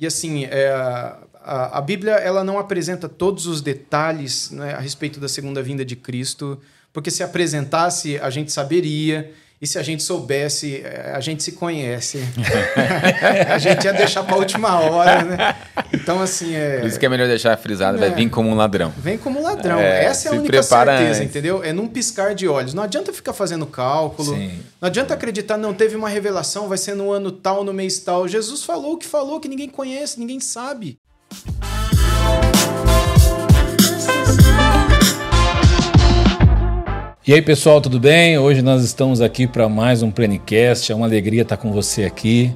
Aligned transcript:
E 0.00 0.06
assim, 0.06 0.44
é, 0.44 0.70
a, 0.70 1.78
a, 1.78 1.80
Bíblia 1.82 2.12
ela 2.12 2.42
não 2.42 2.58
apresenta 2.58 3.06
todos 3.06 3.46
os 3.46 3.60
detalhes 3.60 4.50
né, 4.50 4.72
a 4.72 4.80
respeito 4.80 5.20
da 5.20 5.28
segunda 5.28 5.62
vinda 5.62 5.84
de 5.84 5.94
Cristo, 5.94 6.58
porque 6.90 7.10
se 7.10 7.22
apresentasse, 7.22 8.18
a 8.18 8.30
gente 8.30 8.50
saberia. 8.50 9.30
E 9.62 9.66
se 9.66 9.78
a 9.78 9.82
gente 9.82 10.02
soubesse, 10.02 10.80
eh, 10.82 11.12
a 11.14 11.20
gente 11.20 11.42
se 11.42 11.52
conhece. 11.52 12.24
a 13.46 13.58
gente 13.58 13.84
ia 13.84 13.92
deixar 13.92 14.22
para 14.22 14.34
a 14.34 14.38
última 14.38 14.80
hora, 14.80 15.22
né? 15.22 15.56
Então, 15.92 16.22
assim. 16.22 16.54
É... 16.54 16.78
Por 16.78 16.88
isso 16.88 16.98
que 16.98 17.04
é 17.04 17.08
melhor 17.10 17.28
deixar 17.28 17.54
frisado, 17.58 17.98
é. 17.98 18.00
vai 18.00 18.10
vir 18.10 18.30
como 18.30 18.48
um 18.48 18.54
ladrão. 18.54 18.90
Vem 18.96 19.18
como 19.18 19.38
um 19.38 19.42
ladrão. 19.42 19.78
É, 19.78 20.06
Essa 20.06 20.30
é 20.30 20.32
a 20.32 20.34
única 20.40 20.62
certeza, 20.62 21.02
antes. 21.02 21.20
entendeu? 21.20 21.62
É 21.62 21.74
num 21.74 21.86
piscar 21.86 22.34
de 22.34 22.48
olhos. 22.48 22.72
Não 22.72 22.82
adianta 22.82 23.12
ficar 23.12 23.34
fazendo 23.34 23.66
cálculo. 23.66 24.34
Sim. 24.34 24.60
Não 24.80 24.86
adianta 24.86 25.12
acreditar, 25.12 25.58
não, 25.58 25.74
teve 25.74 25.94
uma 25.94 26.08
revelação, 26.08 26.66
vai 26.66 26.78
ser 26.78 26.94
no 26.94 27.12
ano 27.12 27.30
tal, 27.30 27.62
no 27.62 27.74
mês 27.74 27.98
tal. 27.98 28.26
Jesus 28.26 28.64
falou 28.64 28.94
o 28.94 28.96
que 28.96 29.06
falou, 29.06 29.40
que 29.40 29.48
ninguém 29.48 29.68
conhece, 29.68 30.18
ninguém 30.18 30.40
sabe. 30.40 30.96
E 37.26 37.34
aí, 37.34 37.42
pessoal, 37.42 37.82
tudo 37.82 38.00
bem? 38.00 38.38
Hoje 38.38 38.62
nós 38.62 38.82
estamos 38.82 39.20
aqui 39.20 39.46
para 39.46 39.68
mais 39.68 40.02
um 40.02 40.10
Plenicast. 40.10 40.90
É 40.90 40.94
uma 40.94 41.04
alegria 41.04 41.42
estar 41.42 41.58
com 41.58 41.70
você 41.70 42.04
aqui 42.04 42.50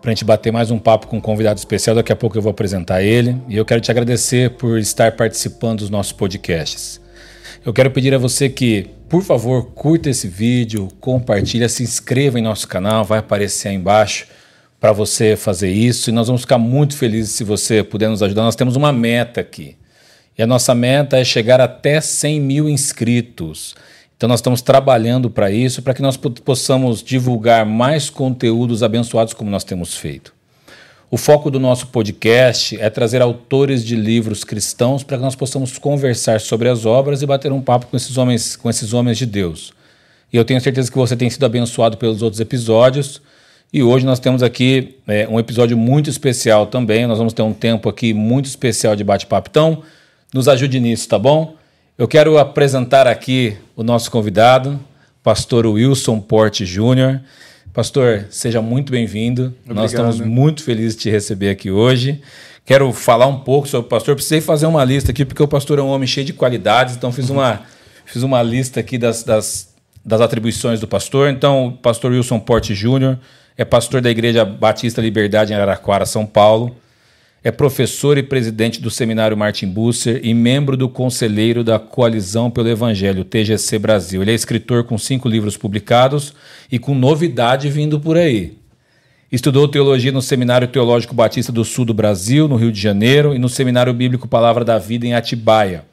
para 0.00 0.10
a 0.10 0.12
gente 0.12 0.24
bater 0.24 0.52
mais 0.52 0.72
um 0.72 0.78
papo 0.78 1.06
com 1.06 1.18
um 1.18 1.20
convidado 1.20 1.58
especial. 1.58 1.94
Daqui 1.94 2.12
a 2.12 2.16
pouco 2.16 2.36
eu 2.36 2.42
vou 2.42 2.50
apresentar 2.50 3.00
ele. 3.00 3.40
E 3.48 3.56
eu 3.56 3.64
quero 3.64 3.80
te 3.80 3.92
agradecer 3.92 4.56
por 4.56 4.76
estar 4.80 5.12
participando 5.12 5.78
dos 5.78 5.88
nossos 5.88 6.10
podcasts. 6.10 7.00
Eu 7.64 7.72
quero 7.72 7.92
pedir 7.92 8.12
a 8.12 8.18
você 8.18 8.48
que, 8.48 8.90
por 9.08 9.22
favor, 9.22 9.66
curta 9.66 10.10
esse 10.10 10.26
vídeo, 10.26 10.88
compartilhe, 11.00 11.68
se 11.68 11.84
inscreva 11.84 12.40
em 12.40 12.42
nosso 12.42 12.66
canal, 12.66 13.04
vai 13.04 13.20
aparecer 13.20 13.68
aí 13.68 13.76
embaixo 13.76 14.26
para 14.80 14.90
você 14.90 15.36
fazer 15.36 15.70
isso. 15.70 16.10
E 16.10 16.12
nós 16.12 16.26
vamos 16.26 16.42
ficar 16.42 16.58
muito 16.58 16.96
felizes 16.96 17.30
se 17.30 17.44
você 17.44 17.84
puder 17.84 18.08
nos 18.08 18.20
ajudar. 18.20 18.42
Nós 18.42 18.56
temos 18.56 18.74
uma 18.74 18.92
meta 18.92 19.40
aqui. 19.40 19.76
E 20.36 20.42
a 20.42 20.46
nossa 20.46 20.74
meta 20.74 21.18
é 21.18 21.24
chegar 21.24 21.60
até 21.60 22.00
100 22.00 22.40
mil 22.40 22.68
inscritos. 22.68 23.76
Então 24.22 24.28
nós 24.28 24.38
estamos 24.38 24.62
trabalhando 24.62 25.28
para 25.28 25.50
isso, 25.50 25.82
para 25.82 25.92
que 25.92 26.00
nós 26.00 26.16
possamos 26.16 27.02
divulgar 27.02 27.66
mais 27.66 28.08
conteúdos 28.08 28.80
abençoados 28.80 29.34
como 29.34 29.50
nós 29.50 29.64
temos 29.64 29.96
feito. 29.96 30.32
O 31.10 31.16
foco 31.16 31.50
do 31.50 31.58
nosso 31.58 31.88
podcast 31.88 32.80
é 32.80 32.88
trazer 32.88 33.20
autores 33.20 33.84
de 33.84 33.96
livros 33.96 34.44
cristãos 34.44 35.02
para 35.02 35.16
que 35.16 35.24
nós 35.24 35.34
possamos 35.34 35.76
conversar 35.76 36.40
sobre 36.40 36.68
as 36.68 36.86
obras 36.86 37.20
e 37.20 37.26
bater 37.26 37.50
um 37.50 37.60
papo 37.60 37.86
com 37.86 37.96
esses 37.96 38.16
homens, 38.16 38.54
com 38.54 38.70
esses 38.70 38.92
homens 38.92 39.18
de 39.18 39.26
Deus. 39.26 39.72
E 40.32 40.36
eu 40.36 40.44
tenho 40.44 40.60
certeza 40.60 40.88
que 40.88 40.96
você 40.96 41.16
tem 41.16 41.28
sido 41.28 41.44
abençoado 41.44 41.96
pelos 41.96 42.22
outros 42.22 42.38
episódios. 42.38 43.20
E 43.72 43.82
hoje 43.82 44.06
nós 44.06 44.20
temos 44.20 44.40
aqui 44.40 44.98
é, 45.08 45.26
um 45.28 45.40
episódio 45.40 45.76
muito 45.76 46.08
especial 46.08 46.68
também. 46.68 47.08
Nós 47.08 47.18
vamos 47.18 47.32
ter 47.32 47.42
um 47.42 47.52
tempo 47.52 47.88
aqui 47.88 48.14
muito 48.14 48.46
especial 48.46 48.94
de 48.94 49.02
bate-papo. 49.02 49.48
Então, 49.50 49.82
nos 50.32 50.46
ajude 50.46 50.78
nisso, 50.78 51.08
tá 51.08 51.18
bom? 51.18 51.60
Eu 51.98 52.08
quero 52.08 52.38
apresentar 52.38 53.06
aqui 53.06 53.54
o 53.76 53.82
nosso 53.82 54.10
convidado, 54.10 54.80
pastor 55.22 55.66
Wilson 55.66 56.20
Porte 56.20 56.64
Júnior. 56.64 57.20
Pastor, 57.70 58.26
seja 58.30 58.62
muito 58.62 58.90
bem-vindo. 58.90 59.54
Nós 59.66 59.92
estamos 59.92 60.18
muito 60.18 60.62
felizes 60.64 60.96
de 60.96 61.02
te 61.02 61.10
receber 61.10 61.50
aqui 61.50 61.70
hoje. 61.70 62.22
Quero 62.64 62.90
falar 62.94 63.26
um 63.26 63.40
pouco 63.40 63.68
sobre 63.68 63.86
o 63.86 63.90
pastor. 63.90 64.14
Precisei 64.14 64.40
fazer 64.40 64.64
uma 64.64 64.82
lista 64.82 65.10
aqui, 65.10 65.22
porque 65.22 65.42
o 65.42 65.46
pastor 65.46 65.78
é 65.78 65.82
um 65.82 65.88
homem 65.88 66.06
cheio 66.06 66.24
de 66.24 66.32
qualidades, 66.32 66.96
então 66.96 67.12
fiz 67.12 67.28
uma, 67.28 67.60
fiz 68.06 68.22
uma 68.22 68.42
lista 68.42 68.80
aqui 68.80 68.96
das, 68.96 69.22
das, 69.22 69.74
das 70.02 70.22
atribuições 70.22 70.80
do 70.80 70.88
pastor. 70.88 71.28
Então, 71.28 71.66
o 71.66 71.72
pastor 71.72 72.12
Wilson 72.12 72.40
Porte 72.40 72.74
Júnior 72.74 73.18
é 73.54 73.66
pastor 73.66 74.00
da 74.00 74.10
Igreja 74.10 74.46
Batista 74.46 75.02
Liberdade 75.02 75.52
em 75.52 75.56
Araraquara, 75.56 76.06
São 76.06 76.24
Paulo. 76.24 76.74
É 77.44 77.50
professor 77.50 78.16
e 78.16 78.22
presidente 78.22 78.80
do 78.80 78.88
Seminário 78.88 79.36
Martin 79.36 79.66
Busser 79.66 80.20
e 80.22 80.32
membro 80.32 80.76
do 80.76 80.88
Conselheiro 80.88 81.64
da 81.64 81.76
Coalizão 81.76 82.48
pelo 82.48 82.68
Evangelho, 82.68 83.24
TGC 83.24 83.80
Brasil. 83.80 84.22
Ele 84.22 84.30
é 84.30 84.34
escritor 84.34 84.84
com 84.84 84.96
cinco 84.96 85.28
livros 85.28 85.56
publicados 85.56 86.32
e 86.70 86.78
com 86.78 86.94
novidade 86.94 87.68
vindo 87.68 87.98
por 87.98 88.16
aí. 88.16 88.56
Estudou 89.30 89.66
teologia 89.66 90.12
no 90.12 90.22
Seminário 90.22 90.68
Teológico 90.68 91.14
Batista 91.14 91.50
do 91.50 91.64
Sul 91.64 91.84
do 91.84 91.92
Brasil, 91.92 92.46
no 92.46 92.54
Rio 92.54 92.70
de 92.70 92.80
Janeiro, 92.80 93.34
e 93.34 93.40
no 93.40 93.48
Seminário 93.48 93.92
Bíblico 93.92 94.28
Palavra 94.28 94.64
da 94.64 94.78
Vida 94.78 95.04
em 95.04 95.14
Atibaia, 95.14 95.84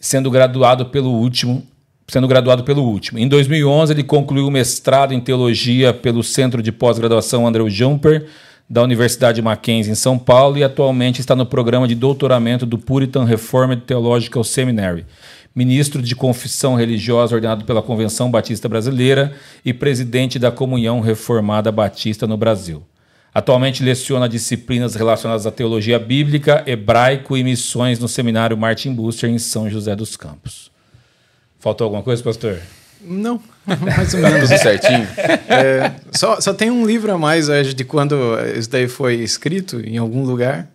sendo 0.00 0.28
graduado 0.28 0.86
pelo 0.86 1.10
último, 1.10 1.64
sendo 2.08 2.26
graduado 2.26 2.64
pelo 2.64 2.82
último. 2.82 3.20
Em 3.20 3.28
2011, 3.28 3.92
ele 3.92 4.02
concluiu 4.02 4.48
o 4.48 4.50
mestrado 4.50 5.14
em 5.14 5.20
teologia 5.20 5.94
pelo 5.94 6.24
Centro 6.24 6.60
de 6.60 6.72
Pós-Graduação 6.72 7.46
André 7.46 7.68
Jumper, 7.68 8.26
da 8.68 8.82
Universidade 8.82 9.42
Mackenzie 9.42 9.92
em 9.92 9.94
São 9.94 10.18
Paulo 10.18 10.56
e 10.56 10.64
atualmente 10.64 11.20
está 11.20 11.36
no 11.36 11.46
programa 11.46 11.86
de 11.86 11.94
doutoramento 11.94 12.64
do 12.64 12.78
Puritan 12.78 13.24
Reformed 13.24 13.82
Theological 13.82 14.42
Seminary. 14.42 15.04
Ministro 15.54 16.02
de 16.02 16.16
Confissão 16.16 16.74
Religiosa 16.74 17.34
ordenado 17.34 17.64
pela 17.64 17.82
Convenção 17.82 18.30
Batista 18.30 18.68
Brasileira 18.68 19.32
e 19.64 19.72
presidente 19.72 20.38
da 20.38 20.50
Comunhão 20.50 21.00
Reformada 21.00 21.70
Batista 21.70 22.26
no 22.26 22.36
Brasil. 22.36 22.82
Atualmente 23.32 23.82
leciona 23.82 24.28
disciplinas 24.28 24.94
relacionadas 24.94 25.46
à 25.46 25.50
teologia 25.50 25.98
bíblica, 25.98 26.62
hebraico 26.66 27.36
e 27.36 27.44
missões 27.44 27.98
no 27.98 28.08
seminário 28.08 28.56
Martin 28.56 28.94
Buster 28.94 29.28
em 29.28 29.38
São 29.38 29.68
José 29.68 29.94
dos 29.94 30.16
Campos. 30.16 30.70
Faltou 31.58 31.84
alguma 31.84 32.02
coisa, 32.02 32.22
pastor? 32.22 32.60
Não, 33.06 33.40
mais 33.66 34.14
ou 34.14 34.20
menos. 34.20 34.48
Tudo 34.48 34.58
certinho. 34.58 35.06
É, 35.48 35.92
só, 36.12 36.40
só 36.40 36.52
tem 36.52 36.70
um 36.70 36.86
livro 36.86 37.12
a 37.12 37.18
mais 37.18 37.48
hoje 37.48 37.74
de 37.74 37.84
quando 37.84 38.16
isso 38.56 38.70
daí 38.70 38.88
foi 38.88 39.16
escrito 39.16 39.80
em 39.80 39.98
algum 39.98 40.24
lugar. 40.24 40.68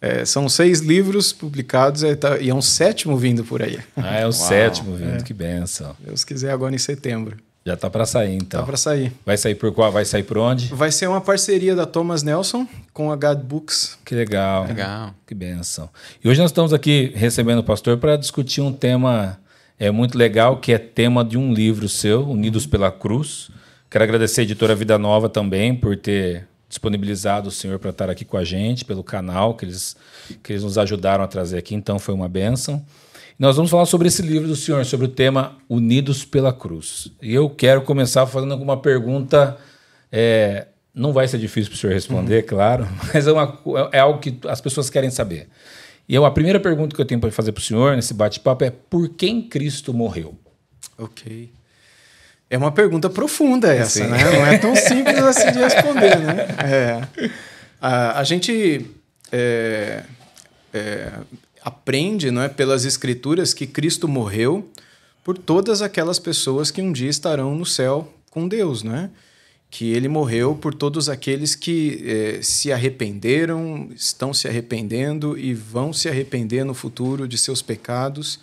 É, 0.00 0.24
são 0.24 0.48
seis 0.48 0.80
livros 0.80 1.32
publicados 1.32 2.02
e, 2.02 2.14
tá, 2.14 2.38
e 2.38 2.50
é 2.50 2.54
um 2.54 2.60
sétimo 2.62 3.16
vindo 3.16 3.42
por 3.42 3.62
aí. 3.62 3.78
Ah, 3.96 4.16
é 4.16 4.20
o 4.20 4.24
Uau, 4.24 4.32
sétimo 4.32 4.94
vindo, 4.94 5.16
é. 5.16 5.22
que 5.22 5.32
benção. 5.32 5.96
Deus 5.98 6.22
quiser 6.22 6.50
agora 6.50 6.74
em 6.74 6.78
setembro. 6.78 7.36
Já 7.66 7.76
tá 7.76 7.90
para 7.90 8.06
sair 8.06 8.36
então. 8.36 8.60
Tá 8.60 8.66
para 8.66 8.76
sair. 8.76 9.12
Vai 9.24 9.36
sair 9.36 9.56
por 9.56 9.72
qual? 9.72 9.90
Vai 9.90 10.04
sair 10.04 10.22
por 10.22 10.38
onde? 10.38 10.72
Vai 10.72 10.92
ser 10.92 11.08
uma 11.08 11.20
parceria 11.20 11.74
da 11.74 11.84
Thomas 11.84 12.22
Nelson 12.22 12.64
com 12.92 13.10
a 13.10 13.16
God 13.16 13.40
Books. 13.40 13.98
Que 14.04 14.14
legal. 14.14 14.66
Legal. 14.66 15.12
Que 15.26 15.34
benção. 15.34 15.90
E 16.22 16.28
hoje 16.28 16.40
nós 16.40 16.50
estamos 16.52 16.72
aqui 16.72 17.10
recebendo 17.16 17.58
o 17.58 17.64
pastor 17.64 17.96
para 17.98 18.16
discutir 18.16 18.60
um 18.60 18.72
tema 18.72 19.36
é 19.78 19.90
muito 19.90 20.16
legal, 20.16 20.56
que 20.58 20.72
é 20.72 20.78
tema 20.78 21.24
de 21.24 21.36
um 21.36 21.52
livro 21.52 21.88
seu, 21.88 22.28
Unidos 22.28 22.66
pela 22.66 22.90
Cruz. 22.90 23.50
Quero 23.90 24.04
agradecer 24.04 24.40
a 24.40 24.44
editora 24.44 24.74
Vida 24.74 24.98
Nova 24.98 25.28
também 25.28 25.74
por 25.74 25.96
ter 25.96 26.48
disponibilizado 26.68 27.48
o 27.48 27.52
senhor 27.52 27.78
para 27.78 27.90
estar 27.90 28.10
aqui 28.10 28.24
com 28.24 28.36
a 28.36 28.44
gente, 28.44 28.84
pelo 28.84 29.04
canal 29.04 29.54
que 29.54 29.64
eles, 29.64 29.96
que 30.42 30.52
eles 30.52 30.64
nos 30.64 30.78
ajudaram 30.78 31.22
a 31.22 31.28
trazer 31.28 31.58
aqui, 31.58 31.74
então 31.74 31.98
foi 31.98 32.14
uma 32.14 32.28
benção. 32.28 32.84
Nós 33.38 33.56
vamos 33.56 33.70
falar 33.70 33.84
sobre 33.84 34.08
esse 34.08 34.22
livro 34.22 34.48
do 34.48 34.56
senhor, 34.56 34.84
sobre 34.86 35.06
o 35.06 35.10
tema 35.10 35.56
Unidos 35.68 36.24
pela 36.24 36.52
Cruz. 36.52 37.12
E 37.20 37.34
eu 37.34 37.50
quero 37.50 37.82
começar 37.82 38.26
fazendo 38.26 38.52
alguma 38.52 38.78
pergunta. 38.78 39.58
É, 40.10 40.68
não 40.94 41.12
vai 41.12 41.28
ser 41.28 41.38
difícil 41.38 41.70
para 41.70 41.76
o 41.76 41.78
senhor 41.78 41.92
responder, 41.92 42.42
uhum. 42.42 42.48
claro, 42.48 42.88
mas 43.12 43.26
é, 43.26 43.32
uma, 43.32 43.58
é 43.92 43.98
algo 43.98 44.20
que 44.20 44.38
as 44.48 44.60
pessoas 44.60 44.88
querem 44.88 45.10
saber. 45.10 45.48
E 46.08 46.14
eu, 46.14 46.24
a 46.24 46.30
primeira 46.30 46.60
pergunta 46.60 46.94
que 46.94 47.00
eu 47.00 47.06
tenho 47.06 47.20
para 47.20 47.30
fazer 47.32 47.52
para 47.52 47.60
o 47.60 47.64
senhor 47.64 47.96
nesse 47.96 48.14
bate-papo 48.14 48.64
é: 48.64 48.70
por 48.70 49.08
quem 49.10 49.42
Cristo 49.42 49.92
morreu? 49.92 50.38
Ok. 50.96 51.50
É 52.48 52.56
uma 52.56 52.70
pergunta 52.70 53.10
profunda 53.10 53.74
essa, 53.74 54.04
Sim. 54.04 54.10
né? 54.10 54.24
Não 54.24 54.46
é 54.46 54.58
tão 54.58 54.74
simples 54.76 55.18
assim 55.18 55.50
de 55.50 55.58
responder, 55.58 56.16
né? 56.18 56.46
É. 56.64 57.30
A, 57.80 58.20
a 58.20 58.24
gente 58.24 58.86
é, 59.32 60.04
é, 60.72 61.12
aprende, 61.62 62.30
não 62.30 62.42
é, 62.42 62.48
pelas 62.48 62.84
Escrituras 62.84 63.52
que 63.52 63.66
Cristo 63.66 64.06
morreu 64.06 64.70
por 65.24 65.36
todas 65.36 65.82
aquelas 65.82 66.20
pessoas 66.20 66.70
que 66.70 66.80
um 66.80 66.92
dia 66.92 67.10
estarão 67.10 67.56
no 67.56 67.66
céu 67.66 68.12
com 68.30 68.46
Deus, 68.46 68.84
não 68.84 68.94
é? 68.94 69.10
Que 69.70 69.92
ele 69.92 70.08
morreu 70.08 70.54
por 70.54 70.74
todos 70.74 71.08
aqueles 71.08 71.54
que 71.54 72.02
eh, 72.04 72.38
se 72.42 72.72
arrependeram, 72.72 73.90
estão 73.94 74.32
se 74.32 74.48
arrependendo 74.48 75.36
e 75.36 75.52
vão 75.52 75.92
se 75.92 76.08
arrepender 76.08 76.64
no 76.64 76.72
futuro 76.72 77.26
de 77.26 77.36
seus 77.36 77.62
pecados 77.62 78.38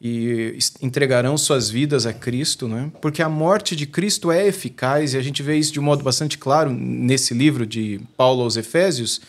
e 0.00 0.58
entregarão 0.80 1.36
suas 1.36 1.68
vidas 1.68 2.06
a 2.06 2.12
Cristo, 2.12 2.66
né? 2.66 2.90
porque 3.02 3.22
a 3.22 3.28
morte 3.28 3.76
de 3.76 3.86
Cristo 3.86 4.30
é 4.30 4.46
eficaz 4.46 5.12
e 5.12 5.18
a 5.18 5.22
gente 5.22 5.42
vê 5.42 5.56
isso 5.56 5.72
de 5.72 5.80
um 5.80 5.82
modo 5.82 6.02
bastante 6.02 6.38
claro 6.38 6.70
nesse 6.70 7.34
livro 7.34 7.66
de 7.66 8.00
Paulo 8.16 8.42
aos 8.42 8.56
Efésios. 8.56 9.20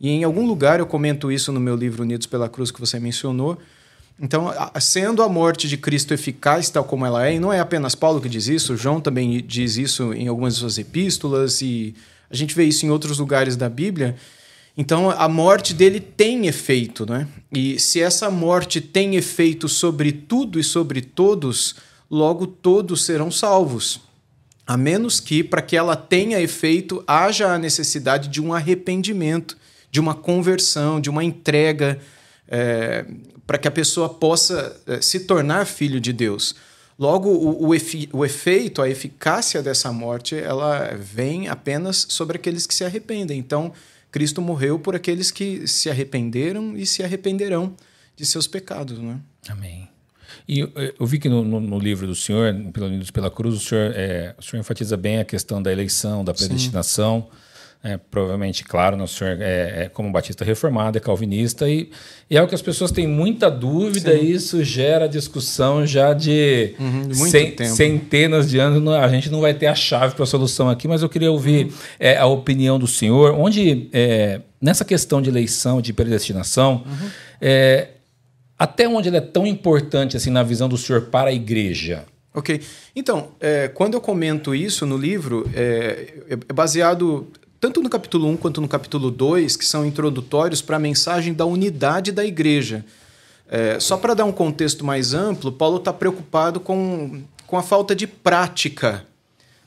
E 0.00 0.10
em 0.10 0.24
algum 0.24 0.44
lugar 0.44 0.80
eu 0.80 0.86
comento 0.86 1.30
isso 1.30 1.52
no 1.52 1.60
meu 1.60 1.76
livro 1.76 2.02
Unidos 2.02 2.26
pela 2.26 2.48
Cruz 2.48 2.70
que 2.70 2.80
você 2.80 2.98
mencionou 2.98 3.56
então, 4.18 4.50
sendo 4.80 5.22
a 5.22 5.28
morte 5.28 5.68
de 5.68 5.76
Cristo 5.76 6.14
eficaz 6.14 6.70
tal 6.70 6.84
como 6.84 7.04
ela 7.04 7.26
é, 7.26 7.34
e 7.34 7.38
não 7.38 7.52
é 7.52 7.60
apenas 7.60 7.94
Paulo 7.94 8.20
que 8.20 8.28
diz 8.28 8.48
isso, 8.48 8.76
João 8.76 8.98
também 9.00 9.44
diz 9.46 9.76
isso 9.76 10.14
em 10.14 10.26
algumas 10.26 10.54
de 10.54 10.60
suas 10.60 10.78
epístolas, 10.78 11.60
e 11.60 11.94
a 12.30 12.34
gente 12.34 12.54
vê 12.54 12.64
isso 12.64 12.86
em 12.86 12.90
outros 12.90 13.18
lugares 13.18 13.56
da 13.56 13.68
Bíblia. 13.68 14.16
Então, 14.74 15.10
a 15.10 15.28
morte 15.28 15.74
dele 15.74 16.00
tem 16.00 16.46
efeito, 16.46 17.04
né? 17.08 17.28
E 17.52 17.78
se 17.78 18.00
essa 18.00 18.30
morte 18.30 18.80
tem 18.80 19.16
efeito 19.16 19.68
sobre 19.68 20.12
tudo 20.12 20.58
e 20.58 20.64
sobre 20.64 21.02
todos, 21.02 21.76
logo 22.10 22.46
todos 22.46 23.04
serão 23.04 23.30
salvos. 23.30 24.00
A 24.66 24.76
menos 24.76 25.20
que, 25.20 25.44
para 25.44 25.62
que 25.62 25.76
ela 25.76 25.94
tenha 25.94 26.40
efeito, 26.40 27.02
haja 27.06 27.52
a 27.52 27.58
necessidade 27.58 28.28
de 28.28 28.42
um 28.42 28.52
arrependimento 28.52 29.56
de 29.90 30.00
uma 30.00 30.14
conversão, 30.14 31.00
de 31.00 31.08
uma 31.08 31.22
entrega, 31.22 31.98
é, 32.48 33.06
para 33.46 33.58
que 33.58 33.68
a 33.68 33.70
pessoa 33.70 34.08
possa 34.08 34.80
é, 34.86 35.00
se 35.00 35.20
tornar 35.20 35.66
filho 35.66 36.00
de 36.00 36.12
Deus. 36.12 36.54
Logo, 36.98 37.28
o, 37.28 37.68
o, 37.68 37.74
efi, 37.74 38.08
o 38.12 38.24
efeito, 38.24 38.80
a 38.80 38.88
eficácia 38.88 39.62
dessa 39.62 39.92
morte, 39.92 40.34
ela 40.34 40.94
vem 40.98 41.48
apenas 41.48 42.06
sobre 42.08 42.36
aqueles 42.36 42.66
que 42.66 42.74
se 42.74 42.84
arrependem. 42.84 43.38
Então, 43.38 43.72
Cristo 44.10 44.40
morreu 44.40 44.78
por 44.78 44.96
aqueles 44.96 45.30
que 45.30 45.68
se 45.68 45.90
arrependeram 45.90 46.76
e 46.76 46.86
se 46.86 47.02
arrependerão 47.02 47.74
de 48.16 48.24
seus 48.24 48.46
pecados. 48.46 48.98
Né? 48.98 49.20
Amém. 49.48 49.88
E 50.48 50.60
eu 50.98 51.06
vi 51.06 51.18
que 51.18 51.28
no, 51.28 51.44
no, 51.44 51.60
no 51.60 51.78
livro 51.78 52.06
do 52.06 52.14
Senhor, 52.14 52.54
pelo 52.72 52.86
Unidos 52.86 53.10
pela 53.10 53.30
Cruz, 53.30 53.54
o 53.54 53.60
senhor, 53.60 53.92
é, 53.94 54.34
o 54.38 54.42
senhor 54.42 54.60
enfatiza 54.60 54.96
bem 54.96 55.18
a 55.18 55.24
questão 55.24 55.62
da 55.62 55.70
eleição, 55.70 56.24
da 56.24 56.32
predestinação. 56.32 57.28
Sim 57.30 57.45
é, 57.86 57.96
provavelmente, 57.96 58.64
claro, 58.64 59.00
o 59.00 59.06
senhor 59.06 59.40
é, 59.40 59.84
é, 59.84 59.88
como 59.88 60.10
batista 60.10 60.44
reformado, 60.44 60.98
é 60.98 61.00
calvinista, 61.00 61.68
e, 61.68 61.88
e, 62.28 62.36
é 62.36 62.42
o 62.42 62.48
que 62.48 62.54
as 62.54 62.60
pessoas 62.60 62.90
têm 62.90 63.06
muita 63.06 63.48
dúvida, 63.48 64.12
Sim. 64.12 64.24
e 64.24 64.32
isso 64.32 64.64
gera 64.64 65.08
discussão 65.08 65.86
já 65.86 66.12
de 66.12 66.74
uhum, 66.80 67.14
centenas 67.64 68.50
de 68.50 68.58
anos. 68.58 68.92
A 68.92 69.06
gente 69.06 69.30
não 69.30 69.40
vai 69.40 69.54
ter 69.54 69.66
a 69.66 69.74
chave 69.74 70.16
para 70.16 70.24
a 70.24 70.26
solução 70.26 70.68
aqui, 70.68 70.88
mas 70.88 71.00
eu 71.00 71.08
queria 71.08 71.30
ouvir 71.30 71.66
uhum. 71.66 71.72
é, 72.00 72.16
a 72.16 72.26
opinião 72.26 72.76
do 72.76 72.88
senhor, 72.88 73.38
onde, 73.38 73.88
é, 73.92 74.40
nessa 74.60 74.84
questão 74.84 75.22
de 75.22 75.30
eleição, 75.30 75.80
de 75.80 75.92
predestinação, 75.92 76.82
uhum. 76.84 77.10
É, 77.38 77.88
até 78.58 78.88
onde 78.88 79.10
ele 79.10 79.18
é 79.18 79.20
tão 79.20 79.46
importante 79.46 80.16
assim 80.16 80.30
na 80.30 80.42
visão 80.42 80.70
do 80.70 80.78
senhor 80.78 81.02
para 81.02 81.28
a 81.28 81.32
igreja? 81.32 82.06
Ok. 82.32 82.62
Então, 82.94 83.32
é, 83.38 83.68
quando 83.68 83.92
eu 83.92 84.00
comento 84.00 84.54
isso 84.54 84.86
no 84.86 84.96
livro, 84.96 85.46
é 85.54 86.36
baseado 86.54 87.30
tanto 87.66 87.82
no 87.82 87.90
capítulo 87.90 88.28
1 88.28 88.36
quanto 88.36 88.60
no 88.60 88.68
capítulo 88.68 89.10
2, 89.10 89.56
que 89.56 89.66
são 89.66 89.84
introdutórios 89.84 90.62
para 90.62 90.76
a 90.76 90.78
mensagem 90.78 91.34
da 91.34 91.44
unidade 91.44 92.12
da 92.12 92.24
igreja. 92.24 92.84
É, 93.50 93.80
só 93.80 93.96
para 93.96 94.14
dar 94.14 94.24
um 94.24 94.30
contexto 94.30 94.84
mais 94.84 95.12
amplo, 95.12 95.50
Paulo 95.50 95.78
está 95.78 95.92
preocupado 95.92 96.60
com, 96.60 97.22
com 97.44 97.56
a 97.56 97.64
falta 97.64 97.92
de 97.92 98.06
prática 98.06 99.04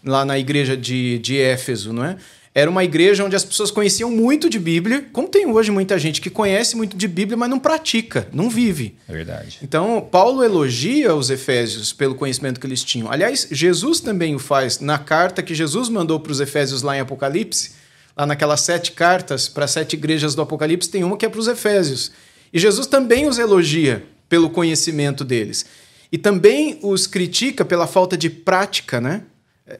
lá 0.02 0.24
na 0.24 0.40
igreja 0.40 0.78
de, 0.78 1.20
de 1.20 1.38
Éfeso, 1.38 1.92
não 1.92 2.06
é? 2.06 2.16
Era 2.56 2.72
uma 2.72 2.86
igreja 2.86 3.24
onde 3.26 3.36
as 3.36 3.44
pessoas 3.44 3.70
conheciam 3.70 4.10
muito 4.10 4.50
de 4.50 4.60
Bíblia, 4.60 5.06
como 5.12 5.28
tem 5.28 5.46
hoje 5.46 5.70
muita 5.70 6.00
gente 6.00 6.22
que 6.22 6.30
conhece 6.30 6.78
muito 6.78 6.96
de 6.96 7.08
Bíblia, 7.08 7.36
mas 7.36 7.50
não 7.50 7.60
pratica, 7.60 8.30
não 8.32 8.50
vive. 8.50 8.96
É 9.10 9.14
verdade. 9.14 9.60
Então, 9.62 10.08
Paulo 10.10 10.42
elogia 10.42 11.14
os 11.14 11.30
Efésios 11.30 11.92
pelo 11.92 12.16
conhecimento 12.16 12.62
que 12.62 12.66
eles 12.66 12.82
tinham. 12.82 13.12
Aliás, 13.12 13.46
Jesus 13.52 14.00
também 14.00 14.36
o 14.36 14.40
faz 14.40 14.80
na 14.80 14.98
carta 14.98 15.44
que 15.44 15.54
Jesus 15.54 15.90
mandou 15.90 16.18
para 16.18 16.32
os 16.32 16.40
Efésios 16.40 16.82
lá 16.82 16.96
em 16.96 17.02
Apocalipse 17.02 17.79
lá 18.20 18.26
naquelas 18.26 18.60
sete 18.62 18.92
cartas 18.92 19.48
para 19.48 19.66
sete 19.66 19.94
igrejas 19.94 20.36
do 20.36 20.42
Apocalipse, 20.42 20.90
tem 20.90 21.06
uma 21.06 21.16
que 21.16 21.26
é 21.26 21.30
para 21.30 21.40
os 21.40 21.48
Efésios. 21.48 22.12
E 22.52 22.60
Jesus 22.60 22.86
também 22.86 23.28
os 23.28 23.40
elogia 23.40 24.06
pelo 24.28 24.50
conhecimento 24.50 25.24
deles. 25.24 25.66
E 26.12 26.18
também 26.18 26.80
os 26.82 27.08
critica 27.08 27.64
pela 27.64 27.88
falta 27.88 28.18
de 28.18 28.30
prática, 28.30 29.00
né? 29.00 29.24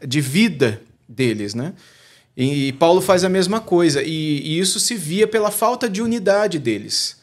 de 0.08 0.22
vida 0.22 0.82
deles. 1.08 1.54
Né? 1.54 1.74
E 2.38 2.72
Paulo 2.74 3.02
faz 3.02 3.26
a 3.26 3.30
mesma 3.30 3.60
coisa. 3.60 4.02
E, 4.02 4.58
isso 4.58 4.80
se 4.80 4.96
via 4.96 5.28
pela 5.28 5.52
falta 5.52 5.90
de 5.90 6.02
unidade 6.02 6.60
deles. 6.60 7.18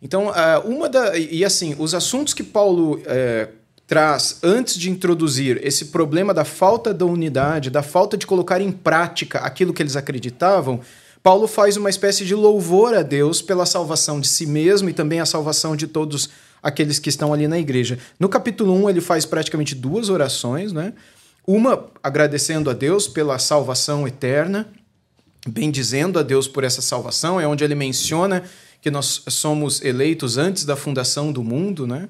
Então, 0.00 0.32
uma 0.64 0.88
da. 0.88 1.16
E 1.18 1.44
assim, 1.44 1.76
os 1.78 1.94
assuntos 1.94 2.32
que 2.32 2.42
Paulo 2.42 3.00
é, 3.04 3.48
traz, 3.92 4.38
antes 4.42 4.78
de 4.78 4.88
introduzir 4.88 5.60
esse 5.62 5.88
problema 5.88 6.32
da 6.32 6.46
falta 6.46 6.94
da 6.94 7.04
unidade, 7.04 7.68
da 7.68 7.82
falta 7.82 8.16
de 8.16 8.26
colocar 8.26 8.58
em 8.58 8.72
prática 8.72 9.40
aquilo 9.40 9.70
que 9.74 9.82
eles 9.82 9.96
acreditavam, 9.96 10.80
Paulo 11.22 11.46
faz 11.46 11.76
uma 11.76 11.90
espécie 11.90 12.24
de 12.24 12.34
louvor 12.34 12.94
a 12.94 13.02
Deus 13.02 13.42
pela 13.42 13.66
salvação 13.66 14.18
de 14.18 14.28
si 14.28 14.46
mesmo 14.46 14.88
e 14.88 14.94
também 14.94 15.20
a 15.20 15.26
salvação 15.26 15.76
de 15.76 15.86
todos 15.86 16.30
aqueles 16.62 16.98
que 16.98 17.10
estão 17.10 17.34
ali 17.34 17.46
na 17.46 17.58
igreja. 17.58 17.98
No 18.18 18.30
capítulo 18.30 18.72
1, 18.82 18.88
ele 18.88 19.02
faz 19.02 19.26
praticamente 19.26 19.74
duas 19.74 20.08
orações, 20.08 20.72
né? 20.72 20.94
Uma 21.46 21.84
agradecendo 22.02 22.70
a 22.70 22.72
Deus 22.72 23.06
pela 23.06 23.38
salvação 23.38 24.08
eterna, 24.08 24.72
bendizendo 25.46 26.18
a 26.18 26.22
Deus 26.22 26.48
por 26.48 26.64
essa 26.64 26.80
salvação, 26.80 27.38
é 27.38 27.46
onde 27.46 27.62
ele 27.62 27.74
menciona 27.74 28.42
que 28.80 28.90
nós 28.90 29.22
somos 29.28 29.84
eleitos 29.84 30.38
antes 30.38 30.64
da 30.64 30.76
fundação 30.76 31.30
do 31.30 31.44
mundo, 31.44 31.86
né? 31.86 32.08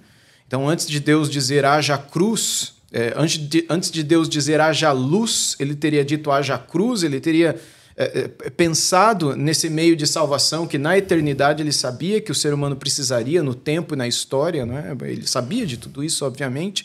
Então, 0.52 0.69
antes 0.69 0.87
de 0.87 1.00
Deus 1.00 1.31
dizer 1.31 1.64
haja 1.64 1.96
cruz, 1.96 2.75
é, 2.93 3.14
antes, 3.16 3.38
de, 3.38 3.64
antes 3.70 3.90
de 3.90 4.02
Deus 4.02 4.28
dizer 4.28 4.60
haja 4.60 4.93
luz, 4.93 5.56
ele 5.58 5.75
teria 5.75 6.04
dito 6.04 6.31
haja 6.31 6.58
cruz, 6.58 7.02
ele 7.02 7.20
teria 7.20 7.58
é, 7.96 8.28
é, 8.44 8.50
pensado 8.50 9.34
nesse 9.34 9.70
meio 9.70 9.96
de 9.96 10.06
salvação 10.06 10.66
que 10.66 10.76
na 10.76 10.99
eternidade 10.99 11.62
ele 11.62 11.72
sabia 11.72 12.20
que 12.20 12.31
o 12.31 12.34
ser 12.34 12.52
humano 12.52 12.76
precisaria 12.76 13.43
no 13.43 13.54
tempo 13.54 13.94
e 13.94 13.96
na 13.96 14.06
história, 14.06 14.66
não 14.66 14.76
é? 14.76 14.94
ele 15.10 15.26
sabia 15.26 15.64
de 15.64 15.78
tudo 15.78 16.04
isso, 16.04 16.22
obviamente. 16.26 16.84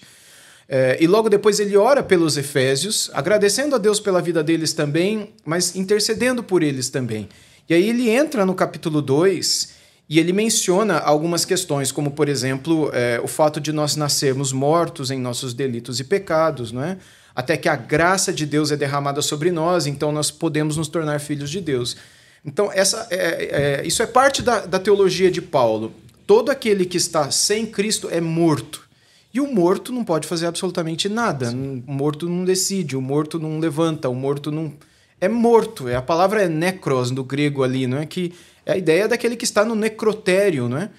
É, 0.70 0.98
e 1.02 1.06
logo 1.06 1.28
depois 1.28 1.60
ele 1.60 1.76
ora 1.76 2.02
pelos 2.02 2.38
Efésios, 2.38 3.12
agradecendo 3.14 3.76
a 3.76 3.78
Deus 3.78 4.00
pela 4.00 4.22
vida 4.22 4.42
deles 4.42 4.72
também, 4.72 5.34
mas 5.44 5.76
intercedendo 5.76 6.42
por 6.42 6.64
eles 6.64 6.88
também. 6.88 7.28
E 7.68 7.74
aí 7.74 7.90
ele 7.90 8.10
entra 8.10 8.46
no 8.46 8.56
capítulo 8.56 9.02
2 9.02 9.76
e 10.10 10.20
ele 10.20 10.32
menciona 10.32 11.00
algumas 11.00 11.44
questões, 11.44 11.92
como, 11.92 12.12
por 12.12 12.30
exemplo, 12.30 12.90
é, 12.94 13.20
o 13.24 13.28
fato 13.28 13.60
de 13.60 13.72
nós 13.72 13.96
nascermos 13.96 14.54
mortos 14.54 15.12
em 15.12 15.20
nossos 15.20 15.54
delitos 15.54 16.00
e 16.00 16.04
pecados, 16.04 16.72
não 16.72 16.84
é? 16.84 16.98
até 17.38 17.56
que 17.56 17.70
a 17.70 17.76
graça 17.76 18.34
de 18.34 18.48
Deus 18.48 18.72
é 18.72 18.76
derramada 18.76 19.22
sobre 19.22 19.52
nós, 19.52 19.86
então 19.86 20.12
nós 20.12 20.32
podemos 20.32 20.76
nos 20.76 20.88
tornar 20.88 21.20
filhos 21.20 21.52
de 21.52 21.62
Deus. 21.62 21.96
Então, 22.44 22.72
essa 22.74 23.06
é, 23.12 23.82
é, 23.82 23.86
isso 23.86 24.02
é 24.02 24.08
parte 24.08 24.42
da, 24.42 24.66
da 24.66 24.80
teologia 24.80 25.30
de 25.30 25.40
Paulo. 25.40 25.94
Todo 26.26 26.50
aquele 26.50 26.84
que 26.84 26.98
está 26.98 27.30
sem 27.30 27.68
Cristo 27.68 28.10
é 28.10 28.20
morto. 28.20 28.88
E 29.32 29.40
o 29.40 29.54
morto 29.54 29.92
não 29.92 30.04
pode 30.04 30.28
fazer 30.28 30.48
absolutamente 30.48 31.08
nada. 31.08 31.52
Sim. 31.52 31.84
O 31.86 31.92
morto 31.92 32.28
não 32.28 32.44
decide, 32.44 32.98
o 32.98 33.02
morto 33.02 33.38
não 33.38 33.60
levanta, 33.60 34.10
o 34.10 34.16
morto 34.16 34.50
não. 34.52 34.74
É 35.22 35.30
morto. 35.30 35.88
É, 35.88 35.96
a 35.96 36.02
palavra 36.02 36.42
é 36.42 36.50
necros 36.50 37.12
no 37.12 37.24
grego 37.24 37.64
ali, 37.64 37.86
não 37.86 38.00
é? 38.00 38.06
Que 38.08 38.34
é 38.68 38.74
a 38.74 38.78
ideia 38.78 39.08
daquele 39.08 39.38
que 39.38 39.46
está 39.46 39.64
no 39.64 39.74
necrotério, 39.74 40.68
não 40.68 40.78
é? 40.78 40.90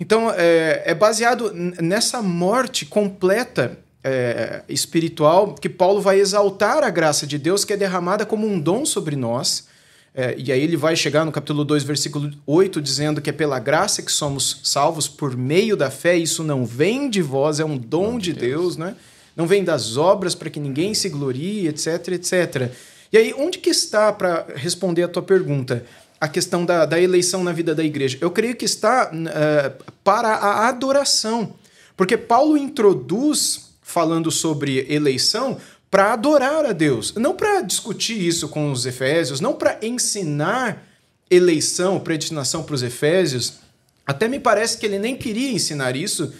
Então, 0.00 0.32
é, 0.36 0.82
é 0.84 0.94
baseado 0.94 1.52
nessa 1.54 2.20
morte 2.20 2.84
completa 2.84 3.78
é, 4.02 4.62
espiritual 4.68 5.54
que 5.54 5.68
Paulo 5.68 6.00
vai 6.00 6.18
exaltar 6.18 6.82
a 6.82 6.90
graça 6.90 7.24
de 7.24 7.38
Deus 7.38 7.64
que 7.64 7.72
é 7.72 7.76
derramada 7.76 8.26
como 8.26 8.44
um 8.48 8.58
dom 8.58 8.84
sobre 8.84 9.14
nós. 9.14 9.68
É, 10.12 10.34
e 10.36 10.50
aí 10.50 10.60
ele 10.60 10.76
vai 10.76 10.96
chegar 10.96 11.24
no 11.24 11.30
capítulo 11.30 11.64
2, 11.64 11.84
versículo 11.84 12.32
8, 12.44 12.82
dizendo 12.82 13.22
que 13.22 13.30
é 13.30 13.32
pela 13.32 13.60
graça 13.60 14.02
que 14.02 14.10
somos 14.10 14.60
salvos 14.64 15.06
por 15.06 15.36
meio 15.36 15.76
da 15.76 15.92
fé. 15.92 16.16
Isso 16.16 16.42
não 16.42 16.66
vem 16.66 17.08
de 17.08 17.22
vós, 17.22 17.60
é 17.60 17.64
um 17.64 17.78
dom, 17.78 18.12
dom 18.12 18.18
de 18.18 18.32
Deus, 18.32 18.74
Deus, 18.74 18.76
né? 18.76 18.96
Não 19.36 19.46
vem 19.46 19.62
das 19.62 19.96
obras 19.96 20.34
para 20.34 20.50
que 20.50 20.58
ninguém 20.58 20.94
se 20.94 21.08
glorie, 21.08 21.68
etc, 21.68 22.08
etc. 22.08 22.72
E 23.12 23.16
aí, 23.16 23.32
onde 23.36 23.58
que 23.58 23.70
está, 23.70 24.12
para 24.12 24.46
responder 24.56 25.04
a 25.04 25.08
tua 25.08 25.22
pergunta, 25.22 25.84
a 26.24 26.28
questão 26.28 26.64
da, 26.64 26.86
da 26.86 26.98
eleição 26.98 27.44
na 27.44 27.52
vida 27.52 27.74
da 27.74 27.84
igreja? 27.84 28.16
Eu 28.18 28.30
creio 28.30 28.56
que 28.56 28.64
está 28.64 29.10
uh, 29.12 29.92
para 30.02 30.30
a 30.30 30.68
adoração. 30.68 31.52
Porque 31.94 32.16
Paulo 32.16 32.56
introduz, 32.56 33.74
falando 33.82 34.30
sobre 34.30 34.86
eleição, 34.90 35.58
para 35.90 36.14
adorar 36.14 36.64
a 36.64 36.72
Deus, 36.72 37.12
não 37.14 37.34
para 37.36 37.60
discutir 37.60 38.18
isso 38.18 38.48
com 38.48 38.72
os 38.72 38.86
Efésios, 38.86 39.38
não 39.38 39.52
para 39.52 39.78
ensinar 39.82 40.82
eleição, 41.30 42.00
predestinação 42.00 42.62
para 42.62 42.74
os 42.74 42.82
Efésios. 42.82 43.58
Até 44.06 44.26
me 44.26 44.40
parece 44.40 44.78
que 44.78 44.86
ele 44.86 44.98
nem 44.98 45.14
queria 45.14 45.52
ensinar 45.52 45.94
isso, 45.94 46.32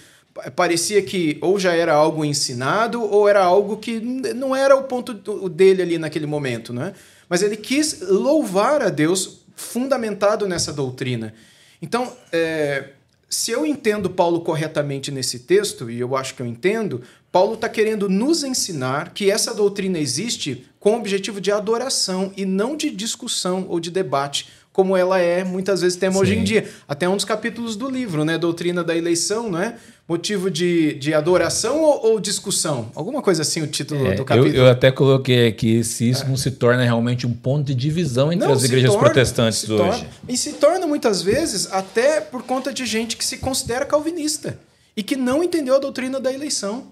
parecia 0.57 1.03
que 1.03 1.37
ou 1.43 1.59
já 1.59 1.75
era 1.75 1.93
algo 1.93 2.25
ensinado 2.25 3.03
ou 3.03 3.29
era 3.29 3.45
algo 3.45 3.76
que 3.76 4.00
não 4.00 4.57
era 4.57 4.75
o 4.75 4.85
ponto 4.85 5.12
dele 5.50 5.83
ali 5.83 5.99
naquele 5.99 6.26
momento, 6.26 6.73
né? 6.73 6.95
Mas 7.29 7.43
ele 7.43 7.57
quis 7.57 8.00
louvar 8.00 8.81
a 8.81 8.88
Deus 8.88 9.44
fundamentado 9.54 10.46
nessa 10.46 10.73
doutrina. 10.73 11.34
Então, 11.80 12.12
é, 12.32 12.90
se 13.28 13.50
eu 13.50 13.66
entendo 13.66 14.08
Paulo 14.08 14.40
corretamente 14.40 15.11
nesse 15.11 15.40
texto, 15.40 15.90
e 15.90 15.99
eu 15.99 16.16
acho 16.16 16.34
que 16.34 16.42
eu 16.42 16.46
entendo, 16.46 17.02
Paulo 17.32 17.54
está 17.54 17.68
querendo 17.68 18.08
nos 18.08 18.44
ensinar 18.44 19.12
que 19.12 19.30
essa 19.30 19.52
doutrina 19.52 19.99
existe 19.99 20.66
com 20.78 20.92
o 20.92 20.99
objetivo 20.99 21.40
de 21.40 21.50
adoração 21.50 22.32
e 22.37 22.44
não 22.44 22.76
de 22.76 22.90
discussão 22.90 23.66
ou 23.68 23.80
de 23.80 23.90
debate, 23.90 24.49
como 24.75 24.97
ela 24.97 25.21
é 25.21 25.45
muitas 25.45 25.83
vezes 25.83 25.97
tema 25.97 26.14
Sim. 26.14 26.21
hoje 26.21 26.35
em 26.35 26.43
dia. 26.43 26.69
Até 26.88 27.09
um 27.09 27.14
dos 27.14 27.25
capítulos 27.25 27.76
do 27.76 27.88
livro, 27.88 28.25
né? 28.25 28.37
Doutrina 28.37 28.83
da 28.83 28.95
eleição, 28.95 29.49
não 29.49 29.61
é? 29.61 29.76
motivo 30.07 30.50
de, 30.50 30.95
de 30.95 31.14
adoração 31.14 31.81
ou, 31.81 32.07
ou, 32.07 32.21
discussão? 32.21 32.90
Alguma 32.95 33.23
coisa 33.23 33.40
assim 33.40 33.62
o 33.62 33.66
título 33.66 34.07
é, 34.07 34.14
do 34.14 34.25
capítulo. 34.25 34.54
Eu, 34.54 34.64
eu, 34.64 34.71
até 34.71 34.90
coloquei 34.90 35.49
aqui 35.49 35.83
se 35.83 36.11
isso 36.11 36.25
é. 36.25 36.28
não 36.28 36.37
se 36.37 36.50
torna 36.50 36.83
realmente 36.83 37.26
um 37.26 37.33
ponto 37.33 37.64
de 37.64 37.75
divisão 37.75 38.31
entre 38.31 38.47
não, 38.47 38.52
as 38.52 38.64
igrejas 38.64 38.90
torna, 38.90 39.09
protestantes 39.09 39.71
hoje. 39.71 39.78
Torna, 39.78 40.07
e 40.28 40.37
se 40.37 40.52
torna 40.54 40.87
muitas 40.87 41.23
vezes 41.23 41.73
até 41.73 42.21
por 42.21 42.43
conta 42.43 42.71
de 42.71 42.85
gente 42.85 43.16
que 43.16 43.25
se 43.25 43.38
considera 43.38 43.87
calvinista 43.87 44.59
e 44.97 45.02
que 45.02 45.16
não 45.16 45.43
entendeu 45.43 45.76
a 45.76 45.78
doutrina 45.78 46.21
da 46.21 46.31
eleição. 46.31 46.88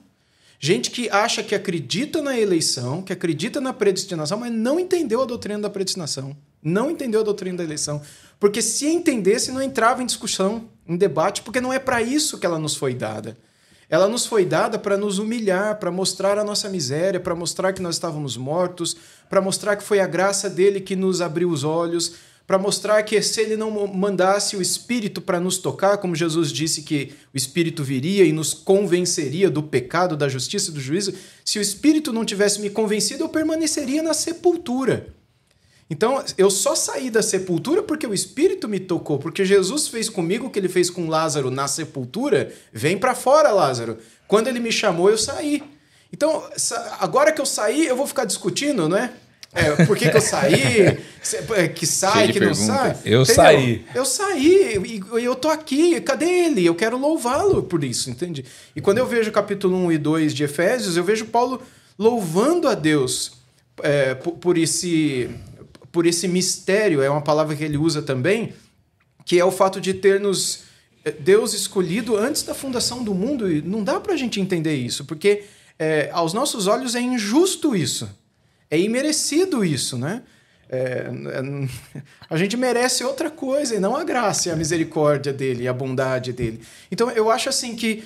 Gente 0.59 0.91
que 0.91 1.11
acha 1.11 1.43
que 1.43 1.55
acredita 1.55 2.23
na 2.23 2.39
eleição, 2.39 3.03
que 3.03 3.13
acredita 3.13 3.61
na 3.61 3.73
predestinação, 3.73 4.39
mas 4.39 4.53
não 4.53 4.81
entendeu 4.81 5.21
a 5.21 5.27
doutrina 5.27 5.59
da 5.59 5.69
predestinação. 5.69 6.35
Não 6.63 6.91
entendeu 6.91 7.21
a 7.21 7.25
doutrina 7.25 7.59
da 7.59 7.65
eleição. 7.65 8.01
Porque 8.39 8.63
se 8.63 8.87
entendesse, 8.87 9.51
não 9.51 9.63
entrava 9.63 10.03
em 10.03 10.07
discussão, 10.07 10.69
em 10.87 10.97
debate, 10.97 11.43
porque 11.43 11.61
não 11.61 11.73
é 11.73 11.79
para 11.79 12.03
isso 12.03 12.39
que 12.39 12.47
ela 12.47 12.59
nos 12.59 12.77
foi 12.77 12.95
dada. 12.95 13.37
Ela 13.89 14.09
nos 14.09 14.25
foi 14.25 14.45
dada 14.45 14.79
para 14.79 14.97
nos 14.97 15.19
humilhar, 15.19 15.79
para 15.79 15.91
mostrar 15.91 16.39
a 16.39 16.45
nossa 16.45 16.69
miséria, 16.69 17.21
para 17.21 17.35
mostrar 17.35 17.73
que 17.73 17.83
nós 17.83 17.97
estávamos 17.97 18.37
mortos, 18.37 18.97
para 19.29 19.41
mostrar 19.41 19.77
que 19.77 19.83
foi 19.85 20.01
a 20.01 20.07
graça 20.07 20.49
dele 20.49 20.81
que 20.81 20.97
nos 20.97 21.21
abriu 21.21 21.51
os 21.51 21.63
olhos, 21.63 22.15
para 22.47 22.59
mostrar 22.59 23.03
que 23.03 23.21
se 23.23 23.41
ele 23.41 23.57
não 23.57 23.87
mandasse 23.87 24.57
o 24.57 24.63
Espírito 24.63 25.21
para 25.21 25.39
nos 25.39 25.59
tocar, 25.59 25.99
como 25.99 26.17
Jesus 26.17 26.51
disse 26.51 26.83
que 26.83 27.13
o 27.33 27.37
Espírito 27.37 27.85
viria 27.85 28.25
e 28.25 28.33
nos 28.33 28.55
convenceria 28.55 29.51
do 29.51 29.63
pecado, 29.63 30.17
da 30.17 30.29
justiça 30.29 30.71
e 30.71 30.75
do 30.75 30.81
juízo, 30.81 31.15
se 31.45 31.59
o 31.59 31.63
Espírito 31.63 32.13
não 32.13 32.25
tivesse 32.25 32.61
me 32.61 32.71
convencido, 32.71 33.25
eu 33.25 33.29
permaneceria 33.29 34.03
na 34.03 34.15
sepultura. 34.15 35.15
Então, 35.91 36.25
eu 36.39 36.51
só 36.51 36.75
saí 36.75 37.11
da 37.11 37.23
sepultura 37.23 37.83
porque 37.83 38.07
o 38.07 38.15
Espírito 38.15 38.69
me 38.69 38.81
tocou, 38.81 39.19
porque 39.19 39.45
Jesus 39.45 39.89
fez 39.89 40.09
comigo 40.09 40.47
o 40.47 40.51
que 40.51 40.59
ele 40.59 40.69
fez 40.69 40.89
com 40.89 41.09
Lázaro 41.09 41.51
na 41.51 41.69
sepultura. 41.69 42.53
Vem 42.73 42.97
para 42.97 43.15
fora, 43.15 43.51
Lázaro. 43.53 43.99
Quando 44.27 44.49
ele 44.49 44.59
me 44.61 44.73
chamou, 44.73 45.11
eu 45.11 45.19
saí. 45.19 45.63
Então, 46.13 46.43
agora 46.99 47.33
que 47.33 47.41
eu 47.41 47.47
saí, 47.47 47.87
eu 47.87 47.97
vou 47.97 48.07
ficar 48.07 48.25
discutindo, 48.25 48.89
né? 48.89 49.13
É, 49.55 49.85
por 49.85 49.97
que, 49.99 50.09
que 50.09 50.17
eu 50.17 50.21
saí? 50.21 50.99
É, 51.55 51.69
que 51.69 51.87
sai, 51.87 52.33
que 52.33 52.41
pergunta. 52.41 52.61
não 52.61 52.67
sai? 52.67 52.91
Eu 53.05 53.23
Entendeu? 53.23 53.25
saí. 53.27 53.87
Eu 53.95 54.05
saí 54.05 55.03
e 55.17 55.25
eu 55.25 55.37
tô 55.37 55.49
aqui. 55.49 56.01
Cadê 56.01 56.25
ele? 56.47 56.67
Eu 56.67 56.75
quero 56.75 56.99
louvá-lo 56.99 57.63
por 57.63 57.85
isso, 57.85 58.11
entende? 58.11 58.45
E 58.75 58.81
quando 58.81 58.99
eu 58.99 59.07
vejo 59.07 59.31
o 59.31 59.33
capítulo 59.33 59.77
1 59.87 59.93
e 59.93 59.99
2 59.99 60.35
de 60.35 60.43
Efésios, 60.43 60.97
eu 60.97 61.05
vejo 61.05 61.27
Paulo 61.27 61.63
louvando 61.97 62.67
a 62.67 62.75
Deus 62.75 63.35
é, 63.85 64.17
por, 64.17 64.33
por 64.33 64.59
esse 64.59 65.31
por 65.93 66.07
esse 66.07 66.27
mistério, 66.27 67.03
é 67.03 67.11
uma 67.11 67.21
palavra 67.21 67.55
que 67.55 67.63
ele 67.63 67.77
usa 67.77 68.01
também, 68.01 68.55
que 69.25 69.39
é 69.39 69.45
o 69.45 69.53
fato 69.53 69.81
de 69.81 69.93
ter 69.93 70.19
nos 70.19 70.65
eh, 71.05 71.13
Deus 71.13 71.53
escolhido 71.53 72.17
antes 72.17 72.43
da 72.43 72.55
fundação 72.55 73.05
do 73.05 73.15
mundo. 73.15 73.51
E 73.51 73.61
não 73.61 73.85
dá 73.85 74.01
para 74.01 74.15
a 74.15 74.17
gente 74.17 74.41
entender 74.41 74.75
isso, 74.75 75.05
porque 75.05 75.45
é, 75.79 76.11
aos 76.13 76.33
nossos 76.33 76.67
olhos 76.67 76.95
é 76.95 77.01
injusto 77.01 77.77
isso, 77.77 78.09
é 78.71 78.79
imerecido 78.81 79.65
isso, 79.65 79.99
né? 79.99 80.23
É, 80.69 81.11
a 82.31 82.37
gente 82.39 82.57
merece 82.57 83.05
outra 83.05 83.31
coisa 83.31 83.75
e 83.75 83.79
não 83.79 83.95
a 83.95 84.03
graça 84.03 84.51
a 84.51 84.57
misericórdia 84.57 85.31
dele 85.31 85.69
a 85.69 85.73
bondade 85.73 86.33
dele. 86.33 86.63
Então 86.91 87.11
eu 87.11 87.31
acho 87.31 87.51
assim 87.51 87.77
que 87.77 88.03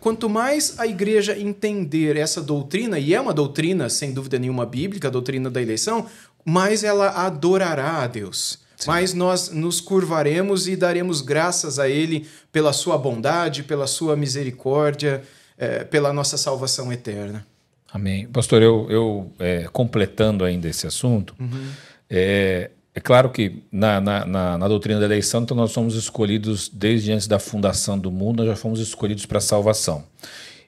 quanto 0.00 0.28
mais 0.28 0.78
a 0.78 0.86
igreja 0.86 1.38
entender 1.38 2.16
essa 2.16 2.40
doutrina, 2.40 2.98
e 2.98 3.14
é 3.14 3.20
uma 3.20 3.32
doutrina 3.32 3.88
sem 3.88 4.12
dúvida 4.12 4.38
nenhuma 4.38 4.66
bíblica, 4.66 5.08
a 5.08 5.10
doutrina 5.10 5.50
da 5.50 5.60
eleição, 5.60 6.06
mais 6.44 6.84
ela 6.84 7.08
adorará 7.10 8.02
a 8.02 8.06
Deus. 8.06 8.58
Sim. 8.76 8.88
Mais 8.88 9.12
nós 9.12 9.50
nos 9.50 9.80
curvaremos 9.80 10.66
e 10.66 10.74
daremos 10.74 11.20
graças 11.20 11.78
a 11.78 11.88
Ele 11.88 12.26
pela 12.50 12.72
sua 12.72 12.96
bondade, 12.96 13.62
pela 13.62 13.86
sua 13.86 14.16
misericórdia, 14.16 15.22
é, 15.58 15.84
pela 15.84 16.12
nossa 16.12 16.38
salvação 16.38 16.90
eterna. 16.90 17.46
Amém. 17.92 18.26
Pastor, 18.26 18.62
eu, 18.62 18.86
eu 18.88 19.32
é, 19.38 19.68
completando 19.72 20.44
ainda 20.44 20.68
esse 20.68 20.86
assunto, 20.86 21.34
uhum. 21.38 21.68
é, 22.08 22.70
é, 22.94 23.00
claro 23.00 23.30
que 23.30 23.62
na, 23.70 24.00
na, 24.00 24.24
na, 24.24 24.58
na, 24.58 24.68
doutrina 24.68 24.98
da 24.98 25.06
eleição, 25.06 25.42
então 25.42 25.56
nós 25.56 25.72
somos 25.72 25.94
escolhidos 25.94 26.68
desde 26.72 27.12
antes 27.12 27.26
da 27.26 27.38
fundação 27.38 27.98
do 27.98 28.10
mundo, 28.10 28.38
nós 28.38 28.46
já 28.46 28.56
fomos 28.56 28.80
escolhidos 28.80 29.26
para 29.26 29.38
a 29.38 29.42
salvação. 29.42 30.04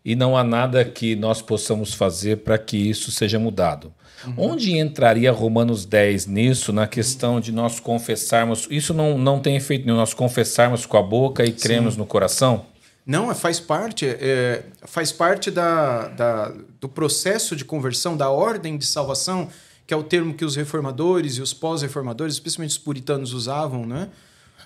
E 0.04 0.16
não 0.16 0.36
há 0.36 0.42
nada 0.42 0.84
que 0.84 1.14
nós 1.14 1.40
possamos 1.40 1.94
fazer 1.94 2.38
para 2.38 2.58
que 2.58 2.76
isso 2.76 3.10
seja 3.10 3.38
mudado. 3.38 3.92
Uhum. 4.26 4.34
Onde 4.36 4.78
entraria 4.78 5.32
Romanos 5.32 5.84
10 5.84 6.26
nisso, 6.26 6.72
na 6.72 6.86
questão 6.86 7.40
de 7.40 7.52
nós 7.52 7.80
confessarmos? 7.80 8.66
Isso 8.70 8.94
não, 8.94 9.18
não 9.18 9.40
tem 9.40 9.56
efeito 9.56 9.84
nenhum, 9.84 9.96
nós 9.96 10.14
confessarmos 10.14 10.86
com 10.86 10.96
a 10.96 11.02
boca 11.02 11.44
e 11.44 11.52
cremos 11.52 11.94
Sim. 11.94 12.00
no 12.00 12.06
coração? 12.06 12.66
Não, 13.04 13.30
é, 13.30 13.34
faz 13.34 13.58
parte, 13.58 14.06
é, 14.06 14.64
faz 14.84 15.10
parte 15.10 15.50
da, 15.50 16.08
da, 16.08 16.52
do 16.80 16.88
processo 16.88 17.56
de 17.56 17.64
conversão, 17.64 18.16
da 18.16 18.30
ordem 18.30 18.78
de 18.78 18.86
salvação, 18.86 19.48
que 19.86 19.92
é 19.92 19.96
o 19.96 20.04
termo 20.04 20.34
que 20.34 20.44
os 20.44 20.54
reformadores 20.54 21.36
e 21.36 21.42
os 21.42 21.52
pós-reformadores, 21.52 22.34
especialmente 22.34 22.70
os 22.70 22.78
puritanos, 22.78 23.32
usavam, 23.32 23.84
né? 23.84 24.08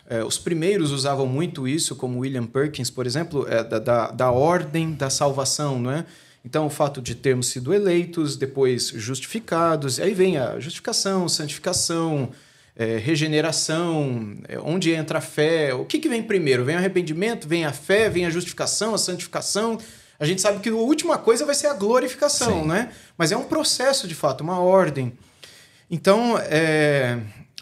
É, 0.09 0.23
os 0.23 0.39
primeiros 0.39 0.93
usavam 0.93 1.27
muito 1.27 1.67
isso, 1.67 1.97
como 1.97 2.21
William 2.21 2.47
Perkins, 2.47 2.91
por 2.91 3.07
exemplo, 3.07 3.47
é, 3.49 3.65
da, 3.65 3.79
da, 3.79 4.11
da 4.11 4.31
ordem 4.31 4.93
da 4.93 5.11
salvação, 5.11 5.81
não 5.81 5.91
é? 5.91 6.05
Então, 6.47 6.67
o 6.67 6.71
fato 6.71 7.03
de 7.03 7.17
termos 7.17 7.49
sido 7.49 7.75
eleitos, 7.75 8.37
depois 8.37 8.91
justificados, 8.95 9.99
aí 9.99 10.15
vem 10.15 10.39
a 10.39 10.61
justificação, 10.61 11.29
santificação, 11.29 12.31
é, 12.77 12.99
regeneração, 12.99 14.37
é, 14.47 14.57
onde 14.61 14.93
entra 14.93 15.19
a 15.19 15.21
fé. 15.21 15.75
O 15.75 15.85
que, 15.85 15.99
que 15.99 16.09
vem 16.09 16.23
primeiro? 16.23 16.65
Vem 16.65 16.77
o 16.77 16.79
arrependimento, 16.79 17.49
vem 17.49 17.65
a 17.65 17.73
fé, 17.73 18.09
vem 18.09 18.27
a 18.27 18.31
justificação, 18.31 18.95
a 18.95 18.99
santificação. 18.99 19.77
A 20.21 20.25
gente 20.25 20.41
sabe 20.41 20.61
que 20.61 20.69
a 20.69 20.75
última 20.75 21.19
coisa 21.19 21.45
vai 21.45 21.55
ser 21.55 21.67
a 21.67 21.75
glorificação, 21.75 22.63
Sim. 22.63 22.69
né? 22.69 22.93
Mas 23.19 23.33
é 23.33 23.37
um 23.37 23.45
processo, 23.45 24.07
de 24.07 24.15
fato, 24.15 24.43
uma 24.43 24.61
ordem. 24.61 25.13
Então, 25.91 26.39
é, 26.39 27.19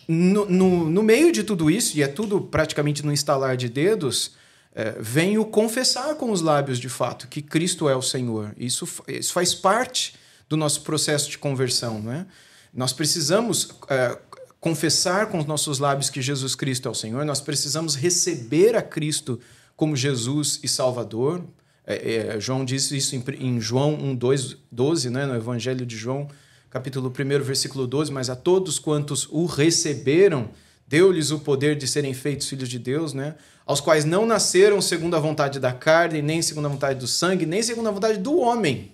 no, 0.06 0.44
no, 0.44 0.90
no 0.90 1.02
meio 1.02 1.32
de 1.32 1.42
tudo 1.42 1.70
isso, 1.70 1.96
e 1.96 2.02
é 2.02 2.06
tudo 2.06 2.38
praticamente 2.38 3.02
no 3.02 3.10
instalar 3.10 3.56
de 3.56 3.70
dedos, 3.70 4.32
é, 4.74 4.96
vem 4.98 5.38
o 5.38 5.44
confessar 5.44 6.16
com 6.16 6.32
os 6.32 6.40
lábios 6.40 6.78
de 6.78 6.88
fato 6.88 7.28
que 7.28 7.40
Cristo 7.40 7.88
é 7.88 7.94
o 7.94 8.02
Senhor. 8.02 8.52
Isso, 8.58 8.88
isso 9.06 9.32
faz 9.32 9.54
parte 9.54 10.14
do 10.48 10.56
nosso 10.56 10.82
processo 10.82 11.30
de 11.30 11.38
conversão. 11.38 12.00
Não 12.00 12.12
é? 12.12 12.26
Nós 12.72 12.92
precisamos 12.92 13.70
é, 13.88 14.18
confessar 14.60 15.26
com 15.26 15.38
os 15.38 15.46
nossos 15.46 15.78
lábios 15.78 16.10
que 16.10 16.20
Jesus 16.20 16.54
Cristo 16.54 16.88
é 16.88 16.90
o 16.90 16.94
Senhor, 16.94 17.24
nós 17.24 17.40
precisamos 17.40 17.94
receber 17.94 18.74
a 18.74 18.82
Cristo 18.82 19.38
como 19.76 19.94
Jesus 19.94 20.58
e 20.62 20.68
Salvador. 20.68 21.44
É, 21.86 22.36
é 22.36 22.40
João 22.40 22.64
disse 22.64 22.96
isso 22.96 23.14
em, 23.14 23.22
em 23.38 23.60
João 23.60 23.94
1, 23.94 24.16
2, 24.16 24.56
12, 24.72 25.10
né, 25.10 25.26
no 25.26 25.36
Evangelho 25.36 25.86
de 25.86 25.96
João, 25.96 26.28
capítulo 26.68 27.10
1, 27.10 27.44
versículo 27.44 27.86
12: 27.86 28.10
Mas 28.10 28.28
a 28.28 28.34
todos 28.34 28.78
quantos 28.78 29.28
o 29.30 29.46
receberam, 29.46 30.48
deu-lhes 30.88 31.30
o 31.30 31.38
poder 31.38 31.76
de 31.76 31.86
serem 31.86 32.12
feitos 32.12 32.48
filhos 32.48 32.68
de 32.68 32.78
Deus, 32.78 33.12
né? 33.12 33.36
Aos 33.66 33.80
quais 33.80 34.04
não 34.04 34.26
nasceram 34.26 34.80
segundo 34.80 35.16
a 35.16 35.20
vontade 35.20 35.58
da 35.58 35.72
carne, 35.72 36.20
nem 36.20 36.42
segundo 36.42 36.66
a 36.66 36.68
vontade 36.68 36.98
do 36.98 37.06
sangue, 37.06 37.46
nem 37.46 37.62
segundo 37.62 37.88
a 37.88 37.92
vontade 37.92 38.18
do 38.18 38.36
homem, 38.38 38.92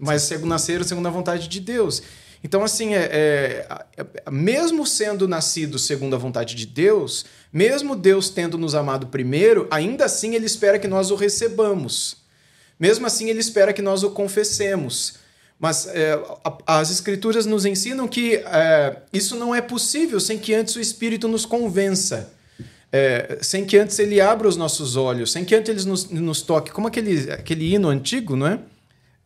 mas 0.00 0.30
nasceram 0.30 0.84
segundo 0.84 1.06
a 1.06 1.10
vontade 1.10 1.48
de 1.48 1.60
Deus. 1.60 2.02
Então, 2.42 2.62
assim, 2.62 2.94
é, 2.94 3.08
é, 3.10 3.66
é, 3.96 4.30
mesmo 4.30 4.86
sendo 4.86 5.26
nascido 5.26 5.78
segundo 5.78 6.14
a 6.14 6.18
vontade 6.18 6.54
de 6.54 6.66
Deus, 6.66 7.26
mesmo 7.52 7.96
Deus 7.96 8.30
tendo 8.30 8.56
nos 8.56 8.74
amado 8.74 9.08
primeiro, 9.08 9.66
ainda 9.70 10.04
assim 10.04 10.34
ele 10.34 10.46
espera 10.46 10.78
que 10.78 10.86
nós 10.86 11.10
o 11.10 11.16
recebamos. 11.16 12.18
Mesmo 12.78 13.06
assim, 13.06 13.28
ele 13.28 13.40
espera 13.40 13.72
que 13.72 13.82
nós 13.82 14.04
o 14.04 14.10
confessemos. 14.10 15.14
Mas 15.58 15.88
é, 15.88 16.16
as 16.64 16.90
Escrituras 16.92 17.44
nos 17.44 17.66
ensinam 17.66 18.06
que 18.06 18.36
é, 18.36 19.02
isso 19.12 19.34
não 19.34 19.52
é 19.52 19.60
possível 19.60 20.20
sem 20.20 20.38
que 20.38 20.54
antes 20.54 20.76
o 20.76 20.80
Espírito 20.80 21.26
nos 21.26 21.44
convença 21.44 22.37
é, 22.90 23.38
sem 23.42 23.64
que 23.64 23.76
antes 23.76 23.98
ele 23.98 24.20
abra 24.20 24.48
os 24.48 24.56
nossos 24.56 24.96
olhos, 24.96 25.30
sem 25.32 25.44
que 25.44 25.54
antes 25.54 25.70
ele 25.70 25.84
nos, 25.84 26.10
nos 26.10 26.42
toque. 26.42 26.70
Como 26.70 26.88
aquele, 26.88 27.30
aquele 27.30 27.74
hino 27.74 27.88
antigo, 27.88 28.34
não 28.34 28.46
é? 28.46 28.58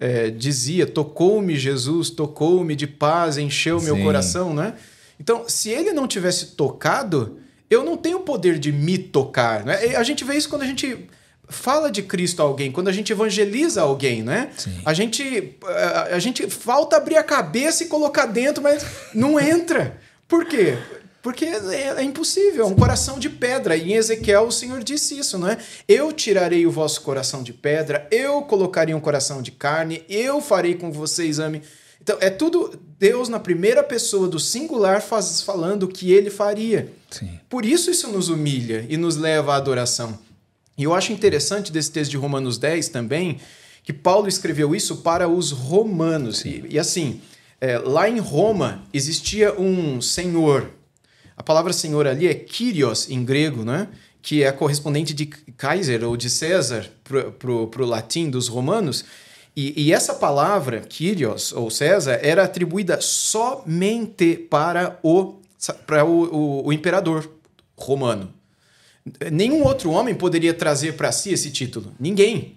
é 0.01 0.31
dizia: 0.31 0.87
Tocou-me 0.87 1.57
Jesus, 1.57 2.11
tocou-me 2.11 2.75
de 2.75 2.87
paz, 2.87 3.39
encheu 3.39 3.79
Sim. 3.79 3.87
meu 3.87 4.03
coração, 4.03 4.53
não 4.53 4.65
é? 4.65 4.75
Então, 5.19 5.45
se 5.47 5.71
ele 5.71 5.93
não 5.93 6.09
tivesse 6.09 6.57
tocado, 6.57 7.39
eu 7.71 7.85
não 7.85 7.97
tenho 7.97 8.19
o 8.19 8.23
poder 8.23 8.59
de 8.59 8.73
me 8.73 8.99
tocar. 8.99 9.65
Né? 9.65 9.95
A 9.97 10.03
gente 10.03 10.25
vê 10.25 10.35
isso 10.35 10.49
quando 10.49 10.63
a 10.63 10.67
gente 10.67 11.09
fala 11.49 11.91
de 11.91 12.03
Cristo 12.03 12.41
a 12.41 12.45
alguém, 12.45 12.73
quando 12.73 12.89
a 12.89 12.93
gente 12.93 13.13
evangeliza 13.13 13.83
alguém, 13.83 14.23
né? 14.23 14.51
A 14.85 14.93
gente 14.93 15.57
a, 15.65 16.17
a 16.17 16.19
gente 16.19 16.49
falta 16.51 16.97
abrir 16.97 17.17
a 17.17 17.23
cabeça 17.23 17.85
e 17.85 17.87
colocar 17.87 18.27
dentro, 18.27 18.63
mas 18.63 18.85
não 19.15 19.39
entra. 19.39 19.99
Por 20.27 20.47
quê? 20.47 20.79
Porque 21.23 21.45
é, 21.45 21.95
é, 21.99 22.03
impossível, 22.03 22.65
é 22.65 22.67
um 22.67 22.75
coração 22.75 23.17
de 23.19 23.31
pedra. 23.31 23.77
E 23.77 23.93
em 23.93 23.95
Ezequiel 23.95 24.49
o 24.49 24.53
Senhor 24.53 24.83
disse 24.83 25.17
isso, 25.17 25.39
não 25.39 25.49
é? 25.49 25.57
Eu 25.87 26.13
tirarei 26.13 26.67
o 26.67 26.71
vosso 26.71 27.01
coração 27.03 27.45
de 27.45 27.53
pedra, 27.53 28.09
eu 28.11 28.43
colocarei 28.43 28.93
um 28.93 29.01
coração 29.01 29.41
de 29.41 29.53
carne, 29.53 30.05
eu 30.09 30.41
farei 30.41 30.75
com 30.75 30.91
você 30.91 31.25
exame. 31.25 31.63
Então, 32.01 32.19
é 32.21 32.29
tudo 32.29 32.77
Deus 32.99 33.29
na 33.29 33.39
primeira 33.39 33.85
pessoa 33.85 34.27
do 34.27 34.41
singular 34.41 35.01
faz, 35.01 35.41
falando 35.43 35.85
o 35.85 35.89
que 35.89 36.13
ele 36.13 36.29
faria. 36.29 36.93
Sim. 37.09 37.39
Por 37.49 37.65
isso 37.65 37.93
isso 37.93 38.09
nos 38.09 38.29
humilha 38.29 38.85
e 38.89 38.97
nos 38.97 39.17
leva 39.17 39.53
à 39.53 39.57
adoração. 39.57 40.19
E 40.77 40.83
eu 40.83 40.93
acho 40.93 41.13
interessante 41.13 41.71
desse 41.71 41.93
texto 41.93 42.11
de 42.11 42.17
Romanos 42.17 42.59
10 42.59 42.89
também, 42.89 43.39
que 43.85 43.93
Paulo 43.93 44.27
escreveu 44.27 44.75
isso 44.75 44.97
para 44.97 45.29
os 45.29 45.53
romanos. 45.53 46.45
E, 46.45 46.65
e, 46.71 46.79
assim, 46.79 47.21
é, 47.61 47.79
lá 47.79 48.09
em 48.09 48.19
Roma 48.19 48.83
existia 48.93 49.53
um 49.61 50.01
senhor 50.01 50.69
a 51.37 51.43
palavra 51.43 51.73
senhor 51.73 52.07
ali 52.07 52.27
é 52.27 52.35
Kyrios 52.35 53.09
em 53.11 53.25
grego, 53.25 53.65
né? 53.65 53.89
que 54.23 54.45
é 54.45 54.53
correspondente 54.53 55.13
de 55.13 55.27
Kaiser 55.27 56.05
ou 56.05 56.17
de 56.17 56.31
César 56.31 56.89
para 57.05 57.51
o 57.51 57.87
latim 57.87 58.31
dos 58.31 58.47
romanos. 58.47 59.05
E, 59.55 59.89
e, 59.89 59.93
essa 59.93 60.15
palavra, 60.15 60.81
Kyrios 60.81 61.53
ou 61.53 61.69
César, 61.71 62.19
era 62.23 62.45
atribuída 62.45 63.01
somente 63.01 64.37
para 64.37 64.99
o, 65.03 65.41
para 65.87 66.05
o, 66.05 66.35
o, 66.35 66.67
o 66.69 66.73
imperador 66.73 67.29
romano. 67.77 68.33
Nenhum 69.31 69.65
outro 69.65 69.91
homem 69.91 70.15
poderia 70.15 70.55
trazer 70.55 70.93
para 70.93 71.11
si 71.11 71.33
esse 71.33 71.51
título. 71.51 71.93
Ninguém. 71.99 72.57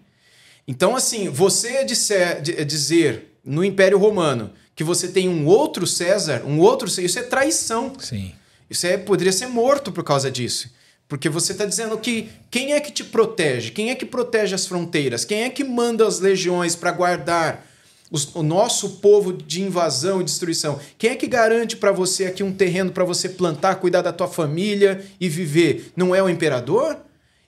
Então, 0.67 0.95
assim, 0.95 1.27
você 1.29 1.83
disser, 1.83 2.41
dizer 2.41 3.35
no 3.43 3.63
Império 3.63 3.97
Romano 3.97 4.51
que 4.75 4.83
você 4.83 5.07
tem 5.07 5.27
um 5.27 5.47
outro 5.47 5.87
César, 5.87 6.43
um 6.45 6.59
outro. 6.59 6.87
Isso 6.87 7.19
é 7.19 7.23
traição. 7.23 7.93
Sim. 7.99 8.33
Isso 8.69 8.87
é, 8.87 8.97
poderia 8.97 9.33
ser 9.33 9.47
morto 9.47 9.91
por 9.91 10.03
causa 10.03 10.29
disso. 10.31 10.69
Porque 11.07 11.29
você 11.29 11.51
está 11.51 11.65
dizendo 11.65 11.97
que 11.97 12.29
quem 12.49 12.73
é 12.73 12.79
que 12.79 12.91
te 12.91 13.03
protege? 13.03 13.71
Quem 13.71 13.91
é 13.91 13.95
que 13.95 14.05
protege 14.05 14.55
as 14.55 14.65
fronteiras? 14.65 15.23
Quem 15.23 15.43
é 15.43 15.49
que 15.49 15.63
manda 15.63 16.07
as 16.07 16.19
legiões 16.19 16.75
para 16.75 16.91
guardar 16.91 17.65
os, 18.11 18.33
o 18.33 18.41
nosso 18.41 18.97
povo 18.97 19.31
de 19.31 19.61
invasão 19.61 20.19
e 20.19 20.23
destruição? 20.23 20.79
Quem 20.97 21.11
é 21.11 21.15
que 21.15 21.27
garante 21.27 21.77
para 21.77 21.91
você 21.91 22.25
aqui 22.25 22.41
um 22.41 22.51
terreno 22.51 22.91
para 22.91 23.03
você 23.03 23.29
plantar, 23.29 23.75
cuidar 23.75 24.01
da 24.01 24.11
tua 24.11 24.27
família 24.27 25.05
e 25.21 25.29
viver? 25.29 25.91
Não 25.95 26.15
é 26.15 26.23
o 26.23 26.29
imperador? 26.29 26.97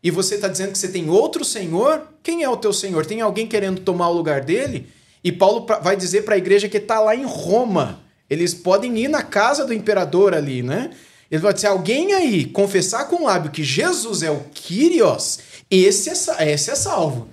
E 0.04 0.12
você 0.12 0.36
está 0.36 0.48
dizendo 0.48 0.72
que 0.72 0.78
você 0.78 0.90
tem 0.90 1.10
outro 1.10 1.44
senhor? 1.44 2.08
Quem 2.22 2.44
é 2.44 2.50
o 2.50 2.58
teu 2.58 2.72
senhor? 2.72 3.08
Tem 3.08 3.22
alguém 3.22 3.48
querendo 3.48 3.82
tomar 3.82 4.10
o 4.10 4.14
lugar 4.14 4.42
dele? 4.42 4.88
E 5.24 5.32
Paulo 5.32 5.66
vai 5.82 5.98
dizer 5.98 6.24
para 6.24 6.36
a 6.36 6.38
igreja 6.38 6.70
que 6.70 6.78
está 6.78 7.00
lá 7.00 7.16
em 7.16 7.26
Roma. 7.26 8.02
Eles 8.30 8.54
podem 8.54 8.96
ir 9.00 9.08
na 9.08 9.24
casa 9.24 9.66
do 9.66 9.74
imperador 9.74 10.36
ali, 10.36 10.62
né? 10.62 10.92
Ele 11.32 11.42
vai 11.42 11.54
dizer: 11.54 11.68
alguém 11.68 12.14
aí 12.14 12.46
confessar 12.46 13.08
com 13.08 13.18
o 13.18 13.26
lábio 13.26 13.52
que 13.52 13.64
Jesus 13.64 14.24
é 14.24 14.32
o 14.32 14.40
Kyrios, 14.54 15.40
esse 15.70 16.10
é, 16.10 16.52
esse 16.52 16.72
é 16.72 16.76
salvo. 16.76 17.28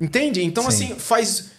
Entende? 0.00 0.42
Então, 0.42 0.64
Sim. 0.64 0.68
assim, 0.68 0.94
faz. 0.98 1.50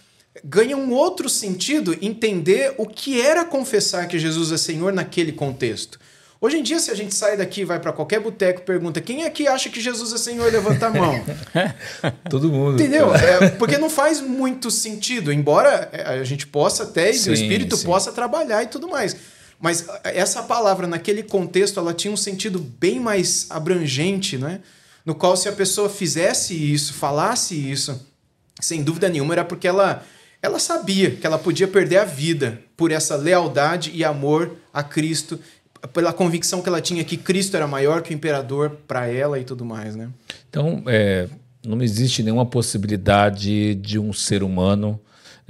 Ganha 0.43 0.77
um 0.77 0.91
outro 0.93 1.29
sentido 1.29 1.95
entender 2.01 2.73
o 2.77 2.87
que 2.87 3.21
era 3.21 3.43
confessar 3.43 4.07
que 4.07 4.17
Jesus 4.17 4.51
é 4.51 4.57
Senhor 4.57 4.91
naquele 4.91 5.31
contexto. 5.31 5.99
Hoje 6.43 6.57
em 6.57 6.63
dia, 6.63 6.79
se 6.79 6.89
a 6.89 6.95
gente 6.95 7.13
sai 7.13 7.37
daqui, 7.37 7.63
vai 7.63 7.79
para 7.79 7.93
qualquer 7.93 8.19
boteco, 8.19 8.61
pergunta 8.61 8.99
quem 8.99 9.25
é 9.25 9.29
que 9.29 9.47
acha 9.47 9.69
que 9.69 9.79
Jesus 9.79 10.11
é 10.11 10.17
Senhor, 10.17 10.51
levanta 10.51 10.87
a 10.87 10.89
mão. 10.89 11.23
Todo 12.27 12.49
mundo. 12.49 12.81
Entendeu? 12.81 13.13
É, 13.13 13.49
porque 13.51 13.77
não 13.77 13.91
faz 13.91 14.19
muito 14.19 14.71
sentido, 14.71 15.31
embora 15.31 15.87
é, 15.91 16.01
a 16.01 16.23
gente 16.23 16.47
possa 16.47 16.81
até, 16.81 17.13
sim, 17.13 17.29
o 17.29 17.33
Espírito 17.33 17.77
sim. 17.77 17.85
possa 17.85 18.11
trabalhar 18.11 18.63
e 18.63 18.67
tudo 18.67 18.87
mais. 18.87 19.15
Mas 19.61 19.85
essa 20.03 20.41
palavra, 20.41 20.87
naquele 20.87 21.21
contexto, 21.21 21.79
ela 21.79 21.93
tinha 21.93 22.11
um 22.11 22.17
sentido 22.17 22.59
bem 22.59 22.99
mais 22.99 23.45
abrangente, 23.49 24.37
né? 24.37 24.59
No 25.05 25.13
qual, 25.13 25.37
se 25.37 25.47
a 25.47 25.51
pessoa 25.51 25.87
fizesse 25.87 26.55
isso, 26.55 26.93
falasse 26.93 27.55
isso, 27.55 28.07
sem 28.59 28.83
dúvida 28.83 29.07
nenhuma, 29.07 29.35
era 29.35 29.45
porque 29.45 29.67
ela, 29.67 30.03
ela 30.41 30.57
sabia 30.57 31.11
que 31.11 31.25
ela 31.25 31.37
podia 31.37 31.67
perder 31.67 31.97
a 31.97 32.05
vida 32.05 32.59
por 32.75 32.91
essa 32.91 33.15
lealdade 33.15 33.91
e 33.93 34.03
amor 34.03 34.57
a 34.73 34.81
Cristo, 34.81 35.39
pela 35.93 36.11
convicção 36.11 36.61
que 36.61 36.69
ela 36.69 36.81
tinha 36.81 37.03
que 37.03 37.17
Cristo 37.17 37.55
era 37.55 37.67
maior 37.67 38.01
que 38.01 38.13
o 38.13 38.15
imperador 38.15 38.77
para 38.87 39.07
ela 39.07 39.39
e 39.39 39.43
tudo 39.43 39.63
mais, 39.63 39.95
né? 39.95 40.09
Então, 40.49 40.83
é, 40.87 41.27
não 41.65 41.81
existe 41.81 42.23
nenhuma 42.23 42.45
possibilidade 42.45 43.75
de 43.75 43.99
um 43.99 44.11
ser 44.11 44.41
humano 44.43 44.99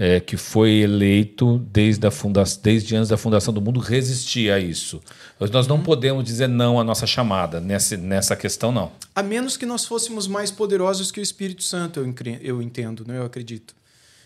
é, 0.02 0.20
que 0.20 0.36
foi 0.36 0.80
eleito 0.80 1.60
desde, 1.72 2.08
a 2.08 2.10
funda 2.10 2.44
desde 2.64 2.96
antes 2.96 3.10
da 3.10 3.18
fundação 3.18 3.54
do 3.54 3.62
mundo 3.62 3.80
resistir 3.80 4.52
a 4.52 4.60
isso. 4.60 5.00
Nós 5.40 5.68
não 5.68 5.76
uhum. 5.76 5.84
podemos 5.84 6.24
dizer 6.24 6.50
não 6.50 6.80
à 6.80 6.84
nossa 6.84 7.06
chamada 7.06 7.62
nessa, 7.62 7.96
nessa 7.98 8.36
questão, 8.36 8.72
não. 8.72 8.92
A 9.14 9.22
menos 9.22 9.58
que 9.58 9.66
nós 9.66 9.86
fôssemos 9.86 10.26
mais 10.26 10.50
poderosos 10.50 11.12
que 11.12 11.20
o 11.20 11.22
Espírito 11.22 11.62
Santo, 11.62 12.00
eu, 12.00 12.16
eu 12.42 12.64
entendo, 12.64 13.06
né? 13.08 13.20
eu 13.20 13.26
acredito. 13.26 13.76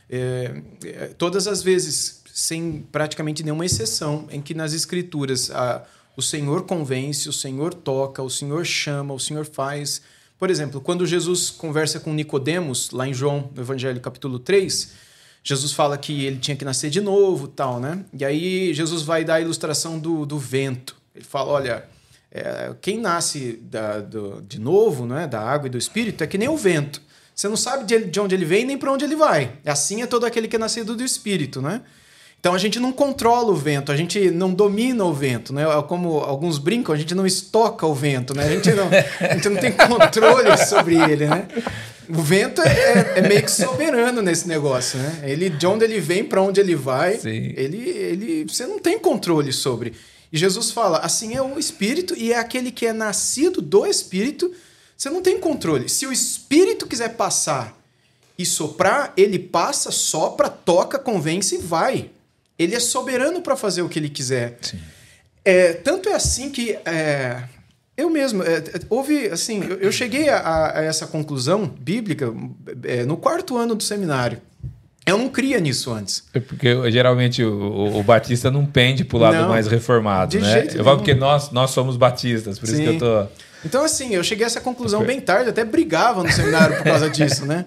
É, 0.10 0.62
é, 0.86 1.08
todas 1.18 1.46
as 1.46 1.62
vezes, 1.62 2.22
sem 2.34 2.86
praticamente 2.90 3.44
nenhuma 3.44 3.66
exceção, 3.66 4.30
em 4.32 4.42
que 4.42 4.54
nas 4.54 4.72
Escrituras 4.72 5.52
a, 5.52 5.84
o 6.16 6.22
Senhor 6.22 6.64
convence, 6.64 7.28
o 7.28 7.34
Senhor 7.34 7.74
toca, 7.74 8.24
o 8.24 8.30
Senhor 8.30 8.66
chama, 8.66 9.14
o 9.14 9.20
Senhor 9.20 9.46
faz. 9.46 10.02
Por 10.40 10.50
exemplo, 10.50 10.80
quando 10.80 11.06
Jesus 11.06 11.50
conversa 11.50 12.00
com 12.00 12.14
Nicodemos, 12.14 12.92
lá 12.92 13.06
em 13.06 13.14
João, 13.14 13.50
no 13.54 13.62
Evangelho 13.62 14.00
capítulo 14.00 14.40
3, 14.40 15.04
Jesus 15.48 15.74
fala 15.74 15.96
que 15.96 16.26
ele 16.26 16.38
tinha 16.38 16.58
que 16.58 16.66
nascer 16.66 16.90
de 16.90 17.00
novo, 17.00 17.48
tal, 17.48 17.80
né? 17.80 18.00
E 18.12 18.26
aí 18.26 18.74
Jesus 18.74 19.04
vai 19.04 19.24
dar 19.24 19.36
a 19.36 19.42
ilustração 19.42 20.00
do, 20.00 20.26
do 20.26 20.40
vento. 20.40 20.96
Ele 21.16 21.24
fala, 21.24 21.52
olha, 21.52 21.86
é, 22.32 22.74
quem 22.82 23.00
nasce 23.00 23.60
da, 23.62 24.00
do, 24.00 24.42
de 24.42 24.60
novo, 24.60 25.06
né, 25.06 25.28
da 25.28 25.40
água 25.40 25.68
e 25.68 25.70
do 25.70 25.78
Espírito, 25.78 26.24
é 26.24 26.28
que 26.28 26.40
nem 26.40 26.50
o 26.50 26.58
vento. 26.58 27.00
Você 27.36 27.48
não 27.48 27.56
sabe 27.56 27.86
de, 27.86 28.06
de 28.06 28.20
onde 28.20 28.34
ele 28.34 28.44
vem 28.44 28.66
nem 28.66 28.76
para 28.76 28.92
onde 28.92 29.06
ele 29.06 29.16
vai. 29.16 29.52
Assim 29.64 30.02
é 30.02 30.08
todo 30.08 30.26
aquele 30.26 30.48
que 30.48 30.56
é 30.56 30.60
nascido 30.60 30.96
do 30.96 31.04
Espírito, 31.04 31.62
né? 31.62 31.82
Então 32.40 32.56
a 32.56 32.58
gente 32.58 32.80
não 32.80 32.92
controla 32.92 33.52
o 33.52 33.56
vento, 33.56 33.92
a 33.92 33.96
gente 33.96 34.32
não 34.32 34.52
domina 34.52 35.04
o 35.04 35.14
vento, 35.14 35.54
né? 35.54 35.64
É 35.64 35.82
como 35.84 36.20
alguns 36.20 36.58
brincam, 36.58 36.94
a 36.94 36.98
gente 36.98 37.14
não 37.14 37.26
estoca 37.26 37.86
o 37.86 37.94
vento, 37.94 38.34
né? 38.34 38.46
A 38.46 38.50
gente 38.50 38.72
não, 38.72 38.90
a 39.20 39.34
gente 39.34 39.50
não 39.50 39.62
tem 39.62 39.72
controle 39.78 40.58
sobre 40.58 40.96
ele, 40.96 41.28
né? 41.28 41.48
O 42.10 42.22
vento 42.22 42.62
é, 42.62 42.68
é, 42.68 43.14
é, 43.20 43.28
meio 43.28 43.44
que 43.44 43.52
soberano 43.52 44.22
nesse 44.22 44.48
negócio, 44.48 45.00
né? 45.00 45.22
Ele, 45.24 45.50
de 45.50 45.66
onde 45.66 45.84
ele 45.86 46.00
vem, 46.00 46.24
para 46.24 46.42
onde 46.42 46.60
ele 46.60 46.76
vai, 46.76 47.20
ele, 47.24 47.90
ele, 47.90 48.46
você 48.46 48.66
não 48.66 48.80
tem 48.80 49.00
controle 49.00 49.52
sobre. 49.52 49.94
E 50.32 50.38
Jesus 50.38 50.72
fala: 50.72 51.00
assim 51.00 51.36
é 51.36 51.42
o 51.42 51.58
Espírito 51.58 52.16
e 52.18 52.34
é 52.34 52.38
aquele 52.38 52.72
que 52.72 52.86
é 52.86 52.94
nascido 52.94 53.62
do 53.62 53.86
Espírito, 53.86 54.54
você 54.98 55.10
não 55.10 55.22
tem 55.22 55.40
controle. 55.40 55.90
Se 55.90 56.06
o 56.06 56.12
Espírito 56.12 56.88
quiser 56.88 57.16
passar 57.16 57.78
e 58.38 58.46
soprar, 58.46 59.14
ele 59.16 59.40
passa, 59.40 59.92
sopra, 59.92 60.50
toca, 60.50 61.00
convence 61.00 61.56
e 61.56 61.58
vai. 61.60 62.10
Ele 62.58 62.76
é 62.76 62.80
soberano 62.80 63.42
para 63.42 63.56
fazer 63.56 63.82
o 63.82 63.90
que 63.90 64.00
ele 64.00 64.10
quiser. 64.10 64.58
É, 65.44 65.74
tanto 65.74 66.10
é 66.10 66.14
assim 66.14 66.50
que 66.50 66.72
é, 66.86 67.44
eu 67.98 68.10
mesmo, 68.10 68.44
é, 68.44 68.58
é, 68.58 68.64
houve, 68.90 69.28
assim, 69.28 69.64
eu, 69.64 69.78
eu 69.78 69.92
cheguei 69.92 70.28
a, 70.28 70.74
a, 70.76 70.84
essa 70.84 71.08
conclusão 71.08 71.66
bíblica 71.66 72.34
é, 72.84 73.06
no 73.06 73.16
quarto 73.16 73.58
ano 73.58 73.74
do 73.74 73.84
seminário. 73.84 74.42
Eu 75.06 75.18
não 75.20 75.30
cria 75.30 75.60
nisso 75.60 75.94
antes. 75.94 76.24
É 76.34 76.40
porque 76.40 76.92
geralmente 76.92 77.44
o, 77.44 77.98
o, 78.00 78.04
batista 78.04 78.50
não 78.50 78.66
pende 78.66 79.06
para 79.06 79.18
o 79.18 79.20
lado 79.20 79.38
não, 79.38 79.50
mais 79.50 79.68
reformado, 79.68 80.38
né? 80.40 80.68
eu 80.74 80.84
falo 80.84 80.98
porque 80.98 81.14
nós, 81.14 81.52
nós 81.52 81.70
somos 81.72 81.96
batistas, 81.96 82.58
por 82.58 82.68
Sim. 82.68 82.74
isso 82.74 82.82
que 82.82 82.90
eu 82.90 82.98
tô. 82.98 83.32
Então, 83.64 83.84
assim, 83.84 84.16
eu 84.16 84.24
cheguei 84.24 84.44
a 84.44 84.48
essa 84.48 84.60
conclusão 84.60 85.04
bem 85.04 85.22
tarde, 85.22 85.50
até 85.50 85.64
brigava 85.64 86.24
no 86.24 86.32
seminário 86.32 86.78
por 86.78 86.84
causa 86.84 87.10
disso, 87.10 87.46
né? 87.46 87.66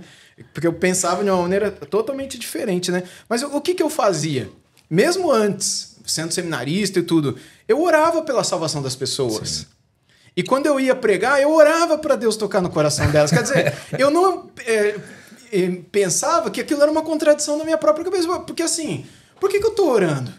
Porque 0.53 0.67
eu 0.67 0.73
pensava 0.73 1.25
de 1.25 1.31
uma 1.31 1.43
maneira 1.43 1.71
totalmente 1.71 2.38
diferente, 2.38 2.91
né? 2.91 3.03
Mas 3.29 3.43
o 3.43 3.61
que, 3.61 3.75
que 3.75 3.83
eu 3.83 3.91
fazia? 3.91 4.49
Mesmo 4.91 5.31
antes, 5.31 5.97
sendo 6.07 6.33
seminarista 6.33 6.99
e 6.99 7.03
tudo, 7.03 7.37
eu 7.67 7.83
orava 7.83 8.23
pela 8.23 8.45
salvação 8.45 8.83
das 8.83 8.95
pessoas. 8.95 9.49
Sim. 9.49 9.78
E 10.38 10.42
quando 10.44 10.66
eu 10.66 10.79
ia 10.79 10.94
pregar, 10.94 11.42
eu 11.42 11.53
orava 11.53 11.98
para 11.98 12.14
Deus 12.14 12.37
tocar 12.37 12.61
no 12.61 12.70
coração 12.70 13.11
delas. 13.11 13.33
Quer 13.33 13.42
dizer, 13.42 13.74
eu 13.98 14.09
não 14.09 14.48
é, 14.64 14.94
é, 15.53 15.79
pensava 15.90 16.48
que 16.48 16.61
aquilo 16.61 16.81
era 16.81 16.88
uma 16.88 17.03
contradição 17.03 17.59
na 17.59 17.64
minha 17.64 17.77
própria 17.77 18.05
cabeça. 18.05 18.29
Porque 18.38 18.62
assim, 18.62 19.05
por 19.40 19.51
que, 19.51 19.59
que 19.59 19.66
eu 19.66 19.70
estou 19.70 19.90
orando? 19.90 20.33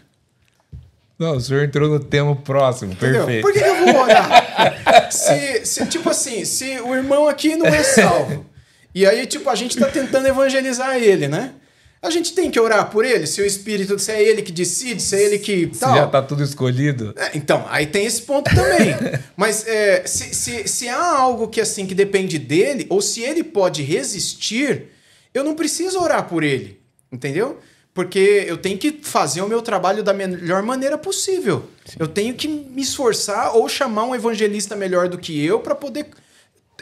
Não, 1.18 1.36
o 1.36 1.40
senhor 1.42 1.64
entrou 1.64 1.86
no 1.86 2.00
tema 2.00 2.34
próximo, 2.34 2.92
Entendeu? 2.92 3.26
perfeito. 3.26 3.42
Por 3.42 3.52
que, 3.52 3.60
que 3.60 3.68
eu 3.68 3.76
vou 3.76 4.02
orar? 4.02 5.12
se, 5.12 5.66
se, 5.66 5.84
tipo 5.84 6.08
assim, 6.08 6.46
se 6.46 6.80
o 6.80 6.94
irmão 6.94 7.28
aqui 7.28 7.54
não 7.54 7.66
é 7.66 7.82
salvo, 7.82 8.46
e 8.94 9.04
aí, 9.04 9.26
tipo, 9.26 9.50
a 9.50 9.54
gente 9.54 9.72
está 9.72 9.86
tentando 9.86 10.26
evangelizar 10.26 10.96
ele, 10.96 11.28
né? 11.28 11.52
A 12.02 12.08
gente 12.08 12.32
tem 12.32 12.50
que 12.50 12.58
orar 12.58 12.90
por 12.90 13.04
ele, 13.04 13.26
se 13.26 13.42
o 13.42 13.44
Espírito, 13.44 13.98
se 13.98 14.10
é 14.10 14.22
ele 14.22 14.40
que 14.40 14.50
decide, 14.50 15.02
se 15.02 15.14
é 15.14 15.22
ele 15.22 15.38
que. 15.38 15.70
Se 15.72 15.80
já 15.80 16.06
está 16.06 16.22
tudo 16.22 16.42
escolhido. 16.42 17.12
É, 17.14 17.32
então, 17.34 17.66
aí 17.68 17.86
tem 17.86 18.06
esse 18.06 18.22
ponto 18.22 18.48
também. 18.54 18.94
Mas 19.36 19.66
é, 19.68 20.06
se, 20.06 20.34
se, 20.34 20.66
se 20.66 20.88
há 20.88 21.18
algo 21.18 21.48
que 21.48 21.60
assim 21.60 21.86
que 21.86 21.94
depende 21.94 22.38
dele, 22.38 22.86
ou 22.88 23.02
se 23.02 23.20
ele 23.20 23.44
pode 23.44 23.82
resistir, 23.82 24.86
eu 25.34 25.44
não 25.44 25.54
preciso 25.54 26.00
orar 26.00 26.26
por 26.26 26.42
ele. 26.42 26.80
Entendeu? 27.12 27.58
Porque 27.92 28.44
eu 28.46 28.56
tenho 28.56 28.78
que 28.78 29.00
fazer 29.02 29.42
o 29.42 29.48
meu 29.48 29.60
trabalho 29.60 30.02
da 30.02 30.14
melhor 30.14 30.62
maneira 30.62 30.96
possível. 30.96 31.68
Sim. 31.84 31.96
Eu 31.98 32.08
tenho 32.08 32.34
que 32.34 32.48
me 32.48 32.80
esforçar 32.80 33.54
ou 33.54 33.68
chamar 33.68 34.04
um 34.04 34.14
evangelista 34.14 34.74
melhor 34.74 35.08
do 35.08 35.18
que 35.18 35.44
eu 35.44 35.60
para 35.60 35.74
poder 35.74 36.06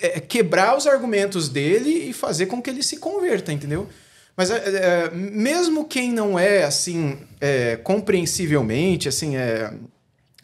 é, 0.00 0.20
quebrar 0.20 0.76
os 0.76 0.87
argumentos 0.87 1.48
dele 1.48 1.90
e 2.09 2.12
fazer 2.12 2.46
com 2.46 2.62
que 2.62 2.70
ele 2.70 2.85
se 2.85 2.98
converta, 2.98 3.52
entendeu? 3.52 3.88
Mas 4.38 4.53
é, 4.53 4.57
é, 4.57 5.11
mesmo 5.11 5.85
quem 5.85 6.12
não 6.12 6.38
é 6.38 6.62
assim 6.62 7.18
é, 7.40 7.74
compreensivelmente, 7.74 9.09
assim, 9.09 9.37
é, 9.37 9.74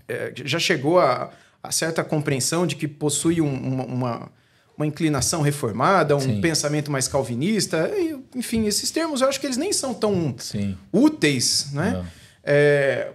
é, 0.08 0.32
já 0.34 0.58
chegou 0.58 0.98
a, 0.98 1.30
a, 1.62 1.70
certa 1.70 2.02
compreensão 2.02 2.66
de 2.66 2.74
que 2.74 2.88
possui 2.88 3.40
um, 3.40 3.54
uma, 3.54 4.28
uma, 4.76 4.84
inclinação 4.84 5.42
reformada, 5.42 6.16
um 6.16 6.20
Sim. 6.20 6.40
pensamento 6.40 6.90
mais 6.90 7.06
calvinista, 7.06 7.88
enfim, 8.34 8.66
esses 8.66 8.90
termos 8.90 9.20
eu 9.20 9.28
acho 9.28 9.38
que 9.38 9.46
eles 9.46 9.56
nem 9.56 9.72
são 9.72 9.94
tão 9.94 10.34
Sim. 10.38 10.76
úteis, 10.92 11.68
né? 11.72 12.04
É, 12.42 13.12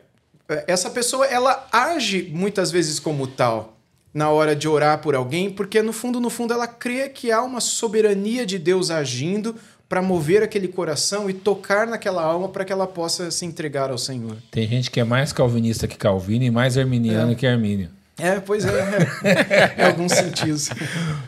essa 0.66 0.90
pessoa 0.90 1.26
ela 1.26 1.68
age 1.74 2.32
muitas 2.34 2.72
vezes 2.72 3.02
como 3.02 3.28
tal 3.28 3.78
na 4.14 4.30
hora 4.30 4.56
de 4.56 4.68
orar 4.68 5.00
por 5.00 5.14
alguém, 5.14 5.52
porque 5.52 5.82
no 5.82 5.92
fundo, 5.92 6.22
no 6.22 6.30
fundo, 6.30 6.54
ela 6.54 6.68
crê 6.68 7.10
que 7.10 7.32
há 7.32 7.44
uma 7.44 7.60
soberania 7.60 8.46
de 8.46 8.58
Deus 8.58 8.90
agindo 8.90 9.56
para 9.90 10.04
mover 10.04 10.44
aquele 10.44 10.68
coração 10.68 11.28
e 11.28 11.34
tocar 11.34 11.88
naquela 11.88 12.24
alma 12.24 12.48
para 12.48 12.64
que 12.64 12.72
ela 12.72 12.86
possa 12.86 13.32
se 13.32 13.44
entregar 13.44 13.90
ao 13.90 13.98
Senhor. 13.98 14.38
Tem 14.52 14.68
gente 14.68 14.92
que 14.92 15.00
é 15.00 15.04
mais 15.04 15.34
calvinista 15.34 15.88
que 15.88 15.98
Calvino 15.98 16.46
e 16.46 16.52
mais 16.52 16.78
arminiano 16.78 17.32
é. 17.32 17.36
que 17.36 17.48
Armínio. 17.48 17.90
É, 18.20 18.40
pois 18.40 18.66
é, 18.66 18.70
é. 19.24 19.82
em 19.82 19.86
alguns 19.86 20.12
sentidos. 20.12 20.70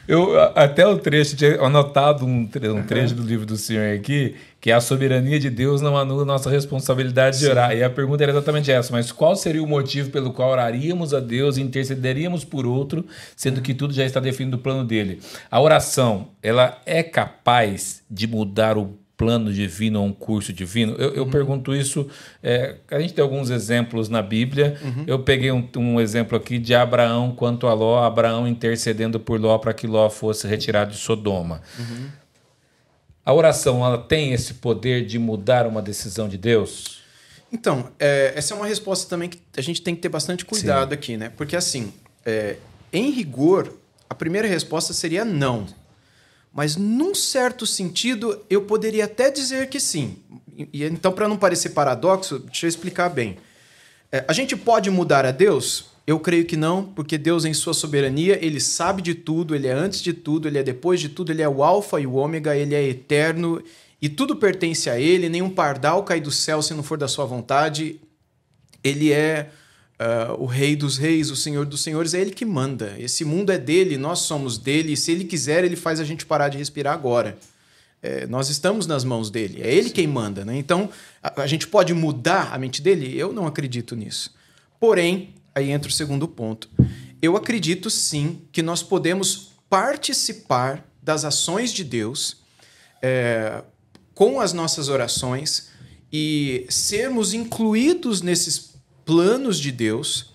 Eu, 0.07 0.39
até 0.55 0.85
o 0.85 0.97
trecho, 0.97 1.35
tinha 1.35 1.59
anotado 1.61 2.25
um, 2.25 2.47
um 2.47 2.83
trecho 2.83 3.15
do 3.15 3.23
livro 3.23 3.45
do 3.45 3.57
senhor 3.57 3.95
aqui, 3.95 4.35
que 4.61 4.71
a 4.71 4.79
soberania 4.79 5.39
de 5.39 5.49
Deus 5.49 5.81
não 5.81 5.97
anula 5.97 6.23
nossa 6.23 6.47
responsabilidade 6.47 7.39
de 7.39 7.47
orar. 7.47 7.75
E 7.75 7.83
a 7.83 7.89
pergunta 7.89 8.21
era 8.23 8.31
exatamente 8.31 8.71
essa, 8.71 8.93
mas 8.93 9.11
qual 9.11 9.35
seria 9.35 9.63
o 9.63 9.67
motivo 9.67 10.11
pelo 10.11 10.31
qual 10.31 10.51
oraríamos 10.51 11.15
a 11.15 11.19
Deus 11.19 11.57
e 11.57 11.61
intercederíamos 11.61 12.45
por 12.45 12.67
outro, 12.67 13.03
sendo 13.35 13.59
que 13.59 13.73
tudo 13.73 13.91
já 13.91 14.05
está 14.05 14.19
definido 14.19 14.57
no 14.57 14.63
plano 14.63 14.85
dele? 14.85 15.19
A 15.49 15.59
oração, 15.59 16.27
ela 16.43 16.79
é 16.85 17.01
capaz 17.01 18.03
de 18.09 18.27
mudar 18.27 18.77
o 18.77 19.01
plano 19.17 19.53
divino 19.53 19.99
ou 19.99 20.07
um 20.07 20.13
curso 20.13 20.51
divino? 20.51 20.95
Eu, 20.97 21.13
eu 21.13 21.23
uhum. 21.23 21.29
pergunto 21.29 21.75
isso. 21.75 22.07
É, 22.41 22.75
a 22.89 22.99
gente 22.99 23.13
tem 23.13 23.21
alguns 23.21 23.51
exemplos 23.51 24.09
na 24.09 24.21
Bíblia. 24.21 24.77
Uhum. 24.83 25.03
Eu 25.05 25.19
peguei 25.19 25.51
um, 25.51 25.67
um, 25.77 26.01
exemplo 26.01 26.35
aqui 26.35 26.57
de 26.57 26.73
Abraão 26.73 27.31
quanto 27.31 27.67
a 27.67 27.73
Ló, 27.73 28.03
Abraão 28.03 28.47
intercedendo 28.47 29.19
por 29.19 29.39
Ló 29.39 29.59
para 29.59 29.73
que 29.73 29.85
Ló 29.85 30.09
fosse 30.09 30.47
retirado 30.47 30.91
de 30.91 30.97
Sodoma. 30.97 31.61
Uhum. 31.77 32.20
A 33.25 33.33
oração 33.33 33.85
ela 33.85 33.97
tem 33.97 34.33
esse 34.33 34.55
poder 34.55 35.05
de 35.05 35.19
mudar 35.19 35.67
uma 35.67 35.81
decisão 35.81 36.27
de 36.27 36.37
Deus? 36.37 37.01
Então, 37.51 37.91
é, 37.99 38.33
essa 38.35 38.53
é 38.53 38.57
uma 38.57 38.65
resposta 38.65 39.09
também 39.09 39.29
que 39.29 39.39
a 39.55 39.61
gente 39.61 39.81
tem 39.81 39.93
que 39.93 40.01
ter 40.01 40.09
bastante 40.09 40.45
cuidado 40.45 40.89
Sim. 40.89 40.93
aqui, 40.93 41.17
né? 41.17 41.31
Porque 41.35 41.55
assim, 41.55 41.93
é, 42.25 42.55
em 42.91 43.11
rigor, 43.11 43.73
a 44.09 44.15
primeira 44.15 44.47
resposta 44.47 44.93
seria 44.93 45.23
não. 45.23 45.67
Mas, 46.53 46.75
num 46.75 47.15
certo 47.15 47.65
sentido, 47.65 48.43
eu 48.49 48.63
poderia 48.63 49.05
até 49.05 49.31
dizer 49.31 49.69
que 49.69 49.79
sim. 49.79 50.17
E, 50.57 50.83
então, 50.83 51.11
para 51.11 51.27
não 51.27 51.37
parecer 51.37 51.69
paradoxo, 51.69 52.39
deixa 52.39 52.65
eu 52.65 52.69
explicar 52.69 53.09
bem. 53.09 53.37
É, 54.11 54.25
a 54.27 54.33
gente 54.33 54.57
pode 54.57 54.89
mudar 54.89 55.25
a 55.25 55.31
Deus? 55.31 55.90
Eu 56.05 56.19
creio 56.19 56.45
que 56.45 56.57
não, 56.57 56.83
porque 56.83 57.17
Deus, 57.17 57.45
em 57.45 57.53
sua 57.53 57.73
soberania, 57.73 58.43
ele 58.43 58.59
sabe 58.59 59.01
de 59.01 59.13
tudo, 59.13 59.55
ele 59.55 59.67
é 59.67 59.71
antes 59.71 60.01
de 60.01 60.13
tudo, 60.13 60.47
ele 60.47 60.57
é 60.57 60.63
depois 60.63 60.99
de 60.99 61.09
tudo, 61.09 61.31
ele 61.31 61.41
é 61.41 61.47
o 61.47 61.63
Alfa 61.63 61.99
e 61.99 62.07
o 62.07 62.15
Ômega, 62.15 62.55
ele 62.55 62.73
é 62.73 62.83
eterno 62.83 63.63
e 64.01 64.09
tudo 64.09 64.35
pertence 64.35 64.89
a 64.89 64.99
ele. 64.99 65.29
Nenhum 65.29 65.49
pardal 65.49 66.03
cai 66.03 66.19
do 66.19 66.31
céu 66.31 66.61
se 66.61 66.73
não 66.73 66.83
for 66.83 66.97
da 66.97 67.07
sua 67.07 67.25
vontade. 67.25 67.99
Ele 68.83 69.11
é 69.11 69.49
Uh, 70.01 70.41
o 70.41 70.45
Rei 70.47 70.75
dos 70.75 70.97
Reis, 70.97 71.29
o 71.29 71.35
Senhor 71.35 71.63
dos 71.63 71.83
Senhores, 71.83 72.15
é 72.15 72.19
Ele 72.19 72.31
que 72.31 72.43
manda. 72.43 72.95
Esse 72.97 73.23
mundo 73.23 73.51
é 73.51 73.57
dele, 73.59 73.97
nós 73.97 74.19
somos 74.19 74.57
dele. 74.57 74.93
E 74.93 74.97
se 74.97 75.11
Ele 75.11 75.25
quiser, 75.25 75.63
Ele 75.63 75.75
faz 75.75 75.99
a 75.99 76.03
gente 76.03 76.25
parar 76.25 76.49
de 76.49 76.57
respirar 76.57 76.95
agora. 76.95 77.37
É, 78.01 78.25
nós 78.25 78.49
estamos 78.49 78.87
nas 78.87 79.03
mãos 79.03 79.29
dele, 79.29 79.61
é 79.61 79.71
Ele 79.71 79.89
sim. 79.89 79.93
quem 79.93 80.07
manda. 80.07 80.43
Né? 80.43 80.57
Então, 80.57 80.89
a, 81.21 81.43
a, 81.43 81.45
gente 81.45 81.67
pode 81.67 81.93
mudar 81.93 82.51
a 82.51 82.57
mente 82.57 82.81
dele? 82.81 83.15
Eu 83.15 83.31
não 83.31 83.45
acredito 83.45 83.95
nisso. 83.95 84.33
Porém, 84.79 85.35
aí 85.53 85.71
entra 85.71 85.89
o 85.89 85.93
segundo 85.93 86.27
ponto. 86.27 86.69
Eu 87.21 87.37
acredito 87.37 87.89
sim 87.89 88.41
que 88.51 88.61
nós 88.61 88.81
podemos 88.81 89.51
participar 89.69 90.85
das 91.01 91.23
ações 91.23 91.71
de 91.71 91.83
Deus 91.83 92.37
é, 93.01 93.63
com 94.13 94.39
as 94.39 94.53
nossas 94.53 94.89
orações 94.89 95.69
e 96.11 96.65
sermos 96.69 97.33
incluídos 97.33 98.21
nesses 98.21 98.75
planos 99.05 99.59
de 99.59 99.71
Deus 99.71 100.33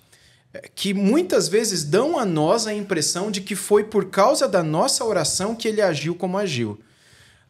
é, 0.53 0.69
que 0.75 0.95
muitas 0.95 1.49
vezes 1.49 1.85
dão 1.85 2.19
a 2.19 2.25
nós 2.25 2.67
a 2.67 2.75
impressão 2.75 3.31
de 3.31 3.41
que 3.41 3.55
foi 3.55 3.85
por 3.85 4.07
causa 4.07 4.49
da 4.49 4.63
nossa 4.63 5.05
oração 5.05 5.55
que 5.55 5.69
ele 5.69 5.83
agiu 5.83 6.15
como 6.15 6.39
agiu. 6.39 6.81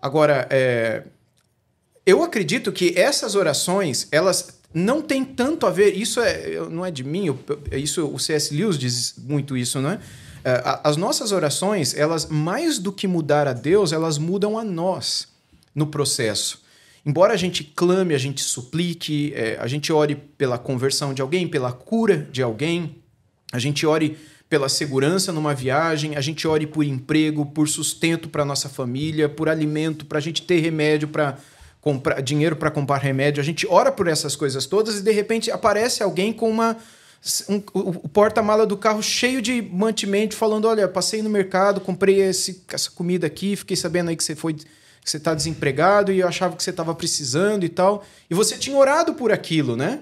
Agora, 0.00 0.46
é, 0.50 1.05
eu 2.05 2.22
acredito 2.22 2.70
que 2.70 2.94
essas 2.96 3.35
orações, 3.35 4.07
elas 4.12 4.56
não 4.72 5.00
têm 5.00 5.24
tanto 5.24 5.66
a 5.66 5.70
ver, 5.70 5.94
isso 5.96 6.20
é, 6.20 6.68
não 6.70 6.85
é 6.85 6.90
de 6.90 7.02
mim, 7.02 7.37
isso 7.72 8.07
o 8.07 8.18
C.S. 8.18 8.55
Lewis 8.55 8.79
diz 8.79 9.14
muito 9.18 9.57
isso, 9.57 9.81
não 9.81 9.90
é? 9.90 10.00
é 10.44 10.81
as 10.85 10.96
nossas 10.96 11.33
orações, 11.33 11.94
elas 11.94 12.26
mais 12.26 12.79
do 12.79 12.92
que 12.92 13.07
mudar 13.07 13.48
a 13.48 13.52
Deus, 13.52 13.92
elas 13.92 14.18
mudam 14.18 14.59
a 14.59 14.64
nós 14.64 15.29
no 15.74 15.87
processo. 15.87 16.64
Embora 17.05 17.35
a 17.35 17.37
gente 17.37 17.62
clame, 17.62 18.14
a 18.14 18.18
gente 18.18 18.42
suplique, 18.42 19.33
é, 19.35 19.57
a 19.61 19.66
gente 19.68 19.92
ore 19.92 20.16
pela 20.16 20.59
conversão 20.59 21.14
de 21.14 21.22
alguém, 21.22 21.46
pela 21.46 21.72
cura 21.72 22.29
de 22.33 22.42
alguém, 22.42 22.96
a 23.52 23.61
gente 23.61 23.87
ore 23.87 24.18
pela 24.48 24.68
segurança 24.68 25.33
numa 25.33 25.55
viagem, 25.55 26.16
a 26.16 26.20
gente 26.20 26.46
ore 26.46 26.66
por 26.66 26.85
emprego, 26.85 27.46
por 27.46 27.68
sustento 27.68 28.29
para 28.29 28.44
nossa 28.44 28.68
família, 28.68 29.29
por 29.29 29.48
alimento, 29.48 30.05
para 30.05 30.18
a 30.18 30.20
gente 30.20 30.42
ter 30.42 30.61
remédio 30.61 31.09
para 31.09 31.38
comprar 31.87 32.20
dinheiro 32.20 32.57
para 32.57 32.68
comprar 32.68 32.96
remédio. 32.96 33.40
A 33.40 33.44
gente 33.44 33.64
ora 33.70 33.92
por 33.92 34.09
essas 34.09 34.35
coisas 34.35 34.66
todas 34.66 34.99
e 34.99 35.03
de 35.03 35.12
repente 35.12 35.53
aparece 35.53 36.03
alguém 36.03 36.33
com 36.33 36.51
uma 36.51 36.77
um, 37.49 37.62
o 37.77 38.09
porta-mala 38.09 38.66
do 38.66 38.77
carro 38.77 39.01
cheio 39.01 39.40
de 39.40 39.62
mantimento, 39.62 40.35
falando: 40.35 40.66
Olha, 40.66 40.88
passei 40.88 41.22
no 41.22 41.31
mercado, 41.31 41.81
comprei 41.81 42.20
esse, 42.20 42.64
essa 42.72 42.90
comida 42.90 43.29
aqui, 43.29 43.55
fiquei 43.55 43.77
sabendo 43.77 44.11
aí 44.11 44.16
que 44.16 44.25
você 44.25 44.35
foi 44.35 44.55
que 44.55 44.64
você 45.05 45.18
está 45.18 45.33
desempregado 45.33 46.11
e 46.11 46.18
eu 46.18 46.27
achava 46.27 46.57
que 46.57 46.62
você 46.64 46.70
estava 46.70 46.92
precisando 46.92 47.62
e 47.62 47.68
tal. 47.68 48.05
E 48.29 48.35
você 48.35 48.59
tinha 48.59 48.77
orado 48.77 49.14
por 49.14 49.31
aquilo, 49.31 49.77
né? 49.77 50.01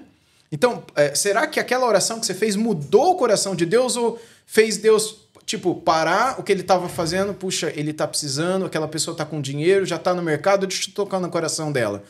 Então, 0.51 0.83
é, 0.95 1.13
será 1.13 1.45
que 1.45 1.59
aquela 1.59 1.85
oração 1.85 2.19
que 2.19 2.25
você 2.25 2.33
fez 2.33 2.55
mudou 2.55 3.11
o 3.11 3.15
coração 3.15 3.55
de 3.55 3.67
Deus 3.67 3.95
ou 3.95 4.19
fez 4.47 4.77
Deus, 4.77 5.24
tipo, 5.45 5.75
parar 5.75 6.39
o 6.39 6.43
que 6.43 6.51
ele 6.51 6.61
estava 6.61 6.89
fazendo? 6.89 7.33
Puxa, 7.33 7.71
ele 7.75 7.91
está 7.91 8.07
precisando, 8.07 8.65
aquela 8.65 8.87
pessoa 8.87 9.13
está 9.13 9.25
com 9.25 9.39
dinheiro, 9.39 9.85
já 9.85 9.97
está 9.97 10.13
no 10.13 10.21
mercado, 10.21 10.65
deixa 10.65 10.89
eu 10.89 10.93
tocar 10.93 11.19
no 11.19 11.29
coração 11.29 11.71
dela. 11.71 12.03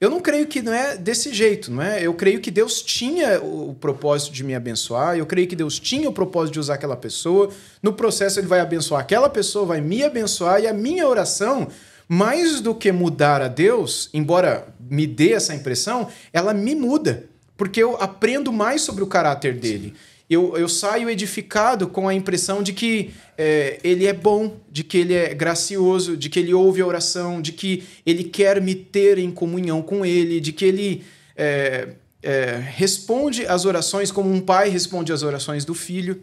Eu 0.00 0.10
não 0.10 0.20
creio 0.20 0.46
que 0.46 0.60
não 0.60 0.72
é 0.72 0.96
desse 0.96 1.32
jeito, 1.32 1.70
não 1.70 1.82
é? 1.82 2.02
Eu 2.02 2.12
creio 2.14 2.40
que 2.40 2.50
Deus 2.50 2.82
tinha 2.82 3.40
o 3.40 3.74
propósito 3.80 4.32
de 4.32 4.44
me 4.44 4.54
abençoar, 4.54 5.16
eu 5.16 5.24
creio 5.24 5.46
que 5.46 5.56
Deus 5.56 5.78
tinha 5.78 6.08
o 6.08 6.12
propósito 6.12 6.54
de 6.54 6.60
usar 6.60 6.74
aquela 6.74 6.96
pessoa. 6.96 7.48
No 7.82 7.92
processo, 7.92 8.38
ele 8.38 8.46
vai 8.46 8.60
abençoar 8.60 9.00
aquela 9.00 9.30
pessoa, 9.30 9.64
vai 9.64 9.80
me 9.80 10.02
abençoar, 10.02 10.60
e 10.60 10.66
a 10.66 10.74
minha 10.74 11.08
oração 11.08 11.68
mais 12.06 12.60
do 12.60 12.74
que 12.74 12.92
mudar 12.92 13.40
a 13.40 13.48
Deus, 13.48 14.10
embora 14.12 14.68
me 14.78 15.06
dê 15.06 15.32
essa 15.32 15.54
impressão, 15.54 16.08
ela 16.32 16.52
me 16.52 16.74
muda, 16.74 17.24
porque 17.56 17.82
eu 17.82 17.96
aprendo 17.96 18.52
mais 18.52 18.82
sobre 18.82 19.02
o 19.02 19.06
caráter 19.06 19.54
dele. 19.54 19.94
Eu, 20.34 20.56
eu 20.56 20.68
saio 20.68 21.08
edificado 21.08 21.86
com 21.86 22.08
a 22.08 22.14
impressão 22.14 22.62
de 22.62 22.72
que 22.72 23.12
é, 23.38 23.78
ele 23.84 24.06
é 24.06 24.12
bom, 24.12 24.56
de 24.70 24.82
que 24.82 24.98
ele 24.98 25.14
é 25.14 25.32
gracioso, 25.32 26.16
de 26.16 26.28
que 26.28 26.40
ele 26.40 26.52
ouve 26.52 26.80
a 26.80 26.86
oração, 26.86 27.40
de 27.40 27.52
que 27.52 27.84
ele 28.04 28.24
quer 28.24 28.60
me 28.60 28.74
ter 28.74 29.18
em 29.18 29.30
comunhão 29.30 29.80
com 29.80 30.04
ele, 30.04 30.40
de 30.40 30.52
que 30.52 30.64
ele 30.64 31.04
é, 31.36 31.90
é, 32.22 32.60
responde 32.74 33.46
às 33.46 33.64
orações 33.64 34.10
como 34.10 34.32
um 34.32 34.40
pai 34.40 34.68
responde 34.68 35.12
às 35.12 35.22
orações 35.22 35.64
do 35.64 35.74
filho. 35.74 36.20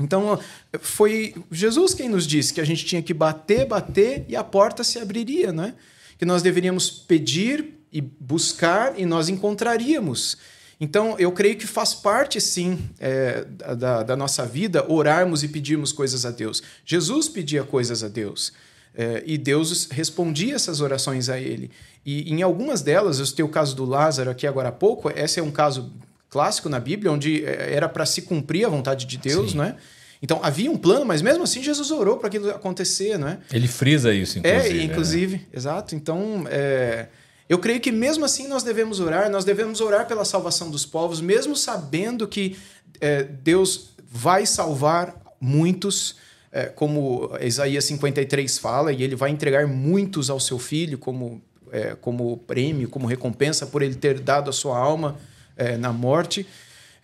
Então, 0.00 0.38
foi 0.80 1.34
Jesus 1.50 1.94
quem 1.94 2.08
nos 2.08 2.26
disse 2.26 2.52
que 2.52 2.60
a 2.60 2.66
gente 2.66 2.84
tinha 2.84 3.02
que 3.02 3.14
bater, 3.14 3.66
bater 3.66 4.24
e 4.28 4.36
a 4.36 4.44
porta 4.44 4.84
se 4.84 4.98
abriria, 4.98 5.52
né? 5.52 5.74
Que 6.18 6.24
nós 6.24 6.42
deveríamos 6.42 6.90
pedir 6.90 7.78
e 7.92 8.00
buscar 8.00 8.98
e 8.98 9.06
nós 9.06 9.28
encontraríamos. 9.28 10.36
Então, 10.80 11.16
eu 11.18 11.32
creio 11.32 11.56
que 11.56 11.66
faz 11.66 11.92
parte, 11.92 12.40
sim, 12.40 12.78
é, 13.00 13.44
da, 13.76 14.02
da, 14.04 14.16
nossa 14.16 14.46
vida 14.46 14.84
orarmos 14.88 15.42
e 15.42 15.48
pedirmos 15.48 15.92
coisas 15.92 16.24
a 16.24 16.30
Deus. 16.30 16.62
Jesus 16.84 17.28
pedia 17.28 17.64
coisas 17.64 18.04
a 18.04 18.08
Deus. 18.08 18.52
É, 18.94 19.22
e 19.26 19.36
Deus 19.36 19.88
respondia 19.90 20.54
essas 20.54 20.80
orações 20.80 21.28
a 21.28 21.38
ele. 21.38 21.70
E 22.06 22.32
em 22.32 22.42
algumas 22.42 22.80
delas, 22.80 23.18
eu 23.18 23.26
citei 23.26 23.44
o 23.44 23.48
caso 23.48 23.74
do 23.74 23.84
Lázaro 23.84 24.30
aqui 24.30 24.46
agora 24.46 24.68
há 24.68 24.72
pouco, 24.72 25.10
esse 25.10 25.40
é 25.40 25.42
um 25.42 25.50
caso 25.50 25.92
clássico 26.30 26.68
na 26.68 26.78
Bíblia, 26.78 27.10
onde 27.10 27.44
é, 27.44 27.74
era 27.74 27.88
para 27.88 28.06
se 28.06 28.22
cumprir 28.22 28.64
a 28.64 28.68
vontade 28.68 29.04
de 29.04 29.18
Deus, 29.18 29.52
Sim. 29.52 29.58
né? 29.58 29.76
Então 30.20 30.40
havia 30.42 30.70
um 30.70 30.76
plano, 30.76 31.06
mas 31.06 31.22
mesmo 31.22 31.44
assim 31.44 31.62
Jesus 31.62 31.90
orou 31.90 32.16
para 32.16 32.28
aquilo 32.28 32.50
acontecer, 32.50 33.18
né? 33.18 33.38
Ele 33.52 33.68
frisa 33.68 34.12
isso, 34.12 34.38
inclusive. 34.38 34.78
É, 34.78 34.82
inclusive, 34.82 35.36
né? 35.36 35.42
exato. 35.52 35.94
Então, 35.94 36.44
é, 36.50 37.06
eu 37.48 37.58
creio 37.58 37.80
que 37.80 37.90
mesmo 37.90 38.24
assim 38.24 38.46
nós 38.46 38.62
devemos 38.62 39.00
orar, 39.00 39.30
nós 39.30 39.44
devemos 39.44 39.80
orar 39.80 40.06
pela 40.06 40.24
salvação 40.24 40.70
dos 40.70 40.84
povos, 40.84 41.20
mesmo 41.20 41.56
sabendo 41.56 42.28
que 42.28 42.56
é, 43.00 43.22
Deus 43.22 43.90
vai 44.10 44.44
salvar 44.44 45.14
muitos, 45.40 46.16
é, 46.52 46.66
como 46.66 47.30
Isaías 47.40 47.84
53 47.84 48.58
fala, 48.58 48.92
e 48.92 49.02
ele 49.02 49.16
vai 49.16 49.30
entregar 49.30 49.66
muitos 49.66 50.28
ao 50.28 50.38
seu 50.38 50.58
filho 50.58 50.98
como, 50.98 51.40
é, 51.70 51.94
como 51.94 52.36
prêmio, 52.38 52.88
como 52.88 53.06
recompensa 53.06 53.66
por 53.66 53.82
ele 53.82 53.94
ter 53.94 54.20
dado 54.20 54.50
a 54.50 54.52
sua 54.52 54.76
alma 54.76 55.16
é, 55.56 55.76
na 55.76 55.92
morte. 55.92 56.46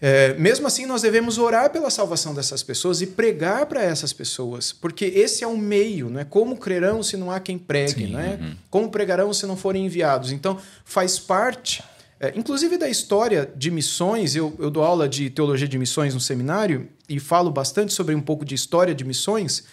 É, 0.07 0.35
mesmo 0.35 0.67
assim, 0.67 0.85
nós 0.85 1.01
devemos 1.01 1.38
orar 1.38 1.71
pela 1.71 1.88
salvação 1.88 2.35
dessas 2.35 2.62
pessoas 2.62 3.01
e 3.01 3.07
pregar 3.07 3.64
para 3.64 3.83
essas 3.83 4.12
pessoas, 4.12 4.71
porque 4.71 5.07
esse 5.07 5.43
é 5.43 5.47
o 5.47 5.57
meio, 5.57 6.11
não 6.11 6.21
é? 6.21 6.27
Como 6.27 6.59
crerão 6.59 7.03
se 7.03 7.17
não 7.17 7.31
há 7.31 7.40
quem 7.40 7.57
pregue, 7.57 8.05
Sim, 8.05 8.07
não 8.09 8.21
é? 8.21 8.35
Uhum. 8.38 8.55
Como 8.69 8.90
pregarão 8.90 9.33
se 9.33 9.47
não 9.47 9.57
forem 9.57 9.87
enviados? 9.87 10.31
Então, 10.31 10.61
faz 10.85 11.19
parte, 11.19 11.83
é, 12.21 12.35
inclusive 12.37 12.77
da 12.77 12.87
história 12.87 13.51
de 13.57 13.71
missões. 13.71 14.37
Eu, 14.37 14.55
eu 14.59 14.71
dou 14.71 14.85
aula 14.85 15.09
de 15.09 15.31
teologia 15.31 15.67
de 15.67 15.79
missões 15.79 16.12
no 16.12 16.21
seminário 16.21 16.87
e 17.09 17.19
falo 17.19 17.51
bastante 17.51 17.95
sobre 17.95 18.14
um 18.14 18.21
pouco 18.21 18.45
de 18.45 18.55
história 18.55 18.95
de 18.95 19.05
missões. 19.05 19.64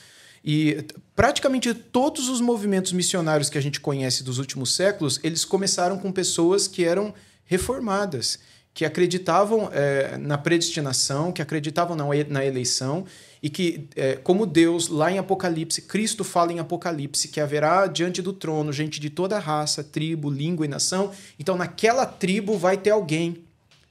E 0.46 0.86
praticamente 1.14 1.74
todos 1.74 2.30
os 2.30 2.40
movimentos 2.40 2.94
missionários 2.94 3.50
que 3.50 3.58
a 3.58 3.62
gente 3.62 3.82
conhece 3.82 4.24
dos 4.24 4.40
últimos 4.40 4.74
séculos, 4.76 5.20
eles 5.26 5.44
começaram 5.44 5.98
com 5.98 6.10
pessoas 6.10 6.70
que 6.70 6.86
eram 6.86 7.14
reformadas 7.44 8.40
que 8.74 8.86
acreditavam 8.86 9.70
é, 9.74 10.18
na 10.18 10.38
predestinação, 10.38 11.32
que 11.32 11.42
acreditavam 11.42 11.96
na, 11.96 12.06
na 12.30 12.46
eleição 12.46 13.06
e 13.44 13.50
que, 13.50 13.88
é, 13.96 14.16
como 14.16 14.46
Deus, 14.46 14.88
lá 14.88 15.12
em 15.12 15.18
Apocalipse, 15.18 15.82
Cristo 15.82 16.24
fala 16.24 16.54
em 16.54 16.60
Apocalipse 16.60 17.28
que 17.28 17.42
haverá 17.42 17.88
diante 17.88 18.22
do 18.22 18.32
trono 18.32 18.72
gente 18.72 19.00
de 19.00 19.10
toda 19.10 19.40
raça, 19.40 19.84
tribo, 19.84 20.30
língua 20.30 20.66
e 20.66 20.70
nação. 20.70 21.12
Então, 21.40 21.58
naquela 21.58 22.06
tribo 22.06 22.58
vai 22.58 22.78
ter 22.78 22.92
alguém, 22.92 23.44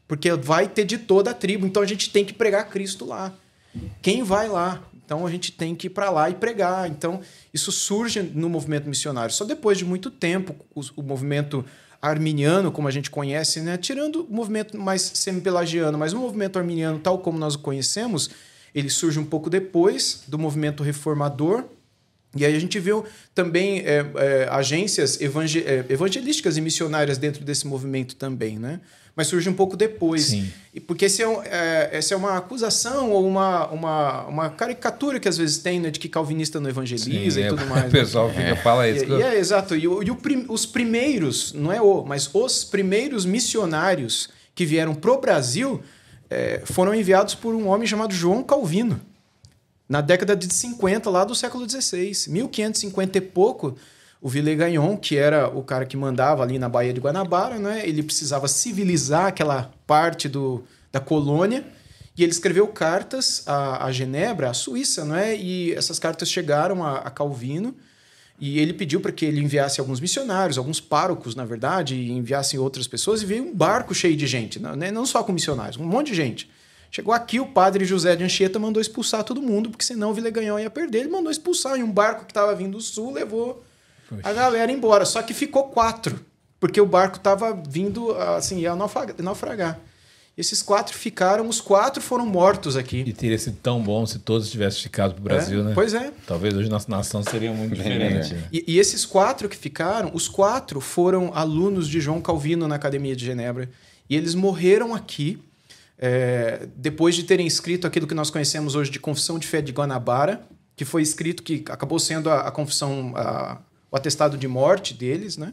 porque 0.08 0.32
vai 0.32 0.68
ter 0.68 0.84
de 0.84 0.96
toda 0.96 1.32
a 1.32 1.34
tribo. 1.34 1.66
Então, 1.66 1.82
a 1.82 1.86
gente 1.86 2.10
tem 2.10 2.24
que 2.24 2.32
pregar 2.32 2.68
Cristo 2.70 3.04
lá. 3.04 3.34
Quem 4.00 4.22
vai 4.22 4.48
lá? 4.48 4.82
Então, 5.04 5.26
a 5.26 5.30
gente 5.30 5.50
tem 5.50 5.74
que 5.74 5.88
ir 5.88 5.90
para 5.90 6.08
lá 6.08 6.30
e 6.30 6.34
pregar. 6.34 6.88
Então, 6.88 7.20
isso 7.52 7.72
surge 7.72 8.22
no 8.22 8.48
movimento 8.48 8.88
missionário. 8.88 9.34
Só 9.34 9.44
depois 9.44 9.76
de 9.76 9.84
muito 9.84 10.10
tempo, 10.10 10.54
o, 10.72 10.80
o 10.96 11.02
movimento 11.02 11.64
arminiano, 12.00 12.72
como 12.72 12.88
a 12.88 12.90
gente 12.90 13.10
conhece, 13.10 13.60
né? 13.60 13.76
tirando 13.76 14.24
o 14.24 14.32
movimento 14.32 14.78
mais 14.78 15.02
semi-pelagiano, 15.02 15.98
mas 15.98 16.12
o 16.12 16.18
movimento 16.18 16.58
arminiano, 16.58 16.98
tal 16.98 17.18
como 17.18 17.38
nós 17.38 17.54
o 17.54 17.58
conhecemos, 17.58 18.30
ele 18.74 18.88
surge 18.88 19.18
um 19.18 19.24
pouco 19.24 19.50
depois 19.50 20.22
do 20.26 20.38
movimento 20.38 20.82
reformador. 20.82 21.64
E 22.34 22.44
aí 22.44 22.54
a 22.54 22.58
gente 22.58 22.78
viu 22.78 23.04
também 23.34 23.80
é, 23.80 24.06
é, 24.14 24.48
agências 24.50 25.20
evangel 25.20 25.62
é, 25.66 25.84
evangelísticas 25.88 26.56
e 26.56 26.60
missionárias 26.60 27.18
dentro 27.18 27.44
desse 27.44 27.66
movimento 27.66 28.14
também, 28.14 28.58
né? 28.58 28.80
Mas 29.20 29.26
surge 29.26 29.50
um 29.50 29.52
pouco 29.52 29.76
depois. 29.76 30.28
Sim. 30.28 30.50
E 30.72 30.80
porque 30.80 31.04
esse 31.04 31.22
é, 31.22 31.26
é, 31.26 31.90
essa 31.92 32.14
é 32.14 32.16
uma 32.16 32.38
acusação 32.38 33.10
ou 33.10 33.28
uma, 33.28 33.66
uma, 33.66 34.22
uma 34.24 34.48
caricatura 34.48 35.20
que 35.20 35.28
às 35.28 35.36
vezes 35.36 35.58
tem, 35.58 35.78
né? 35.78 35.90
De 35.90 36.00
que 36.00 36.08
calvinista 36.08 36.58
não 36.58 36.70
evangeliza 36.70 37.38
Sim, 37.38 37.46
e 37.46 37.48
tudo 37.50 37.66
mais. 37.68 37.84
O 37.84 37.90
pessoal 37.90 38.28
né? 38.28 38.34
fica, 38.34 38.56
fala 38.62 38.88
isso. 38.88 39.04
E, 39.04 39.10
e 39.10 39.22
é, 39.22 39.38
exato. 39.38 39.76
E, 39.76 39.82
e 39.82 39.86
o, 39.88 40.18
os 40.48 40.64
primeiros, 40.64 41.52
não 41.52 41.70
é 41.70 41.82
o, 41.82 42.02
mas 42.02 42.30
os 42.32 42.64
primeiros 42.64 43.26
missionários 43.26 44.30
que 44.54 44.64
vieram 44.64 44.94
pro 44.94 45.20
Brasil 45.20 45.82
é, 46.30 46.62
foram 46.64 46.94
enviados 46.94 47.34
por 47.34 47.54
um 47.54 47.68
homem 47.68 47.86
chamado 47.86 48.14
João 48.14 48.42
Calvino, 48.42 48.98
na 49.86 50.00
década 50.00 50.34
de 50.34 50.50
50, 50.50 51.10
lá 51.10 51.26
do 51.26 51.34
século 51.34 51.68
XVI. 51.68 52.14
1550 52.26 53.18
e 53.18 53.20
pouco, 53.20 53.76
o 54.20 54.28
Villegagnon, 54.28 54.96
que 54.96 55.16
era 55.16 55.48
o 55.48 55.62
cara 55.62 55.86
que 55.86 55.96
mandava 55.96 56.42
ali 56.42 56.58
na 56.58 56.68
Baía 56.68 56.92
de 56.92 57.00
Guanabara, 57.00 57.58
né, 57.58 57.82
ele 57.86 58.02
precisava 58.02 58.46
civilizar 58.48 59.26
aquela 59.26 59.72
parte 59.86 60.28
do, 60.28 60.62
da 60.92 61.00
colônia, 61.00 61.64
e 62.16 62.22
ele 62.22 62.32
escreveu 62.32 62.66
cartas 62.68 63.44
a 63.46 63.90
Genebra, 63.90 64.50
a 64.50 64.54
Suíça, 64.54 65.04
né, 65.04 65.34
e 65.34 65.72
essas 65.72 65.98
cartas 65.98 66.30
chegaram 66.30 66.84
a, 66.84 66.98
a 66.98 67.10
Calvino, 67.10 67.74
e 68.38 68.58
ele 68.58 68.72
pediu 68.72 69.00
para 69.00 69.12
que 69.12 69.24
ele 69.24 69.40
enviasse 69.40 69.80
alguns 69.80 70.00
missionários, 70.00 70.56
alguns 70.56 70.80
párocos, 70.80 71.34
na 71.34 71.44
verdade, 71.44 71.94
e 71.94 72.10
enviassem 72.10 72.58
outras 72.58 72.88
pessoas. 72.88 73.20
E 73.20 73.26
veio 73.26 73.44
um 73.44 73.54
barco 73.54 73.94
cheio 73.94 74.16
de 74.16 74.26
gente, 74.26 74.58
não, 74.58 74.74
né? 74.74 74.90
não 74.90 75.04
só 75.04 75.22
com 75.22 75.30
missionários, 75.30 75.76
um 75.76 75.84
monte 75.84 76.06
de 76.06 76.14
gente. 76.14 76.50
Chegou 76.90 77.12
aqui, 77.12 77.38
o 77.38 77.46
padre 77.46 77.84
José 77.84 78.16
de 78.16 78.24
Anchieta 78.24 78.58
mandou 78.58 78.80
expulsar 78.80 79.22
todo 79.24 79.42
mundo, 79.42 79.68
porque 79.68 79.84
senão 79.84 80.10
o 80.10 80.14
Vileganhão 80.14 80.58
ia 80.58 80.70
perder. 80.70 81.00
Ele 81.00 81.10
mandou 81.10 81.30
expulsar. 81.30 81.78
E 81.78 81.82
um 81.82 81.92
barco 81.92 82.24
que 82.24 82.30
estava 82.30 82.54
vindo 82.54 82.78
do 82.78 82.80
sul 82.80 83.12
levou 83.12 83.62
Poxa. 84.10 84.28
a 84.28 84.32
galera 84.32 84.70
embora. 84.70 85.06
Só 85.06 85.22
que 85.22 85.32
ficou 85.32 85.64
quatro, 85.68 86.20
porque 86.58 86.80
o 86.80 86.86
barco 86.86 87.16
estava 87.16 87.54
vindo, 87.54 88.10
assim, 88.12 88.58
ia 88.58 88.74
naufragar. 88.74 89.80
Esses 90.36 90.62
quatro 90.62 90.96
ficaram, 90.96 91.48
os 91.48 91.60
quatro 91.60 92.00
foram 92.00 92.24
mortos 92.24 92.76
aqui. 92.76 93.04
E 93.06 93.12
teria 93.12 93.38
sido 93.38 93.58
tão 93.62 93.82
bom 93.82 94.06
se 94.06 94.18
todos 94.18 94.50
tivessem 94.50 94.82
ficado 94.82 95.12
para 95.12 95.20
o 95.20 95.24
Brasil, 95.24 95.60
é, 95.60 95.62
né? 95.64 95.72
Pois 95.74 95.92
é. 95.92 96.12
Talvez 96.26 96.54
hoje 96.54 96.68
nossa 96.68 96.90
nação 96.90 97.22
seria 97.22 97.52
muito 97.52 97.74
diferente. 97.74 98.34
Né? 98.34 98.44
E, 98.52 98.64
e, 98.66 98.78
esses 98.78 99.04
quatro 99.04 99.48
que 99.48 99.56
ficaram, 99.56 100.10
os 100.14 100.28
quatro 100.28 100.80
foram 100.80 101.30
alunos 101.34 101.88
de 101.88 102.00
João 102.00 102.22
Calvino 102.22 102.66
na 102.66 102.76
Academia 102.76 103.14
de 103.14 103.24
Genebra. 103.24 103.68
E 104.08 104.16
eles 104.16 104.34
morreram 104.34 104.94
aqui 104.94 105.38
é, 105.98 106.66
depois 106.74 107.14
de 107.14 107.24
terem 107.24 107.46
escrito 107.46 107.86
aquilo 107.86 108.06
que 108.06 108.14
nós 108.14 108.30
conhecemos 108.30 108.74
hoje 108.74 108.90
de 108.90 108.98
Confissão 108.98 109.38
de 109.38 109.46
Fé 109.46 109.60
de 109.60 109.72
Guanabara, 109.72 110.40
que 110.74 110.86
foi 110.86 111.02
escrito 111.02 111.42
que 111.42 111.62
acabou 111.68 111.98
sendo 111.98 112.30
a, 112.30 112.48
a 112.48 112.50
confissão, 112.50 113.12
a, 113.14 113.58
o 113.90 113.96
atestado 113.96 114.36
de 114.36 114.46
morte 114.48 114.94
deles, 114.94 115.36
né? 115.36 115.52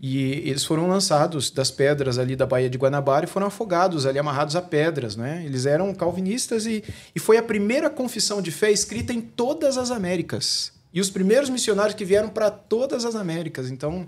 E 0.00 0.48
eles 0.48 0.64
foram 0.64 0.88
lançados 0.88 1.48
das 1.48 1.70
pedras 1.70 2.18
ali 2.18 2.34
da 2.34 2.44
Baía 2.44 2.68
de 2.68 2.76
Guanabara 2.76 3.24
e 3.24 3.28
foram 3.28 3.46
afogados 3.46 4.04
ali, 4.04 4.18
amarrados 4.18 4.56
a 4.56 4.60
pedras. 4.60 5.14
Né? 5.14 5.44
Eles 5.46 5.64
eram 5.64 5.94
calvinistas 5.94 6.66
e, 6.66 6.82
e 7.14 7.20
foi 7.20 7.36
a 7.36 7.42
primeira 7.42 7.88
confissão 7.88 8.42
de 8.42 8.50
fé 8.50 8.72
escrita 8.72 9.12
em 9.12 9.20
todas 9.20 9.78
as 9.78 9.92
Américas. 9.92 10.72
E 10.92 11.00
os 11.00 11.08
primeiros 11.08 11.48
missionários 11.48 11.94
que 11.94 12.04
vieram 12.04 12.28
para 12.28 12.50
todas 12.50 13.04
as 13.04 13.14
Américas. 13.14 13.70
Então, 13.70 14.04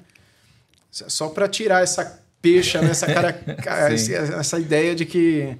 só 0.90 1.28
para 1.28 1.46
tirar 1.46 1.84
essa 1.84 2.20
pecha, 2.42 2.82
né? 2.82 2.90
essa, 2.90 3.06
cara, 3.06 3.40
essa 3.94 4.58
ideia 4.58 4.96
de 4.96 5.06
que 5.06 5.56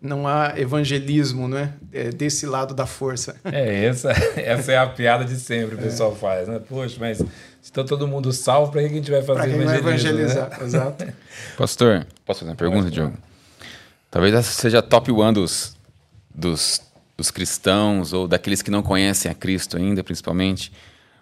não 0.00 0.28
há 0.28 0.52
evangelismo 0.56 1.48
né? 1.48 1.72
É 1.92 2.10
desse 2.10 2.46
lado 2.46 2.74
da 2.74 2.86
força. 2.86 3.36
É, 3.44 3.86
essa, 3.86 4.12
essa 4.36 4.72
é 4.72 4.78
a 4.78 4.86
piada 4.86 5.24
de 5.24 5.36
sempre 5.36 5.76
o 5.76 5.78
pessoal 5.78 6.12
é. 6.12 6.16
faz. 6.16 6.46
Né? 6.46 6.60
Poxa, 6.68 6.96
mas 7.00 7.22
se 7.60 7.70
está 7.70 7.84
todo 7.84 8.06
mundo 8.06 8.32
salvo, 8.32 8.72
para 8.72 8.80
que 8.82 8.86
a 8.86 8.90
gente 8.90 9.10
vai 9.10 9.22
fazer 9.22 9.50
evangelismo? 9.50 9.70
Né? 9.70 9.78
evangelizar, 9.78 10.50
né? 10.50 10.58
exato. 10.66 11.12
Pastor, 11.56 12.06
posso 12.24 12.40
fazer 12.40 12.50
uma 12.50 12.56
pergunta, 12.56 12.90
Diogo? 12.90 13.16
Talvez 14.10 14.34
essa 14.34 14.50
seja 14.52 14.78
a 14.78 14.82
top 14.82 15.10
one 15.12 15.34
dos, 15.34 15.76
dos, 16.34 16.80
dos 17.16 17.30
cristãos 17.30 18.12
ou 18.12 18.26
daqueles 18.26 18.62
que 18.62 18.70
não 18.70 18.82
conhecem 18.82 19.30
a 19.30 19.34
Cristo 19.34 19.76
ainda, 19.76 20.02
principalmente. 20.02 20.72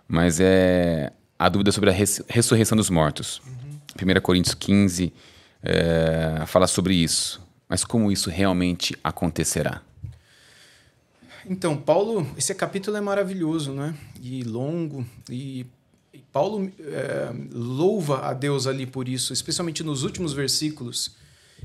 Mas 0.07 0.38
é 0.38 1.12
a 1.38 1.49
dúvida 1.49 1.72
sobre 1.72 1.90
a 1.90 1.92
res, 1.92 2.22
ressurreição 2.29 2.77
dos 2.77 2.90
mortos. 2.90 3.42
Uhum. 3.44 4.18
1 4.18 4.20
Coríntios 4.20 4.55
15 4.55 5.12
é, 5.62 6.44
fala 6.46 6.66
sobre 6.66 6.94
isso. 6.94 7.44
Mas 7.68 7.85
como 7.85 8.12
isso 8.12 8.31
realmente 8.31 8.96
acontecerá? 9.03 9.83
Então, 11.49 11.77
Paulo, 11.77 12.27
esse 12.37 12.55
capítulo 12.55 12.96
é 12.96 13.01
maravilhoso, 13.01 13.72
né? 13.72 13.94
E 14.20 14.42
longo, 14.42 15.07
e 15.31 15.66
Paulo 16.33 16.70
é, 16.79 17.33
louva 17.52 18.26
a 18.26 18.33
Deus 18.33 18.66
ali 18.66 18.87
por 18.87 19.09
isso, 19.09 19.33
especialmente 19.33 19.83
nos 19.83 20.02
últimos 20.02 20.33
versículos. 20.33 21.16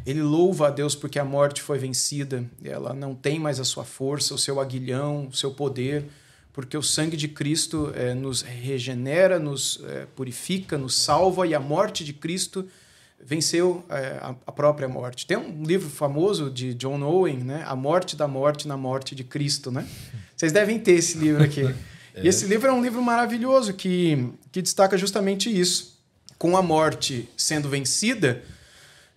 Ele 0.05 0.21
louva 0.21 0.67
a 0.67 0.69
Deus 0.69 0.95
porque 0.95 1.19
a 1.19 1.25
morte 1.25 1.61
foi 1.61 1.77
vencida, 1.77 2.43
ela 2.63 2.93
não 2.93 3.13
tem 3.13 3.39
mais 3.39 3.59
a 3.59 3.63
sua 3.63 3.83
força, 3.83 4.33
o 4.33 4.37
seu 4.37 4.59
aguilhão, 4.59 5.27
o 5.27 5.33
seu 5.33 5.51
poder, 5.51 6.05
porque 6.53 6.77
o 6.77 6.81
sangue 6.81 7.15
de 7.15 7.27
Cristo 7.27 7.91
é, 7.95 8.13
nos 8.13 8.41
regenera, 8.41 9.39
nos 9.39 9.79
é, 9.87 10.07
purifica, 10.15 10.77
nos 10.77 10.95
salva 10.95 11.45
e 11.45 11.53
a 11.53 11.59
morte 11.59 12.03
de 12.03 12.13
Cristo 12.13 12.67
venceu 13.23 13.85
a, 13.89 14.35
a, 14.47 14.51
própria 14.51 14.87
morte. 14.87 15.27
Tem 15.27 15.37
um 15.37 15.63
livro 15.63 15.89
famoso 15.89 16.49
de 16.49 16.73
John 16.73 17.01
Owen, 17.03 17.37
né? 17.37 17.63
A 17.67 17.75
Morte 17.75 18.15
da 18.15 18.27
Morte 18.27 18.67
na 18.67 18.75
Morte 18.75 19.13
de 19.13 19.23
Cristo, 19.23 19.71
né? 19.71 19.87
Vocês 20.35 20.51
devem 20.51 20.79
ter 20.79 20.93
esse 20.93 21.17
livro 21.17 21.43
aqui. 21.43 21.61
É. 22.15 22.23
E 22.23 22.27
esse 22.27 22.45
livro 22.45 22.67
é 22.67 22.71
um 22.71 22.81
livro 22.81 23.01
maravilhoso 23.01 23.73
que, 23.73 24.29
que 24.51 24.61
destaca 24.61 24.97
justamente 24.97 25.49
isso. 25.49 25.99
Com 26.37 26.57
a 26.57 26.61
morte 26.61 27.29
sendo 27.37 27.69
vencida, 27.69 28.43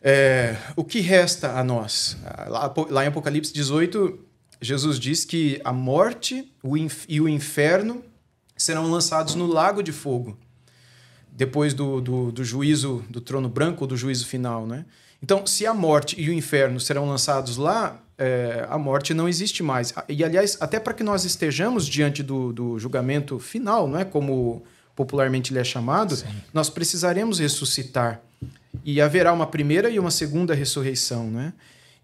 é, 0.03 0.57
o 0.77 0.85
que 0.85 1.01
resta 1.01 1.59
a 1.59 1.65
nós? 1.65 2.17
Lá, 2.47 2.73
lá, 2.91 3.05
em 3.05 3.09
Apocalipse 3.09 3.53
18, 3.53 4.19
Jesus 4.61 4.99
diz 4.99 5.25
que 5.25 5.61
a 5.65 5.73
morte 5.73 6.53
e 7.09 7.21
o 7.21 7.29
inferno 7.29 8.05
serão 8.57 8.91
lançados 8.91 9.35
no 9.35 9.47
lago 9.47 9.83
de 9.83 9.93
fogo, 9.93 10.39
depois 11.33 11.73
do, 11.73 12.01
do, 12.01 12.31
do 12.31 12.45
juízo 12.45 13.05
do 13.09 13.21
trono 13.21 13.49
branco, 13.49 13.87
do 13.87 13.97
juízo 13.97 14.27
final. 14.27 14.67
Né? 14.67 14.85
Então, 15.23 15.47
se 15.47 15.67
a 15.67 15.73
morte 15.73 16.21
e 16.21 16.29
o 16.29 16.33
inferno 16.35 16.79
serão 16.79 17.09
lançados 17.09 17.57
lá, 17.57 18.04
é, 18.17 18.67
a 18.69 18.79
morte 18.79 19.13
não 19.13 19.29
existe 19.29 19.63
mais. 19.63 19.93
E, 20.09 20.25
aliás, 20.25 20.57
até 20.61 20.79
para 20.79 20.95
que 20.95 21.03
nós 21.03 21.25
estejamos 21.25 21.87
diante 21.87 22.23
do, 22.23 22.53
do 22.53 22.79
julgamento 22.79 23.39
final, 23.39 23.89
não 23.89 23.99
é 23.99 24.05
como 24.05 24.63
popularmente 24.95 25.53
ele 25.53 25.59
é 25.59 25.65
chamado, 25.65 26.17
Sim. 26.17 26.27
nós 26.53 26.71
precisaremos 26.71 27.39
ressuscitar. 27.39 28.21
E 28.85 29.01
haverá 29.01 29.33
uma 29.33 29.47
primeira 29.47 29.89
e 29.89 29.99
uma 29.99 30.11
segunda 30.11 30.55
ressurreição. 30.55 31.31
Né? 31.31 31.53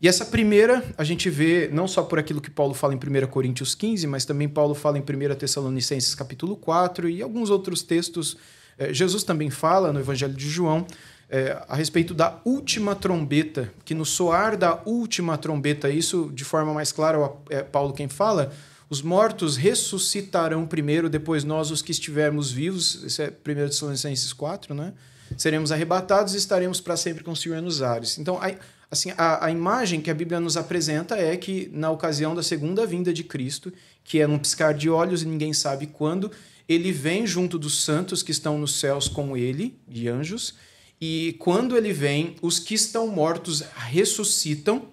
E 0.00 0.08
essa 0.08 0.24
primeira, 0.24 0.82
a 0.96 1.04
gente 1.04 1.28
vê 1.28 1.68
não 1.72 1.86
só 1.86 2.02
por 2.02 2.18
aquilo 2.18 2.40
que 2.40 2.50
Paulo 2.50 2.74
fala 2.74 2.94
em 2.94 2.96
1 2.96 3.26
Coríntios 3.28 3.74
15, 3.74 4.06
mas 4.06 4.24
também 4.24 4.48
Paulo 4.48 4.74
fala 4.74 4.98
em 4.98 5.02
1 5.02 5.34
Tessalonicenses 5.36 6.14
capítulo 6.14 6.56
4 6.56 7.08
e 7.08 7.22
alguns 7.22 7.50
outros 7.50 7.82
textos. 7.82 8.36
É, 8.78 8.94
Jesus 8.94 9.22
também 9.22 9.50
fala 9.50 9.92
no 9.92 10.00
Evangelho 10.00 10.34
de 10.34 10.48
João 10.48 10.86
é, 11.30 11.62
a 11.68 11.76
respeito 11.76 12.12
da 12.12 12.40
última 12.44 12.94
trombeta, 12.96 13.72
que 13.84 13.94
no 13.94 14.04
soar 14.04 14.56
da 14.56 14.82
última 14.84 15.38
trombeta, 15.38 15.88
isso 15.88 16.30
de 16.34 16.44
forma 16.44 16.74
mais 16.74 16.90
clara 16.90 17.32
é 17.48 17.62
Paulo 17.62 17.92
quem 17.92 18.08
fala, 18.08 18.52
os 18.90 19.00
mortos 19.00 19.56
ressuscitarão 19.56 20.66
primeiro, 20.66 21.08
depois 21.08 21.44
nós, 21.44 21.70
os 21.70 21.80
que 21.80 21.92
estivermos 21.92 22.50
vivos, 22.50 23.04
isso 23.04 23.22
é 23.22 23.28
1 23.28 23.68
Tessalonicenses 23.68 24.32
4, 24.32 24.74
né? 24.74 24.92
seremos 25.36 25.70
arrebatados 25.70 26.34
e 26.34 26.38
estaremos 26.38 26.80
para 26.80 26.96
sempre 26.96 27.22
com 27.22 27.30
o 27.30 27.36
Senhor 27.36 27.62
nos 27.62 27.82
ares. 27.82 28.18
Então, 28.18 28.40
a, 28.42 28.52
assim, 28.90 29.12
a, 29.16 29.46
a 29.46 29.50
imagem 29.52 30.00
que 30.00 30.10
a 30.10 30.14
Bíblia 30.14 30.40
nos 30.40 30.56
apresenta 30.56 31.16
é 31.16 31.36
que, 31.36 31.70
na 31.72 31.90
ocasião 31.90 32.34
da 32.34 32.42
segunda 32.42 32.84
vinda 32.84 33.12
de 33.12 33.22
Cristo, 33.22 33.72
que 34.02 34.20
é 34.20 34.26
num 34.26 34.38
piscar 34.40 34.74
de 34.74 34.90
olhos 34.90 35.22
e 35.22 35.26
ninguém 35.26 35.52
sabe 35.52 35.86
quando, 35.86 36.32
ele 36.68 36.90
vem 36.90 37.26
junto 37.26 37.58
dos 37.58 37.84
santos 37.84 38.22
que 38.22 38.32
estão 38.32 38.58
nos 38.58 38.80
céus 38.80 39.08
com 39.08 39.36
ele, 39.36 39.78
de 39.86 40.08
anjos, 40.08 40.54
e 41.00 41.34
quando 41.38 41.76
ele 41.76 41.92
vem, 41.92 42.36
os 42.42 42.58
que 42.58 42.74
estão 42.74 43.06
mortos 43.06 43.62
ressuscitam, 43.74 44.88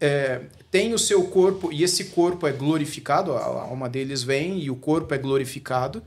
é, 0.00 0.42
tem 0.70 0.94
o 0.94 0.98
seu 0.98 1.24
corpo, 1.24 1.70
e 1.70 1.84
esse 1.84 2.06
corpo 2.06 2.46
é 2.46 2.52
glorificado, 2.52 3.32
a 3.32 3.44
alma 3.44 3.88
deles 3.88 4.22
vem 4.22 4.58
e 4.58 4.70
o 4.70 4.76
corpo 4.76 5.12
é 5.12 5.18
glorificado. 5.18 6.02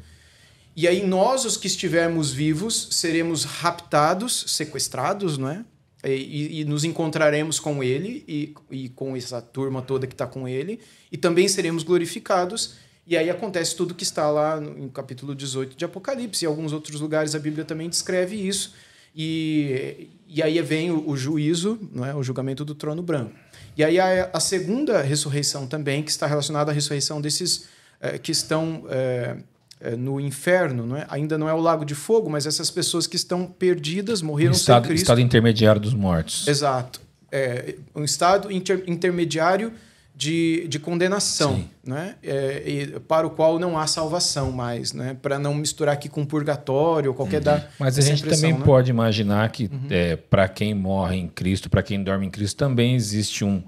E 0.76 0.88
aí 0.88 1.06
nós, 1.06 1.45
os 1.45 1.56
que 1.56 1.67
estivermos 1.67 2.32
vivos, 2.32 2.89
seremos 2.91 3.43
raptados, 3.43 4.45
sequestrados, 4.47 5.38
não 5.38 5.50
é? 5.50 5.63
E, 6.04 6.62
e, 6.62 6.65
nos 6.65 6.84
encontraremos 6.84 7.60
com 7.60 7.84
ele 7.84 8.23
e, 8.28 8.54
e 8.69 8.89
com 8.89 9.15
essa 9.15 9.41
turma 9.41 9.82
toda 9.82 10.06
que 10.06 10.13
está 10.13 10.28
com 10.28 10.47
ele, 10.47 10.80
e 11.12 11.17
também 11.17 11.47
seremos 11.47 11.84
glorificados. 11.84 12.76
E 13.06 13.17
aí 13.17 13.30
acontece 13.30 13.76
tudo 13.76 13.95
que 13.95 14.04
está 14.04 14.30
lá 14.30 14.60
no, 14.60 14.73
no 14.73 14.89
capítulo 14.89 15.34
18 15.34 15.76
de 15.76 15.86
Apocalipse. 15.86 16.45
Em 16.45 16.47
alguns 16.47 16.71
outros 16.71 17.02
lugares 17.02 17.34
a 17.34 17.39
Bíblia 17.39 17.65
também 17.65 17.89
descreve 17.89 18.36
isso. 18.36 18.73
E, 19.17 20.10
e 20.27 20.43
aí 20.43 20.62
vem 20.62 20.91
o, 20.91 21.10
o 21.10 21.17
juízo, 21.17 21.80
não 21.91 22.06
é? 22.06 22.13
o 22.13 22.21
julgamento 22.21 22.63
do 22.63 22.75
trono 22.75 23.01
branco. 23.01 23.34
E 23.75 23.84
aí 23.84 23.99
a, 23.99 24.30
a 24.32 24.39
segunda 24.39 25.01
ressurreição 25.01 25.65
também, 25.65 26.03
que 26.03 26.12
está 26.12 26.27
relacionada 26.27 26.69
à 26.69 26.73
ressurreição 26.73 27.19
desses 27.19 27.65
é, 27.99 28.19
que 28.19 28.32
estão 28.32 28.86
é, 28.89 29.38
é, 29.80 29.95
no 29.95 30.19
inferno, 30.19 30.86
não 30.86 30.95
é? 30.95 31.08
ainda 31.10 31.36
não 31.36 31.49
é 31.49 31.53
o 31.53 31.60
lago 31.60 31.84
de 31.84 31.95
fogo, 31.95 32.30
mas 32.30 32.45
essas 32.45 32.69
pessoas 32.69 33.08
que 33.08 33.15
estão 33.15 33.47
perdidas, 33.47 34.21
morreram 34.21 34.51
estado, 34.51 34.84
sem 34.84 34.89
Cristo. 34.89 35.03
Estado 35.03 35.21
intermediário 35.21 35.82
dos 35.82 35.95
mortos. 35.95 36.47
Exato. 36.47 37.01
É, 37.32 37.75
um 37.95 38.03
estado 38.03 38.51
inter, 38.51 38.84
intermediário 38.88 39.73
de, 40.17 40.67
de 40.67 40.80
condenação, 40.80 41.63
né? 41.86 42.15
É, 42.23 42.99
para 43.08 43.27
o 43.27 43.30
qual 43.30 43.60
não 43.60 43.77
há 43.77 43.86
salvação 43.86 44.51
mais, 44.51 44.91
né? 44.91 45.15
para 45.21 45.38
não 45.38 45.53
misturar 45.53 45.93
aqui 45.93 46.10
com 46.10 46.25
purgatório 46.25 47.12
ou 47.12 47.15
qualquer 47.15 47.38
uhum. 47.38 47.43
da. 47.43 47.67
Mas 47.80 47.99
a 47.99 48.01
gente 48.01 48.23
também 48.23 48.51
né? 48.51 48.62
pode 48.65 48.89
imaginar 48.89 49.47
que 49.51 49.65
uhum. 49.65 49.86
é, 49.91 50.15
para 50.15 50.47
quem 50.47 50.73
morre 50.73 51.17
em 51.17 51.27
Cristo, 51.27 51.69
para 51.69 51.84
quem 51.84 52.03
dorme 52.03 52.25
em 52.25 52.32
Cristo, 52.32 52.58
também 52.58 52.95
existe 52.95 53.45
um, 53.45 53.62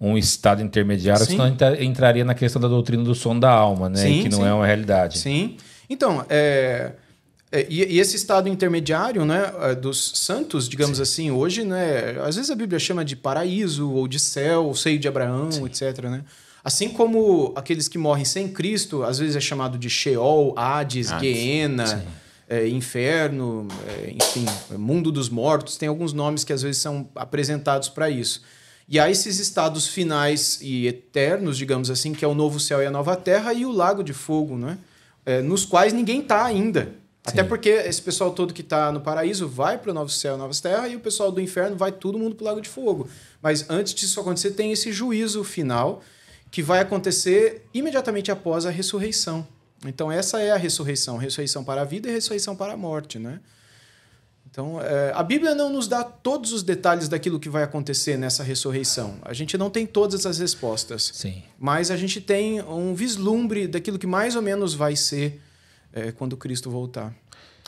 um 0.00 0.16
estado 0.16 0.62
intermediário, 0.62 1.26
sim. 1.26 1.32
senão 1.32 1.48
entraria 1.80 2.24
na 2.24 2.34
questão 2.34 2.62
da 2.62 2.68
doutrina 2.68 3.02
do 3.02 3.14
som 3.14 3.36
da 3.36 3.50
alma, 3.50 3.88
né? 3.88 3.96
Sim, 3.96 4.22
que 4.22 4.28
não 4.28 4.38
sim. 4.38 4.46
é 4.46 4.52
uma 4.52 4.66
realidade. 4.66 5.18
Sim. 5.18 5.56
Então, 5.88 6.24
é, 6.30 6.92
é, 7.52 7.66
e, 7.68 7.96
e, 7.96 7.98
esse 7.98 8.14
estado 8.14 8.48
intermediário 8.48 9.24
né, 9.24 9.52
é, 9.60 9.74
dos 9.74 10.12
santos, 10.14 10.68
digamos 10.68 10.98
Sim. 10.98 11.02
assim, 11.02 11.30
hoje, 11.32 11.64
né, 11.64 12.20
às 12.24 12.36
vezes 12.36 12.50
a 12.50 12.54
Bíblia 12.54 12.78
chama 12.78 13.04
de 13.04 13.16
paraíso, 13.16 13.90
ou 13.90 14.06
de 14.06 14.20
céu, 14.20 14.66
ou 14.66 14.74
seio 14.74 15.00
de 15.00 15.08
Abraão, 15.08 15.50
Sim. 15.50 15.66
etc. 15.66 16.04
Né? 16.04 16.22
Assim 16.62 16.90
como 16.90 17.52
aqueles 17.56 17.88
que 17.88 17.98
morrem 17.98 18.24
sem 18.24 18.48
Cristo, 18.48 19.02
às 19.02 19.18
vezes 19.18 19.34
é 19.34 19.40
chamado 19.40 19.76
de 19.78 19.90
Sheol, 19.90 20.54
Hades, 20.56 21.10
Hades. 21.10 21.26
Geena, 21.26 22.04
é, 22.48 22.68
inferno, 22.68 23.66
é, 23.88 24.12
enfim, 24.12 24.46
mundo 24.78 25.10
dos 25.10 25.28
mortos, 25.28 25.76
tem 25.76 25.88
alguns 25.88 26.12
nomes 26.12 26.44
que 26.44 26.52
às 26.52 26.62
vezes 26.62 26.80
são 26.80 27.08
apresentados 27.16 27.88
para 27.88 28.08
isso. 28.08 28.42
E 28.88 28.98
há 28.98 29.10
esses 29.10 29.38
estados 29.38 29.88
finais 29.88 30.58
e 30.60 30.86
eternos, 30.86 31.56
digamos 31.56 31.90
assim, 31.90 32.12
que 32.12 32.24
é 32.24 32.28
o 32.28 32.34
novo 32.34 32.60
céu 32.60 32.82
e 32.82 32.86
a 32.86 32.90
nova 32.90 33.16
terra, 33.16 33.52
e 33.52 33.64
o 33.64 33.72
lago 33.72 34.02
de 34.04 34.12
fogo, 34.12 34.56
né? 34.56 34.78
É, 35.24 35.40
nos 35.40 35.64
quais 35.64 35.92
ninguém 35.92 36.20
está 36.20 36.44
ainda. 36.44 36.99
Até 37.32 37.44
porque 37.44 37.68
esse 37.68 38.00
pessoal 38.02 38.32
todo 38.32 38.52
que 38.52 38.60
está 38.60 38.90
no 38.92 39.00
paraíso 39.00 39.48
vai 39.48 39.78
para 39.78 39.90
o 39.90 39.94
novo 39.94 40.10
céu, 40.10 40.36
nova 40.36 40.54
terra, 40.60 40.88
e 40.88 40.96
o 40.96 41.00
pessoal 41.00 41.30
do 41.30 41.40
inferno 41.40 41.76
vai 41.76 41.92
todo 41.92 42.18
mundo 42.18 42.34
para 42.34 42.44
o 42.44 42.46
lago 42.46 42.60
de 42.60 42.68
fogo. 42.68 43.08
Mas 43.42 43.68
antes 43.68 43.94
disso 43.94 44.20
acontecer, 44.20 44.52
tem 44.52 44.72
esse 44.72 44.92
juízo 44.92 45.42
final 45.44 46.02
que 46.50 46.62
vai 46.62 46.80
acontecer 46.80 47.64
imediatamente 47.72 48.30
após 48.30 48.66
a 48.66 48.70
ressurreição. 48.70 49.46
Então, 49.86 50.10
essa 50.10 50.40
é 50.40 50.50
a 50.50 50.56
ressurreição: 50.56 51.16
ressurreição 51.16 51.64
para 51.64 51.82
a 51.82 51.84
vida 51.84 52.08
e 52.08 52.12
ressurreição 52.12 52.54
para 52.54 52.72
a 52.72 52.76
morte. 52.76 53.18
Né? 53.18 53.40
Então, 54.50 54.80
é, 54.80 55.12
a 55.14 55.22
Bíblia 55.22 55.54
não 55.54 55.70
nos 55.70 55.86
dá 55.86 56.02
todos 56.02 56.52
os 56.52 56.62
detalhes 56.62 57.08
daquilo 57.08 57.38
que 57.38 57.48
vai 57.48 57.62
acontecer 57.62 58.18
nessa 58.18 58.42
ressurreição. 58.42 59.18
A 59.22 59.32
gente 59.32 59.56
não 59.56 59.70
tem 59.70 59.86
todas 59.86 60.26
as 60.26 60.38
respostas. 60.38 61.10
Sim. 61.14 61.42
Mas 61.58 61.90
a 61.90 61.96
gente 61.96 62.20
tem 62.20 62.60
um 62.62 62.94
vislumbre 62.94 63.68
daquilo 63.68 63.98
que 63.98 64.08
mais 64.08 64.34
ou 64.34 64.42
menos 64.42 64.74
vai 64.74 64.96
ser 64.96 65.40
é, 65.92 66.12
quando 66.12 66.36
Cristo 66.36 66.70
voltar. 66.70 67.14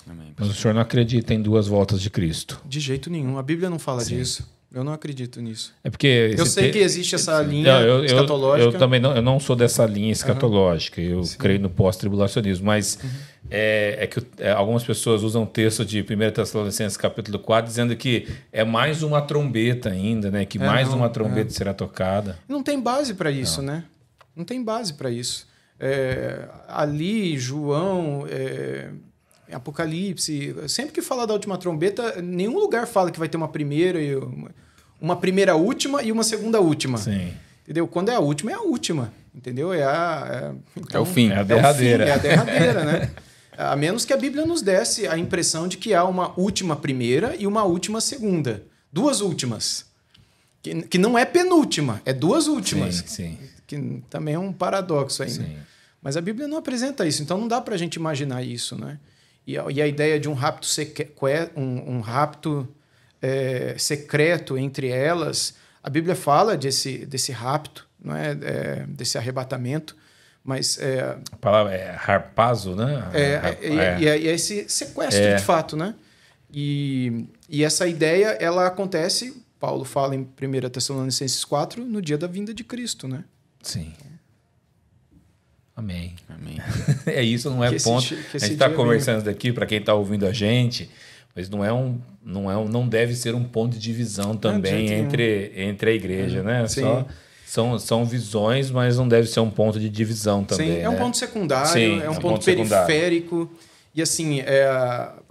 Amém. 0.09 0.35
Mas 0.37 0.49
o 0.49 0.55
senhor 0.55 0.75
não 0.75 0.81
acredita 0.81 1.33
em 1.33 1.41
duas 1.41 1.67
voltas 1.67 2.01
de 2.01 2.11
Cristo? 2.11 2.61
De 2.65 2.81
jeito 2.81 3.09
nenhum. 3.09 3.39
A 3.39 3.43
Bíblia 3.43 3.71
não 3.71 3.79
fala 3.79 4.01
Sim. 4.01 4.17
disso. 4.17 4.49
Eu 4.75 4.83
não 4.83 4.93
acredito 4.93 5.41
nisso. 5.43 5.75
É 5.85 5.91
porque 5.91 6.35
eu 6.37 6.47
sei 6.47 6.69
te... 6.69 6.73
que 6.73 6.79
existe 6.79 7.15
essa 7.15 7.43
linha 7.43 7.79
não, 7.79 7.87
eu, 7.87 8.05
escatológica. 8.07 8.71
Eu, 8.71 8.73
eu, 8.73 8.79
também 8.79 8.99
não, 8.99 9.15
eu 9.15 9.21
não 9.21 9.39
sou 9.39 9.55
dessa 9.55 9.85
linha 9.85 10.11
escatológica. 10.11 10.99
Uhum. 10.99 11.09
Eu 11.09 11.25
Sim. 11.25 11.37
creio 11.37 11.61
no 11.61 11.69
pós-tribulacionismo, 11.69 12.65
mas 12.65 12.99
uhum. 13.03 13.11
é, 13.51 13.99
é, 14.01 14.07
que 14.07 14.23
é, 14.39 14.51
algumas 14.51 14.83
pessoas 14.83 15.23
usam 15.23 15.43
o 15.43 15.47
texto 15.47 15.85
de 15.85 16.01
1 16.01 16.33
Tessalonicenses 16.33 16.97
capítulo 16.97 17.39
4 17.39 17.69
dizendo 17.69 17.95
que 17.95 18.27
é 18.51 18.65
mais 18.65 19.03
uma 19.03 19.21
trombeta 19.21 19.91
ainda, 19.91 20.31
né? 20.31 20.47
Que 20.47 20.57
é, 20.57 20.67
mais 20.67 20.89
não, 20.89 20.97
uma 20.97 21.11
trombeta 21.11 21.51
é. 21.51 21.55
será 21.55 21.75
tocada. 21.75 22.39
Não 22.49 22.63
tem 22.63 22.81
base 22.81 23.13
para 23.13 23.31
isso, 23.31 23.61
não. 23.61 23.75
né? 23.75 23.85
Não 24.35 24.45
tem 24.45 24.65
base 24.65 24.95
para 24.95 25.11
isso. 25.11 25.47
É, 25.85 26.49
ali, 26.69 27.37
João, 27.37 28.25
é, 28.31 28.91
Apocalipse, 29.53 30.55
sempre 30.69 30.93
que 30.93 31.03
fala 31.03 31.27
da 31.27 31.35
última 31.35 31.59
trombeta, 31.59 32.23
nenhum 32.23 32.57
lugar 32.57 32.87
fala 32.87 33.11
que 33.11 33.19
vai 33.19 33.29
ter 33.29 33.37
uma 33.37 33.49
primeira 33.49 34.01
e 34.01 34.15
uma, 34.15 34.51
uma 35.01 35.17
primeira 35.17 35.57
última 35.57 36.01
e 36.01 36.13
uma 36.13 36.23
segunda 36.23 36.61
última. 36.61 36.99
Sim. 36.99 37.33
Entendeu? 37.65 37.89
Quando 37.89 38.11
é 38.11 38.15
a 38.15 38.21
última, 38.21 38.53
é 38.53 38.55
a 38.55 38.61
última. 38.61 39.13
Entendeu? 39.35 39.73
É, 39.73 39.83
a, 39.83 40.29
é, 40.31 40.81
então, 40.81 41.01
é 41.01 41.03
o 41.03 41.07
fim. 41.07 41.31
É 41.31 41.39
a 41.39 41.43
derradeira. 41.43 42.05
É, 42.05 42.07
fim, 42.07 42.13
é 42.13 42.15
a 42.15 42.19
derradeira, 42.19 42.85
né? 42.85 43.11
A 43.55 43.77
menos 43.77 44.07
que 44.07 44.15
a 44.15 44.17
Bíblia 44.17 44.47
nos 44.47 44.63
desse 44.63 45.07
a 45.07 45.19
impressão 45.19 45.69
de 45.69 45.77
que 45.77 45.93
há 45.93 46.05
uma 46.05 46.33
última 46.41 46.75
primeira 46.75 47.37
e 47.39 47.47
uma 47.47 47.63
última 47.65 48.01
segunda. 48.01 48.63
Duas 48.91 49.21
últimas. 49.21 49.85
Que, 50.63 50.83
que 50.83 50.97
não 50.97 51.19
é 51.19 51.27
penúltima, 51.27 52.01
é 52.07 52.15
duas 52.15 52.47
últimas. 52.47 53.05
Sim, 53.07 53.07
sim. 53.07 53.39
Que 53.67 54.03
também 54.09 54.37
é 54.37 54.39
um 54.39 54.55
paradoxo 54.55 55.23
ainda. 55.23 55.45
Sim. 55.45 55.57
Mas 56.03 56.17
a 56.17 56.21
Bíblia 56.21 56.49
não 56.49 56.59
apresenta 56.59 57.07
isso, 57.07 57.23
então 57.23 57.39
não 57.39 57.47
dá 57.47 57.61
para 57.61 57.75
a 57.75 57.79
gente 57.79 57.95
imaginar 57.95 58.43
isso, 58.43 58.77
né? 58.77 58.99
E 59.47 59.57
a, 59.57 59.65
e 59.71 59.81
a 59.81 59.87
ideia 59.87 60.19
de 60.19 60.29
um 60.29 60.35
rapto, 60.35 60.67
um, 61.57 61.97
um 61.97 62.01
rapto 62.01 62.69
é, 63.21 63.77
secreto 63.79 64.59
entre 64.59 64.89
elas, 64.89 65.55
a 65.83 65.89
Bíblia 65.89 66.17
fala 66.17 66.57
desse, 66.57 67.07
desse 67.07 67.31
rapto, 67.33 67.89
não 68.03 68.17
é? 68.17 68.31
é 68.43 68.87
desse 68.89 69.17
arrebatamento, 69.17 69.97
mas 70.45 70.77
é, 70.79 71.17
a 71.31 71.37
palavra 71.37 71.73
é 71.73 71.97
harpazo, 72.05 72.75
né? 72.75 73.11
É, 73.13 73.21
é, 73.21 73.59
é, 73.63 74.05
é, 74.05 74.09
é 74.09 74.35
esse 74.35 74.69
sequestro 74.69 75.23
é. 75.23 75.37
de 75.37 75.43
fato, 75.43 75.77
né? 75.77 75.95
E, 76.53 77.27
e 77.49 77.65
essa 77.65 77.87
ideia 77.87 78.37
ela 78.41 78.67
acontece, 78.67 79.43
Paulo 79.59 79.85
fala 79.85 80.15
em 80.15 80.21
1 80.21 80.69
Tessalonicenses 80.69 81.45
4, 81.45 81.85
no 81.85 82.03
dia 82.03 82.19
da 82.19 82.27
vinda 82.27 82.53
de 82.53 82.65
Cristo, 82.65 83.07
né? 83.07 83.25
Sim. 83.63 83.93
Amém. 85.77 86.15
Amém. 86.29 86.59
é 87.07 87.23
isso, 87.23 87.49
não 87.51 87.65
é 87.65 87.71
que 87.71 87.83
ponto. 87.83 88.05
Esse, 88.05 88.37
a 88.37 88.39
gente 88.39 88.53
está 88.53 88.71
conversando 88.71 89.25
daqui 89.25 89.53
para 89.53 89.67
quem 89.67 89.79
está 89.79 89.95
ouvindo 89.95 90.27
a 90.27 90.33
gente, 90.33 90.91
mas 91.35 91.49
não 91.49 91.65
é 91.65 91.73
um, 91.73 91.99
não 92.25 92.51
é 92.51 92.57
um, 92.57 92.69
não 92.69 92.87
deve 92.87 93.15
ser 93.15 93.35
um 93.35 93.45
ponto 93.45 93.75
de 93.75 93.81
divisão 93.81 94.37
também 94.37 94.89
não, 94.89 94.97
entre, 94.97 95.53
entre 95.57 95.91
a 95.91 95.95
igreja, 95.95 96.39
é, 96.39 96.43
né? 96.43 96.69
Sim. 96.69 96.83
Só 96.83 97.07
são, 97.53 97.79
são 97.79 98.07
visões, 98.07 98.71
mas 98.71 98.97
não 98.97 99.07
deve 99.07 99.29
ser 99.29 99.41
um 99.41 99.51
ponto 99.51 99.79
de 99.79 99.91
divisão 99.91 100.43
também. 100.43 100.77
Sim, 100.77 100.81
é 100.81 100.89
um 100.89 100.93
né? 100.93 100.99
ponto 100.99 101.19
secundário, 101.19 101.71
Sim, 101.71 102.01
é 102.01 102.05
um, 102.05 102.05
é 102.05 102.11
um 102.11 102.15
ponto, 102.15 102.23
ponto 102.23 102.45
periférico. 102.47 103.51
E 103.95 104.01
assim, 104.01 104.41
é, 104.41 104.65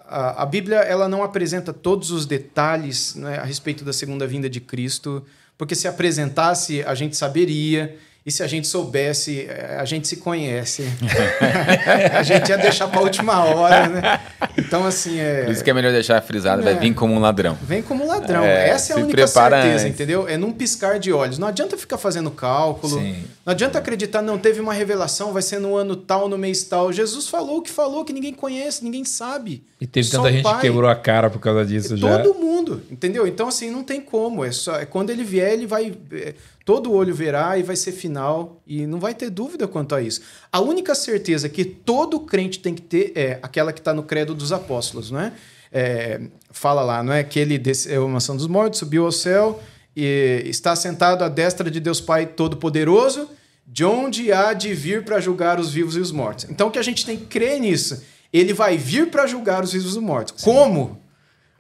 a, 0.08 0.44
a 0.44 0.46
Bíblia 0.46 0.78
ela 0.82 1.10
não 1.10 1.24
apresenta 1.24 1.74
todos 1.74 2.12
os 2.12 2.28
detalhes 2.28 3.16
né, 3.16 3.40
a 3.40 3.44
respeito 3.44 3.84
da 3.84 3.92
segunda 3.92 4.28
vinda 4.28 4.48
de 4.48 4.62
Cristo, 4.62 5.26
porque 5.58 5.74
se 5.74 5.88
apresentasse, 5.88 6.84
a 6.84 6.94
gente 6.94 7.18
saberia. 7.18 7.98
E 8.24 8.32
se 8.32 8.44
a 8.44 8.48
gente 8.48 8.68
soubesse, 8.68 9.48
eh, 9.50 9.78
a 9.80 9.84
gente 9.84 10.08
se 10.08 10.18
conhece. 10.18 10.84
a 12.14 12.22
gente 12.22 12.50
ia 12.50 12.58
deixar 12.58 12.88
para 12.88 13.00
a 13.00 13.04
última 13.04 13.44
hora, 13.44 13.88
né? 13.88 14.22
Então, 14.56 14.86
assim. 14.86 15.20
É... 15.20 15.46
Por 15.46 15.52
isso 15.52 15.64
que 15.64 15.72
é 15.72 15.74
melhor 15.74 15.92
deixar 15.92 16.22
frisado, 16.22 16.62
é. 16.62 16.66
vai 16.66 16.76
vir 16.76 16.94
como 16.94 17.16
um 17.16 17.20
ladrão. 17.20 17.58
Vem 17.64 17.82
como 17.82 18.04
um 18.04 18.08
ladrão. 18.08 18.44
É, 18.44 18.70
Essa 18.70 18.94
é 18.94 18.96
a 18.96 19.00
única 19.00 19.26
certeza, 19.26 19.58
antes. 19.58 19.86
entendeu? 19.86 20.28
É 20.28 20.38
num 20.38 20.54
piscar 20.54 21.00
de 21.00 21.12
olhos. 21.12 21.40
Não 21.40 21.48
adianta 21.48 21.76
ficar 21.76 21.98
fazendo 21.98 22.30
cálculo. 22.30 23.00
Sim. 23.00 23.24
Não 23.44 23.54
adianta 23.54 23.80
acreditar, 23.80 24.22
não, 24.22 24.38
teve 24.38 24.60
uma 24.60 24.74
revelação, 24.74 25.34
vai 25.34 25.42
ser 25.42 25.58
no 25.58 25.76
ano 25.76 25.96
tal, 25.96 26.30
no 26.30 26.38
mês 26.38 26.64
tal. 26.64 26.94
Jesus 26.94 27.28
falou 27.28 27.58
o 27.58 27.62
que 27.64 27.72
falou, 27.72 28.06
que 28.06 28.14
ninguém 28.14 28.34
conhece, 28.34 28.84
ninguém 28.84 29.04
sabe. 29.04 29.64
E 29.80 29.88
teve 29.88 30.08
só 30.08 30.18
tanta 30.18 30.32
gente 30.32 30.48
que 30.48 30.62
quebrou 30.62 30.88
a 30.88 30.96
cara 30.96 31.28
por 31.28 31.40
causa 31.40 31.66
disso 31.66 31.98
já. 31.98 32.20
Todo 32.20 32.38
mundo, 32.38 32.84
entendeu? 32.92 33.26
Então, 33.26 33.48
assim, 33.48 33.72
não 33.72 33.82
tem 33.82 34.00
como. 34.00 34.46
É 34.46 34.52
só, 34.52 34.76
é 34.76 34.86
quando 34.86 35.10
ele 35.10 35.24
vier, 35.24 35.54
ele 35.54 35.66
vai. 35.66 35.92
É, 36.12 36.36
todo 36.66 36.92
olho 36.92 37.14
verá 37.14 37.58
e 37.58 37.64
vai 37.64 37.76
ser 37.76 37.92
final. 37.92 38.62
E 38.66 38.86
não 38.86 39.00
vai 39.00 39.14
ter 39.14 39.30
dúvida 39.30 39.68
quanto 39.68 39.96
a 39.96 40.02
isso. 40.02 40.22
A 40.52 40.60
única 40.60 40.96
certeza 40.96 41.50
que 41.50 41.66
todo 41.66 42.20
crente 42.20 42.60
tem 42.60 42.74
que 42.74 42.82
ter 42.82 43.12
é 43.16 43.40
aquela 43.42 43.74
que 43.74 43.80
está 43.80 43.94
no 43.94 44.04
credo 44.04 44.34
dos 44.34 44.52
apóstolos, 44.52 45.12
não 45.12 45.20
é? 45.20 45.34
é 45.72 46.22
fala 46.52 46.82
lá, 46.82 47.04
não 47.04 47.14
é? 47.14 47.24
Que 47.24 47.40
ele 47.40 47.58
desceu 47.58 48.06
uma 48.06 48.18
ação 48.18 48.36
dos 48.36 48.48
mortos, 48.48 48.80
subiu 48.80 49.06
ao 49.06 49.12
céu 49.12 49.62
e 49.96 50.44
está 50.46 50.76
sentado 50.76 51.24
à 51.24 51.30
destra 51.30 51.70
de 51.70 51.80
Deus 51.80 52.00
Pai 52.00 52.26
Todo-Poderoso, 52.26 53.30
de 53.66 53.86
onde 53.86 54.32
há 54.32 54.54
de 54.54 54.74
vir 54.74 55.04
para 55.04 55.20
julgar 55.20 55.60
os 55.60 55.72
vivos 55.72 55.96
e 55.96 56.00
os 56.00 56.12
mortos. 56.12 56.46
Então, 56.50 56.68
o 56.68 56.72
que 56.72 56.80
a 56.80 56.84
gente 56.84 57.06
tem 57.06 57.18
que 57.18 57.26
crer 57.26 57.60
nisso 57.60 58.02
ele 58.32 58.54
vai 58.54 58.78
vir 58.78 59.10
para 59.10 59.28
julgar 59.28 59.64
os 59.64 59.74
vivos 59.74 59.94
e 59.94 59.98
os 59.98 60.04
mortos. 60.04 60.34
Sim. 60.38 60.46
Como? 60.50 61.02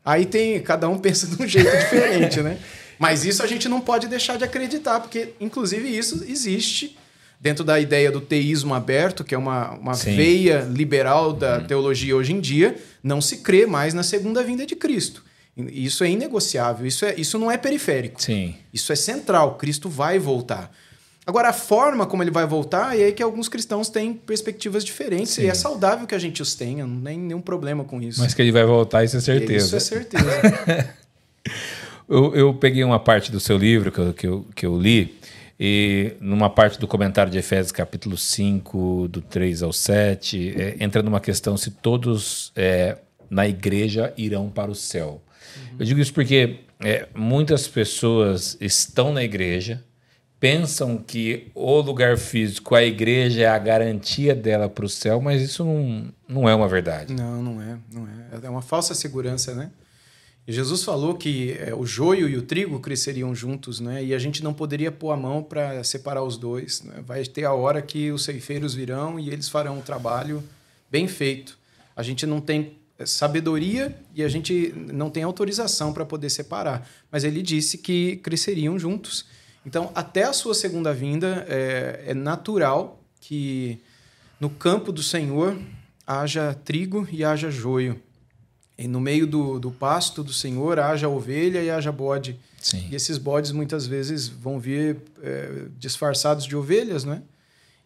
Aí 0.03 0.25
tem, 0.25 0.59
cada 0.61 0.87
um 0.87 0.97
pensa 0.99 1.27
de 1.27 1.41
um 1.41 1.47
jeito 1.47 1.69
diferente, 1.69 2.41
né? 2.41 2.57
Mas 3.01 3.25
isso 3.25 3.41
a 3.41 3.47
gente 3.47 3.67
não 3.67 3.81
pode 3.81 4.07
deixar 4.07 4.37
de 4.37 4.43
acreditar, 4.43 4.99
porque, 4.99 5.33
inclusive, 5.39 5.89
isso 5.89 6.23
existe 6.23 6.95
dentro 7.39 7.63
da 7.63 7.79
ideia 7.79 8.11
do 8.11 8.21
teísmo 8.21 8.75
aberto, 8.75 9.23
que 9.23 9.33
é 9.33 9.37
uma, 9.39 9.71
uma 9.71 9.93
veia 9.95 10.59
liberal 10.71 11.33
da 11.33 11.57
uhum. 11.57 11.65
teologia 11.65 12.15
hoje 12.15 12.31
em 12.31 12.39
dia, 12.39 12.77
não 13.01 13.19
se 13.19 13.37
crê 13.37 13.65
mais 13.65 13.95
na 13.95 14.03
segunda 14.03 14.43
vinda 14.43 14.67
de 14.67 14.75
Cristo. 14.75 15.23
Isso 15.57 16.03
é 16.03 16.11
inegociável, 16.11 16.85
isso, 16.85 17.03
é, 17.03 17.15
isso 17.17 17.39
não 17.39 17.51
é 17.51 17.57
periférico. 17.57 18.21
Sim. 18.21 18.53
Isso 18.71 18.93
é 18.93 18.95
central. 18.95 19.55
Cristo 19.55 19.89
vai 19.89 20.19
voltar. 20.19 20.71
Agora, 21.25 21.49
a 21.49 21.53
forma 21.53 22.05
como 22.05 22.21
ele 22.21 22.29
vai 22.29 22.45
voltar 22.45 22.95
é 22.95 23.05
aí 23.05 23.11
que 23.11 23.23
alguns 23.23 23.49
cristãos 23.49 23.89
têm 23.89 24.13
perspectivas 24.13 24.85
diferentes 24.85 25.33
Sim. 25.33 25.45
e 25.45 25.47
é 25.47 25.55
saudável 25.55 26.05
que 26.05 26.13
a 26.13 26.19
gente 26.19 26.39
os 26.39 26.53
tenha, 26.53 26.85
não 26.85 27.01
tem 27.01 27.17
nenhum 27.17 27.41
problema 27.41 27.83
com 27.83 27.99
isso. 27.99 28.21
Mas 28.21 28.35
que 28.35 28.43
ele 28.43 28.51
vai 28.51 28.63
voltar, 28.63 29.03
isso 29.03 29.17
é 29.17 29.21
certeza. 29.21 29.65
Isso 29.65 29.75
é 29.75 29.79
certeza. 29.79 30.95
eu, 32.11 32.35
eu, 32.35 32.53
peguei 32.53 32.83
uma 32.83 32.99
parte 32.99 33.31
do 33.31 33.39
seu 33.39 33.57
livro 33.57 33.91
que 33.91 33.99
eu, 33.99 34.13
que 34.13 34.27
eu, 34.27 34.45
que 34.55 34.65
eu 34.65 34.77
li 34.77 35.17
e 35.63 36.13
numa 36.19 36.49
parte 36.49 36.79
do 36.79 36.87
comentário 36.87 37.31
de 37.31 37.37
Efésios, 37.37 37.71
capítulo 37.71 38.17
5, 38.17 39.07
do 39.07 39.21
3 39.21 39.61
ao 39.61 39.71
7, 39.71 40.55
é, 40.57 40.83
entra 40.83 41.03
numa 41.03 41.19
questão 41.19 41.55
se 41.55 41.69
todos 41.69 42.51
é, 42.55 42.97
na 43.29 43.47
igreja 43.47 44.11
irão 44.17 44.49
para 44.49 44.71
o 44.71 44.75
céu. 44.75 45.21
Uhum. 45.55 45.75
Eu 45.79 45.85
digo 45.85 45.99
isso 45.99 46.13
porque 46.13 46.61
é, 46.79 47.07
muitas 47.15 47.67
pessoas 47.67 48.57
estão 48.59 49.13
na 49.13 49.23
igreja, 49.23 49.83
pensam 50.39 50.97
que 50.97 51.51
o 51.53 51.79
lugar 51.79 52.17
físico, 52.17 52.73
a 52.73 52.83
igreja, 52.83 53.43
é 53.43 53.47
a 53.47 53.59
garantia 53.59 54.33
dela 54.33 54.67
para 54.67 54.85
o 54.85 54.89
céu, 54.89 55.21
mas 55.21 55.43
isso 55.43 55.63
não, 55.63 56.11
não 56.27 56.49
é 56.49 56.55
uma 56.55 56.67
verdade. 56.67 57.13
Não, 57.13 57.43
não 57.43 57.61
é, 57.61 57.77
não 57.93 58.07
é. 58.07 58.45
É 58.47 58.49
uma 58.49 58.63
falsa 58.63 58.95
segurança, 58.95 59.53
né? 59.53 59.69
Jesus 60.47 60.83
falou 60.83 61.15
que 61.15 61.55
é, 61.59 61.73
o 61.73 61.85
joio 61.85 62.27
e 62.27 62.35
o 62.35 62.41
trigo 62.41 62.79
cresceriam 62.79 63.33
juntos, 63.33 63.79
né? 63.79 64.03
E 64.03 64.13
a 64.13 64.19
gente 64.19 64.43
não 64.43 64.53
poderia 64.53 64.91
pôr 64.91 65.11
a 65.11 65.17
mão 65.17 65.43
para 65.43 65.83
separar 65.83 66.23
os 66.23 66.35
dois. 66.35 66.81
Né? 66.81 67.03
Vai 67.05 67.23
ter 67.23 67.45
a 67.45 67.53
hora 67.53 67.81
que 67.81 68.11
os 68.11 68.23
ceifeiros 68.23 68.73
virão 68.73 69.19
e 69.19 69.29
eles 69.29 69.47
farão 69.47 69.77
um 69.77 69.81
trabalho 69.81 70.43
bem 70.89 71.07
feito. 71.07 71.57
A 71.95 72.01
gente 72.01 72.25
não 72.25 72.41
tem 72.41 72.77
é, 72.97 73.05
sabedoria 73.05 73.95
e 74.15 74.23
a 74.23 74.27
gente 74.27 74.73
não 74.75 75.09
tem 75.09 75.23
autorização 75.23 75.93
para 75.93 76.05
poder 76.05 76.29
separar. 76.29 76.89
Mas 77.11 77.23
ele 77.23 77.41
disse 77.43 77.77
que 77.77 78.17
cresceriam 78.17 78.79
juntos. 78.79 79.25
Então, 79.63 79.91
até 79.93 80.23
a 80.23 80.33
sua 80.33 80.55
segunda 80.55 80.91
vinda, 80.91 81.45
é, 81.47 82.05
é 82.07 82.13
natural 82.15 82.99
que 83.19 83.79
no 84.39 84.49
campo 84.49 84.91
do 84.91 85.03
Senhor 85.03 85.55
haja 86.05 86.55
trigo 86.65 87.07
e 87.11 87.23
haja 87.23 87.51
joio. 87.51 88.01
E 88.81 88.87
no 88.87 88.99
meio 88.99 89.27
do, 89.27 89.59
do 89.59 89.69
pasto 89.69 90.23
do 90.23 90.33
Senhor 90.33 90.79
haja 90.79 91.07
ovelha 91.07 91.61
e 91.61 91.69
haja 91.69 91.91
bode. 91.91 92.39
Sim. 92.59 92.87
E 92.89 92.95
esses 92.95 93.19
bodes 93.19 93.51
muitas 93.51 93.85
vezes 93.85 94.27
vão 94.27 94.59
vir 94.59 94.97
é, 95.21 95.65
disfarçados 95.77 96.45
de 96.45 96.55
ovelhas, 96.55 97.03
né? 97.03 97.21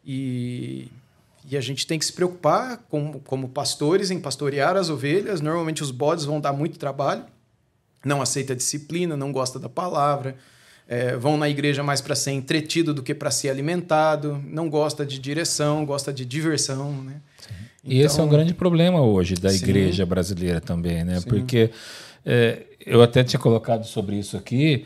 E, 0.06 0.90
e 1.50 1.58
a 1.58 1.60
gente 1.60 1.86
tem 1.86 2.00
que 2.00 2.06
se 2.06 2.14
preocupar 2.14 2.78
como, 2.90 3.20
como 3.20 3.50
pastores 3.50 4.10
em 4.10 4.22
pastorear 4.22 4.78
as 4.78 4.90
ovelhas. 4.90 5.42
Normalmente 5.42 5.84
os 5.84 5.92
bodes 5.92 6.24
vão 6.24 6.40
dar 6.40 6.54
muito 6.54 6.80
trabalho, 6.80 7.26
não 8.06 8.22
aceita 8.22 8.54
a 8.54 8.56
disciplina, 8.56 9.18
não 9.18 9.34
gosta 9.34 9.60
da 9.60 9.68
palavra, 9.68 10.38
é, 10.88 11.16
vão 11.16 11.38
na 11.38 11.50
igreja 11.50 11.84
mais 11.84 12.02
para 12.02 12.16
ser 12.16 12.32
entretido 12.32 12.94
do 12.94 13.02
que 13.02 13.14
para 13.14 13.32
ser 13.32 13.50
alimentado, 13.50 14.42
não 14.48 14.70
gosta 14.70 15.06
de 15.06 15.18
direção, 15.20 15.86
gosta 15.86 16.14
de 16.14 16.26
diversão, 16.26 16.92
né? 17.04 17.22
E 17.84 18.02
esse 18.02 18.20
é 18.20 18.24
um 18.24 18.26
então, 18.26 18.38
grande 18.38 18.54
problema 18.54 19.02
hoje 19.02 19.36
da 19.36 19.50
sim. 19.50 19.64
igreja 19.64 20.06
brasileira 20.06 20.60
também, 20.60 21.04
né? 21.04 21.20
Sim. 21.20 21.30
Porque 21.30 21.70
é, 22.26 22.64
eu 22.84 23.02
até 23.02 23.24
tinha 23.24 23.40
colocado 23.40 23.86
sobre 23.86 24.18
isso 24.18 24.36
aqui. 24.36 24.86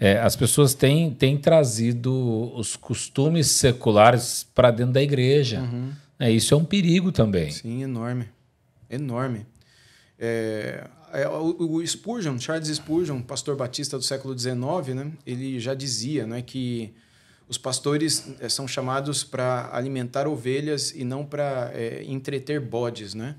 É, 0.00 0.18
as 0.18 0.34
pessoas 0.34 0.72
têm, 0.72 1.10
têm 1.10 1.36
trazido 1.36 2.50
os 2.54 2.74
costumes 2.74 3.48
seculares 3.48 4.46
para 4.54 4.70
dentro 4.70 4.94
da 4.94 5.02
igreja. 5.02 5.60
Uhum. 5.60 5.90
É, 6.18 6.30
isso 6.30 6.54
é 6.54 6.56
um 6.56 6.64
perigo 6.64 7.12
também. 7.12 7.50
Sim, 7.50 7.82
enorme. 7.82 8.26
Enorme. 8.88 9.44
É 10.18 10.84
o, 11.28 11.76
o, 11.76 11.86
Spurgeon, 11.86 12.38
Charles 12.38 12.68
Spurgeon, 12.68 13.22
pastor 13.22 13.56
batista 13.56 13.96
do 13.96 14.04
século 14.04 14.38
XIX, 14.38 14.56
né, 14.94 15.12
ele 15.26 15.58
já 15.58 15.74
dizia 15.74 16.26
né, 16.26 16.42
que 16.42 16.92
os 17.48 17.56
pastores 17.56 18.30
é, 18.40 18.48
são 18.48 18.68
chamados 18.68 19.24
para 19.24 19.70
alimentar 19.72 20.28
ovelhas 20.28 20.90
e 20.90 21.02
não 21.02 21.24
para 21.24 21.70
é, 21.72 22.04
entreter 22.04 22.60
bodes, 22.60 23.14
né? 23.14 23.36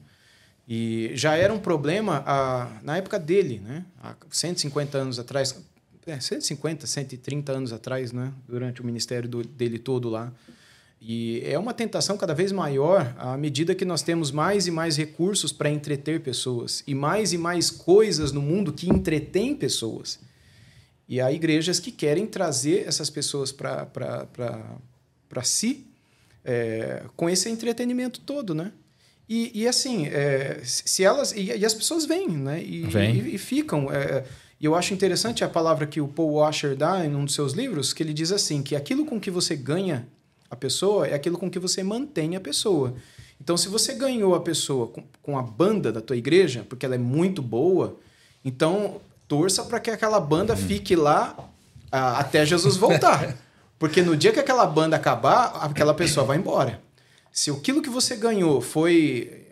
E 0.68 1.12
já 1.16 1.36
era 1.36 1.54
um 1.54 1.60
problema 1.60 2.24
a, 2.26 2.80
na 2.84 2.98
época 2.98 3.20
dele, 3.20 3.60
né? 3.60 3.86
Há 4.02 4.16
150 4.30 4.98
anos 4.98 5.20
atrás, 5.20 5.60
é, 6.08 6.20
150, 6.20 6.88
130 6.88 7.52
anos 7.52 7.74
atrás, 7.74 8.12
né? 8.12 8.34
Durante 8.48 8.82
o 8.82 8.86
ministério 8.86 9.30
do, 9.30 9.44
dele 9.44 9.78
todo 9.78 10.10
lá. 10.10 10.32
E 11.02 11.42
é 11.46 11.58
uma 11.58 11.74
tentação 11.74 12.18
cada 12.18 12.34
vez 12.34 12.52
maior 12.52 13.16
à 13.18 13.38
medida 13.38 13.74
que 13.74 13.86
nós 13.86 14.02
temos 14.02 14.32
mais 14.32 14.68
e 14.68 14.72
mais 14.72 14.98
recursos 14.98 15.52
para 15.52 15.70
entreter 15.70 16.20
pessoas 16.20 16.84
e 16.86 16.94
mais 16.94 17.32
e 17.32 17.38
mais 17.38 17.72
coisas 17.72 18.32
no 18.34 18.42
mundo 18.42 18.74
que 18.74 18.90
entretêm 18.90 19.56
pessoas. 19.56 20.20
E 21.08 21.22
há 21.22 21.32
igrejas 21.32 21.80
que 21.80 21.92
querem 21.92 22.28
trazer 22.28 22.86
essas 22.86 23.10
pessoas 23.10 23.52
para 23.52 23.88
si 25.44 25.88
é, 26.44 27.04
com 27.16 27.30
esse 27.30 27.50
entretenimento 27.50 28.20
todo, 28.20 28.54
né? 28.54 28.72
E, 29.28 29.52
e 29.62 29.68
assim, 29.68 30.08
é, 30.08 30.60
se 30.64 31.04
elas. 31.04 31.32
E, 31.34 31.46
e, 31.56 31.66
as 31.66 31.74
pessoas 31.74 32.06
vêm, 32.06 32.28
né? 32.28 32.64
E, 32.64 32.82
Vem. 32.88 33.16
e, 33.16 33.36
e 33.36 33.38
ficam. 33.38 33.92
É, 33.92 34.24
e 34.60 34.66
eu 34.66 34.76
acho 34.76 34.94
interessante 34.94 35.44
a 35.44 35.50
palavra 35.50 35.86
que 35.86 36.02
o 36.02 36.08
Paul 36.08 36.34
Washer 36.34 36.76
dá 36.76 37.06
em 37.06 37.16
um 37.16 37.26
dos 37.26 37.36
seus 37.36 37.54
livros, 37.54 37.94
que 37.94 38.02
ele 38.02 38.14
diz 38.14 38.32
assim: 38.32 38.64
que 38.64 38.76
aquilo 38.76 39.06
com 39.06 39.20
que 39.20 39.30
você 39.30 39.56
ganha 39.56 40.08
a 40.50 40.56
pessoa 40.56 41.08
é 41.08 41.14
aquilo 41.14 41.38
com 41.38 41.50
que 41.50 41.60
você 41.60 41.84
mantém 41.84 42.36
a 42.36 42.40
pessoa. 42.40 42.94
Então, 43.42 43.56
se 43.56 43.70
você 43.70 43.94
ganhou 43.94 44.36
a 44.36 44.42
pessoa 44.42 44.88
com, 44.88 45.04
com 45.22 45.38
a 45.38 45.42
banda 45.42 45.92
da 45.92 46.02
tua 46.02 46.18
igreja, 46.18 46.66
porque 46.68 46.86
ela 46.86 46.96
é 46.96 47.00
muito 47.00 47.42
boa, 47.42 47.98
então 48.44 49.00
torça 49.28 49.64
para 49.64 49.80
que 49.80 49.90
aquela 49.90 50.20
banda 50.20 50.54
uhum. 50.54 50.60
fique 50.60 50.96
lá 50.96 51.36
uh, 51.38 52.18
até 52.18 52.46
Jesus 52.46 52.76
voltar. 52.76 53.36
Porque 53.80 54.02
no 54.02 54.18
dia 54.18 54.34
que 54.34 54.40
aquela 54.42 54.66
banda 54.66 54.98
acabar, 54.98 55.58
aquela 55.62 55.94
pessoa 55.94 56.26
vai 56.26 56.38
embora. 56.38 56.82
Se 57.32 57.50
aquilo 57.50 57.82
que 57.82 57.90
você 57.90 58.18
ganhou 58.18 58.60
foi. 58.60 59.48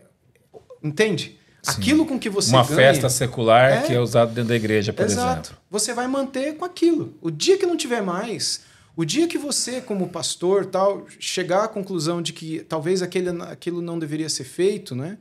Entende? 0.83 1.39
Sim. 1.61 1.71
Aquilo 1.71 2.05
com 2.05 2.19
que 2.19 2.29
você 2.29 2.51
Uma 2.51 2.63
ganha, 2.63 2.75
festa 2.75 3.09
secular 3.09 3.71
é... 3.71 3.81
que 3.83 3.93
é 3.93 3.99
usado 4.01 4.33
dentro 4.33 4.49
da 4.49 4.55
igreja, 4.57 4.91
por 4.91 5.05
Exato. 5.05 5.49
exemplo. 5.49 5.57
Você 5.71 5.93
vai 5.93 6.07
manter 6.07 6.57
com 6.57 6.65
aquilo. 6.65 7.13
O 7.21 7.31
dia 7.31 7.57
que 7.57 7.65
não 7.65 7.77
tiver 7.77 8.01
mais, 8.01 8.61
o 8.97 9.05
dia 9.05 9.27
que 9.27 9.37
você, 9.37 9.79
como 9.79 10.09
pastor, 10.09 10.65
tal, 10.65 11.05
chegar 11.19 11.63
à 11.63 11.67
conclusão 11.69 12.21
de 12.21 12.33
que 12.33 12.59
talvez 12.59 13.01
aquele, 13.01 13.29
aquilo 13.43 13.81
não 13.81 13.97
deveria 13.97 14.27
ser 14.27 14.43
feito, 14.43 14.93
né? 14.93 15.17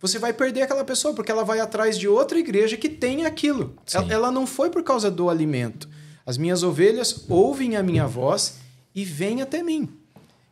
você 0.00 0.18
vai 0.18 0.32
perder 0.32 0.62
aquela 0.62 0.84
pessoa, 0.84 1.12
porque 1.12 1.30
ela 1.30 1.44
vai 1.44 1.60
atrás 1.60 1.98
de 1.98 2.06
outra 2.06 2.38
igreja 2.38 2.76
que 2.76 2.88
tem 2.88 3.26
aquilo. 3.26 3.76
Ela, 3.92 4.12
ela, 4.12 4.30
não 4.30 4.46
foi 4.46 4.70
por 4.70 4.82
causa 4.82 5.10
do 5.10 5.28
alimento. 5.28 5.88
As 6.24 6.38
minhas 6.38 6.62
ovelhas 6.62 7.24
ouvem 7.28 7.76
a 7.76 7.82
minha 7.82 8.06
voz 8.06 8.58
e 8.94 9.04
vêm 9.04 9.42
até 9.42 9.62
mim. 9.62 9.88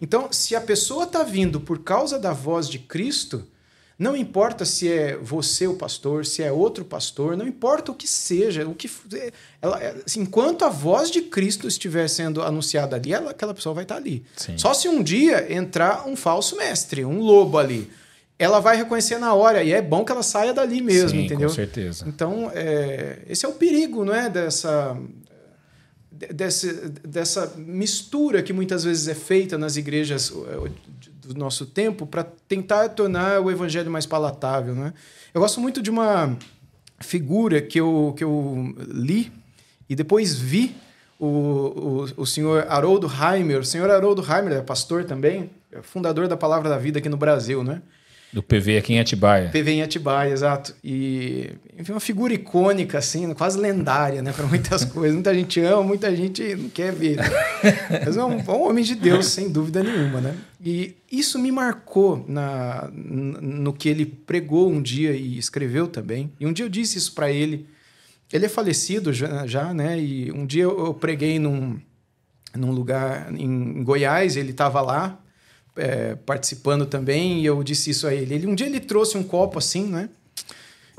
Então, 0.00 0.28
se 0.32 0.56
a 0.56 0.60
pessoa 0.60 1.04
está 1.04 1.22
vindo 1.22 1.60
por 1.60 1.78
causa 1.78 2.18
da 2.18 2.32
voz 2.32 2.68
de 2.68 2.78
Cristo, 2.78 3.46
não 3.98 4.14
importa 4.14 4.64
se 4.64 4.92
é 4.92 5.16
você 5.16 5.66
o 5.66 5.74
pastor, 5.74 6.26
se 6.26 6.42
é 6.42 6.52
outro 6.52 6.84
pastor, 6.84 7.36
não 7.36 7.46
importa 7.46 7.92
o 7.92 7.94
que 7.94 8.06
seja, 8.06 8.66
o 8.68 8.74
que 8.74 8.90
ela, 9.62 9.80
assim, 10.04 10.20
enquanto 10.20 10.64
a 10.64 10.68
voz 10.68 11.10
de 11.10 11.22
Cristo 11.22 11.66
estiver 11.66 12.06
sendo 12.08 12.42
anunciada 12.42 12.96
ali, 12.96 13.12
ela, 13.12 13.30
aquela 13.30 13.54
pessoa 13.54 13.74
vai 13.74 13.84
estar 13.84 13.96
ali. 13.96 14.22
Sim. 14.36 14.58
Só 14.58 14.74
se 14.74 14.86
um 14.88 15.02
dia 15.02 15.50
entrar 15.52 16.06
um 16.06 16.14
falso 16.14 16.56
mestre, 16.56 17.04
um 17.04 17.20
lobo 17.20 17.56
ali 17.58 17.90
ela 18.38 18.60
vai 18.60 18.76
reconhecer 18.76 19.18
na 19.18 19.32
hora. 19.34 19.62
E 19.62 19.72
é 19.72 19.80
bom 19.80 20.04
que 20.04 20.12
ela 20.12 20.22
saia 20.22 20.52
dali 20.52 20.82
mesmo, 20.82 21.10
Sim, 21.10 21.24
entendeu? 21.24 21.48
Com 21.48 21.54
certeza. 21.54 22.04
Então, 22.06 22.50
é, 22.54 23.20
esse 23.28 23.46
é 23.46 23.48
o 23.48 23.52
perigo, 23.52 24.04
não 24.04 24.14
é? 24.14 24.28
Dessa, 24.28 24.96
dessa, 26.10 26.72
dessa 27.02 27.54
mistura 27.56 28.42
que 28.42 28.52
muitas 28.52 28.84
vezes 28.84 29.08
é 29.08 29.14
feita 29.14 29.56
nas 29.56 29.76
igrejas 29.76 30.30
do 31.26 31.38
nosso 31.38 31.66
tempo 31.66 32.06
para 32.06 32.24
tentar 32.24 32.88
tornar 32.90 33.40
o 33.40 33.50
evangelho 33.50 33.90
mais 33.90 34.06
palatável, 34.06 34.74
né? 34.74 34.94
Eu 35.34 35.40
gosto 35.40 35.60
muito 35.60 35.82
de 35.82 35.90
uma 35.90 36.36
figura 37.00 37.60
que 37.60 37.78
eu, 37.78 38.14
que 38.16 38.24
eu 38.24 38.74
li 38.88 39.32
e 39.88 39.94
depois 39.94 40.38
vi 40.38 40.74
o, 41.18 41.26
o, 41.26 42.22
o 42.22 42.26
senhor 42.26 42.66
Haroldo 42.68 43.06
Heimer. 43.06 43.60
O 43.60 43.64
senhor 43.64 43.90
Haroldo 43.90 44.22
Heimer 44.22 44.52
é 44.52 44.62
pastor 44.62 45.04
também, 45.04 45.50
é 45.72 45.82
fundador 45.82 46.28
da 46.28 46.36
Palavra 46.36 46.68
da 46.68 46.78
Vida 46.78 46.98
aqui 46.98 47.08
no 47.08 47.16
Brasil, 47.16 47.62
né? 47.62 47.82
Do 48.36 48.42
PV 48.42 48.76
aqui 48.76 48.92
em 48.92 49.00
Atibaia. 49.00 49.48
PV 49.48 49.70
em 49.70 49.82
Atibaia, 49.82 50.30
exato. 50.30 50.76
E 50.84 51.52
enfim, 51.78 51.92
uma 51.92 52.00
figura 52.00 52.34
icônica, 52.34 52.98
assim, 52.98 53.32
quase 53.32 53.58
lendária, 53.58 54.20
né? 54.20 54.30
Para 54.30 54.44
muitas 54.44 54.84
coisas. 54.92 55.14
Muita 55.14 55.34
gente 55.34 55.58
ama, 55.60 55.82
muita 55.82 56.14
gente 56.14 56.54
não 56.54 56.68
quer 56.68 56.92
ver. 56.92 57.16
Né? 57.16 57.24
Mas 58.04 58.14
é 58.14 58.22
um, 58.22 58.36
um, 58.36 58.68
homem 58.68 58.84
de 58.84 58.94
Deus, 58.94 59.28
sem 59.28 59.48
dúvida 59.48 59.82
nenhuma, 59.82 60.20
né? 60.20 60.36
E 60.62 60.94
isso 61.10 61.38
me 61.38 61.50
marcou 61.50 62.26
na, 62.28 62.90
no 62.92 63.72
que 63.72 63.88
ele 63.88 64.04
pregou 64.04 64.70
um 64.70 64.82
dia 64.82 65.12
e 65.12 65.38
escreveu 65.38 65.88
também. 65.88 66.30
E 66.38 66.46
um 66.46 66.52
dia 66.52 66.66
eu 66.66 66.68
disse 66.68 66.98
isso 66.98 67.14
para 67.14 67.32
ele. 67.32 67.66
Ele 68.30 68.44
é 68.44 68.50
falecido 68.50 69.14
já, 69.14 69.46
já, 69.46 69.72
né? 69.72 69.98
E 69.98 70.30
um 70.30 70.44
dia 70.44 70.64
eu 70.64 70.92
preguei 70.92 71.38
num, 71.38 71.80
num 72.54 72.70
lugar 72.70 73.34
em 73.34 73.82
Goiás, 73.82 74.36
ele 74.36 74.50
estava 74.50 74.82
lá 74.82 75.22
é, 75.76 76.14
participando 76.14 76.86
também, 76.86 77.40
e 77.40 77.46
eu 77.46 77.62
disse 77.62 77.90
isso 77.90 78.06
a 78.06 78.14
ele. 78.14 78.34
ele. 78.34 78.46
Um 78.46 78.54
dia 78.54 78.66
ele 78.66 78.80
trouxe 78.80 79.16
um 79.16 79.22
copo 79.22 79.58
assim, 79.58 79.86
né? 79.86 80.08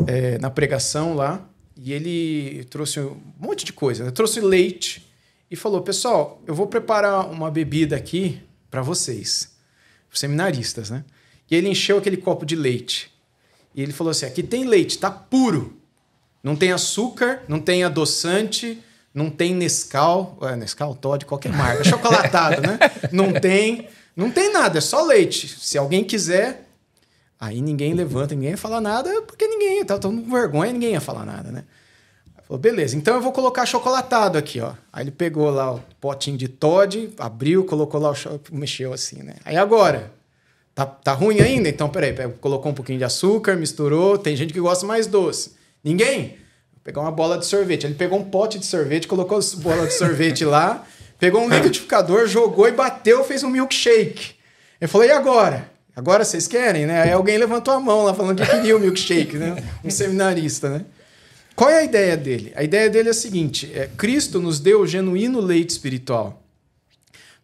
É, 0.05 0.37
na 0.37 0.49
pregação 0.49 1.15
lá, 1.15 1.47
e 1.75 1.91
ele 1.91 2.63
trouxe 2.65 2.99
um 2.99 3.17
monte 3.39 3.65
de 3.65 3.73
coisa. 3.73 4.03
Né? 4.03 4.11
Trouxe 4.11 4.39
leite 4.39 5.07
e 5.49 5.55
falou: 5.55 5.81
Pessoal, 5.81 6.41
eu 6.45 6.53
vou 6.53 6.67
preparar 6.67 7.29
uma 7.29 7.49
bebida 7.49 7.95
aqui 7.95 8.41
para 8.69 8.81
vocês, 8.81 9.55
seminaristas, 10.13 10.89
né? 10.89 11.03
E 11.49 11.55
ele 11.55 11.69
encheu 11.69 11.97
aquele 11.97 12.17
copo 12.17 12.45
de 12.45 12.55
leite. 12.55 13.11
E 13.73 13.81
ele 13.81 13.93
falou 13.93 14.11
assim: 14.11 14.25
Aqui 14.25 14.43
tem 14.43 14.65
leite, 14.65 14.97
tá 14.97 15.09
puro. 15.09 15.77
Não 16.43 16.55
tem 16.55 16.71
açúcar, 16.71 17.43
não 17.47 17.59
tem 17.59 17.83
adoçante, 17.83 18.81
não 19.13 19.29
tem 19.29 19.55
Nescau, 19.55 20.37
é, 20.43 20.55
Nescau, 20.55 20.93
Todd, 20.95 21.25
qualquer 21.25 21.51
marca, 21.51 21.83
chocolatado, 21.85 22.61
né? 22.61 22.77
Não 23.11 23.33
tem, 23.33 23.87
não 24.17 24.31
tem 24.31 24.51
nada, 24.51 24.79
é 24.79 24.81
só 24.81 25.03
leite. 25.03 25.47
Se 25.47 25.77
alguém 25.77 26.03
quiser, 26.03 26.67
aí 27.39 27.61
ninguém 27.61 27.93
levanta, 27.93 28.35
ninguém 28.35 28.51
ia 28.51 28.57
falar 28.57 28.81
nada, 28.81 29.21
porque 29.21 29.47
ninguém, 29.47 29.85
tá 29.85 29.97
todo 29.97 30.21
com 30.21 30.31
vergonha, 30.31 30.73
ninguém 30.73 30.93
ia 30.93 31.01
falar 31.01 31.25
nada, 31.25 31.51
né? 31.51 31.63
Falou, 32.47 32.59
beleza, 32.59 32.95
então 32.95 33.15
eu 33.15 33.21
vou 33.21 33.31
colocar 33.31 33.65
chocolatado 33.65 34.37
aqui, 34.37 34.59
ó. 34.59 34.73
Aí 34.91 35.03
ele 35.03 35.11
pegou 35.11 35.49
lá 35.49 35.75
o 35.75 35.83
potinho 36.01 36.37
de 36.37 36.47
Todd, 36.47 37.13
abriu, 37.17 37.63
colocou 37.63 37.99
lá 37.99 38.11
o 38.11 38.55
mexeu 38.55 38.91
assim, 38.91 39.21
né? 39.21 39.35
Aí 39.45 39.55
agora, 39.55 40.11
tá, 40.73 40.85
tá 40.85 41.13
ruim 41.13 41.39
ainda? 41.39 41.69
Então, 41.69 41.87
peraí, 41.89 42.13
colocou 42.41 42.71
um 42.71 42.75
pouquinho 42.75 42.97
de 42.97 43.03
açúcar, 43.03 43.55
misturou, 43.55 44.17
tem 44.17 44.35
gente 44.35 44.51
que 44.51 44.59
gosta 44.59 44.85
mais 44.85 45.07
doce. 45.07 45.55
Ninguém? 45.83 46.37
pegar 46.87 47.01
uma 47.01 47.11
bola 47.11 47.37
de 47.37 47.45
sorvete. 47.45 47.85
Ele 47.85 47.95
pegou 47.95 48.17
um 48.17 48.23
pote 48.23 48.57
de 48.57 48.65
sorvete, 48.65 49.09
colocou 49.09 49.37
a 49.37 49.41
bola 49.57 49.85
de 49.85 49.93
sorvete 49.93 50.45
lá, 50.45 50.87
pegou 51.19 51.41
um 51.41 51.49
liquidificador, 51.49 52.27
jogou 52.27 52.67
e 52.67 52.71
bateu, 52.71 53.23
fez 53.23 53.43
um 53.43 53.49
milkshake. 53.49 54.35
Ele 54.79 54.87
falou: 54.87 55.07
e 55.07 55.11
agora? 55.11 55.71
Agora 55.95 56.23
vocês 56.23 56.47
querem, 56.47 56.85
né? 56.85 57.01
Aí 57.01 57.11
alguém 57.11 57.37
levantou 57.37 57.73
a 57.73 57.79
mão 57.79 58.03
lá 58.03 58.13
falando 58.13 58.43
que 58.43 58.51
queria 58.51 58.77
o 58.77 58.79
milkshake, 58.79 59.35
né? 59.35 59.63
Um 59.83 59.89
seminarista, 59.89 60.69
né? 60.69 60.85
Qual 61.55 61.71
é 61.71 61.79
a 61.79 61.83
ideia 61.83 62.15
dele? 62.15 62.53
A 62.55 62.63
ideia 62.63 62.87
dele 62.87 63.07
é 63.07 63.11
a 63.11 63.15
seguinte: 63.15 63.71
é, 63.73 63.89
Cristo 63.97 64.39
nos 64.39 64.59
deu 64.59 64.81
o 64.81 64.87
genuíno 64.87 65.39
leite 65.39 65.71
espiritual, 65.71 66.43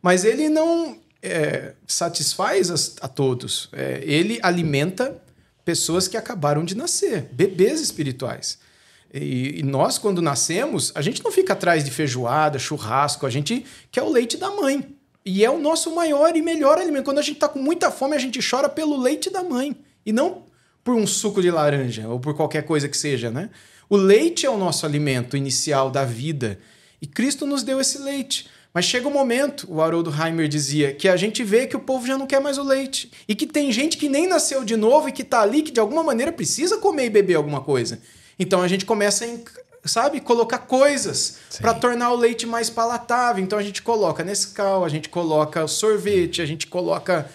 mas 0.02 0.24
ele 0.24 0.50
não 0.50 1.00
é, 1.22 1.74
satisfaz 1.88 2.70
a, 2.70 3.06
a 3.06 3.08
todos. 3.08 3.70
É, 3.74 4.02
ele 4.04 4.40
alimenta 4.44 5.20
pessoas 5.66 6.08
que 6.08 6.16
acabaram 6.16 6.64
de 6.64 6.76
nascer, 6.76 7.30
bebês 7.32 7.82
espirituais. 7.82 8.60
E, 9.14 9.60
e, 9.60 9.64
nós, 9.64 10.00
quando 10.00 10.22
nascemos, 10.22 10.92
a 10.96 11.02
gente 11.02 11.24
não 11.24 11.32
fica 11.32 11.54
atrás 11.54 11.84
de 11.84 11.92
feijoada, 11.92 12.58
churrasco, 12.58 13.28
a 13.28 13.30
gente 13.30 13.64
quer 13.92 14.02
o 14.02 14.10
leite 14.10 14.38
da 14.38 14.50
mãe. 14.50 14.96
E 15.26 15.46
é 15.46 15.50
o 15.50 15.60
nosso 15.60 15.94
maior 15.94 16.36
e 16.36 16.42
melhor 16.42 16.80
alimento. 16.80 17.06
Quando 17.06 17.20
a 17.20 17.22
gente 17.22 17.36
está 17.36 17.48
com 17.48 17.60
muita 17.60 17.92
fome, 17.92 18.16
a 18.16 18.20
gente 18.20 18.40
chora 18.48 18.68
pelo 18.68 19.00
leite 19.00 19.30
da 19.30 19.44
mãe. 19.44 19.76
E 20.06 20.12
não 20.12 20.44
por 20.84 20.96
um 20.96 21.08
suco 21.08 21.42
de 21.42 21.50
laranja 21.50 22.08
ou 22.10 22.20
por 22.20 22.36
qualquer 22.36 22.64
coisa 22.64 22.90
que 22.90 22.98
seja, 22.98 23.32
né? 23.32 23.50
O 23.90 23.96
leite 23.96 24.46
é 24.46 24.50
o 24.50 24.58
nosso 24.58 24.86
alimento 24.86 25.38
inicial 25.38 25.90
da 25.90 26.04
vida. 26.04 26.60
E 27.02 27.08
Cristo 27.08 27.46
nos 27.46 27.64
deu 27.64 27.80
esse 27.80 28.00
leite. 28.00 28.50
Mas 28.74 28.86
chega 28.86 29.08
um 29.08 29.12
momento, 29.12 29.68
o 29.70 29.82
Haroldo 29.82 30.12
Heimer 30.12 30.48
dizia, 30.48 30.94
que 30.94 31.08
a 31.08 31.16
gente 31.16 31.44
vê 31.44 31.68
que 31.68 31.78
o 31.78 31.80
povo 31.80 32.08
já 32.08 32.18
não 32.18 32.26
quer 32.26 32.42
mais 32.42 32.58
o 32.58 32.64
leite. 32.64 33.12
E 33.28 33.36
que 33.36 33.46
tem 33.46 33.72
gente 33.72 33.98
que 33.98 34.10
nem 34.10 34.28
nasceu 34.28 34.66
de 34.66 34.76
novo 34.76 35.08
e 35.08 35.12
que 35.12 35.22
está 35.22 35.42
ali, 35.42 35.62
que 35.62 35.72
de 35.72 35.80
alguma 35.80 36.04
maneira 36.04 36.32
precisa 36.32 36.78
comer 36.80 37.06
e 37.06 37.10
beber 37.12 37.36
alguma 37.36 37.62
coisa. 37.62 38.02
Então 38.38 38.62
a 38.62 38.68
gente 38.68 38.86
começa 38.86 39.26
a, 39.26 39.88
sabe, 39.88 40.20
colocar 40.20 40.60
coisas 40.60 41.38
para 41.60 41.74
tornar 41.74 42.12
o 42.12 42.16
leite 42.16 42.46
mais 42.46 42.70
palatável. 42.70 43.44
Então 43.44 43.60
a 43.60 43.64
gente 43.64 43.82
coloca 43.82 44.24
Nescau, 44.24 44.84
a 44.84 44.90
gente 44.90 45.10
coloca 45.10 45.68
sorvete, 45.68 46.42
a 46.42 46.46
gente 46.46 46.68
coloca 46.68 47.30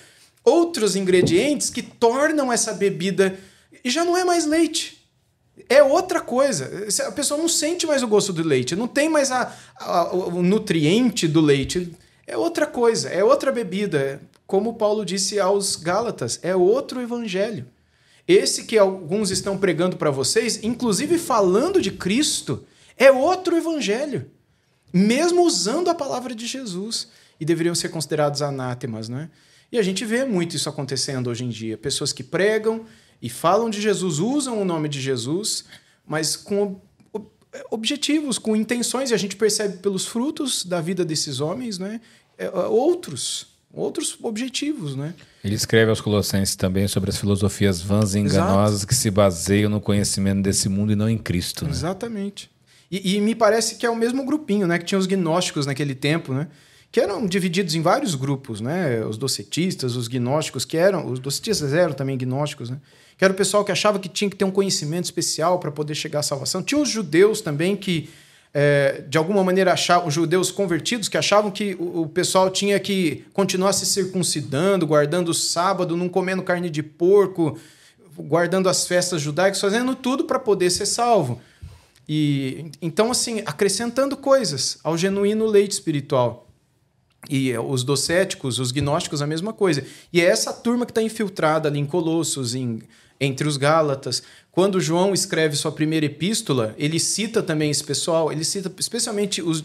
outros 0.44 0.96
ingredientes 0.96 1.70
que 1.70 1.82
tornam 1.82 2.52
essa 2.52 2.72
bebida 2.72 3.38
e 3.84 3.90
já 3.90 4.04
não 4.04 4.16
é 4.16 4.24
mais 4.24 4.46
leite. 4.46 4.98
É 5.68 5.82
outra 5.82 6.20
coisa. 6.20 6.86
A 7.06 7.12
pessoa 7.12 7.38
não 7.38 7.48
sente 7.48 7.86
mais 7.86 8.02
o 8.02 8.08
gosto 8.08 8.32
do 8.32 8.42
leite, 8.42 8.76
não 8.76 8.88
tem 8.88 9.08
mais 9.08 9.30
a, 9.30 9.52
a, 9.76 10.14
o 10.14 10.42
nutriente 10.42 11.28
do 11.28 11.40
leite. 11.40 11.92
É 12.26 12.36
outra 12.36 12.66
coisa, 12.66 13.08
é 13.08 13.22
outra 13.22 13.50
bebida. 13.52 14.20
Como 14.46 14.74
Paulo 14.74 15.04
disse 15.04 15.38
aos 15.38 15.76
Gálatas, 15.76 16.38
é 16.42 16.54
outro 16.56 17.00
evangelho. 17.00 17.66
Esse 18.28 18.64
que 18.64 18.76
alguns 18.76 19.30
estão 19.30 19.56
pregando 19.56 19.96
para 19.96 20.10
vocês, 20.10 20.62
inclusive 20.62 21.16
falando 21.16 21.80
de 21.80 21.90
Cristo, 21.90 22.62
é 22.94 23.10
outro 23.10 23.56
evangelho, 23.56 24.30
mesmo 24.92 25.46
usando 25.46 25.88
a 25.88 25.94
palavra 25.94 26.34
de 26.34 26.46
Jesus, 26.46 27.08
e 27.40 27.44
deveriam 27.44 27.74
ser 27.74 27.88
considerados 27.88 28.42
anátemas, 28.42 29.08
né? 29.08 29.30
E 29.72 29.78
a 29.78 29.82
gente 29.82 30.04
vê 30.04 30.24
muito 30.26 30.54
isso 30.56 30.68
acontecendo 30.68 31.30
hoje 31.30 31.44
em 31.44 31.48
dia. 31.48 31.78
Pessoas 31.78 32.12
que 32.12 32.22
pregam 32.22 32.84
e 33.22 33.30
falam 33.30 33.70
de 33.70 33.80
Jesus, 33.80 34.18
usam 34.18 34.60
o 34.60 34.64
nome 34.64 34.88
de 34.90 35.00
Jesus, 35.00 35.64
mas 36.06 36.36
com 36.36 36.80
objetivos, 37.70 38.38
com 38.38 38.54
intenções, 38.54 39.10
e 39.10 39.14
a 39.14 39.16
gente 39.16 39.36
percebe 39.36 39.78
pelos 39.78 40.04
frutos 40.04 40.64
da 40.64 40.80
vida 40.82 41.04
desses 41.04 41.40
homens, 41.40 41.78
né? 41.78 42.00
É, 42.36 42.50
outros 42.50 43.47
outros 43.72 44.16
objetivos, 44.22 44.96
né? 44.96 45.14
Ele 45.44 45.54
escreve 45.54 45.90
aos 45.90 46.00
Colossenses 46.00 46.56
também 46.56 46.88
sobre 46.88 47.10
as 47.10 47.18
filosofias 47.18 47.80
vãs 47.80 48.14
e 48.14 48.18
enganosas 48.18 48.76
Exato. 48.76 48.86
que 48.86 48.94
se 48.94 49.10
baseiam 49.10 49.70
no 49.70 49.80
conhecimento 49.80 50.42
desse 50.42 50.68
mundo 50.68 50.92
e 50.92 50.96
não 50.96 51.08
em 51.08 51.18
Cristo. 51.18 51.64
Né? 51.64 51.70
Exatamente. 51.70 52.50
E, 52.90 53.16
e, 53.16 53.20
me 53.20 53.34
parece 53.34 53.76
que 53.76 53.84
é 53.84 53.90
o 53.90 53.96
mesmo 53.96 54.24
grupinho, 54.24 54.66
né? 54.66 54.78
Que 54.78 54.84
tinha 54.84 54.98
os 54.98 55.06
gnósticos 55.06 55.66
naquele 55.66 55.94
tempo, 55.94 56.32
né? 56.32 56.48
Que 56.90 57.00
eram 57.00 57.26
divididos 57.26 57.74
em 57.74 57.82
vários 57.82 58.14
grupos, 58.14 58.62
né? 58.62 59.04
Os 59.04 59.18
docetistas, 59.18 59.94
os 59.94 60.08
gnósticos, 60.08 60.64
que 60.64 60.76
eram. 60.76 61.06
Os 61.10 61.18
docetistas 61.18 61.74
eram 61.74 61.92
também 61.92 62.16
gnósticos, 62.16 62.70
né? 62.70 62.78
Que 63.18 63.24
era 63.24 63.32
o 63.32 63.36
pessoal 63.36 63.64
que 63.64 63.70
achava 63.70 63.98
que 63.98 64.08
tinha 64.08 64.30
que 64.30 64.36
ter 64.36 64.44
um 64.44 64.50
conhecimento 64.50 65.04
especial 65.04 65.58
para 65.58 65.70
poder 65.70 65.94
chegar 65.94 66.20
à 66.20 66.22
salvação. 66.22 66.62
Tinha 66.62 66.80
os 66.80 66.88
judeus 66.88 67.42
também 67.42 67.76
que 67.76 68.08
é, 68.52 69.04
de 69.08 69.18
alguma 69.18 69.44
maneira 69.44 69.74
os 70.04 70.14
judeus 70.14 70.50
convertidos 70.50 71.08
que 71.08 71.18
achavam 71.18 71.50
que 71.50 71.74
o, 71.78 72.02
o, 72.02 72.08
pessoal 72.08 72.50
tinha 72.50 72.78
que 72.80 73.24
continuar 73.32 73.72
se 73.72 73.84
circuncidando, 73.84 74.86
guardando 74.86 75.28
o 75.28 75.34
sábado, 75.34 75.96
não 75.96 76.08
comendo 76.08 76.42
carne 76.42 76.70
de 76.70 76.82
porco, 76.82 77.58
guardando 78.16 78.68
as 78.68 78.86
festas 78.86 79.20
judaicas, 79.20 79.60
fazendo 79.60 79.94
tudo 79.94 80.24
para 80.24 80.38
poder 80.38 80.70
ser 80.70 80.86
salvo. 80.86 81.40
E 82.08 82.70
então 82.80 83.10
assim, 83.10 83.42
acrescentando 83.44 84.16
coisas 84.16 84.78
ao 84.82 84.96
genuíno 84.96 85.46
leite 85.46 85.72
espiritual. 85.72 86.46
E 87.28 87.52
os 87.58 87.82
docéticos, 87.82 88.58
os 88.58 88.70
gnósticos, 88.70 89.20
a 89.20 89.26
mesma 89.26 89.52
coisa. 89.52 89.84
E 90.12 90.20
é 90.20 90.24
essa 90.24 90.52
turma 90.52 90.86
que 90.86 90.92
está 90.92 91.02
infiltrada 91.02 91.68
ali 91.68 91.78
em 91.78 91.84
Colossos, 91.84 92.54
em, 92.54 92.80
entre 93.20 93.46
os 93.48 93.56
Gálatas, 93.56 94.22
quando 94.52 94.80
João 94.80 95.14
escreve 95.14 95.56
sua 95.56 95.72
primeira 95.72 96.06
epístola, 96.06 96.74
ele 96.78 96.98
cita 96.98 97.42
também 97.42 97.70
esse 97.70 97.82
pessoal, 97.84 98.32
ele 98.32 98.44
cita 98.44 98.72
especialmente 98.78 99.42
os, 99.42 99.64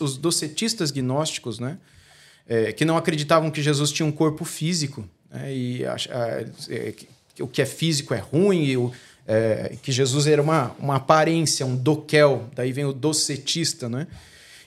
os 0.00 0.16
docetistas 0.16 0.90
gnósticos, 0.90 1.58
né? 1.58 1.78
É, 2.48 2.72
que 2.72 2.84
não 2.84 2.96
acreditavam 2.96 3.50
que 3.50 3.62
Jesus 3.62 3.92
tinha 3.92 4.04
um 4.04 4.10
corpo 4.10 4.44
físico, 4.44 5.08
né? 5.30 5.54
e 5.54 5.84
a, 5.84 5.94
a, 5.94 6.40
é, 6.68 6.92
que 6.92 7.06
o 7.40 7.46
que 7.46 7.62
é 7.62 7.66
físico 7.66 8.12
é 8.12 8.18
ruim, 8.18 8.64
e 8.64 8.76
o, 8.76 8.92
é, 9.26 9.76
que 9.82 9.92
Jesus 9.92 10.26
era 10.26 10.42
uma, 10.42 10.74
uma 10.78 10.96
aparência, 10.96 11.64
um 11.64 11.76
doquel, 11.76 12.48
daí 12.54 12.72
vem 12.72 12.84
o 12.84 12.92
docetista, 12.92 13.88
né? 13.88 14.06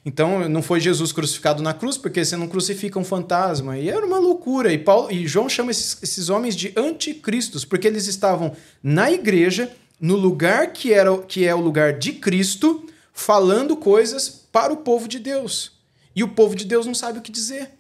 Então, 0.06 0.50
não 0.50 0.62
foi 0.62 0.82
Jesus 0.82 1.14
crucificado 1.14 1.64
na 1.64 1.74
cruz, 1.74 1.98
porque 1.98 2.24
você 2.24 2.36
não 2.36 2.48
crucifica 2.48 3.00
um 3.00 3.06
fantasma. 3.06 3.78
E 3.78 3.90
era 3.90 4.06
uma 4.06 4.20
loucura. 4.20 4.74
E, 4.74 4.78
Paulo, 4.78 5.10
e 5.10 5.26
João 5.28 5.48
chama 5.48 5.72
esses, 5.72 5.98
esses 6.04 6.30
homens 6.30 6.56
de 6.56 6.74
anticristos, 6.76 7.64
porque 7.64 7.88
eles 7.88 8.08
estavam 8.08 8.54
na 8.82 9.10
igreja, 9.12 9.72
no 10.00 10.16
lugar 10.16 10.74
que, 10.74 10.92
era, 10.92 11.18
que 11.20 11.46
é 11.46 11.56
o 11.56 11.62
lugar 11.62 11.98
de 11.98 12.14
Cristo, 12.14 12.86
falando 13.14 13.78
coisas 13.78 14.28
para 14.52 14.74
o 14.74 14.78
povo 14.78 15.08
de 15.08 15.20
Deus. 15.20 15.72
E 16.14 16.24
o 16.24 16.28
povo 16.28 16.56
de 16.56 16.66
Deus 16.66 16.86
não 16.86 16.94
sabe 16.94 17.20
o 17.20 17.22
que 17.22 17.32
dizer. 17.32 17.72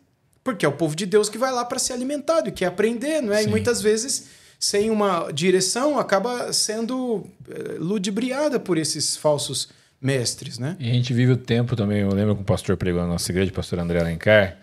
Porque 0.44 0.66
é 0.66 0.70
o 0.70 0.74
povo 0.74 0.96
de 0.96 1.06
Deus 1.06 1.30
que 1.30 1.38
vai 1.38 1.52
lá 1.52 1.66
para 1.66 1.80
ser 1.80 1.94
alimentado 1.94 2.48
e 2.48 2.52
quer 2.52 2.68
aprender, 2.68 3.22
não 3.22 3.34
é? 3.34 3.42
Sim. 3.42 3.48
E 3.48 3.50
muitas 3.50 3.82
vezes, 3.82 4.26
sem 4.60 4.90
uma 4.90 5.30
direção, 5.32 6.00
acaba 6.00 6.54
sendo 6.54 7.26
eh, 7.50 7.76
ludibriada 7.80 8.60
por 8.60 8.78
esses 8.78 9.16
falsos 9.16 9.70
mestres, 10.04 10.60
né? 10.60 10.76
E 10.80 10.90
a 10.90 10.94
gente 10.94 11.14
vive 11.14 11.32
o 11.32 11.38
tempo 11.38 11.76
também, 11.76 12.02
eu 12.02 12.14
lembro 12.14 12.36
que 12.36 12.42
o 12.42 12.46
pastor 12.46 12.76
pregou 12.76 13.02
na 13.02 13.08
nossa 13.08 13.32
igreja, 13.32 13.52
o 13.52 13.54
pastor 13.54 13.80
André 13.80 14.00
Alencar, 14.00 14.58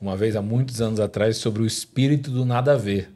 uma 0.00 0.16
vez 0.16 0.34
há 0.34 0.42
muitos 0.42 0.80
anos 0.80 0.98
atrás, 0.98 1.36
sobre 1.36 1.62
o 1.62 1.66
espírito 1.66 2.30
do 2.30 2.44
nada 2.44 2.72
a 2.72 2.76
ver. 2.76 3.10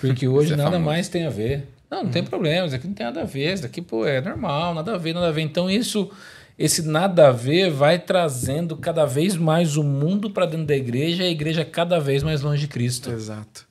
Porque 0.00 0.26
hoje 0.28 0.54
é 0.54 0.56
nada 0.56 0.78
mais 0.78 1.08
tem 1.08 1.24
a 1.24 1.30
ver. 1.30 1.68
Não, 1.88 2.04
não 2.04 2.10
tem 2.10 2.24
problema, 2.24 2.66
isso 2.66 2.74
aqui 2.74 2.88
não 2.88 2.94
tem 2.94 3.06
nada 3.06 3.20
a 3.20 3.24
ver, 3.24 3.52
isso 3.52 3.62
daqui 3.62 3.80
pô, 3.80 4.06
é 4.06 4.20
normal, 4.20 4.74
nada 4.74 4.94
a 4.94 4.98
ver, 4.98 5.14
nada 5.14 5.28
a 5.28 5.32
ver. 5.32 5.42
Então 5.42 5.70
isso, 5.70 6.10
esse 6.58 6.82
nada 6.82 7.28
a 7.28 7.32
ver 7.32 7.70
vai 7.70 7.98
trazendo 7.98 8.76
cada 8.76 9.04
vez 9.04 9.36
mais 9.36 9.76
o 9.76 9.84
mundo 9.84 10.30
para 10.30 10.46
dentro 10.46 10.66
da 10.66 10.76
igreja 10.76 11.22
e 11.22 11.26
a 11.26 11.30
igreja 11.30 11.64
cada 11.64 12.00
vez 12.00 12.22
mais 12.22 12.40
longe 12.40 12.62
de 12.62 12.68
Cristo. 12.68 13.10
Exato. 13.10 13.66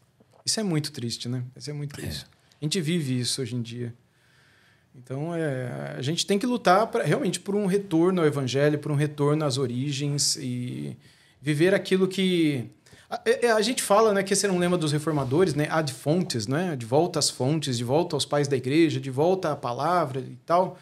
Isso 0.46 0.60
é 0.60 0.64
muito 0.64 0.92
triste, 0.92 1.28
né? 1.28 1.44
Isso 1.56 1.70
é 1.70 1.74
muito 1.74 1.96
triste. 1.96 2.26
É. 2.26 2.42
A 2.62 2.66
gente 2.66 2.80
vive 2.80 3.20
isso 3.20 3.42
hoje 3.42 3.56
em 3.56 3.62
dia. 3.62 3.94
Então, 4.96 5.34
é, 5.34 5.96
a 5.98 6.02
gente 6.02 6.26
tem 6.26 6.38
que 6.38 6.46
lutar 6.46 6.88
pra, 6.88 7.04
realmente 7.04 7.40
por 7.40 7.56
um 7.56 7.66
retorno 7.66 8.22
ao 8.22 8.28
evangelho, 8.28 8.78
por 8.78 8.92
um 8.92 8.96
retorno 8.96 9.46
às 9.46 9.58
origens 9.58 10.36
e 10.36 10.98
viver 11.42 11.74
aquilo 11.74 12.08
que 12.08 12.70
a, 13.12 13.22
é, 13.26 13.48
é, 13.48 13.52
a, 13.52 13.62
gente 13.62 13.84
fala, 13.84 14.14
né, 14.14 14.24
que 14.24 14.32
esse 14.32 14.46
era 14.46 14.54
um 14.54 14.58
lema 14.58 14.78
dos 14.78 14.94
reformadores, 14.94 15.54
né, 15.54 15.68
ad 15.70 15.92
fontes, 15.92 16.48
né, 16.48 16.78
de 16.78 16.86
volta 16.86 17.20
às 17.20 17.30
fontes, 17.30 17.78
de 17.78 17.84
volta 17.84 18.16
aos 18.16 18.24
pais 18.24 18.48
da 18.48 18.56
igreja, 18.56 19.02
de 19.02 19.12
volta 19.12 19.52
à 19.52 19.56
palavra 19.56 20.22
e 20.22 20.38
tal. 20.46 20.78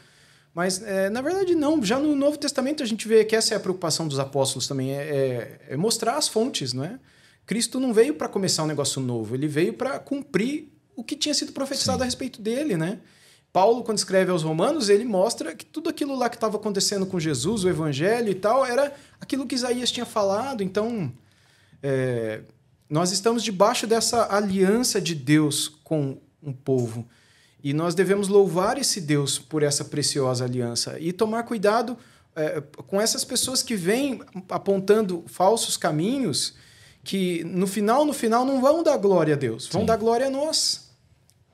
Mas, 0.54 0.82
é, 0.84 1.10
na 1.10 1.22
verdade, 1.22 1.56
não. 1.56 1.84
Já 1.84 2.00
no 2.00 2.16
Novo 2.16 2.38
Testamento 2.38 2.84
a 2.84 2.86
gente 2.86 3.08
vê 3.08 3.26
que 3.26 3.36
essa 3.36 3.56
é 3.56 3.58
a 3.58 3.60
preocupação 3.60 4.08
dos 4.08 4.20
apóstolos 4.20 4.68
também, 4.68 4.92
é, 4.92 5.02
é, 5.02 5.60
é 5.70 5.78
mostrar 5.78 6.18
as 6.18 6.28
fontes, 6.28 6.72
não 6.72 6.84
é? 6.84 7.00
Cristo 7.48 7.80
não 7.80 7.92
veio 7.94 8.14
para 8.14 8.28
começar 8.28 8.64
um 8.64 8.68
negócio 8.68 9.02
novo, 9.02 9.34
ele 9.34 9.48
veio 9.48 9.74
para 9.74 9.98
cumprir 9.98 10.72
o 10.96 11.04
que 11.04 11.16
tinha 11.16 11.34
sido 11.34 11.52
profetizado 11.52 11.98
Sim. 11.98 12.04
a 12.04 12.06
respeito 12.06 12.40
dele, 12.40 12.78
né? 12.78 13.00
Paulo, 13.52 13.84
quando 13.84 13.98
escreve 13.98 14.32
aos 14.32 14.44
Romanos, 14.44 14.90
ele 14.90 15.06
mostra 15.06 15.56
que 15.56 15.66
tudo 15.66 15.90
aquilo 15.90 16.16
lá 16.16 16.30
que 16.30 16.36
estava 16.36 16.58
acontecendo 16.58 17.06
com 17.06 17.20
Jesus, 17.20 17.64
o 17.64 17.70
Evangelho 17.70 18.30
e 18.30 18.36
tal, 18.36 18.66
era 18.66 18.94
aquilo 19.20 19.46
que 19.46 19.56
Isaías 19.56 19.92
tinha 19.92 20.06
falado. 20.06 20.62
Então, 20.62 21.12
é, 21.82 22.42
nós 22.90 23.12
estamos 23.12 23.44
debaixo 23.44 23.88
dessa 23.88 24.34
aliança 24.34 25.02
de 25.02 25.16
Deus 25.16 25.68
com 25.84 26.18
um 26.42 26.54
povo. 26.54 27.08
E 27.64 27.74
nós 27.74 27.94
devemos 27.96 28.28
louvar 28.28 28.78
esse 28.78 29.02
Deus 29.02 29.38
por 29.38 29.64
essa 29.64 29.84
preciosa 29.84 30.46
aliança 30.46 30.98
e 31.00 31.12
tomar 31.12 31.44
cuidado 31.44 31.98
é, 32.36 32.62
com 32.88 33.02
essas 33.02 33.26
pessoas 33.26 33.62
que 33.62 33.76
vêm 33.76 34.22
apontando 34.48 35.24
falsos 35.28 35.76
caminhos 35.76 36.54
que 37.04 37.44
no 37.44 37.66
final, 37.66 38.06
no 38.06 38.14
final, 38.14 38.46
não 38.46 38.62
vão 38.62 38.84
dar 38.84 38.98
glória 38.98 39.34
a 39.34 39.38
Deus, 39.38 39.68
vão 39.68 39.82
Sim. 39.82 39.88
dar 39.88 39.98
glória 39.98 40.28
a 40.28 40.30
nós. 40.30 40.89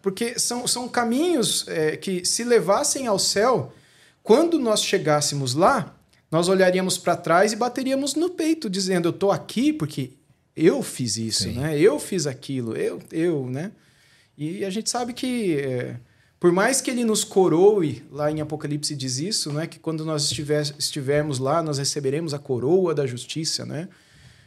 Porque 0.06 0.38
são, 0.38 0.68
são 0.68 0.88
caminhos 0.88 1.68
é, 1.68 1.98
que, 1.98 2.24
se 2.24 2.44
levassem 2.44 3.08
ao 3.08 3.18
céu, 3.18 3.74
quando 4.22 4.60
nós 4.60 4.84
chegássemos 4.84 5.56
lá, 5.56 5.96
nós 6.30 6.48
olharíamos 6.48 6.96
para 6.96 7.18
trás 7.18 7.54
e 7.54 7.56
bateríamos 7.56 8.14
no 8.14 8.30
peito, 8.30 8.70
dizendo: 8.70 9.08
Eu 9.08 9.10
estou 9.10 9.32
aqui 9.32 9.74
porque 9.74 10.12
eu 10.56 10.84
fiz 10.84 11.18
isso, 11.18 11.50
né? 11.50 11.80
eu 11.80 12.00
fiz 12.00 12.28
aquilo, 12.28 12.78
eu, 12.78 13.02
eu, 13.12 13.50
né? 13.50 13.72
E 14.38 14.64
a 14.64 14.70
gente 14.70 14.92
sabe 14.92 15.12
que, 15.12 15.56
é, 15.56 15.96
por 16.40 16.52
mais 16.52 16.82
que 16.82 16.92
ele 16.92 17.04
nos 17.04 17.24
coroe, 17.24 18.06
lá 18.12 18.32
em 18.32 18.42
Apocalipse 18.42 18.96
diz 18.96 19.18
isso, 19.18 19.52
né? 19.52 19.66
que 19.66 19.80
quando 19.80 20.06
nós 20.06 20.26
estiver, 20.26 20.62
estivermos 20.78 21.40
lá, 21.40 21.64
nós 21.64 21.80
receberemos 21.80 22.32
a 22.32 22.38
coroa 22.38 22.94
da 22.94 23.08
justiça. 23.08 23.66
Né? 23.66 23.90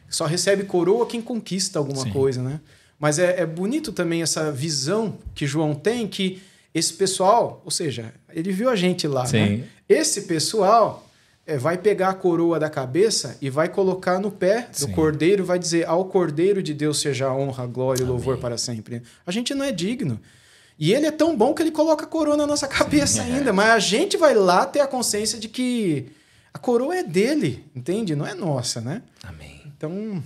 Só 0.07 0.25
recebe 0.25 0.63
coroa 0.63 1.05
quem 1.05 1.21
conquista 1.21 1.79
alguma 1.79 2.03
Sim. 2.03 2.13
coisa. 2.13 2.41
Né? 2.41 2.61
Mas 2.99 3.17
é, 3.17 3.41
é 3.41 3.45
bonito 3.45 3.91
também 3.91 4.21
essa 4.21 4.51
visão 4.51 5.17
que 5.33 5.47
João 5.47 5.73
tem, 5.73 6.07
que 6.07 6.41
esse 6.73 6.93
pessoal, 6.93 7.61
ou 7.63 7.71
seja, 7.71 8.13
ele 8.31 8.51
viu 8.51 8.69
a 8.69 8.75
gente 8.75 9.07
lá. 9.07 9.27
Né? 9.31 9.63
Esse 9.87 10.23
pessoal 10.23 11.07
é, 11.47 11.57
vai 11.57 11.77
pegar 11.77 12.09
a 12.09 12.13
coroa 12.13 12.59
da 12.59 12.69
cabeça 12.69 13.37
e 13.41 13.49
vai 13.49 13.69
colocar 13.69 14.19
no 14.19 14.29
pé 14.29 14.67
do 14.71 14.85
Sim. 14.85 14.91
cordeiro, 14.91 15.43
vai 15.43 15.57
dizer: 15.57 15.87
Ao 15.87 16.05
cordeiro 16.05 16.61
de 16.61 16.73
Deus 16.73 16.99
seja 17.01 17.27
a 17.27 17.35
honra, 17.35 17.63
a 17.63 17.67
glória 17.67 18.03
e 18.03 18.05
louvor 18.05 18.37
para 18.37 18.57
sempre. 18.57 19.01
A 19.25 19.31
gente 19.31 19.55
não 19.55 19.65
é 19.65 19.71
digno. 19.71 20.19
E 20.77 20.93
ele 20.93 21.07
é 21.07 21.11
tão 21.11 21.35
bom 21.35 21.53
que 21.53 21.61
ele 21.61 21.71
coloca 21.71 22.05
a 22.05 22.07
coroa 22.07 22.37
na 22.37 22.47
nossa 22.47 22.67
cabeça 22.67 23.23
Sim, 23.23 23.33
ainda. 23.33 23.49
É. 23.49 23.53
Mas 23.53 23.69
a 23.69 23.79
gente 23.79 24.15
vai 24.15 24.33
lá 24.33 24.65
ter 24.65 24.79
a 24.79 24.87
consciência 24.87 25.39
de 25.39 25.49
que 25.49 26.11
a 26.53 26.59
coroa 26.59 26.95
é 26.95 27.03
dele, 27.03 27.65
entende? 27.75 28.15
Não 28.15 28.25
é 28.25 28.33
nossa, 28.33 28.79
né? 28.79 29.01
Amém. 29.23 29.61
Então. 29.65 30.23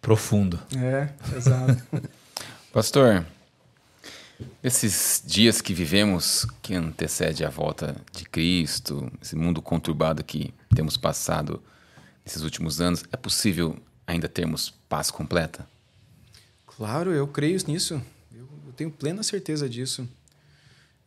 Profundo. 0.00 0.58
É, 0.76 1.08
exato. 1.36 1.82
Pastor, 2.72 3.24
esses 4.62 5.22
dias 5.26 5.60
que 5.60 5.74
vivemos, 5.74 6.46
que 6.62 6.74
antecede 6.74 7.44
a 7.44 7.50
volta 7.50 7.96
de 8.12 8.24
Cristo, 8.24 9.10
esse 9.20 9.34
mundo 9.34 9.60
conturbado 9.60 10.22
que 10.22 10.54
temos 10.74 10.96
passado 10.96 11.62
nesses 12.24 12.42
últimos 12.42 12.80
anos, 12.80 13.04
é 13.10 13.16
possível 13.16 13.76
ainda 14.06 14.28
termos 14.28 14.70
paz 14.88 15.10
completa? 15.10 15.68
Claro, 16.66 17.12
eu 17.12 17.26
creio 17.26 17.58
nisso. 17.66 18.00
Eu, 18.34 18.48
tenho 18.76 18.90
plena 18.90 19.22
certeza 19.22 19.68
disso. 19.68 20.08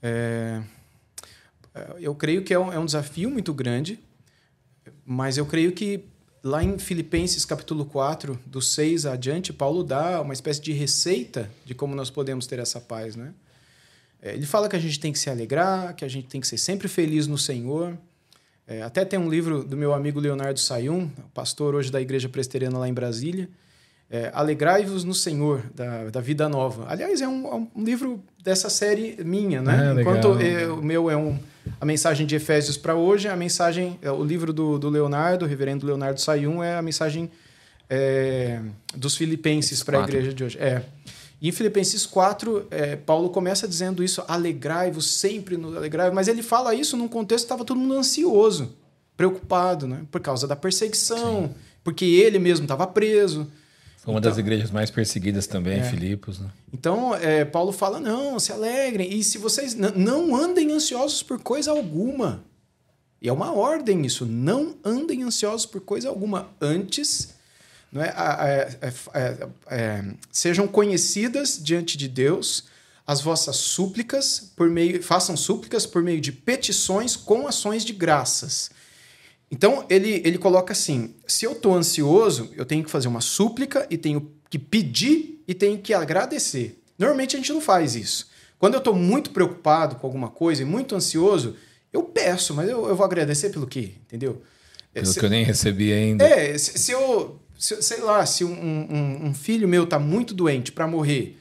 É, 0.02 0.62
eu 2.00 2.14
creio 2.14 2.44
que 2.44 2.54
é 2.54 2.60
um, 2.60 2.72
é 2.74 2.78
um 2.78 2.86
desafio 2.86 3.30
muito 3.30 3.54
grande, 3.54 4.00
mas 5.06 5.38
eu 5.38 5.46
creio 5.46 5.72
que 5.72 6.06
lá 6.44 6.64
em 6.64 6.78
Filipenses 6.78 7.46
capítulo 7.46 7.86
4, 7.86 8.40
do 8.46 8.62
6 8.62 9.06
adiante, 9.06 9.54
Paulo 9.54 9.84
dá 9.84 10.22
uma 10.22 10.34
espécie 10.34 10.62
de 10.62 10.72
receita 10.72 11.50
de 11.66 11.76
como 11.76 11.96
nós 11.96 12.10
podemos 12.10 12.48
ter 12.48 12.60
essa 12.60 12.80
paz, 12.80 13.16
né? 13.16 13.34
É, 14.22 14.34
ele 14.34 14.46
fala 14.46 14.70
que 14.70 14.76
a 14.76 14.80
gente 14.80 15.00
tem 15.00 15.12
que 15.12 15.20
se 15.20 15.30
alegrar, 15.30 15.96
que 15.96 16.06
a 16.06 16.08
gente 16.08 16.28
tem 16.28 16.40
que 16.40 16.48
ser 16.48 16.58
sempre 16.58 16.88
feliz 16.88 17.26
no 17.28 17.38
Senhor. 17.38 17.98
É, 18.68 18.82
até 18.84 19.04
tem 19.04 19.18
um 19.18 19.30
livro 19.30 19.64
do 19.64 19.76
meu 19.76 19.94
amigo 19.94 20.20
Leonardo 20.20 20.60
Sayum, 20.60 21.10
pastor 21.34 21.74
hoje 21.74 21.92
da 21.92 22.00
Igreja 22.00 22.30
Presteriana 22.30 22.78
lá 22.78 22.88
em 22.88 22.94
Brasília, 22.94 23.50
é, 24.10 24.30
Alegrai-vos 24.34 25.06
no 25.06 25.14
Senhor, 25.14 25.64
da, 25.74 26.10
da 26.10 26.20
Vida 26.20 26.50
Nova. 26.50 26.86
Aliás, 26.90 27.22
é 27.22 27.28
um, 27.28 27.48
é 27.48 27.56
um 27.56 27.84
livro 27.84 28.22
dessa 28.44 28.70
série 28.70 29.18
minha, 29.24 29.62
né? 29.62 29.94
É, 29.96 30.02
Enquanto 30.02 30.40
eu, 30.42 30.80
o 30.80 30.84
meu 30.84 31.10
é 31.10 31.16
um, 31.16 31.40
a 31.80 31.86
mensagem 31.86 32.26
de 32.26 32.36
Efésios 32.36 32.78
para 32.78 32.96
hoje, 32.96 33.28
a 33.28 33.36
mensagem, 33.36 34.00
é, 34.02 34.12
o 34.12 34.24
livro 34.24 34.52
do, 34.52 34.78
do 34.80 34.90
Leonardo, 34.90 35.46
o 35.46 35.48
reverendo 35.48 35.86
Leonardo 35.86 36.20
Sayum, 36.20 36.64
é 36.64 36.76
a 36.76 36.82
mensagem 36.82 37.30
é, 37.90 38.60
dos 38.96 39.16
Filipenses 39.16 39.84
para 39.84 40.00
a 40.00 40.04
igreja 40.04 40.34
de 40.34 40.44
hoje. 40.44 40.58
É. 40.58 40.84
E 41.42 41.50
em 41.50 41.52
Filipenses 41.52 42.06
4, 42.06 42.68
é, 42.70 42.96
Paulo 42.96 43.30
começa 43.30 43.68
dizendo 43.68 44.04
isso: 44.04 44.24
alegrai-vos 44.28 45.12
sempre, 45.12 45.58
no, 45.58 45.76
alegrai 45.76 46.12
mas 46.12 46.28
ele 46.28 46.44
fala 46.44 46.74
isso 46.76 46.96
num 46.96 47.08
contexto 47.08 47.46
que 47.46 47.48
estava 47.48 47.66
todo 47.66 47.80
mundo 47.80 47.96
ansioso, 47.96 48.76
preocupado, 49.18 49.88
né? 49.88 50.02
por 50.12 50.22
causa 50.22 50.48
da 50.48 50.56
perseguição, 50.56 51.48
Sim. 51.48 51.56
porque 51.84 52.06
ele 52.06 52.38
mesmo 52.38 52.66
estava 52.66 52.86
preso. 52.86 53.52
Foi 54.02 54.12
uma 54.12 54.20
então, 54.20 54.32
das 54.32 54.40
igrejas 54.40 54.72
mais 54.72 54.90
perseguidas 54.90 55.46
também, 55.46 55.80
é. 55.80 55.84
Filipos. 55.84 56.40
Né? 56.40 56.50
Então, 56.74 57.16
é, 57.16 57.46
Paulo 57.46 57.72
fala: 57.72 58.00
não, 58.00 58.40
se 58.40 58.52
alegrem. 58.52 59.14
E 59.14 59.24
se 59.24 59.38
vocês 59.38 59.76
não 59.76 60.36
andem 60.36 60.72
ansiosos 60.72 61.22
por 61.22 61.40
coisa 61.40 61.70
alguma. 61.70 62.44
E 63.22 63.30
é 63.30 63.34
uma 63.34 63.54
ordem 63.54 64.04
isso: 64.04 64.26
não 64.26 64.76
andem 64.84 65.22
ansiosos 65.22 65.68
por 65.68 65.82
coisa 65.82 66.10
alguma. 66.10 66.50
Antes, 66.60 67.36
não 67.92 68.02
é, 68.02 68.08
é, 68.10 68.90
é, 69.14 69.48
é, 69.70 70.06
sejam 70.32 70.68
conhecidas 70.68 71.60
diante 71.62 71.96
de 71.96 72.08
Deus 72.08 72.64
as 73.06 73.22
vossas 73.22 73.58
súplicas 73.58 74.52
por 74.56 74.68
meio, 74.68 75.04
façam 75.04 75.38
súplicas 75.38 75.86
por 75.86 76.02
meio 76.02 76.22
de 76.22 76.32
petições 76.32 77.16
com 77.16 77.48
ações 77.48 77.86
de 77.86 77.94
graças. 77.94 78.72
Então, 79.52 79.86
ele, 79.90 80.22
ele 80.24 80.38
coloca 80.38 80.72
assim: 80.72 81.14
se 81.28 81.46
eu 81.46 81.52
estou 81.52 81.76
ansioso, 81.76 82.50
eu 82.56 82.66
tenho 82.66 82.84
que 82.84 82.90
fazer 82.90 83.08
uma 83.08 83.22
súplica 83.22 83.86
e 83.90 83.98
tenho 83.98 84.32
que 84.50 84.58
pedir 84.58 85.44
e 85.48 85.54
tenho 85.54 85.78
que 85.78 85.94
agradecer. 85.94 86.82
Normalmente 86.98 87.36
a 87.36 87.40
gente 87.40 87.52
não 87.52 87.62
faz 87.62 87.96
isso. 87.96 88.30
Quando 88.58 88.76
eu 88.76 88.78
estou 88.78 88.96
muito 88.96 89.32
preocupado 89.32 89.96
com 89.96 90.08
alguma 90.08 90.30
coisa 90.30 90.62
e 90.62 90.66
muito 90.66 90.96
ansioso, 90.96 91.56
eu 91.92 92.04
peço, 92.04 92.54
mas 92.54 92.70
eu, 92.70 92.88
eu 92.88 92.96
vou 92.96 93.06
agradecer 93.06 93.50
pelo 93.50 93.68
quê? 93.68 93.94
Entendeu? 94.06 94.42
Pelo 94.94 95.06
se, 95.06 95.20
que 95.20 95.26
eu 95.26 95.30
nem 95.30 95.44
recebi 95.44 95.92
ainda. 95.92 96.24
É, 96.24 96.58
se, 96.58 96.78
se 96.78 96.92
eu, 96.92 97.40
se, 97.58 97.82
sei 97.82 98.02
lá, 98.02 98.26
se 98.26 98.44
um, 98.44 98.54
um, 98.54 99.28
um 99.28 99.34
filho 99.34 99.68
meu 99.68 99.84
está 99.84 99.98
muito 99.98 100.34
doente 100.34 100.72
para 100.72 100.88
morrer, 100.88 101.38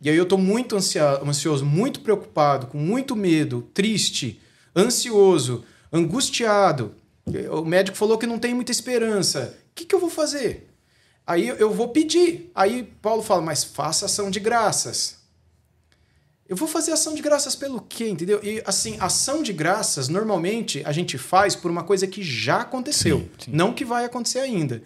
e 0.00 0.10
aí 0.10 0.16
eu 0.16 0.24
estou 0.24 0.38
muito 0.38 0.74
ansioso, 0.74 1.64
muito 1.64 2.00
preocupado, 2.00 2.66
com 2.66 2.78
muito 2.78 3.14
medo, 3.14 3.68
triste, 3.72 4.40
ansioso, 4.74 5.64
angustiado, 5.92 6.94
o 7.50 7.64
médico 7.64 7.96
falou 7.96 8.18
que 8.18 8.26
não 8.26 8.38
tem 8.38 8.54
muita 8.54 8.72
esperança. 8.72 9.58
O 9.70 9.74
que, 9.74 9.84
que 9.84 9.94
eu 9.94 10.00
vou 10.00 10.10
fazer? 10.10 10.68
Aí 11.26 11.48
eu 11.48 11.72
vou 11.72 11.88
pedir. 11.88 12.50
Aí 12.54 12.84
Paulo 13.00 13.22
fala, 13.22 13.42
mas 13.42 13.62
faça 13.64 14.06
ação 14.06 14.30
de 14.30 14.40
graças. 14.40 15.22
Eu 16.48 16.56
vou 16.56 16.68
fazer 16.68 16.92
ação 16.92 17.14
de 17.14 17.22
graças 17.22 17.56
pelo 17.56 17.80
quê, 17.80 18.08
entendeu? 18.08 18.40
E 18.42 18.62
assim, 18.66 18.96
ação 19.00 19.42
de 19.42 19.52
graças, 19.52 20.08
normalmente 20.08 20.82
a 20.84 20.92
gente 20.92 21.16
faz 21.16 21.56
por 21.56 21.70
uma 21.70 21.82
coisa 21.82 22.06
que 22.06 22.22
já 22.22 22.60
aconteceu, 22.60 23.20
sim, 23.20 23.30
sim. 23.46 23.50
não 23.54 23.72
que 23.72 23.84
vai 23.84 24.04
acontecer 24.04 24.40
ainda. 24.40 24.82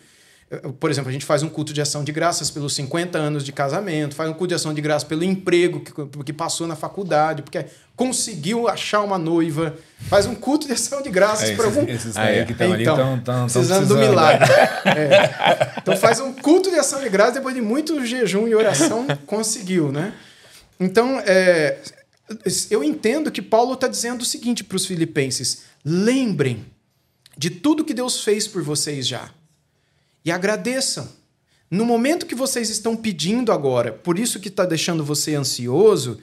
Por 0.79 0.91
exemplo, 0.91 1.11
a 1.11 1.13
gente 1.13 1.25
faz 1.25 1.43
um 1.43 1.49
culto 1.49 1.73
de 1.73 1.81
ação 1.81 2.05
de 2.05 2.13
graças 2.13 2.53
pelos 2.53 2.73
50 2.75 3.19
anos 3.19 3.43
de 3.45 3.51
casamento, 3.53 4.15
faz 4.15 4.31
um 4.31 4.33
culto 4.33 4.49
de 4.49 4.55
ação 4.55 4.73
de 4.73 4.81
graças 4.81 5.03
pelo 5.03 5.25
emprego 5.25 5.81
que, 5.81 5.93
que 6.25 6.33
passou 6.33 6.69
na 6.69 6.77
faculdade, 6.77 7.43
porque 7.43 7.67
conseguiu 7.97 8.69
achar 8.69 9.01
uma 9.03 9.19
noiva, 9.19 9.75
faz 10.09 10.25
um 10.25 10.37
culto 10.37 10.69
de 10.69 10.73
ação 10.75 11.03
de 11.03 11.11
graças 11.11 11.51
É, 11.51 11.57
para 11.57 11.65
algum. 11.65 11.83
esses 11.89 12.17
é. 12.17 12.45
que 12.45 12.53
estão 12.53 12.73
ali 12.73 12.83
Então, 12.85 12.95
estão 12.95 13.17
tão, 13.19 13.25
tão 13.25 13.43
precisando 13.47 13.89
do 13.89 13.95
precisando, 13.97 14.09
milagre. 14.09 14.49
né? 14.49 14.69
É. 14.85 15.73
Então 15.79 15.97
faz 15.97 16.21
um 16.21 16.33
culto 16.33 16.71
de 16.71 16.79
ação 16.79 17.01
de 17.03 17.09
graças 17.09 17.35
depois 17.35 17.55
de 17.55 17.61
muito 17.61 18.05
jejum 18.07 18.47
e 18.47 18.55
oração 18.55 19.05
conseguiu, 19.27 19.91
né? 19.91 20.13
Então 20.79 21.21
é, 21.27 21.79
eu 22.71 22.85
entendo 22.85 23.33
que 23.33 23.43
Paulo 23.43 23.73
está 23.75 23.89
dizendo 23.89 24.23
o 24.23 24.25
seguinte 24.25 24.63
para 24.63 24.77
os 24.77 24.87
filipenses: 24.87 25.63
lembrem 25.85 26.65
de 27.37 27.51
tudo 27.51 27.85
que 27.85 27.93
Deus 27.93 28.23
fez 28.23 28.47
por 28.47 28.63
vocês 28.63 29.09
já 29.09 29.29
e 30.27 30.31
agradeçam. 30.33 31.09
No 31.71 31.87
momento 31.87 32.27
que 32.27 32.35
vocês 32.35 32.69
estão 32.69 32.97
pedindo 32.97 33.53
agora, 33.53 33.93
por 33.93 34.19
isso 34.19 34.41
que 34.41 34.49
está 34.49 34.65
deixando 34.65 35.05
você 35.05 35.37
ansioso, 35.37 36.19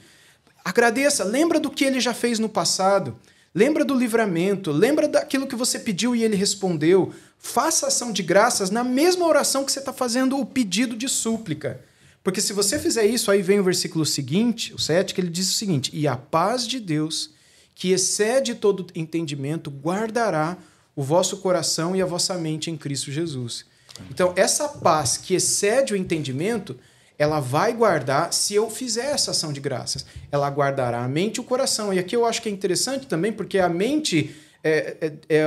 agradeça. 0.62 1.24
Lembra 1.24 1.58
do 1.58 1.70
que 1.70 1.86
ele 1.86 1.98
já 2.00 2.12
fez 2.12 2.38
no 2.38 2.48
passado. 2.48 3.16
Lembra 3.54 3.82
do 3.82 3.94
livramento. 3.94 4.70
Lembra 4.70 5.08
daquilo 5.08 5.46
que 5.46 5.56
você 5.56 5.78
pediu 5.78 6.14
e 6.14 6.22
ele 6.22 6.36
respondeu. 6.36 7.14
Faça 7.38 7.86
ação 7.86 8.12
de 8.12 8.22
graças 8.22 8.68
na 8.68 8.84
mesma 8.84 9.26
oração 9.26 9.64
que 9.64 9.72
você 9.72 9.78
está 9.78 9.92
fazendo 9.92 10.38
o 10.38 10.44
pedido 10.44 10.94
de 10.94 11.08
súplica. 11.08 11.80
Porque 12.22 12.42
se 12.42 12.52
você 12.52 12.78
fizer 12.78 13.06
isso, 13.06 13.30
aí 13.30 13.40
vem 13.40 13.60
o 13.60 13.64
versículo 13.64 14.04
seguinte, 14.04 14.74
o 14.74 14.78
7, 14.78 15.14
que 15.14 15.20
ele 15.20 15.30
diz 15.30 15.48
o 15.48 15.54
seguinte: 15.54 15.90
E 15.94 16.06
a 16.06 16.16
paz 16.16 16.66
de 16.66 16.78
Deus, 16.78 17.30
que 17.74 17.90
excede 17.90 18.54
todo 18.54 18.86
entendimento, 18.94 19.70
guardará 19.70 20.58
o 20.94 21.02
vosso 21.02 21.38
coração 21.38 21.96
e 21.96 22.02
a 22.02 22.06
vossa 22.06 22.34
mente 22.36 22.70
em 22.70 22.76
Cristo 22.76 23.10
Jesus. 23.10 23.64
Então, 24.10 24.32
essa 24.36 24.68
paz 24.68 25.16
que 25.16 25.34
excede 25.34 25.92
o 25.92 25.96
entendimento, 25.96 26.76
ela 27.18 27.38
vai 27.40 27.72
guardar, 27.72 28.32
se 28.32 28.54
eu 28.54 28.68
fizer 28.68 29.12
essa 29.12 29.30
ação 29.30 29.52
de 29.52 29.60
graças, 29.60 30.04
ela 30.32 30.48
guardará 30.50 31.04
a 31.04 31.08
mente 31.08 31.36
e 31.36 31.40
o 31.40 31.44
coração. 31.44 31.92
E 31.94 31.98
aqui 31.98 32.16
eu 32.16 32.26
acho 32.26 32.42
que 32.42 32.48
é 32.48 32.52
interessante 32.52 33.06
também, 33.06 33.32
porque 33.32 33.58
a 33.58 33.68
mente 33.68 34.34
é, 34.64 34.96
é, 35.00 35.12
é 35.36 35.44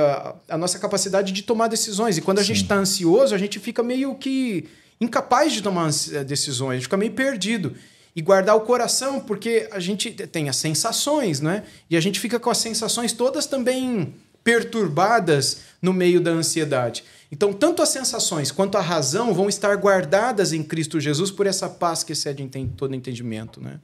a- 0.48 0.56
nossa 0.56 0.78
capacidade 0.78 1.32
de 1.32 1.42
tomar 1.42 1.68
decisões. 1.68 2.16
E 2.16 2.22
quando 2.22 2.38
a 2.38 2.42
gente 2.42 2.62
está 2.62 2.76
ansioso, 2.76 3.34
a 3.34 3.38
gente 3.38 3.58
fica 3.58 3.82
meio 3.82 4.14
que 4.14 4.66
incapaz 5.00 5.52
de 5.52 5.62
tomar 5.62 5.90
eh, 6.12 6.24
decisões, 6.24 6.70
a 6.70 6.74
gente 6.76 6.84
fica 6.84 6.96
meio 6.96 7.12
perdido. 7.12 7.74
E 8.16 8.22
guardar 8.22 8.56
o 8.56 8.62
coração, 8.62 9.20
porque 9.20 9.68
a 9.70 9.78
gente 9.78 10.10
tem 10.10 10.48
as 10.48 10.56
sensações, 10.56 11.40
né? 11.40 11.62
E 11.88 11.96
a 11.96 12.00
gente 12.00 12.18
fica 12.18 12.40
com 12.40 12.50
as 12.50 12.58
sensações 12.58 13.12
todas 13.12 13.46
também 13.46 14.12
perturbadas 14.42 15.58
no 15.80 15.92
meio 15.92 16.20
da 16.20 16.30
ansiedade. 16.32 17.04
Então, 17.30 17.52
tanto 17.52 17.82
as 17.82 17.90
sensações 17.90 18.50
quanto 18.50 18.78
a 18.78 18.80
razão 18.80 19.34
vão 19.34 19.48
estar 19.48 19.76
guardadas 19.76 20.52
em 20.52 20.62
Cristo 20.62 20.98
Jesus 20.98 21.30
por 21.30 21.46
essa 21.46 21.68
paz 21.68 22.02
que 22.02 22.12
excede 22.12 22.48
todo 22.76 22.94
entendimento, 22.94 23.60
né? 23.60 23.80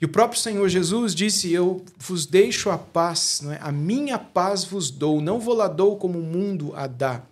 E 0.00 0.04
o 0.04 0.08
próprio 0.08 0.40
Senhor 0.40 0.68
Jesus 0.68 1.14
disse: 1.14 1.52
Eu 1.52 1.84
vos 1.98 2.24
deixo 2.24 2.70
a 2.70 2.78
paz, 2.78 3.42
é? 3.50 3.58
a 3.60 3.72
minha 3.72 4.18
paz 4.18 4.64
vos 4.64 4.90
dou, 4.90 5.20
não 5.20 5.40
vou 5.40 5.54
lá 5.54 5.66
dou 5.66 5.96
como 5.96 6.18
o 6.18 6.22
mundo 6.22 6.72
a 6.76 6.86
dá. 6.86 7.22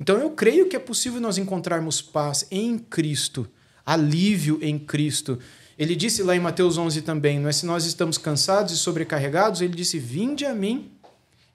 Então 0.00 0.16
eu 0.16 0.30
creio 0.30 0.68
que 0.68 0.76
é 0.76 0.78
possível 0.78 1.20
nós 1.20 1.38
encontrarmos 1.38 2.00
paz 2.00 2.46
em 2.50 2.78
Cristo, 2.78 3.48
alívio 3.84 4.58
em 4.62 4.78
Cristo. 4.78 5.40
Ele 5.76 5.96
disse 5.96 6.22
lá 6.22 6.36
em 6.36 6.40
Mateus 6.40 6.78
11 6.78 7.02
também, 7.02 7.40
não 7.40 7.48
é? 7.48 7.52
Se 7.52 7.66
nós 7.66 7.84
estamos 7.84 8.16
cansados 8.16 8.72
e 8.72 8.78
sobrecarregados, 8.78 9.60
ele 9.60 9.74
disse: 9.74 9.98
Vinde 9.98 10.46
a 10.46 10.54
mim 10.54 10.92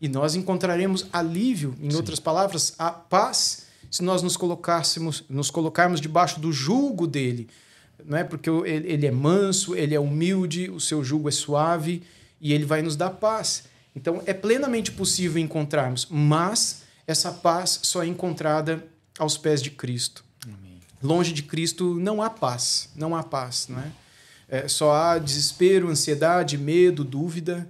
e 0.03 0.09
nós 0.09 0.35
encontraremos 0.35 1.07
alívio, 1.13 1.73
em 1.81 1.95
outras 1.95 2.19
palavras, 2.19 2.75
a 2.77 2.91
paz, 2.91 3.67
se 3.89 4.03
nós 4.03 4.21
nos 4.21 4.35
colocássemos, 4.35 5.23
nos 5.29 5.49
colocarmos 5.49 6.01
debaixo 6.01 6.41
do 6.41 6.51
julgo 6.51 7.07
dele, 7.07 7.47
não 8.03 8.17
é? 8.17 8.23
Porque 8.25 8.49
ele, 8.49 9.07
é 9.07 9.11
manso, 9.11 9.73
ele 9.73 9.95
é 9.95 9.99
humilde, 9.99 10.69
o 10.69 10.77
seu 10.77 11.05
jugo 11.05 11.29
é 11.29 11.31
suave 11.31 12.03
e 12.41 12.51
ele 12.51 12.65
vai 12.65 12.81
nos 12.81 12.97
dar 12.97 13.11
paz. 13.11 13.63
Então 13.95 14.21
é 14.25 14.33
plenamente 14.33 14.91
possível 14.91 15.41
encontrarmos, 15.41 16.05
mas 16.11 16.83
essa 17.07 17.31
paz 17.31 17.79
só 17.83 18.03
é 18.03 18.05
encontrada 18.07 18.85
aos 19.17 19.37
pés 19.37 19.61
de 19.61 19.71
Cristo. 19.71 20.25
Longe 21.01 21.31
de 21.31 21.43
Cristo 21.43 21.95
não 21.95 22.21
há 22.21 22.29
paz, 22.29 22.89
não 22.93 23.15
há 23.15 23.23
paz, 23.23 23.69
não 23.69 23.79
é? 23.79 23.91
É, 24.49 24.67
só 24.67 24.91
há 24.91 25.17
desespero, 25.17 25.87
ansiedade, 25.87 26.57
medo, 26.57 27.05
dúvida. 27.05 27.65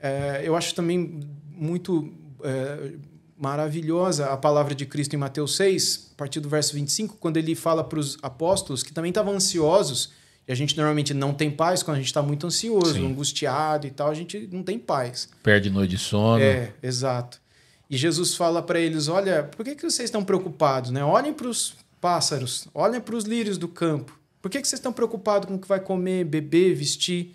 É, 0.00 0.40
eu 0.44 0.56
acho 0.56 0.74
também 0.74 1.20
muito 1.56 2.12
é, 2.42 2.92
maravilhosa 3.36 4.26
a 4.26 4.36
palavra 4.36 4.74
de 4.74 4.86
Cristo 4.86 5.14
em 5.14 5.18
Mateus 5.18 5.56
6, 5.56 6.10
a 6.12 6.16
partir 6.16 6.40
do 6.40 6.48
verso 6.48 6.74
25, 6.74 7.16
quando 7.18 7.36
ele 7.36 7.54
fala 7.54 7.82
para 7.82 7.98
os 7.98 8.16
apóstolos 8.22 8.82
que 8.82 8.92
também 8.92 9.10
estavam 9.10 9.34
ansiosos, 9.34 10.12
e 10.46 10.52
a 10.52 10.54
gente 10.54 10.76
normalmente 10.76 11.14
não 11.14 11.32
tem 11.32 11.50
paz 11.50 11.82
quando 11.82 11.96
a 11.96 12.00
gente 12.00 12.08
está 12.08 12.22
muito 12.22 12.46
ansioso, 12.46 12.94
Sim. 12.94 13.06
angustiado 13.06 13.86
e 13.86 13.90
tal, 13.90 14.10
a 14.10 14.14
gente 14.14 14.48
não 14.52 14.62
tem 14.62 14.78
paz. 14.78 15.28
Perde 15.42 15.70
noite 15.70 15.90
de 15.90 15.98
sono. 15.98 16.42
É, 16.42 16.72
exato. 16.82 17.40
E 17.88 17.96
Jesus 17.96 18.34
fala 18.34 18.62
para 18.62 18.78
eles: 18.78 19.08
olha, 19.08 19.44
por 19.44 19.64
que, 19.64 19.74
que 19.74 19.82
vocês 19.82 20.08
estão 20.08 20.24
preocupados? 20.24 20.90
Né? 20.90 21.02
Olhem 21.02 21.32
para 21.32 21.48
os 21.48 21.74
pássaros, 22.00 22.68
olhem 22.74 23.00
para 23.00 23.16
os 23.16 23.24
lírios 23.24 23.56
do 23.56 23.68
campo. 23.68 24.18
Por 24.42 24.50
que, 24.50 24.60
que 24.60 24.68
vocês 24.68 24.78
estão 24.78 24.92
preocupados 24.92 25.48
com 25.48 25.54
o 25.54 25.58
que 25.58 25.66
vai 25.66 25.80
comer, 25.80 26.24
beber, 26.24 26.74
vestir? 26.74 27.34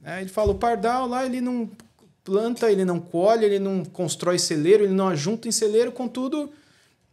Né? 0.00 0.20
Ele 0.20 0.30
fala: 0.30 0.52
o 0.52 0.54
pardal 0.54 1.08
lá, 1.08 1.26
ele 1.26 1.40
não 1.40 1.68
planta, 2.24 2.70
ele 2.72 2.84
não 2.84 2.98
colhe, 2.98 3.44
ele 3.44 3.58
não 3.58 3.84
constrói 3.84 4.38
celeiro, 4.38 4.84
ele 4.84 4.94
não 4.94 5.08
ajunta 5.08 5.46
em 5.46 5.52
celeiro, 5.52 5.92
contudo. 5.92 6.50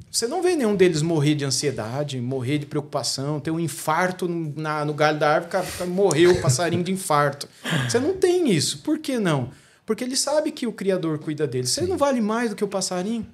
Você 0.09 0.27
não 0.27 0.41
vê 0.41 0.55
nenhum 0.55 0.75
deles 0.75 1.01
morrer 1.01 1.35
de 1.35 1.45
ansiedade, 1.45 2.19
morrer 2.19 2.57
de 2.57 2.65
preocupação, 2.65 3.39
ter 3.39 3.51
um 3.51 3.59
infarto 3.59 4.27
no, 4.27 4.53
na- 4.59 4.83
no 4.83 4.93
galho 4.93 5.19
da 5.19 5.29
árvore, 5.35 5.51
ca- 5.51 5.63
ca- 5.77 5.85
morreu 5.85 6.31
o 6.31 6.41
passarinho 6.41 6.83
de 6.83 6.91
infarto. 6.91 7.47
Você 7.89 7.99
não 7.99 8.13
tem 8.17 8.49
isso. 8.51 8.79
Por 8.79 8.99
que 8.99 9.19
não? 9.19 9.51
Porque 9.85 10.03
ele 10.03 10.15
sabe 10.15 10.51
que 10.51 10.65
o 10.67 10.73
Criador 10.73 11.19
cuida 11.19 11.45
dele. 11.47 11.67
Você 11.67 11.81
não 11.81 11.97
vale 11.97 12.19
mais 12.21 12.49
do 12.49 12.55
que 12.55 12.63
o 12.63 12.67
passarinho. 12.67 13.25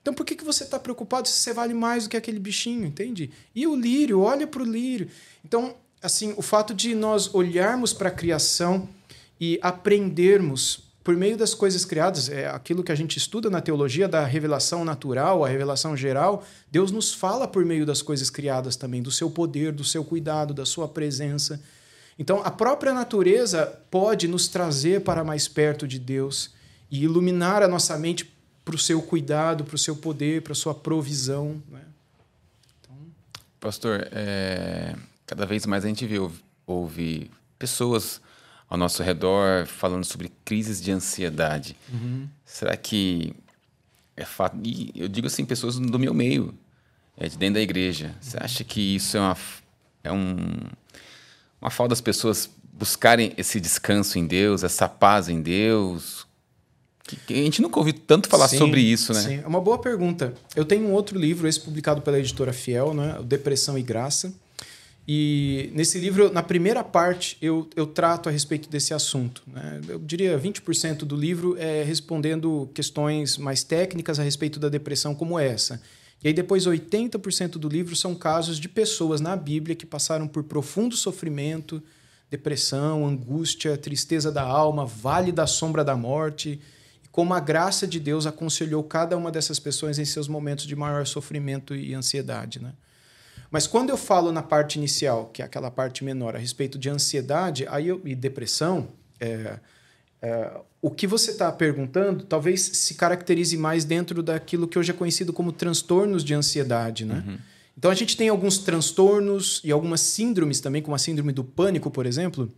Então 0.00 0.12
por 0.12 0.26
que, 0.26 0.34
que 0.34 0.44
você 0.44 0.64
está 0.64 0.78
preocupado 0.78 1.28
se 1.28 1.34
você 1.34 1.52
vale 1.52 1.72
mais 1.74 2.04
do 2.04 2.10
que 2.10 2.16
aquele 2.16 2.38
bichinho, 2.40 2.84
entende? 2.86 3.30
E 3.54 3.66
o 3.66 3.76
lírio, 3.76 4.20
olha 4.20 4.46
para 4.46 4.62
o 4.62 4.66
lírio. 4.66 5.08
Então, 5.44 5.74
assim, 6.02 6.34
o 6.36 6.42
fato 6.42 6.74
de 6.74 6.94
nós 6.94 7.32
olharmos 7.34 7.92
para 7.92 8.08
a 8.08 8.12
criação 8.12 8.88
e 9.40 9.58
aprendermos 9.62 10.91
por 11.04 11.16
meio 11.16 11.36
das 11.36 11.52
coisas 11.54 11.84
criadas, 11.84 12.28
é 12.28 12.46
aquilo 12.48 12.84
que 12.84 12.92
a 12.92 12.94
gente 12.94 13.16
estuda 13.16 13.50
na 13.50 13.60
teologia 13.60 14.08
da 14.08 14.24
revelação 14.24 14.84
natural, 14.84 15.44
a 15.44 15.48
revelação 15.48 15.96
geral, 15.96 16.44
Deus 16.70 16.92
nos 16.92 17.12
fala 17.12 17.48
por 17.48 17.64
meio 17.64 17.84
das 17.84 18.00
coisas 18.00 18.30
criadas 18.30 18.76
também, 18.76 19.02
do 19.02 19.10
seu 19.10 19.30
poder, 19.30 19.72
do 19.72 19.82
seu 19.82 20.04
cuidado, 20.04 20.54
da 20.54 20.64
sua 20.64 20.86
presença. 20.86 21.60
Então, 22.18 22.40
a 22.44 22.50
própria 22.50 22.92
natureza 22.92 23.66
pode 23.90 24.28
nos 24.28 24.46
trazer 24.46 25.00
para 25.00 25.24
mais 25.24 25.48
perto 25.48 25.88
de 25.88 25.98
Deus 25.98 26.50
e 26.90 27.02
iluminar 27.02 27.62
a 27.62 27.68
nossa 27.68 27.98
mente 27.98 28.32
para 28.64 28.76
o 28.76 28.78
seu 28.78 29.02
cuidado, 29.02 29.64
para 29.64 29.74
o 29.74 29.78
seu 29.78 29.96
poder, 29.96 30.42
para 30.42 30.52
a 30.52 30.56
sua 30.56 30.74
provisão. 30.74 31.60
Né? 31.68 31.80
Pastor, 33.58 34.06
é, 34.12 34.94
cada 35.26 35.46
vez 35.46 35.66
mais 35.66 35.84
a 35.84 35.88
gente 35.88 36.06
vê, 36.06 36.16
ouve 36.64 37.28
pessoas 37.58 38.20
ao 38.72 38.78
nosso 38.78 39.02
redor 39.02 39.66
falando 39.66 40.02
sobre 40.02 40.32
crises 40.46 40.80
de 40.80 40.90
ansiedade. 40.90 41.76
Será 42.42 42.74
que 42.74 43.34
é 44.16 44.24
fato? 44.24 44.56
E 44.64 44.90
eu 44.96 45.08
digo 45.08 45.26
assim, 45.26 45.44
pessoas 45.44 45.78
do 45.78 45.98
meu 45.98 46.14
meio, 46.14 46.54
é 47.14 47.28
de 47.28 47.36
dentro 47.36 47.56
da 47.56 47.60
igreja. 47.60 48.14
Você 48.18 48.38
acha 48.40 48.64
que 48.64 48.80
isso 48.94 49.18
é 49.18 49.20
uma 49.20 49.36
é 50.02 50.10
um, 50.10 50.38
uma 51.60 51.68
falta 51.68 51.90
das 51.90 52.00
pessoas 52.00 52.48
buscarem 52.72 53.34
esse 53.36 53.60
descanso 53.60 54.18
em 54.18 54.26
Deus, 54.26 54.64
essa 54.64 54.88
paz 54.88 55.28
em 55.28 55.42
Deus? 55.42 56.26
Que, 57.04 57.16
que 57.16 57.34
a 57.34 57.44
gente 57.44 57.60
nunca 57.60 57.78
ouviu 57.78 57.92
tanto 57.92 58.26
falar 58.26 58.48
Sim, 58.48 58.56
sobre 58.56 58.80
isso, 58.80 59.12
né? 59.12 59.20
Sim, 59.20 59.40
é 59.44 59.46
uma 59.46 59.60
boa 59.60 59.76
pergunta. 59.76 60.32
Eu 60.56 60.64
tenho 60.64 60.86
um 60.86 60.92
outro 60.92 61.18
livro, 61.18 61.46
esse 61.46 61.60
publicado 61.60 62.00
pela 62.00 62.18
editora 62.18 62.54
Fiel, 62.54 62.94
né? 62.94 63.18
o 63.20 63.22
Depressão 63.22 63.76
e 63.76 63.82
Graça. 63.82 64.32
E 65.06 65.70
nesse 65.74 65.98
livro, 65.98 66.32
na 66.32 66.42
primeira 66.42 66.84
parte, 66.84 67.36
eu, 67.42 67.68
eu 67.74 67.86
trato 67.86 68.28
a 68.28 68.32
respeito 68.32 68.68
desse 68.68 68.94
assunto. 68.94 69.42
Né? 69.46 69.80
Eu 69.88 69.98
diria 69.98 70.38
20% 70.38 70.98
do 70.98 71.16
livro 71.16 71.56
é 71.58 71.82
respondendo 71.82 72.70
questões 72.72 73.36
mais 73.36 73.64
técnicas 73.64 74.20
a 74.20 74.22
respeito 74.22 74.60
da 74.60 74.68
depressão, 74.68 75.14
como 75.14 75.38
essa. 75.38 75.82
E 76.22 76.28
aí, 76.28 76.34
depois, 76.34 76.66
80% 76.66 77.52
do 77.52 77.68
livro 77.68 77.96
são 77.96 78.14
casos 78.14 78.60
de 78.60 78.68
pessoas 78.68 79.20
na 79.20 79.34
Bíblia 79.34 79.74
que 79.74 79.84
passaram 79.84 80.28
por 80.28 80.44
profundo 80.44 80.96
sofrimento, 80.96 81.82
depressão, 82.30 83.04
angústia, 83.04 83.76
tristeza 83.76 84.30
da 84.30 84.42
alma, 84.42 84.86
vale 84.86 85.32
da 85.32 85.48
sombra 85.48 85.84
da 85.84 85.96
morte, 85.96 86.60
e 87.04 87.08
como 87.08 87.34
a 87.34 87.40
graça 87.40 87.88
de 87.88 87.98
Deus 87.98 88.24
aconselhou 88.24 88.84
cada 88.84 89.16
uma 89.16 89.32
dessas 89.32 89.58
pessoas 89.58 89.98
em 89.98 90.04
seus 90.04 90.28
momentos 90.28 90.64
de 90.64 90.76
maior 90.76 91.04
sofrimento 91.08 91.74
e 91.74 91.92
ansiedade. 91.92 92.62
Né? 92.62 92.72
Mas 93.52 93.66
quando 93.66 93.90
eu 93.90 93.98
falo 93.98 94.32
na 94.32 94.42
parte 94.42 94.76
inicial, 94.78 95.26
que 95.26 95.42
é 95.42 95.44
aquela 95.44 95.70
parte 95.70 96.02
menor, 96.02 96.34
a 96.34 96.38
respeito 96.38 96.78
de 96.78 96.88
ansiedade 96.88 97.66
aí 97.68 97.88
eu- 97.88 98.00
e 98.04 98.14
depressão, 98.14 98.88
é, 99.20 99.58
é, 100.22 100.50
o 100.80 100.90
que 100.90 101.06
você 101.06 101.32
está 101.32 101.52
perguntando 101.52 102.24
talvez 102.24 102.62
se 102.62 102.94
caracterize 102.94 103.54
mais 103.58 103.84
dentro 103.84 104.22
daquilo 104.22 104.66
que 104.66 104.78
hoje 104.78 104.90
é 104.90 104.94
conhecido 104.94 105.34
como 105.34 105.52
transtornos 105.52 106.24
de 106.24 106.32
ansiedade, 106.32 107.04
né? 107.04 107.38
Então 107.76 107.90
a 107.90 107.94
gente 107.94 108.16
tem 108.16 108.30
alguns 108.30 108.56
transtornos 108.58 109.60
e 109.62 109.70
algumas 109.70 110.00
síndromes 110.00 110.58
também, 110.60 110.80
como 110.80 110.94
a 110.94 110.98
síndrome 110.98 111.32
do 111.32 111.44
pânico, 111.44 111.90
por 111.90 112.06
exemplo, 112.06 112.50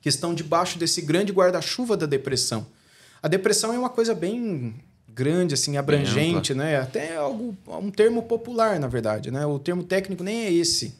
que 0.00 0.08
estão 0.08 0.34
debaixo 0.34 0.78
desse 0.78 1.02
grande 1.02 1.32
guarda-chuva 1.32 1.96
da 1.96 2.06
depressão. 2.06 2.66
A 3.20 3.28
depressão 3.28 3.72
é 3.72 3.78
uma 3.78 3.90
coisa 3.90 4.14
bem 4.14 4.74
grande, 5.14 5.54
assim, 5.54 5.76
abrangente, 5.76 6.54
né? 6.54 6.78
Até 6.78 7.16
algo, 7.16 7.56
um 7.66 7.90
termo 7.90 8.22
popular, 8.22 8.78
na 8.78 8.88
verdade, 8.88 9.30
né? 9.30 9.44
O 9.46 9.58
termo 9.58 9.84
técnico 9.84 10.22
nem 10.22 10.44
é 10.44 10.52
esse. 10.52 10.94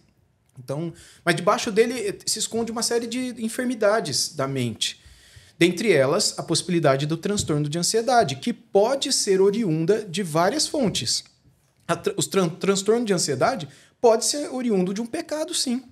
Então, 0.59 0.93
mas 1.25 1.35
debaixo 1.35 1.71
dele 1.71 2.19
se 2.27 2.39
esconde 2.39 2.71
uma 2.71 2.83
série 2.83 3.07
de 3.07 3.35
enfermidades 3.43 4.35
da 4.35 4.47
mente. 4.47 5.01
Dentre 5.59 5.93
elas, 5.93 6.39
a 6.39 6.43
possibilidade 6.43 7.07
do 7.07 7.17
transtorno 7.17 7.69
de 7.69 7.79
ansiedade, 7.79 8.37
que 8.37 8.53
pode 8.53 9.13
ser 9.13 9.41
oriunda 9.41 10.05
de 10.05 10.23
várias 10.23 10.67
fontes. 10.67 11.25
Tra 11.87 12.15
o 12.17 12.23
tran 12.23 12.49
transtorno 12.49 13.05
de 13.05 13.13
ansiedade 13.13 13.69
pode 14.01 14.25
ser 14.25 14.49
oriundo 14.49 14.93
de 14.93 15.01
um 15.01 15.07
pecado, 15.07 15.55
sim, 15.55 15.83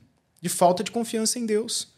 de 0.41 0.49
falta 0.49 0.83
de 0.83 0.91
confiança 0.91 1.39
em 1.39 1.47
Deus. 1.47 1.89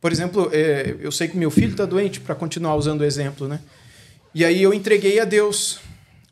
Por 0.00 0.12
exemplo, 0.12 0.50
é, 0.52 0.96
eu 1.00 1.10
sei 1.12 1.28
que 1.28 1.36
meu 1.36 1.50
filho 1.50 1.70
está 1.72 1.86
doente, 1.86 2.20
para 2.20 2.34
continuar 2.34 2.76
usando 2.76 3.00
o 3.00 3.04
exemplo, 3.04 3.48
né? 3.48 3.60
E 4.34 4.44
aí 4.44 4.60
eu 4.60 4.74
entreguei 4.74 5.20
a 5.20 5.24
Deus, 5.24 5.78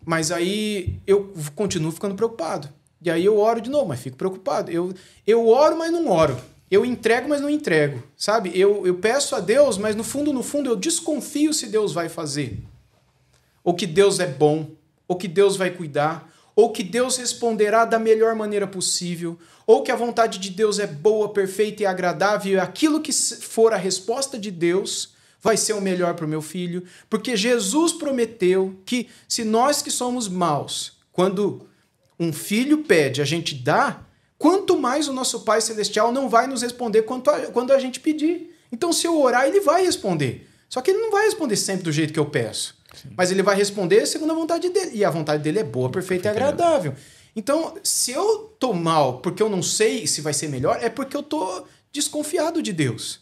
mas 0.05 0.33
aí 0.33 0.99
eu 1.07 1.33
continuo 1.55 1.93
ficando 1.93 2.17
preocupado. 2.17 2.69
E 3.01 3.09
aí 3.09 3.25
eu 3.25 3.39
oro 3.39 3.61
de 3.61 3.71
novo, 3.71 3.87
mas 3.87 4.01
fico 4.01 4.17
preocupado. 4.17 4.71
Eu, 4.71 4.93
eu 5.25 5.47
oro, 5.49 5.77
mas 5.77 5.93
não 5.93 6.09
oro. 6.09 6.37
Eu 6.69 6.85
entrego, 6.85 7.29
mas 7.29 7.41
não 7.41 7.49
entrego. 7.49 8.03
Sabe? 8.17 8.51
Eu, 8.59 8.87
eu 8.87 8.95
peço 8.97 9.37
a 9.37 9.41
Deus, 9.41 9.79
mas 9.79 9.95
no 9.95 10.03
fundo, 10.03 10.33
no 10.33 10.43
fundo, 10.43 10.69
eu 10.69 10.77
desconfio 10.77 11.53
se 11.53 11.67
Deus 11.67 11.93
vai 11.93 12.09
fazer. 12.09 12.59
Ou 13.63 13.75
que 13.75 13.87
Deus 13.87 14.19
é 14.19 14.27
bom, 14.27 14.69
ou 15.07 15.17
que 15.17 15.29
Deus 15.29 15.57
vai 15.57 15.71
cuidar, 15.71 16.29
ou 16.57 16.73
que 16.73 16.83
Deus 16.83 17.17
responderá 17.17 17.85
da 17.85 17.99
melhor 17.99 18.35
maneira 18.35 18.67
possível, 18.67 19.39
ou 19.65 19.83
que 19.83 19.93
a 19.93 19.97
vontade 19.97 20.39
de 20.39 20.51
Deus 20.51 20.79
é 20.79 20.87
boa, 20.87 21.29
perfeita 21.29 21.83
e 21.83 21.87
agradável, 21.87 22.55
e 22.55 22.59
aquilo 22.59 23.01
que 23.01 23.13
for 23.13 23.73
a 23.73 23.77
resposta 23.77 24.39
de 24.39 24.51
Deus 24.51 25.12
vai 25.43 25.57
ser 25.57 25.73
o 25.73 25.81
melhor 25.81 26.15
para 26.15 26.25
o 26.25 26.29
meu 26.29 26.41
filho, 26.41 26.85
porque 27.11 27.37
Jesus 27.37 27.93
prometeu 27.93 28.79
que 28.87 29.09
se 29.29 29.45
nós 29.45 29.83
que 29.83 29.91
somos 29.91 30.29
maus, 30.29 30.93
quando 31.11 31.67
um 32.19 32.33
filho 32.33 32.79
pede, 32.85 33.21
a 33.21 33.25
gente 33.25 33.55
dá, 33.55 34.01
quanto 34.39 34.79
mais 34.79 35.09
o 35.09 35.13
nosso 35.13 35.41
Pai 35.41 35.61
Celestial 35.61 36.13
não 36.13 36.29
vai 36.29 36.47
nos 36.47 36.63
responder 36.63 37.03
quanto 37.03 37.29
a, 37.29 37.41
quando 37.47 37.73
a 37.73 37.79
gente 37.79 37.99
pedir. 37.99 38.57
Então, 38.71 38.93
se 38.93 39.07
eu 39.07 39.21
orar, 39.21 39.47
ele 39.47 39.61
vai 39.61 39.85
responder. 39.85 40.49
Só 40.69 40.81
que 40.81 40.91
ele 40.91 41.01
não 41.01 41.11
vai 41.11 41.27
responder 41.27 41.57
sempre 41.57 41.83
do 41.83 41.93
jeito 41.93 42.13
que 42.13 42.19
eu 42.19 42.27
peço. 42.27 42.75
Sim. 42.95 43.11
Mas 43.17 43.31
ele 43.31 43.43
vai 43.43 43.57
responder 43.57 44.07
segundo 44.07 44.31
a 44.31 44.35
vontade 44.35 44.71
dele. 44.71 44.93
E 44.95 45.05
a 45.05 45.11
vontade 45.11 45.43
dele 45.43 45.59
é 45.59 45.65
boa, 45.65 45.91
perfeita 45.91 46.29
e 46.29 46.31
agradável. 46.31 46.95
Então, 47.35 47.75
se 47.83 48.13
eu 48.13 48.55
tô 48.59 48.73
mal 48.73 49.19
porque 49.19 49.43
eu 49.43 49.51
não 49.51 49.63
sei 49.63 50.07
se 50.07 50.21
vai 50.21 50.33
ser 50.33 50.49
melhor, 50.49 50.79
é 50.81 50.89
porque 50.89 51.17
eu 51.17 51.23
tô 51.23 51.65
desconfiado 51.93 52.63
de 52.63 52.73
Deus. 52.73 53.21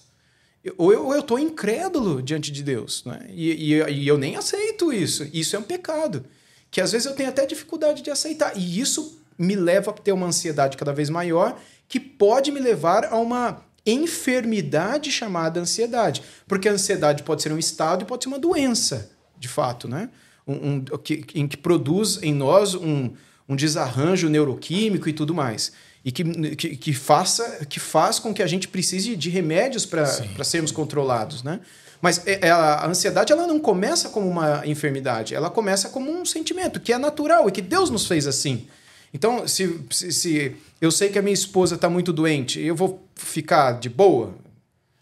Ou 0.76 0.92
eu, 0.92 1.06
ou 1.06 1.14
eu 1.14 1.38
incrédulo 1.38 2.22
diante 2.22 2.52
de 2.52 2.62
Deus. 2.62 3.04
Né? 3.04 3.26
E, 3.30 3.74
e, 3.74 3.90
e 3.90 4.08
eu 4.08 4.18
nem 4.18 4.36
aceito 4.36 4.92
isso. 4.92 5.28
Isso 5.32 5.56
é 5.56 5.58
um 5.58 5.62
pecado 5.62 6.24
que 6.70 6.80
às 6.80 6.92
vezes 6.92 7.06
eu 7.06 7.14
tenho 7.14 7.28
até 7.28 7.44
dificuldade 7.44 8.02
de 8.02 8.10
aceitar. 8.10 8.56
E 8.56 8.80
isso 8.80 9.20
me 9.38 9.56
leva 9.56 9.90
a 9.90 9.94
ter 9.94 10.12
uma 10.12 10.26
ansiedade 10.26 10.76
cada 10.76 10.92
vez 10.92 11.10
maior, 11.10 11.58
que 11.88 11.98
pode 11.98 12.52
me 12.52 12.60
levar 12.60 13.06
a 13.06 13.16
uma 13.16 13.64
enfermidade 13.84 15.10
chamada 15.10 15.60
ansiedade. 15.60 16.22
Porque 16.46 16.68
a 16.68 16.72
ansiedade 16.72 17.22
pode 17.22 17.42
ser 17.42 17.52
um 17.52 17.58
estado 17.58 18.02
e 18.02 18.06
pode 18.06 18.22
ser 18.22 18.28
uma 18.28 18.38
doença, 18.38 19.10
de 19.38 19.48
fato, 19.48 19.88
né? 19.88 20.10
Um, 20.46 20.76
um 20.76 20.84
que, 20.98 21.24
em 21.34 21.48
que 21.48 21.56
produz 21.56 22.22
em 22.22 22.34
nós 22.34 22.74
um, 22.74 23.10
um 23.48 23.56
desarranjo 23.56 24.28
neuroquímico 24.28 25.08
e 25.08 25.12
tudo 25.12 25.34
mais. 25.34 25.72
E 26.04 26.10
que, 26.10 26.24
que, 26.56 26.76
que, 26.76 26.92
faça, 26.94 27.66
que 27.66 27.78
faz 27.78 28.18
com 28.18 28.32
que 28.32 28.42
a 28.42 28.46
gente 28.46 28.66
precise 28.66 29.14
de 29.16 29.28
remédios 29.28 29.84
para 29.84 30.44
sermos 30.44 30.72
controlados, 30.72 31.42
né? 31.42 31.60
Mas 32.00 32.26
é, 32.26 32.46
é, 32.46 32.50
a 32.50 32.86
ansiedade 32.86 33.32
ela 33.32 33.46
não 33.46 33.60
começa 33.60 34.08
como 34.08 34.26
uma 34.26 34.66
enfermidade, 34.66 35.34
ela 35.34 35.50
começa 35.50 35.90
como 35.90 36.10
um 36.10 36.24
sentimento 36.24 36.80
que 36.80 36.92
é 36.92 36.98
natural 36.98 37.46
e 37.48 37.52
que 37.52 37.60
Deus 37.60 37.90
nos 37.90 38.06
fez 38.06 38.26
assim. 38.26 38.66
Então, 39.12 39.46
se, 39.46 39.78
se, 39.90 40.12
se 40.12 40.56
eu 40.80 40.90
sei 40.90 41.10
que 41.10 41.18
a 41.18 41.22
minha 41.22 41.34
esposa 41.34 41.74
está 41.74 41.90
muito 41.90 42.12
doente, 42.12 42.60
eu 42.60 42.74
vou 42.74 43.04
ficar 43.14 43.72
de 43.72 43.90
boa? 43.90 44.34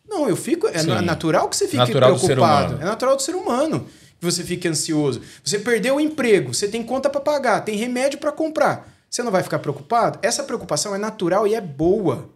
Não, 0.09 0.29
eu 0.29 0.35
fico. 0.37 0.67
É 0.67 0.79
Sim. 0.79 0.89
natural 1.03 1.49
que 1.49 1.57
você 1.57 1.67
fique 1.67 1.77
natural 1.77 2.19
preocupado. 2.19 2.83
É 2.83 2.85
natural 2.85 3.15
do 3.15 3.23
ser 3.23 3.37
humano 3.37 3.87
que 4.19 4.25
você 4.25 4.43
fique 4.43 4.67
ansioso. 4.67 5.21
Você 5.45 5.59
perdeu 5.59 5.97
o 5.97 6.01
emprego, 6.01 6.53
você 6.53 6.67
tem 6.67 6.83
conta 6.83 7.09
para 7.09 7.21
pagar, 7.21 7.61
tem 7.61 7.77
remédio 7.77 8.19
para 8.19 8.33
comprar. 8.33 8.98
Você 9.11 9.23
não 9.23 9.33
vai 9.33 9.43
ficar 9.43 9.59
preocupado? 9.59 10.19
Essa 10.23 10.45
preocupação 10.45 10.95
é 10.95 10.99
natural 10.99 11.47
e 11.47 11.55
é 11.55 11.61
boa. 11.61 12.31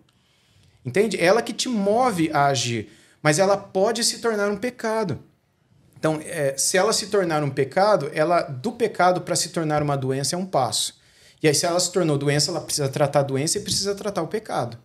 Entende? 0.84 1.18
Ela 1.18 1.42
que 1.42 1.52
te 1.52 1.68
move 1.68 2.30
a 2.32 2.46
agir 2.46 2.90
mas 3.22 3.38
ela 3.38 3.56
pode 3.56 4.02
se 4.02 4.18
tornar 4.18 4.50
um 4.50 4.56
pecado. 4.56 5.20
Então, 5.96 6.20
é, 6.24 6.56
se 6.58 6.76
ela 6.76 6.92
se 6.92 7.06
tornar 7.06 7.44
um 7.44 7.50
pecado, 7.50 8.10
ela 8.12 8.42
do 8.42 8.72
pecado 8.72 9.20
para 9.20 9.36
se 9.36 9.50
tornar 9.50 9.82
uma 9.82 9.96
doença 9.96 10.34
é 10.34 10.38
um 10.38 10.44
passo. 10.44 11.00
E 11.40 11.46
aí, 11.46 11.54
se 11.54 11.64
ela 11.64 11.78
se 11.78 11.92
tornou 11.92 12.18
doença, 12.18 12.50
ela 12.50 12.60
precisa 12.60 12.88
tratar 12.88 13.20
a 13.20 13.24
doença 13.24 13.58
e 13.58 13.60
precisa 13.60 13.94
tratar 13.94 14.22
o 14.22 14.28
pecado. 14.28 14.76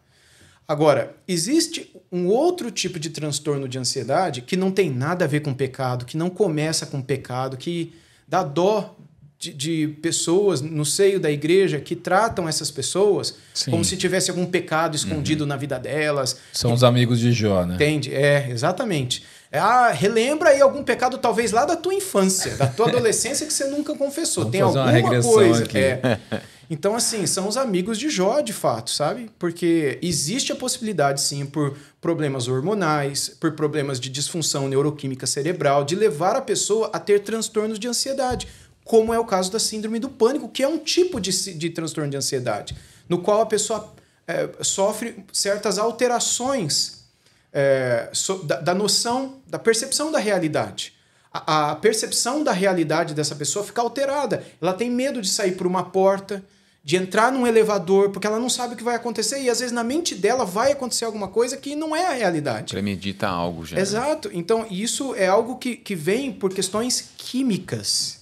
Agora, 0.67 1.15
existe 1.27 1.95
um 2.11 2.27
outro 2.27 2.69
tipo 2.69 2.99
de 2.99 3.09
transtorno 3.09 3.67
de 3.67 3.79
ansiedade 3.79 4.41
que 4.41 4.55
não 4.55 4.69
tem 4.69 4.91
nada 4.91 5.25
a 5.25 5.27
ver 5.27 5.39
com 5.39 5.53
pecado, 5.53 6.05
que 6.05 6.17
não 6.17 6.29
começa 6.29 6.85
com 6.85 7.01
pecado, 7.01 7.57
que 7.57 7.95
dá 8.27 8.43
dó 8.43 8.95
de, 9.39 9.53
de, 9.53 9.87
pessoas 10.01 10.61
no 10.61 10.83
seio 10.83 11.19
da 11.19 11.29
igreja 11.29 11.79
que 11.79 11.95
tratam 11.95 12.49
essas 12.49 12.71
pessoas 12.71 13.35
Sim. 13.53 13.71
como 13.71 13.85
se 13.85 13.95
tivesse 13.95 14.31
algum 14.31 14.45
pecado 14.45 14.95
escondido 14.95 15.41
uhum. 15.41 15.47
na 15.47 15.55
vida 15.55 15.77
delas. 15.77 16.37
São 16.51 16.71
e, 16.71 16.73
os 16.73 16.83
amigos 16.83 17.19
de 17.19 17.31
Jó, 17.31 17.65
né? 17.65 17.75
Entende? 17.75 18.13
É, 18.13 18.49
exatamente. 18.49 19.23
É, 19.51 19.59
ah, 19.59 19.91
relembra 19.91 20.49
aí 20.49 20.59
algum 20.59 20.83
pecado, 20.83 21.17
talvez 21.17 21.51
lá 21.51 21.65
da 21.65 21.75
tua 21.75 21.93
infância, 21.93 22.55
da 22.57 22.67
tua 22.67 22.89
adolescência 22.89 23.45
que 23.45 23.53
você 23.53 23.65
nunca 23.65 23.95
confessou. 23.95 24.43
Vamos 24.43 24.51
Tem 24.51 24.61
alguma 24.61 25.21
coisa. 25.21 25.63
Aqui. 25.63 25.77
É. 25.77 26.19
Então, 26.69 26.95
assim, 26.95 27.25
são 27.25 27.47
os 27.47 27.55
amigos 27.55 27.97
de 27.97 28.09
Jó, 28.09 28.41
de 28.41 28.51
fato, 28.51 28.89
sabe? 28.89 29.29
Porque 29.39 29.97
existe 30.01 30.51
a 30.51 30.55
possibilidade, 30.55 31.21
sim, 31.21 31.45
por 31.45 31.77
problemas 32.01 32.49
hormonais, 32.49 33.29
por 33.39 33.53
problemas 33.53 33.99
de 33.99 34.09
disfunção 34.09 34.67
neuroquímica 34.67 35.25
cerebral, 35.25 35.85
de 35.85 35.95
levar 35.95 36.35
a 36.35 36.41
pessoa 36.41 36.89
a 36.91 36.99
ter 36.99 37.19
transtornos 37.21 37.79
de 37.79 37.87
ansiedade 37.87 38.47
como 38.87 39.13
é 39.13 39.19
o 39.19 39.25
caso 39.25 39.51
da 39.51 39.59
síndrome 39.59 39.99
do 39.99 40.09
pânico, 40.09 40.47
que 40.47 40.63
é 40.63 40.67
um 40.67 40.77
tipo 40.77 41.19
de, 41.19 41.53
de 41.53 41.69
transtorno 41.69 42.09
de 42.09 42.17
ansiedade, 42.17 42.75
no 43.07 43.19
qual 43.19 43.41
a 43.41 43.45
pessoa 43.45 43.93
é, 44.25 44.49
sofre 44.61 45.23
certas 45.31 45.77
alterações 45.77 47.03
é, 47.51 48.09
so, 48.13 48.43
da, 48.43 48.61
da, 48.61 48.73
noção, 48.73 49.35
da 49.45 49.59
percepção 49.59 50.11
da 50.11 50.19
realidade. 50.19 50.93
A, 51.31 51.71
a, 51.71 51.75
percepção 51.75 52.43
da 52.43 52.53
realidade 52.53 53.13
dessa 53.13 53.35
pessoa 53.35 53.63
fica 53.63 53.81
alterada. 53.81 54.43
Ela 54.61 54.73
tem 54.73 54.89
medo 54.89 55.21
de 55.21 55.29
sair 55.29 55.51
por 55.51 55.67
uma 55.67 55.83
porta, 55.83 56.43
de 56.81 56.95
entrar 56.95 57.29
num 57.31 57.45
elevador, 57.45 58.11
porque 58.11 58.25
ela 58.25 58.39
não 58.39 58.49
sabe 58.49 58.73
o 58.73 58.77
que 58.77 58.83
vai 58.83 58.95
acontecer, 58.95 59.41
e 59.41 59.49
às 59.49 59.59
vezes 59.59 59.73
na 59.73 59.83
mente 59.83 60.15
dela 60.15 60.45
vai 60.45 60.71
acontecer 60.71 61.03
alguma 61.03 61.27
coisa 61.27 61.57
que 61.57 61.75
não 61.75 61.93
é 61.93 62.07
a 62.07 62.13
realidade. 62.13 62.71
Premedita 62.71 63.27
algo 63.27 63.65
já. 63.65 63.77
Exato. 63.77 64.29
Então, 64.31 64.65
isso 64.71 65.13
é 65.15 65.27
algo 65.27 65.57
que, 65.57 65.75
que 65.75 65.93
vem 65.93 66.31
por 66.31 66.53
questões 66.53 67.09
químicas 67.17 68.16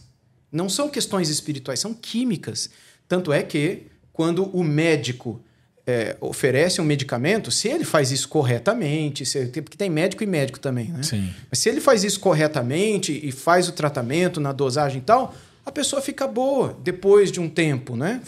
não 0.52 0.70
são 0.70 0.90
questões 0.90 1.30
espirituais, 1.30 1.80
são 1.80 1.94
químicas. 1.94 2.70
Tanto 3.08 3.32
é 3.32 3.44
que, 3.44 3.84
quando 4.14 4.46
o 4.56 4.64
médico 4.64 5.42
é, 5.86 6.18
oferece 6.20 6.82
um 6.82 6.84
medicamento, 6.84 7.52
se 7.52 7.68
ele 7.68 7.84
faz 7.84 8.12
isso 8.12 8.28
corretamente, 8.28 9.26
se, 9.26 9.46
porque 9.48 9.78
tem 9.78 9.90
médico 9.90 10.24
e 10.24 10.26
médico 10.26 10.60
também, 10.60 10.90
né? 10.90 11.04
Sim. 11.04 11.30
Mas 11.50 11.60
se 11.60 11.70
ele 11.70 11.80
faz 11.80 12.04
isso 12.04 12.20
corretamente 12.20 13.20
e 13.24 13.32
faz 13.32 13.70
o 13.70 13.72
tratamento 13.72 14.40
na 14.40 14.52
dosagem 14.52 15.00
e 15.00 15.02
tal, 15.02 15.36
a 15.66 15.72
pessoa 15.72 16.02
fica 16.02 16.28
boa 16.28 16.78
depois 16.84 17.32
de 17.32 17.40
um 17.40 17.50
tempo, 17.50 17.96
né? 17.96 18.22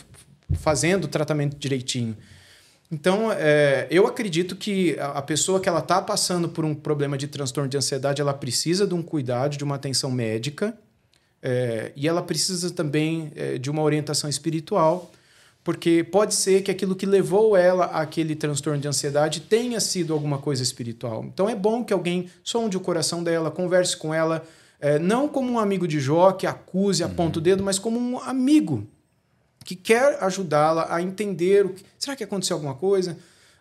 Fazendo 0.53 1.05
o 1.05 1.07
tratamento 1.07 1.57
direitinho. 1.57 2.15
Então, 2.91 3.31
é, 3.33 3.85
eu 3.91 4.07
acredito 4.07 4.55
que 4.55 4.95
a 4.99 5.21
pessoa 5.21 5.59
que 5.59 5.67
ela 5.67 5.79
está 5.79 6.01
passando 6.01 6.47
por 6.47 6.63
um 6.63 6.73
problema 6.73 7.17
de 7.17 7.27
transtorno 7.27 7.69
de 7.69 7.75
ansiedade, 7.75 8.21
ela 8.21 8.33
precisa 8.33 8.87
de 8.87 8.93
um 8.93 9.01
cuidado, 9.01 9.57
de 9.57 9.63
uma 9.63 9.75
atenção 9.75 10.09
médica, 10.09 10.73
é, 11.41 11.91
e 11.95 12.07
ela 12.07 12.21
precisa 12.21 12.69
também 12.71 13.31
é, 13.35 13.57
de 13.57 13.69
uma 13.69 13.81
orientação 13.81 14.29
espiritual, 14.29 15.11
porque 15.63 16.03
pode 16.03 16.33
ser 16.33 16.63
que 16.63 16.71
aquilo 16.71 16.95
que 16.95 17.05
levou 17.05 17.55
ela 17.55 17.85
àquele 17.85 18.35
transtorno 18.35 18.79
de 18.79 18.87
ansiedade 18.87 19.41
tenha 19.41 19.79
sido 19.79 20.13
alguma 20.13 20.37
coisa 20.37 20.63
espiritual. 20.63 21.25
Então 21.25 21.49
é 21.49 21.55
bom 21.55 21.83
que 21.83 21.93
alguém 21.93 22.29
sonde 22.43 22.77
o 22.77 22.79
coração 22.79 23.23
dela, 23.23 23.51
converse 23.51 23.95
com 23.95 24.13
ela, 24.13 24.45
é, 24.79 24.97
não 24.97 25.27
como 25.27 25.51
um 25.51 25.59
amigo 25.59 25.87
de 25.87 25.99
Jó 25.99 26.31
que 26.31 26.47
acuse, 26.47 27.03
aponta 27.03 27.37
uhum. 27.37 27.41
o 27.41 27.43
dedo, 27.43 27.63
mas 27.63 27.77
como 27.77 27.99
um 27.99 28.19
amigo 28.19 28.87
que 29.65 29.75
quer 29.75 30.23
ajudá-la 30.23 30.87
a 30.89 31.01
entender 31.01 31.65
o 31.65 31.69
que, 31.69 31.83
será 31.99 32.15
que 32.15 32.23
aconteceu 32.23 32.55
alguma 32.55 32.75
coisa? 32.75 33.17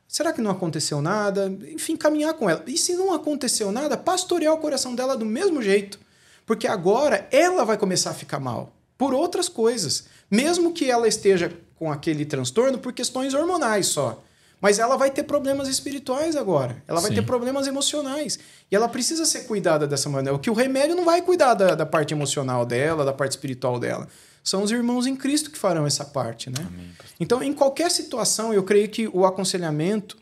Será 0.06 0.32
que 0.32 0.40
não 0.40 0.52
aconteceu 0.52 1.02
nada? 1.02 1.52
Enfim, 1.72 1.96
caminhar 1.96 2.34
com 2.34 2.48
ela. 2.48 2.62
E 2.68 2.78
se 2.78 2.94
não 2.94 3.12
aconteceu 3.12 3.72
nada, 3.72 3.96
pastorear 3.96 4.54
o 4.54 4.58
coração 4.58 4.94
dela 4.94 5.16
do 5.16 5.24
mesmo 5.24 5.60
jeito 5.60 5.98
porque 6.46 6.68
agora 6.68 7.28
ela 7.30 7.64
vai 7.64 7.76
começar 7.76 8.10
a 8.10 8.14
ficar 8.14 8.40
mal 8.40 8.72
por 8.96 9.12
outras 9.12 9.48
coisas. 9.48 10.04
Mesmo 10.30 10.72
que 10.72 10.90
ela 10.90 11.06
esteja 11.06 11.52
com 11.74 11.92
aquele 11.92 12.24
transtorno 12.24 12.78
por 12.78 12.92
questões 12.92 13.34
hormonais 13.34 13.88
só. 13.88 14.22
Mas 14.60 14.78
ela 14.78 14.96
vai 14.96 15.10
ter 15.10 15.24
problemas 15.24 15.68
espirituais 15.68 16.34
agora. 16.34 16.82
Ela 16.88 17.00
vai 17.00 17.10
Sim. 17.10 17.16
ter 17.16 17.22
problemas 17.22 17.66
emocionais. 17.66 18.38
E 18.70 18.74
ela 18.74 18.88
precisa 18.88 19.26
ser 19.26 19.40
cuidada 19.40 19.86
dessa 19.86 20.08
maneira. 20.08 20.34
O 20.34 20.38
que 20.38 20.48
o 20.48 20.54
remédio 20.54 20.96
não 20.96 21.04
vai 21.04 21.20
cuidar 21.20 21.52
da, 21.52 21.74
da 21.74 21.84
parte 21.84 22.14
emocional 22.14 22.64
dela, 22.64 23.04
da 23.04 23.12
parte 23.12 23.32
espiritual 23.32 23.78
dela. 23.78 24.08
São 24.42 24.62
os 24.62 24.70
irmãos 24.70 25.06
em 25.06 25.14
Cristo 25.14 25.50
que 25.50 25.58
farão 25.58 25.86
essa 25.86 26.04
parte, 26.04 26.48
né? 26.48 26.58
Amém. 26.60 26.90
Então, 27.20 27.42
em 27.42 27.52
qualquer 27.52 27.90
situação, 27.90 28.54
eu 28.54 28.62
creio 28.62 28.88
que 28.88 29.08
o 29.08 29.26
aconselhamento 29.26 30.16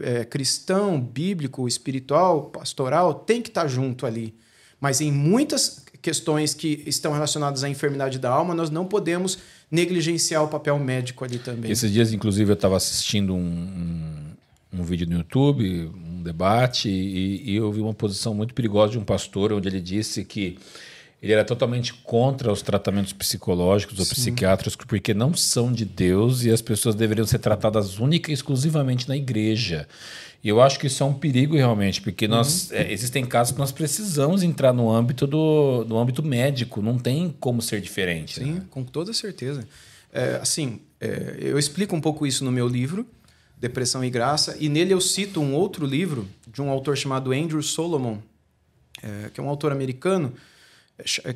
é, 0.00 0.24
cristão, 0.24 1.00
bíblico, 1.00 1.66
espiritual, 1.66 2.44
pastoral, 2.44 3.14
tem 3.14 3.42
que 3.42 3.48
estar 3.48 3.66
junto 3.66 4.06
ali. 4.06 4.34
Mas 4.80 5.00
em 5.00 5.12
muitas 5.12 5.84
questões 6.00 6.54
que 6.54 6.82
estão 6.86 7.12
relacionadas 7.12 7.62
à 7.62 7.68
enfermidade 7.68 8.18
da 8.18 8.30
alma, 8.30 8.54
nós 8.54 8.70
não 8.70 8.86
podemos 8.86 9.38
negligenciar 9.70 10.42
o 10.42 10.48
papel 10.48 10.78
médico 10.78 11.24
ali 11.24 11.38
também. 11.38 11.70
Esses 11.70 11.92
dias, 11.92 12.12
inclusive, 12.12 12.50
eu 12.50 12.54
estava 12.54 12.76
assistindo 12.76 13.34
um, 13.34 14.34
um, 14.72 14.80
um, 14.80 14.82
vídeo 14.82 15.06
no 15.06 15.18
YouTube, 15.18 15.90
um 15.94 16.22
debate, 16.22 16.88
e, 16.88 17.50
e 17.50 17.56
eu 17.56 17.70
vi 17.70 17.80
uma 17.80 17.94
posição 17.94 18.34
muito 18.34 18.54
perigosa 18.54 18.92
de 18.92 18.98
um 18.98 19.04
pastor, 19.04 19.52
onde 19.52 19.68
ele 19.68 19.80
disse 19.80 20.24
que 20.24 20.58
ele 21.22 21.34
era 21.34 21.44
totalmente 21.44 21.92
contra 21.92 22.50
os 22.50 22.62
tratamentos 22.62 23.12
psicológicos 23.12 23.98
ou 23.98 24.04
Sim. 24.06 24.14
psiquiátricos 24.14 24.86
porque 24.86 25.12
não 25.12 25.34
são 25.34 25.70
de 25.70 25.84
Deus 25.84 26.44
e 26.44 26.50
as 26.50 26.62
pessoas 26.62 26.94
deveriam 26.94 27.26
ser 27.26 27.38
tratadas 27.38 27.98
única 27.98 28.30
e 28.30 28.34
exclusivamente 28.34 29.06
na 29.06 29.16
igreja. 29.16 29.86
E 30.42 30.48
eu 30.48 30.60
acho 30.60 30.78
que 30.78 30.86
isso 30.86 31.02
é 31.02 31.06
um 31.06 31.12
perigo 31.12 31.54
realmente, 31.54 32.00
porque 32.00 32.24
uhum. 32.24 32.30
nós 32.30 32.72
é, 32.72 32.90
existem 32.90 33.24
casos 33.26 33.52
que 33.52 33.58
nós 33.58 33.72
precisamos 33.72 34.42
entrar 34.42 34.72
no 34.72 34.90
âmbito 34.90 35.26
do 35.26 35.84
no 35.86 35.98
âmbito 35.98 36.22
médico, 36.22 36.80
não 36.80 36.98
tem 36.98 37.34
como 37.38 37.60
ser 37.60 37.80
diferente. 37.80 38.40
Sim, 38.40 38.52
né? 38.52 38.62
com 38.70 38.82
toda 38.82 39.12
certeza. 39.12 39.66
É, 40.12 40.38
assim, 40.40 40.80
é, 41.00 41.36
eu 41.40 41.58
explico 41.58 41.94
um 41.94 42.00
pouco 42.00 42.26
isso 42.26 42.44
no 42.44 42.50
meu 42.50 42.66
livro, 42.66 43.06
Depressão 43.58 44.02
e 44.02 44.08
Graça, 44.08 44.56
e 44.58 44.68
nele 44.68 44.94
eu 44.94 45.00
cito 45.00 45.40
um 45.40 45.54
outro 45.54 45.84
livro 45.84 46.26
de 46.48 46.62
um 46.62 46.70
autor 46.70 46.96
chamado 46.96 47.32
Andrew 47.32 47.62
Solomon, 47.62 48.18
é, 49.02 49.30
que 49.32 49.40
é 49.40 49.42
um 49.42 49.48
autor 49.48 49.72
americano, 49.72 50.32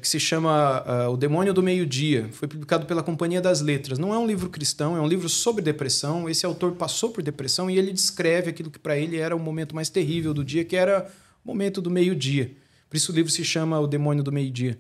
que 0.01 0.09
se 0.09 0.19
chama 0.19 0.83
uh, 0.83 1.13
O 1.13 1.17
Demônio 1.17 1.53
do 1.53 1.63
Meio-Dia. 1.63 2.29
Foi 2.33 2.49
publicado 2.49 2.87
pela 2.87 3.03
Companhia 3.03 3.41
das 3.41 3.61
Letras. 3.61 3.99
Não 3.99 4.15
é 4.15 4.19
um 4.19 4.27
livro 4.27 4.49
cristão, 4.49 4.97
é 4.97 5.01
um 5.01 5.07
livro 5.07 5.29
sobre 5.29 5.63
depressão. 5.63 6.29
Esse 6.29 6.45
autor 6.47 6.73
passou 6.73 7.11
por 7.11 7.23
depressão 7.23 7.71
e 7.71 7.79
ele 7.79 7.93
descreve 7.93 8.51
aquilo 8.51 8.71
que 8.71 8.79
para 8.79 8.97
ele 8.97 9.17
era 9.17 9.35
o 9.35 9.39
momento 9.39 9.75
mais 9.75 9.89
terrível 9.89 10.35
do 10.35 10.45
dia, 10.45 10.65
que 10.65 10.77
era 10.77 11.11
o 11.45 11.49
momento 11.49 11.81
do 11.81 11.91
meio-dia. 11.91 12.53
Por 12.89 12.97
isso 12.97 13.13
o 13.13 13.15
livro 13.15 13.31
se 13.31 13.45
chama 13.45 13.79
O 13.81 13.87
Demônio 13.87 14.23
do 14.23 14.33
Meio-Dia. 14.33 14.79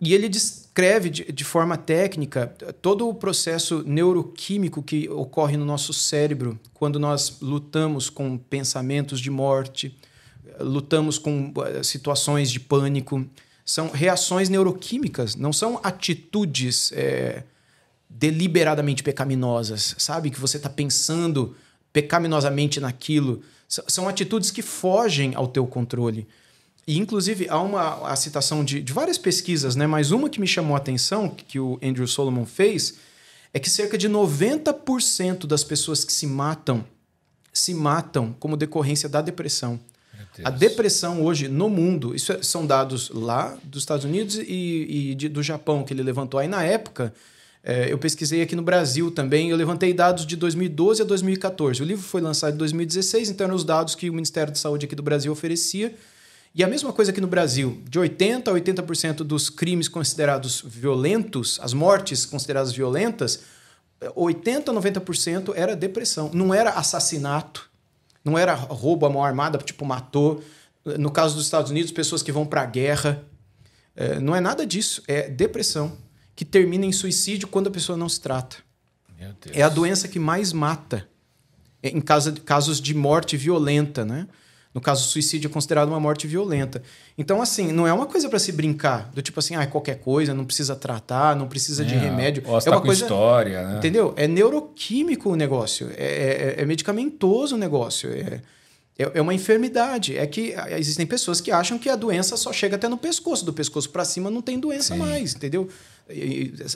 E 0.00 0.12
ele 0.12 0.28
descreve 0.28 1.08
de, 1.08 1.32
de, 1.32 1.44
forma 1.44 1.76
técnica 1.76 2.46
todo 2.82 3.08
o 3.08 3.14
processo 3.14 3.82
neuroquímico 3.86 4.82
que 4.82 5.08
ocorre 5.08 5.56
no 5.56 5.64
nosso 5.64 5.92
cérebro 5.92 6.58
quando 6.74 6.98
nós 6.98 7.38
lutamos 7.40 8.10
com 8.10 8.36
pensamentos 8.36 9.20
de 9.20 9.30
morte, 9.30 9.96
lutamos 10.60 11.16
com 11.18 11.52
eh, 11.64 11.82
situações 11.82 12.50
de 12.50 12.60
pânico 12.60 13.24
são 13.64 13.88
reações 13.90 14.48
neuroquímicas, 14.48 15.36
não 15.36 15.52
são 15.52 15.80
atitudes 15.82 16.92
é, 16.92 17.44
deliberadamente 18.08 19.02
pecaminosas, 19.02 19.94
sabe? 19.98 20.30
Que 20.30 20.38
você 20.38 20.56
está 20.58 20.68
pensando 20.68 21.56
pecaminosamente 21.92 22.80
naquilo. 22.80 23.42
São 23.68 24.08
atitudes 24.08 24.50
que 24.50 24.62
fogem 24.62 25.34
ao 25.34 25.48
teu 25.48 25.66
controle. 25.66 26.26
E, 26.86 26.98
inclusive, 26.98 27.48
há 27.48 27.58
uma 27.60 28.08
a 28.08 28.14
citação 28.16 28.62
de, 28.62 28.82
de 28.82 28.92
várias 28.92 29.16
pesquisas, 29.16 29.74
né? 29.74 29.86
mas 29.86 30.10
uma 30.10 30.28
que 30.28 30.38
me 30.40 30.46
chamou 30.46 30.74
a 30.74 30.78
atenção, 30.78 31.28
que 31.30 31.58
o 31.58 31.78
Andrew 31.82 32.06
Solomon 32.06 32.44
fez, 32.44 32.94
é 33.54 33.58
que 33.58 33.70
cerca 33.70 33.96
de 33.96 34.08
90% 34.08 35.46
das 35.46 35.64
pessoas 35.64 36.04
que 36.04 36.12
se 36.12 36.26
matam 36.26 36.84
se 37.54 37.72
matam 37.72 38.34
como 38.40 38.56
decorrência 38.56 39.08
da 39.08 39.22
depressão. 39.22 39.78
A 40.42 40.50
depressão 40.50 41.22
hoje 41.22 41.46
no 41.46 41.68
mundo, 41.68 42.14
isso 42.14 42.32
é, 42.32 42.42
são 42.42 42.66
dados 42.66 43.10
lá 43.10 43.56
dos 43.62 43.82
Estados 43.82 44.04
Unidos 44.04 44.36
e, 44.36 45.10
e 45.10 45.14
de, 45.14 45.28
do 45.28 45.42
Japão 45.42 45.84
que 45.84 45.92
ele 45.92 46.02
levantou. 46.02 46.40
Aí 46.40 46.48
na 46.48 46.64
época, 46.64 47.14
é, 47.62 47.92
eu 47.92 47.98
pesquisei 47.98 48.42
aqui 48.42 48.56
no 48.56 48.62
Brasil 48.62 49.10
também, 49.10 49.50
eu 49.50 49.56
levantei 49.56 49.94
dados 49.94 50.26
de 50.26 50.34
2012 50.34 51.02
a 51.02 51.04
2014. 51.04 51.82
O 51.82 51.84
livro 51.84 52.02
foi 52.02 52.20
lançado 52.20 52.54
em 52.54 52.56
2016, 52.56 53.30
então 53.30 53.44
eram 53.44 53.54
os 53.54 53.64
dados 53.64 53.94
que 53.94 54.10
o 54.10 54.12
Ministério 54.12 54.52
da 54.52 54.58
Saúde 54.58 54.86
aqui 54.86 54.96
do 54.96 55.02
Brasil 55.02 55.30
oferecia. 55.30 55.94
E 56.54 56.64
a 56.64 56.68
mesma 56.68 56.92
coisa 56.92 57.10
aqui 57.10 57.20
no 57.20 57.26
Brasil, 57.26 57.80
de 57.88 57.98
80% 57.98 58.48
a 58.48 58.52
80% 58.52 59.16
dos 59.18 59.50
crimes 59.50 59.88
considerados 59.88 60.62
violentos, 60.64 61.58
as 61.62 61.72
mortes 61.72 62.24
consideradas 62.24 62.72
violentas, 62.72 63.40
80% 64.00 64.68
a 64.68 64.72
90% 64.72 65.52
era 65.56 65.74
depressão, 65.76 66.30
não 66.32 66.52
era 66.52 66.70
assassinato 66.70 67.73
não 68.24 68.38
era 68.38 68.54
roubo 68.54 69.04
à 69.06 69.10
mão 69.10 69.22
armada, 69.22 69.58
tipo, 69.58 69.84
matou. 69.84 70.42
No 70.98 71.10
caso 71.10 71.34
dos 71.34 71.44
Estados 71.44 71.70
Unidos, 71.70 71.92
pessoas 71.92 72.22
que 72.22 72.32
vão 72.32 72.46
para 72.46 72.62
a 72.62 72.66
guerra. 72.66 73.22
É, 73.94 74.18
não 74.18 74.34
é 74.34 74.40
nada 74.40 74.66
disso. 74.66 75.02
É 75.06 75.28
depressão, 75.28 75.96
que 76.34 76.44
termina 76.44 76.86
em 76.86 76.92
suicídio 76.92 77.48
quando 77.48 77.68
a 77.68 77.70
pessoa 77.70 77.96
não 77.96 78.08
se 78.08 78.20
trata. 78.20 78.56
É 79.52 79.62
a 79.62 79.68
doença 79.68 80.08
que 80.08 80.18
mais 80.18 80.52
mata 80.52 81.08
em 81.82 82.00
casos 82.00 82.80
de 82.80 82.94
morte 82.94 83.36
violenta, 83.36 84.04
né? 84.04 84.26
No 84.74 84.80
caso, 84.80 85.04
o 85.04 85.08
suicídio 85.08 85.46
é 85.46 85.50
considerado 85.52 85.88
uma 85.88 86.00
morte 86.00 86.26
violenta. 86.26 86.82
Então, 87.16 87.40
assim, 87.40 87.70
não 87.70 87.86
é 87.86 87.92
uma 87.92 88.06
coisa 88.06 88.28
para 88.28 88.40
se 88.40 88.50
brincar, 88.50 89.08
do 89.14 89.22
tipo 89.22 89.38
assim, 89.38 89.54
ah, 89.54 89.64
qualquer 89.68 90.00
coisa, 90.00 90.34
não 90.34 90.44
precisa 90.44 90.74
tratar, 90.74 91.36
não 91.36 91.46
precisa 91.46 91.84
é, 91.84 91.86
de 91.86 91.94
remédio. 91.94 92.42
Ou 92.44 92.58
é 92.58 92.70
uma 92.70 92.80
com 92.80 92.86
coisa, 92.86 93.04
história, 93.04 93.68
né? 93.68 93.78
Entendeu? 93.78 94.12
É 94.16 94.26
neuroquímico 94.26 95.30
o 95.30 95.36
negócio, 95.36 95.90
é, 95.96 96.56
é, 96.58 96.62
é 96.62 96.66
medicamentoso 96.66 97.54
o 97.54 97.58
negócio, 97.58 98.10
é, 98.10 98.40
é, 98.98 99.12
é 99.14 99.22
uma 99.22 99.32
enfermidade. 99.32 100.18
É 100.18 100.26
que 100.26 100.52
existem 100.70 101.06
pessoas 101.06 101.40
que 101.40 101.52
acham 101.52 101.78
que 101.78 101.88
a 101.88 101.94
doença 101.94 102.36
só 102.36 102.52
chega 102.52 102.74
até 102.74 102.88
no 102.88 102.98
pescoço, 102.98 103.44
do 103.44 103.52
pescoço 103.52 103.88
para 103.90 104.04
cima 104.04 104.28
não 104.28 104.42
tem 104.42 104.58
doença 104.58 104.94
Sim. 104.94 105.00
mais, 105.00 105.36
entendeu? 105.36 105.68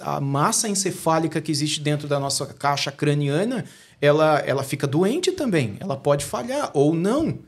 A 0.03 0.21
massa 0.21 0.69
encefálica 0.69 1.41
que 1.41 1.51
existe 1.51 1.81
dentro 1.81 2.07
da 2.07 2.21
nossa 2.21 2.47
caixa 2.47 2.93
craniana, 2.93 3.65
ela, 4.01 4.39
ela 4.47 4.63
fica 4.63 4.87
doente 4.87 5.33
também, 5.33 5.77
ela 5.81 5.97
pode 5.97 6.25
falhar 6.25 6.71
ou 6.73 6.95
não. 6.95 7.48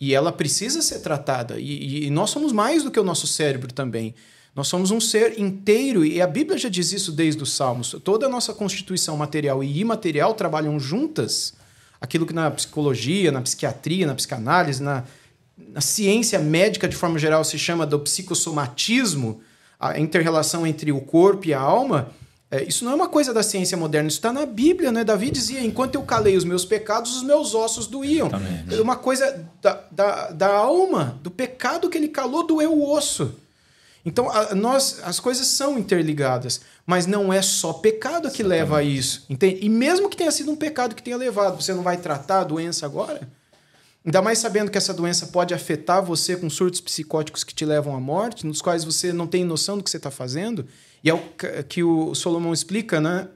E 0.00 0.14
ela 0.14 0.30
precisa 0.30 0.80
ser 0.80 1.00
tratada. 1.00 1.58
E, 1.58 2.06
e, 2.06 2.10
nós 2.10 2.30
somos 2.30 2.52
mais 2.52 2.84
do 2.84 2.90
que 2.90 3.00
o 3.00 3.04
nosso 3.04 3.26
cérebro 3.26 3.72
também. 3.72 4.14
Nós 4.54 4.68
somos 4.68 4.90
um 4.90 5.00
ser 5.00 5.38
inteiro, 5.38 6.04
e 6.04 6.20
a 6.20 6.26
Bíblia 6.26 6.58
já 6.58 6.68
diz 6.68 6.92
isso 6.92 7.12
desde 7.12 7.42
os 7.42 7.52
Salmos. 7.52 7.94
Toda 8.02 8.26
a 8.26 8.28
nossa 8.28 8.52
constituição 8.52 9.16
material 9.16 9.62
e 9.62 9.78
imaterial 9.78 10.34
trabalham 10.34 10.78
juntas. 10.78 11.54
Aquilo 12.00 12.26
que 12.26 12.32
na 12.32 12.50
psicologia, 12.50 13.32
na 13.32 13.40
psiquiatria, 13.40 14.06
na 14.06 14.14
psicanálise, 14.14 14.82
na, 14.82 15.04
na 15.56 15.80
ciência 15.80 16.38
médica 16.38 16.88
de 16.88 16.96
forma 16.96 17.18
geral 17.18 17.44
se 17.44 17.58
chama 17.58 17.86
do 17.86 17.98
psicossomatismo, 18.00 19.40
a 19.78 19.98
interrelação 19.98 20.66
entre 20.66 20.90
o 20.90 21.00
corpo 21.00 21.46
e 21.46 21.54
a 21.54 21.60
alma, 21.60 22.10
é, 22.50 22.64
isso 22.64 22.82
não 22.82 22.92
é 22.92 22.94
uma 22.94 23.08
coisa 23.08 23.34
da 23.34 23.42
ciência 23.42 23.76
moderna, 23.76 24.08
isso 24.08 24.18
está 24.18 24.32
na 24.32 24.46
Bíblia, 24.46 24.90
né? 24.90 25.04
Davi 25.04 25.30
dizia: 25.30 25.60
enquanto 25.60 25.96
eu 25.96 26.02
calei 26.02 26.34
os 26.34 26.44
meus 26.44 26.64
pecados, 26.64 27.16
os 27.16 27.22
meus 27.22 27.54
ossos 27.54 27.86
doíam. 27.86 28.30
É 28.70 28.80
uma 28.80 28.96
coisa 28.96 29.46
da, 29.60 29.84
da, 29.90 30.30
da, 30.30 30.56
alma, 30.56 31.18
do 31.22 31.30
pecado 31.30 31.90
que 31.90 31.98
ele 31.98 32.08
calou, 32.08 32.46
doeu 32.46 32.72
o 32.72 32.90
osso. 32.90 33.34
Então, 34.02 34.30
a, 34.30 34.54
nós, 34.54 35.00
as 35.04 35.20
coisas 35.20 35.46
são 35.46 35.78
interligadas, 35.78 36.62
mas 36.86 37.06
não 37.06 37.30
é 37.30 37.42
só 37.42 37.74
pecado 37.74 38.30
que 38.30 38.40
Exatamente. 38.40 38.48
leva 38.48 38.78
a 38.78 38.82
isso. 38.82 39.26
Entende? 39.28 39.58
E 39.60 39.68
mesmo 39.68 40.08
que 40.08 40.16
tenha 40.16 40.30
sido 40.30 40.50
um 40.50 40.56
pecado 40.56 40.94
que 40.94 41.02
tenha 41.02 41.18
levado, 41.18 41.60
você 41.60 41.74
não 41.74 41.82
vai 41.82 41.98
tratar 41.98 42.40
a 42.40 42.44
doença 42.44 42.86
agora? 42.86 43.28
Ainda 44.06 44.22
mais 44.22 44.38
sabendo 44.38 44.70
que 44.70 44.78
essa 44.78 44.94
doença 44.94 45.26
pode 45.26 45.52
afetar 45.52 46.02
você 46.02 46.34
com 46.34 46.48
surtos 46.48 46.80
psicóticos 46.80 47.44
que 47.44 47.52
te 47.52 47.66
levam 47.66 47.94
à 47.94 48.00
morte, 48.00 48.46
nos 48.46 48.62
quais 48.62 48.84
você 48.84 49.12
não 49.12 49.26
tem 49.26 49.44
noção 49.44 49.76
do 49.76 49.84
que 49.84 49.90
você 49.90 49.98
está 49.98 50.10
fazendo. 50.10 50.66
E 51.02 51.10
é 51.10 51.14
o 51.14 51.20
que 51.68 51.82
o 51.82 52.14
Solomon 52.14 52.52
explica 52.52 53.00
né, 53.00 53.28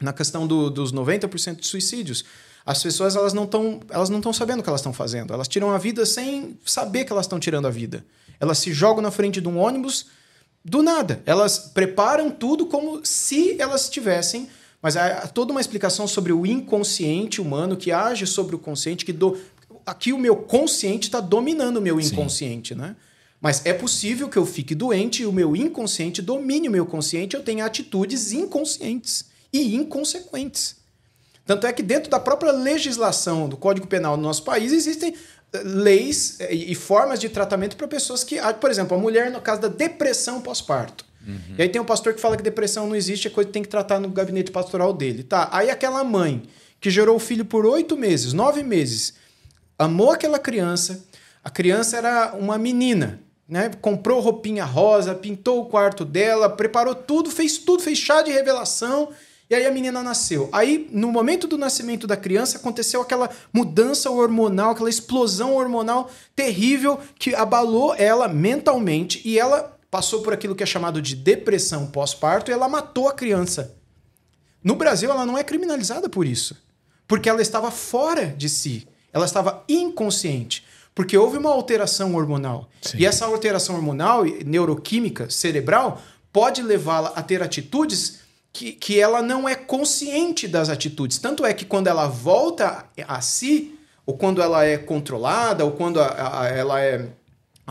na 0.00 0.12
questão 0.12 0.46
do, 0.46 0.70
dos 0.70 0.92
90% 0.92 1.56
de 1.56 1.66
suicídios. 1.66 2.24
As 2.64 2.82
pessoas 2.82 3.14
elas 3.14 3.32
não 3.32 3.44
estão 3.44 3.80
elas 3.90 4.10
não 4.10 4.18
estão 4.18 4.32
sabendo 4.32 4.60
o 4.60 4.62
que 4.62 4.68
elas 4.68 4.80
estão 4.80 4.92
fazendo. 4.92 5.32
Elas 5.32 5.48
tiram 5.48 5.70
a 5.70 5.78
vida 5.78 6.04
sem 6.04 6.58
saber 6.64 7.04
que 7.04 7.12
elas 7.12 7.26
estão 7.26 7.38
tirando 7.38 7.66
a 7.66 7.70
vida. 7.70 8.04
Elas 8.40 8.58
se 8.58 8.72
jogam 8.72 9.02
na 9.02 9.10
frente 9.10 9.40
de 9.40 9.48
um 9.48 9.58
ônibus 9.58 10.06
do 10.64 10.82
nada. 10.82 11.22
Elas 11.24 11.58
preparam 11.58 12.30
tudo 12.30 12.66
como 12.66 13.00
se 13.04 13.60
elas 13.60 13.88
tivessem 13.88 14.48
mas 14.86 14.96
há 14.96 15.26
toda 15.26 15.50
uma 15.50 15.60
explicação 15.60 16.06
sobre 16.06 16.32
o 16.32 16.46
inconsciente 16.46 17.40
humano 17.40 17.76
que 17.76 17.90
age 17.90 18.24
sobre 18.24 18.54
o 18.54 18.58
consciente, 18.58 19.04
que 19.04 19.12
do... 19.12 19.36
aqui 19.84 20.12
o 20.12 20.18
meu 20.18 20.36
consciente 20.36 21.08
está 21.08 21.20
dominando 21.20 21.78
o 21.78 21.80
meu 21.80 22.00
inconsciente, 22.00 22.74
Sim. 22.74 22.80
né? 22.80 22.96
Mas 23.40 23.64
é 23.64 23.72
possível 23.72 24.28
que 24.28 24.36
eu 24.36 24.46
fique 24.46 24.74
doente 24.74 25.22
e 25.22 25.26
o 25.26 25.32
meu 25.32 25.54
inconsciente 25.54 26.22
domine 26.22 26.68
o 26.68 26.70
meu 26.70 26.86
consciente, 26.86 27.36
eu 27.36 27.42
tenha 27.42 27.64
atitudes 27.64 28.32
inconscientes 28.32 29.26
e 29.52 29.74
inconsequentes. 29.74 30.76
Tanto 31.44 31.66
é 31.66 31.72
que 31.72 31.82
dentro 31.82 32.10
da 32.10 32.18
própria 32.18 32.50
legislação 32.50 33.48
do 33.48 33.56
Código 33.56 33.86
Penal 33.86 34.16
do 34.16 34.22
nosso 34.22 34.42
país 34.42 34.72
existem 34.72 35.14
eh, 35.52 35.62
leis 35.64 36.40
eh, 36.40 36.52
e 36.52 36.74
formas 36.74 37.20
de 37.20 37.28
tratamento 37.28 37.76
para 37.76 37.86
pessoas 37.86 38.24
que, 38.24 38.38
ah, 38.38 38.52
por 38.52 38.70
exemplo, 38.70 38.96
a 38.96 39.00
mulher 39.00 39.30
no 39.30 39.40
caso 39.40 39.60
da 39.60 39.68
depressão 39.68 40.40
pós-parto. 40.40 41.04
Uhum. 41.24 41.54
E 41.56 41.62
aí 41.62 41.68
tem 41.68 41.80
um 41.80 41.84
pastor 41.84 42.14
que 42.14 42.20
fala 42.20 42.36
que 42.36 42.42
depressão 42.42 42.88
não 42.88 42.96
existe, 42.96 43.28
é 43.28 43.30
coisa 43.30 43.46
que 43.46 43.52
tem 43.52 43.62
que 43.62 43.68
tratar 43.68 44.00
no 44.00 44.08
gabinete 44.08 44.50
pastoral 44.50 44.92
dele. 44.92 45.22
Tá, 45.22 45.48
aí 45.52 45.70
aquela 45.70 46.02
mãe 46.02 46.42
que 46.80 46.90
gerou 46.90 47.16
o 47.16 47.20
filho 47.20 47.44
por 47.44 47.64
oito 47.64 47.96
meses, 47.96 48.32
nove 48.32 48.64
meses, 48.64 49.14
amou 49.78 50.10
aquela 50.10 50.38
criança, 50.38 51.04
a 51.44 51.50
criança 51.50 51.96
era 51.96 52.34
uma 52.34 52.58
menina, 52.58 53.20
né? 53.48 53.70
Comprou 53.80 54.20
roupinha 54.20 54.64
rosa, 54.64 55.14
pintou 55.14 55.60
o 55.60 55.66
quarto 55.66 56.04
dela, 56.04 56.50
preparou 56.50 56.94
tudo, 56.94 57.30
fez 57.30 57.58
tudo, 57.58 57.82
fez 57.82 57.98
chá 57.98 58.22
de 58.22 58.30
revelação. 58.30 59.10
E 59.48 59.54
aí 59.54 59.64
a 59.64 59.70
menina 59.70 60.02
nasceu. 60.02 60.48
Aí, 60.52 60.88
no 60.90 61.12
momento 61.12 61.46
do 61.46 61.56
nascimento 61.56 62.06
da 62.06 62.16
criança, 62.16 62.58
aconteceu 62.58 63.00
aquela 63.00 63.30
mudança 63.52 64.10
hormonal, 64.10 64.70
aquela 64.70 64.90
explosão 64.90 65.54
hormonal 65.54 66.10
terrível 66.34 66.98
que 67.16 67.32
abalou 67.32 67.94
ela 67.94 68.26
mentalmente 68.26 69.22
e 69.24 69.38
ela 69.38 69.78
passou 69.88 70.20
por 70.20 70.32
aquilo 70.32 70.54
que 70.54 70.64
é 70.64 70.66
chamado 70.66 71.00
de 71.00 71.14
depressão 71.14 71.86
pós-parto 71.86 72.50
e 72.50 72.54
ela 72.54 72.68
matou 72.68 73.08
a 73.08 73.14
criança. 73.14 73.76
No 74.64 74.74
Brasil, 74.74 75.08
ela 75.12 75.24
não 75.24 75.38
é 75.38 75.44
criminalizada 75.44 76.08
por 76.08 76.26
isso, 76.26 76.56
porque 77.06 77.28
ela 77.28 77.40
estava 77.40 77.70
fora 77.70 78.26
de 78.26 78.48
si, 78.48 78.88
ela 79.12 79.24
estava 79.24 79.62
inconsciente. 79.68 80.65
Porque 80.96 81.16
houve 81.18 81.36
uma 81.36 81.50
alteração 81.50 82.14
hormonal. 82.14 82.70
Sim. 82.80 82.96
E 82.96 83.04
essa 83.04 83.26
alteração 83.26 83.76
hormonal, 83.76 84.24
neuroquímica, 84.24 85.28
cerebral, 85.28 86.00
pode 86.32 86.62
levá-la 86.62 87.12
a 87.14 87.22
ter 87.22 87.42
atitudes 87.42 88.20
que, 88.50 88.72
que 88.72 88.98
ela 88.98 89.20
não 89.20 89.46
é 89.46 89.54
consciente 89.54 90.48
das 90.48 90.70
atitudes. 90.70 91.18
Tanto 91.18 91.44
é 91.44 91.52
que 91.52 91.66
quando 91.66 91.88
ela 91.88 92.08
volta 92.08 92.86
a 93.06 93.20
si, 93.20 93.78
ou 94.06 94.16
quando 94.16 94.40
ela 94.40 94.64
é 94.64 94.78
controlada, 94.78 95.66
ou 95.66 95.72
quando 95.72 96.00
a, 96.00 96.40
a, 96.40 96.48
ela 96.48 96.80
é. 96.80 97.06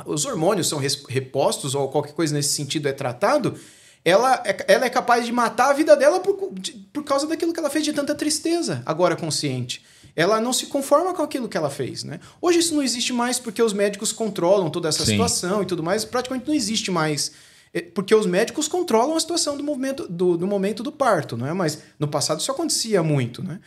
Os 0.05 0.23
hormônios 0.23 0.69
são 0.69 0.80
repostos, 1.09 1.73
ou 1.73 1.89
qualquer 1.89 2.13
coisa 2.13 2.32
nesse 2.32 2.53
sentido 2.53 2.88
é 2.88 2.93
tratado, 2.93 3.57
ela 4.03 4.39
é, 4.45 4.65
ela 4.67 4.86
é 4.86 4.89
capaz 4.89 5.26
de 5.26 5.32
matar 5.32 5.71
a 5.71 5.73
vida 5.73 5.95
dela 5.95 6.19
por, 6.19 6.51
de, 6.53 6.73
por 6.93 7.03
causa 7.03 7.26
daquilo 7.26 7.51
que 7.51 7.59
ela 7.59 7.71
fez 7.71 7.84
de 7.84 7.91
tanta 7.91 8.13
tristeza, 8.13 8.84
agora 8.86 9.15
consciente 9.15 9.84
ela 10.16 10.39
não 10.39 10.53
se 10.53 10.68
conforma 10.68 11.13
com 11.13 11.22
aquilo 11.22 11.49
que 11.49 11.57
ela 11.57 11.70
fez. 11.70 12.03
Né? 12.03 12.20
Hoje 12.41 12.59
isso 12.59 12.74
não 12.74 12.82
existe 12.82 13.11
mais 13.11 13.39
porque 13.39 13.61
os 13.61 13.74
médicos 13.74 14.11
controlam 14.11 14.70
toda 14.70 14.88
essa 14.88 15.05
Sim. 15.05 15.11
situação 15.11 15.61
e 15.61 15.66
tudo 15.66 15.84
mais. 15.84 16.05
Praticamente 16.05 16.47
não 16.47 16.55
existe 16.55 16.89
mais. 16.89 17.32
É, 17.74 17.82
porque 17.82 18.16
os 18.16 18.26
médicos 18.26 18.68
controlam 18.68 19.18
a 19.18 19.20
situação 19.20 19.57
do, 19.57 19.63
movimento, 19.63 20.07
do, 20.07 20.38
do 20.38 20.47
momento 20.47 20.82
do 20.82 20.91
parto, 20.91 21.36
não 21.36 21.45
é? 21.45 21.53
Mas 21.53 21.80
no 21.99 22.07
passado 22.07 22.39
isso 22.39 22.51
acontecia 22.51 23.03
muito, 23.03 23.43
né? 23.43 23.59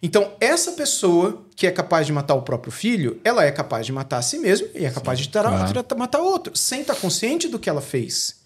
Então, 0.00 0.32
essa 0.40 0.72
pessoa 0.72 1.44
que 1.56 1.66
é 1.66 1.72
capaz 1.72 2.06
de 2.06 2.12
matar 2.12 2.34
o 2.34 2.42
próprio 2.42 2.70
filho, 2.70 3.20
ela 3.24 3.44
é 3.44 3.50
capaz 3.50 3.84
de 3.84 3.92
matar 3.92 4.18
a 4.18 4.22
si 4.22 4.38
mesma 4.38 4.68
e 4.72 4.84
é 4.84 4.90
capaz 4.90 5.18
Sim, 5.18 5.24
de 5.24 5.30
claro. 5.30 5.98
matar 5.98 6.20
outro, 6.20 6.56
sem 6.56 6.82
estar 6.82 6.94
consciente 6.94 7.48
do 7.48 7.58
que 7.58 7.68
ela 7.68 7.80
fez. 7.80 8.36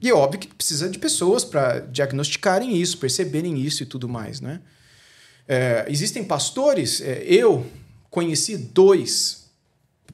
E 0.00 0.08
é 0.08 0.14
óbvio 0.14 0.40
que 0.40 0.48
precisa 0.48 0.88
de 0.88 0.98
pessoas 0.98 1.44
para 1.44 1.80
diagnosticarem 1.80 2.74
isso, 2.76 2.96
perceberem 2.96 3.58
isso 3.60 3.82
e 3.82 3.86
tudo 3.86 4.08
mais, 4.08 4.40
né? 4.40 4.60
É, 5.46 5.84
existem 5.88 6.24
pastores, 6.24 7.00
é, 7.00 7.22
eu 7.24 7.66
conheci 8.10 8.56
dois 8.56 9.50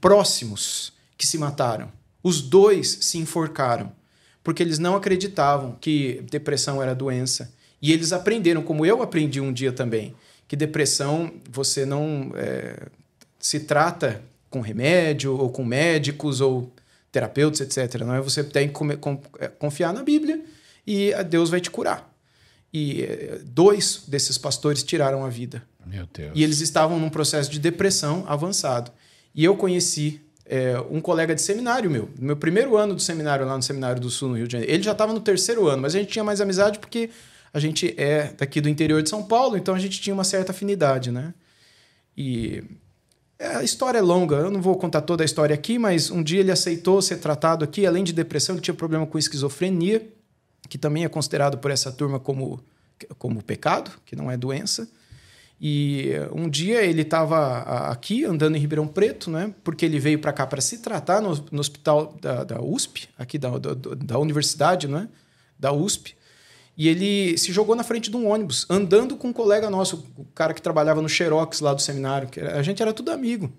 próximos 0.01 0.93
que 1.16 1.26
se 1.26 1.39
mataram. 1.39 1.93
Os 2.22 2.41
dois 2.41 2.99
se 3.03 3.18
enforcaram, 3.18 3.93
porque 4.43 4.62
eles 4.62 4.78
não 4.78 4.97
acreditavam 4.97 5.76
que 5.81 6.22
depressão 6.31 6.83
era 6.83 6.95
doença. 6.95 7.53
E 7.81 7.93
eles 7.93 8.12
aprenderam, 8.12 8.62
como 8.62 8.85
eu 8.85 9.03
aprendi 9.03 9.41
um 9.41 9.53
dia 9.53 9.72
também, 9.72 10.14
que 10.49 10.57
depressão 10.57 11.33
você 11.51 11.87
não 11.87 12.33
é, 12.35 12.89
se 13.39 13.61
trata 13.61 14.22
com 14.51 14.61
remédio 14.61 15.39
ou 15.39 15.49
com 15.49 15.64
médicos 15.64 16.41
ou 16.41 16.70
terapeutas, 17.12 17.61
etc. 17.61 18.01
Não 18.03 18.14
é? 18.14 18.20
Você 18.20 18.43
tem 18.43 18.68
que 18.68 18.74
é, 19.39 19.49
confiar 19.49 19.93
na 19.93 20.03
Bíblia 20.03 20.43
e 20.87 21.12
Deus 21.24 21.51
vai 21.51 21.61
te 21.61 21.70
curar. 21.70 22.09
E 22.72 23.02
eh, 23.02 23.40
dois 23.44 24.04
desses 24.06 24.38
pastores 24.38 24.82
tiraram 24.82 25.24
a 25.24 25.28
vida. 25.28 25.62
Meu 25.84 26.06
Deus. 26.12 26.32
E 26.34 26.42
eles 26.42 26.60
estavam 26.60 26.98
num 26.98 27.10
processo 27.10 27.50
de 27.50 27.58
depressão 27.58 28.24
avançado. 28.28 28.92
E 29.34 29.44
eu 29.44 29.56
conheci 29.56 30.20
é, 30.50 30.80
um 30.90 31.00
colega 31.00 31.32
de 31.32 31.40
seminário 31.40 31.88
meu, 31.88 32.10
no 32.18 32.26
meu 32.26 32.36
primeiro 32.36 32.76
ano 32.76 32.94
do 32.94 33.00
seminário 33.00 33.46
lá 33.46 33.56
no 33.56 33.62
Seminário 33.62 34.00
do 34.00 34.10
Sul, 34.10 34.30
no 34.30 34.36
Rio 34.36 34.48
de 34.48 34.52
Janeiro. 34.52 34.72
Ele 34.72 34.82
já 34.82 34.90
estava 34.90 35.12
no 35.12 35.20
terceiro 35.20 35.68
ano, 35.68 35.82
mas 35.82 35.94
a 35.94 35.98
gente 35.98 36.10
tinha 36.10 36.24
mais 36.24 36.40
amizade 36.40 36.80
porque 36.80 37.10
a 37.54 37.60
gente 37.60 37.94
é 37.96 38.32
daqui 38.36 38.60
do 38.60 38.68
interior 38.68 39.00
de 39.00 39.08
São 39.08 39.22
Paulo, 39.22 39.56
então 39.56 39.74
a 39.74 39.78
gente 39.78 40.00
tinha 40.00 40.12
uma 40.12 40.24
certa 40.24 40.50
afinidade, 40.50 41.12
né? 41.12 41.32
E 42.16 42.64
é, 43.38 43.56
a 43.56 43.62
história 43.62 43.98
é 43.98 44.02
longa, 44.02 44.36
eu 44.36 44.50
não 44.50 44.60
vou 44.60 44.76
contar 44.76 45.02
toda 45.02 45.22
a 45.22 45.24
história 45.24 45.54
aqui, 45.54 45.78
mas 45.78 46.10
um 46.10 46.20
dia 46.20 46.40
ele 46.40 46.50
aceitou 46.50 47.00
ser 47.00 47.18
tratado 47.18 47.64
aqui, 47.64 47.86
além 47.86 48.02
de 48.02 48.12
depressão, 48.12 48.56
ele 48.56 48.62
tinha 48.62 48.74
problema 48.74 49.06
com 49.06 49.18
esquizofrenia 49.18 50.06
que 50.70 50.78
também 50.78 51.04
é 51.04 51.08
considerado 51.08 51.58
por 51.58 51.70
essa 51.70 51.90
turma 51.90 52.20
como, 52.20 52.62
como 53.18 53.42
pecado, 53.42 53.90
que 54.06 54.14
não 54.14 54.30
é 54.30 54.36
doença. 54.36 54.88
E 55.60 56.12
um 56.32 56.48
dia 56.48 56.82
ele 56.82 57.02
estava 57.02 57.90
aqui 57.90 58.24
andando 58.24 58.56
em 58.56 58.60
Ribeirão 58.60 58.86
Preto, 58.86 59.30
né? 59.30 59.52
Porque 59.62 59.84
ele 59.84 59.98
veio 59.98 60.18
para 60.18 60.32
cá 60.32 60.46
para 60.46 60.60
se 60.62 60.78
tratar 60.78 61.20
no, 61.20 61.34
no 61.50 61.60
hospital 61.60 62.16
da, 62.22 62.44
da, 62.44 62.62
USP, 62.62 63.08
aqui 63.18 63.36
da, 63.36 63.58
da, 63.58 63.74
da 63.74 64.18
universidade, 64.18 64.88
né? 64.88 65.08
Da 65.58 65.70
USP. 65.72 66.16
E 66.78 66.88
ele 66.88 67.36
se 67.36 67.52
jogou 67.52 67.76
na 67.76 67.84
frente 67.84 68.10
de 68.10 68.16
um 68.16 68.26
ônibus, 68.26 68.64
andando 68.70 69.16
com 69.16 69.28
um 69.28 69.32
colega 69.34 69.68
nosso, 69.68 70.08
o 70.16 70.24
cara 70.34 70.54
que 70.54 70.62
trabalhava 70.62 71.02
no 71.02 71.08
Xerox 71.10 71.60
lá 71.60 71.74
do 71.74 71.82
seminário. 71.82 72.28
Que 72.28 72.40
a 72.40 72.62
gente 72.62 72.80
era 72.80 72.94
tudo 72.94 73.10
amigo. 73.10 73.52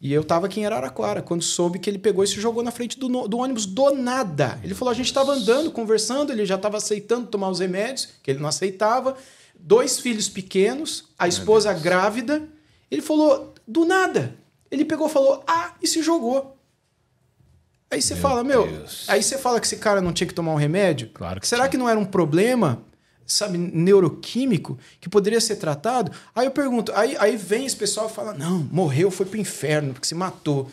E 0.00 0.12
eu 0.12 0.22
tava 0.22 0.46
aqui 0.46 0.60
em 0.60 0.66
Araraquara, 0.66 1.20
quando 1.20 1.42
soube 1.42 1.78
que 1.78 1.90
ele 1.90 1.98
pegou 1.98 2.22
e 2.22 2.28
se 2.28 2.40
jogou 2.40 2.62
na 2.62 2.70
frente 2.70 2.98
do, 2.98 3.26
do 3.26 3.38
ônibus 3.38 3.66
do 3.66 3.90
nada. 3.94 4.58
Ele 4.62 4.74
falou: 4.74 4.92
a 4.92 4.94
gente 4.94 5.06
estava 5.06 5.32
andando, 5.32 5.72
conversando, 5.72 6.32
ele 6.32 6.46
já 6.46 6.54
estava 6.54 6.76
aceitando 6.76 7.26
tomar 7.26 7.50
os 7.50 7.58
remédios, 7.58 8.08
que 8.22 8.30
ele 8.30 8.38
não 8.38 8.48
aceitava. 8.48 9.16
Dois 9.58 9.98
filhos 9.98 10.28
pequenos, 10.28 11.06
a 11.18 11.26
esposa 11.26 11.72
grávida. 11.72 12.48
Ele 12.88 13.02
falou: 13.02 13.54
do 13.66 13.84
nada. 13.84 14.36
Ele 14.70 14.84
pegou 14.84 15.08
falou: 15.08 15.42
ah, 15.46 15.74
e 15.82 15.88
se 15.88 16.00
jogou. 16.00 16.56
Aí 17.90 18.02
você 18.02 18.14
meu 18.14 18.22
fala, 18.22 18.44
meu, 18.44 18.66
Deus. 18.66 19.06
aí 19.08 19.22
você 19.22 19.38
fala 19.38 19.58
que 19.58 19.66
esse 19.66 19.78
cara 19.78 20.00
não 20.00 20.12
tinha 20.12 20.26
que 20.26 20.34
tomar 20.34 20.52
um 20.52 20.56
remédio? 20.56 21.10
Claro 21.12 21.40
que 21.40 21.48
Será 21.48 21.62
tinha. 21.62 21.70
que 21.70 21.78
não 21.78 21.88
era 21.88 21.98
um 21.98 22.04
problema 22.04 22.84
sabe, 23.28 23.58
neuroquímico 23.58 24.78
que 25.00 25.08
poderia 25.08 25.40
ser 25.40 25.56
tratado. 25.56 26.10
Aí 26.34 26.46
eu 26.46 26.50
pergunto, 26.50 26.90
aí, 26.94 27.14
aí 27.20 27.36
vem 27.36 27.66
esse 27.66 27.76
pessoal 27.76 28.08
e 28.10 28.14
fala: 28.14 28.32
não, 28.32 28.66
morreu, 28.72 29.10
foi 29.10 29.26
pro 29.26 29.38
inferno, 29.38 29.92
porque 29.92 30.08
se 30.08 30.14
matou. 30.14 30.70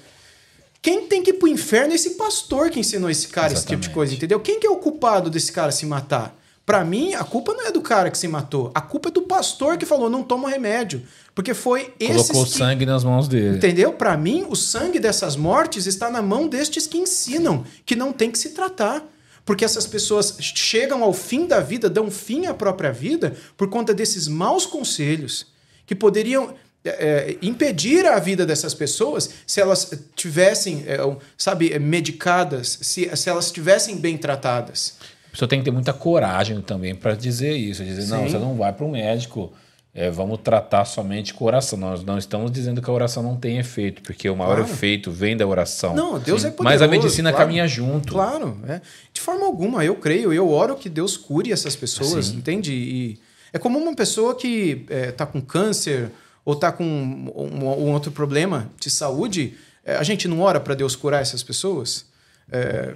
Quem 0.81 1.07
tem 1.07 1.21
que 1.21 1.31
ir 1.31 1.33
pro 1.33 1.47
inferno 1.47 1.91
é 1.91 1.95
esse 1.95 2.11
pastor 2.11 2.69
que 2.69 2.79
ensinou 2.79 3.09
esse 3.09 3.27
cara 3.27 3.47
Exatamente. 3.47 3.57
esse 3.57 3.67
tipo 3.67 3.81
de 3.81 3.89
coisa, 3.89 4.13
entendeu? 4.13 4.39
Quem 4.39 4.59
que 4.59 4.67
é 4.67 4.69
o 4.69 4.77
culpado 4.77 5.29
desse 5.29 5.51
cara 5.51 5.71
se 5.71 5.85
matar? 5.85 6.35
Para 6.65 6.83
mim, 6.83 7.13
a 7.13 7.23
culpa 7.23 7.53
não 7.53 7.65
é 7.65 7.71
do 7.71 7.81
cara 7.81 8.09
que 8.09 8.17
se 8.17 8.27
matou. 8.27 8.71
A 8.73 8.81
culpa 8.81 9.09
é 9.09 9.11
do 9.11 9.23
pastor 9.23 9.77
que 9.77 9.85
falou: 9.85 10.09
não 10.09 10.23
toma 10.23 10.49
remédio. 10.49 11.03
Porque 11.35 11.53
foi 11.53 11.93
esse. 11.99 12.31
Colocou 12.31 12.45
que... 12.45 12.57
sangue 12.57 12.85
nas 12.85 13.03
mãos 13.03 13.27
dele. 13.27 13.57
Entendeu? 13.57 13.93
Para 13.93 14.15
mim, 14.15 14.45
o 14.49 14.55
sangue 14.55 14.99
dessas 14.99 15.35
mortes 15.35 15.85
está 15.85 16.09
na 16.09 16.21
mão 16.21 16.47
destes 16.47 16.87
que 16.87 16.97
ensinam 16.97 17.65
que 17.85 17.95
não 17.95 18.13
tem 18.13 18.31
que 18.31 18.39
se 18.39 18.51
tratar 18.51 19.05
porque 19.45 19.63
essas 19.63 19.85
pessoas 19.85 20.35
chegam 20.39 21.03
ao 21.03 21.13
fim 21.13 21.45
da 21.45 21.59
vida, 21.59 21.89
dão 21.89 22.09
fim 22.09 22.47
à 22.47 22.53
própria 22.53 22.91
vida 22.91 23.35
por 23.55 23.69
conta 23.69 23.93
desses 23.93 24.27
maus 24.27 24.65
conselhos 24.65 25.45
que 25.85 25.93
poderiam 25.93 26.55
é, 26.83 26.89
é 26.89 27.37
impedir 27.41 28.05
a 28.05 28.19
vida 28.19 28.45
dessas 28.45 28.73
pessoas 28.73 29.29
se 29.45 29.61
elas 29.61 29.91
tivessem, 30.15 30.83
é, 30.87 30.97
sabe, 31.37 31.77
medicadas, 31.79 32.77
se, 32.81 33.09
se 33.15 33.29
elas 33.29 33.45
estivessem 33.47 33.97
bem 33.97 34.17
tratadas. 34.17 34.97
A 35.27 35.31
pessoa 35.31 35.49
tem 35.49 35.59
que 35.59 35.65
ter 35.65 35.71
muita 35.71 35.93
coragem 35.93 36.61
também 36.61 36.95
para 36.95 37.15
dizer 37.15 37.55
isso, 37.55 37.83
dizer, 37.83 38.03
Sim. 38.03 38.09
não, 38.09 38.29
você 38.29 38.37
não 38.37 38.55
vai 38.55 38.71
para 38.71 38.85
o 38.85 38.91
médico 38.91 39.51
é, 39.97 40.11
vamos 40.11 40.41
tratar 40.43 40.83
somente 40.83 41.33
com 41.33 41.45
oração. 41.45 41.79
Nós 41.79 42.03
não 42.03 42.17
estamos 42.17 42.51
dizendo 42.51 42.81
que 42.81 42.89
a 42.89 42.93
oração 42.93 43.23
não 43.23 43.37
tem 43.37 43.59
efeito, 43.59 44.01
porque 44.01 44.29
o 44.29 44.35
maior 44.35 44.57
claro. 44.57 44.69
efeito 44.69 45.09
vem 45.09 45.37
da 45.37 45.47
oração. 45.47 45.95
Não, 45.95 46.19
Deus 46.19 46.41
Sim. 46.41 46.49
é 46.49 46.51
poderoso. 46.51 46.63
Mas 46.63 46.81
a 46.81 46.87
medicina 46.87 47.31
claro. 47.31 47.45
caminha 47.45 47.65
junto. 47.65 48.11
Claro, 48.11 48.59
é. 48.67 48.81
de 49.13 49.21
forma 49.21 49.45
alguma. 49.45 49.85
Eu 49.85 49.95
creio, 49.95 50.33
eu 50.33 50.49
oro 50.49 50.75
que 50.75 50.89
Deus 50.89 51.15
cure 51.15 51.49
essas 51.49 51.77
pessoas, 51.77 52.25
Sim. 52.25 52.35
entende? 52.35 52.73
E 52.73 53.19
é 53.53 53.57
como 53.57 53.79
uma 53.79 53.95
pessoa 53.95 54.35
que 54.35 54.85
está 54.85 54.93
é, 54.93 55.11
tá 55.13 55.25
com 55.25 55.39
câncer 55.39 56.11
ou 56.43 56.55
está 56.55 56.73
com 56.73 56.83
um, 56.83 57.31
um, 57.33 57.65
um, 57.65 57.93
outro 57.93 58.11
problema 58.11 58.69
de 58.77 58.89
saúde. 58.89 59.55
É, 59.85 59.95
a 59.95 60.03
gente 60.03 60.27
não 60.27 60.41
ora 60.41 60.59
para 60.59 60.75
Deus 60.75 60.93
curar 60.93 61.21
essas 61.21 61.41
pessoas? 61.41 62.05
É, 62.51 62.93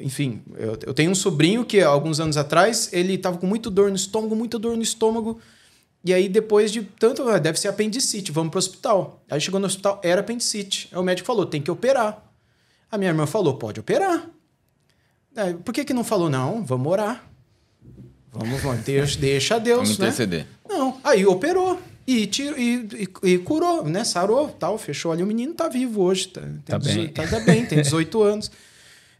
enfim, 0.00 0.42
eu, 0.58 0.76
eu 0.86 0.92
tenho 0.92 1.12
um 1.12 1.14
sobrinho 1.14 1.64
que, 1.64 1.80
alguns 1.80 2.18
anos 2.18 2.36
atrás, 2.36 2.92
ele 2.92 3.14
estava 3.14 3.38
com 3.38 3.46
muita 3.46 3.70
dor 3.70 3.90
no 3.90 3.96
estômago, 3.96 4.34
muita 4.34 4.58
dor 4.58 4.76
no 4.76 4.82
estômago. 4.82 5.40
E 6.02 6.14
aí, 6.14 6.28
depois 6.28 6.72
de 6.72 6.82
tanto, 6.82 7.28
ah, 7.28 7.38
deve 7.38 7.60
ser 7.60 7.68
apendicite, 7.68 8.32
vamos 8.32 8.50
pro 8.50 8.58
hospital. 8.58 9.22
Aí 9.30 9.40
chegou 9.40 9.60
no 9.60 9.66
hospital, 9.66 10.00
era 10.02 10.20
apendicite. 10.20 10.88
Aí 10.90 10.98
o 10.98 11.02
médico 11.02 11.26
falou, 11.26 11.44
tem 11.44 11.60
que 11.60 11.70
operar. 11.70 12.24
A 12.90 12.96
minha 12.96 13.10
irmã 13.10 13.26
falou, 13.26 13.54
pode 13.58 13.80
operar. 13.80 14.28
Aí, 15.36 15.54
por 15.54 15.72
que, 15.72 15.84
que 15.84 15.92
não 15.92 16.02
falou, 16.02 16.30
não, 16.30 16.64
vamos 16.64 16.90
orar. 16.90 17.24
Vamos, 18.32 18.60
vamos 18.62 18.84
deixa, 18.84 19.18
deixa 19.20 19.58
Deus, 19.60 19.80
vamos 19.80 19.98
né? 19.98 20.06
interceder. 20.06 20.46
Não, 20.68 20.98
aí 21.04 21.26
operou. 21.26 21.80
E, 22.06 22.26
tiro, 22.26 22.58
e, 22.58 22.88
e, 23.22 23.30
e, 23.34 23.38
curou, 23.38 23.84
né? 23.84 24.02
Sarou, 24.02 24.48
tal, 24.48 24.78
fechou 24.78 25.12
ali. 25.12 25.22
O 25.22 25.26
menino 25.26 25.54
tá 25.54 25.68
vivo 25.68 26.02
hoje. 26.02 26.28
Tá, 26.28 26.40
tá 26.64 26.78
18, 26.78 26.96
bem. 26.96 27.12
Tá, 27.12 27.26
tá 27.26 27.44
bem, 27.44 27.66
tem 27.66 27.82
18 27.82 28.22
anos. 28.22 28.50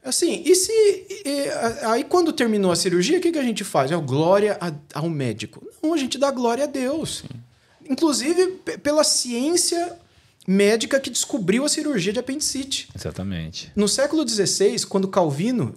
Assim, 0.02 0.42
e 0.44 0.54
se. 0.54 0.72
E, 0.72 1.48
aí, 1.82 2.04
quando 2.04 2.32
terminou 2.32 2.72
a 2.72 2.76
cirurgia, 2.76 3.18
o 3.18 3.20
que, 3.20 3.32
que 3.32 3.38
a 3.38 3.42
gente 3.42 3.64
faz? 3.64 3.90
É 3.90 3.96
glória 3.96 4.56
a, 4.60 4.72
ao 4.98 5.10
médico. 5.10 5.62
Não, 5.82 5.92
a 5.92 5.96
gente 5.96 6.18
dá 6.18 6.30
glória 6.30 6.64
a 6.64 6.66
Deus. 6.66 7.18
Sim. 7.18 7.40
Inclusive 7.88 8.46
pela 8.82 9.04
ciência 9.04 9.98
médica 10.46 10.98
que 10.98 11.10
descobriu 11.10 11.64
a 11.64 11.68
cirurgia 11.68 12.12
de 12.12 12.18
apendicite. 12.18 12.88
Exatamente. 12.94 13.70
No 13.76 13.88
século 13.88 14.26
XVI, 14.26 14.86
quando 14.86 15.08
Calvino 15.08 15.74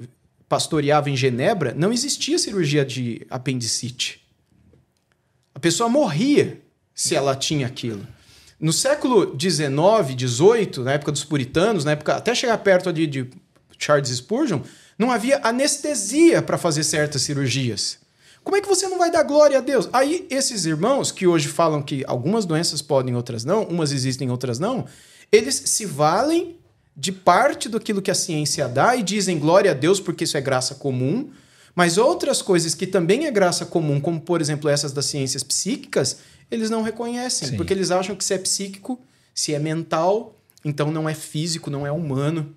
pastoreava 0.48 1.10
em 1.10 1.18
Genebra, 1.18 1.74
não 1.76 1.92
existia 1.92 2.38
cirurgia 2.38 2.86
de 2.86 3.26
apendicite. 3.30 4.22
A 5.54 5.60
pessoa 5.60 5.90
morria 5.90 6.62
se 6.94 7.16
ela 7.16 7.36
tinha 7.36 7.68
aquilo. 7.68 8.06
No 8.60 8.72
século 8.72 9.38
XIX, 9.38 9.68
XVIII, 10.18 10.84
na 10.84 10.94
época 10.94 11.12
dos 11.12 11.24
puritanos, 11.24 11.84
na 11.84 11.92
época 11.92 12.16
até 12.16 12.34
chegar 12.34 12.58
perto 12.60 12.88
ali 12.88 13.06
de 13.06 13.30
Charles 13.78 14.10
Spurgeon, 14.10 14.62
não 14.98 15.12
havia 15.12 15.40
anestesia 15.44 16.42
para 16.42 16.58
fazer 16.58 16.84
certas 16.84 17.22
cirurgias. 17.22 17.98
Como 18.44 18.58
é 18.58 18.62
que 18.62 18.68
você 18.68 18.88
não 18.88 18.98
vai 18.98 19.10
dar 19.10 19.24
glória 19.24 19.58
a 19.58 19.62
Deus? 19.62 19.90
Aí, 19.94 20.28
esses 20.30 20.66
irmãos 20.66 21.12
que 21.12 21.26
hoje 21.26 21.48
falam 21.48 21.82
que 21.82 22.04
algumas 22.06 22.46
doenças 22.46 22.82
podem, 22.82 23.16
outras 23.16 23.46
não, 23.46 23.64
umas 23.64 23.92
existem, 23.92 24.30
outras 24.30 24.60
não, 24.60 24.86
eles 25.32 25.56
se 25.66 25.86
valem 25.86 26.58
de 26.96 27.12
parte 27.12 27.70
daquilo 27.70 28.02
que 28.02 28.12
a 28.12 28.16
ciência 28.16 28.68
dá 28.68 28.96
e 28.96 29.02
dizem 29.02 29.40
glória 29.40 29.72
a 29.72 29.74
Deus 29.74 30.00
porque 30.00 30.26
isso 30.26 30.38
é 30.38 30.42
graça 30.42 30.76
comum, 30.76 31.32
mas 31.74 31.98
outras 31.98 32.42
coisas 32.42 32.76
que 32.76 32.86
também 32.86 33.26
é 33.26 33.32
graça 33.32 33.66
comum, 33.66 34.00
como 34.00 34.22
por 34.22 34.42
exemplo 34.42 34.70
essas 34.70 34.92
das 34.92 35.06
ciências 35.06 35.42
psíquicas, 35.42 36.18
eles 36.52 36.70
não 36.70 36.84
reconhecem, 36.84 37.50
Sim. 37.50 37.58
porque 37.58 37.74
eles 37.74 37.90
acham 37.90 38.16
que 38.16 38.24
se 38.24 38.34
é 38.34 38.38
psíquico, 38.38 39.00
se 39.34 39.56
é 39.56 39.60
mental, 39.60 40.36
então 40.64 40.92
não 40.92 41.10
é 41.10 41.16
físico, 41.16 41.72
não 41.72 41.88
é 41.88 41.92
humano. 41.92 42.56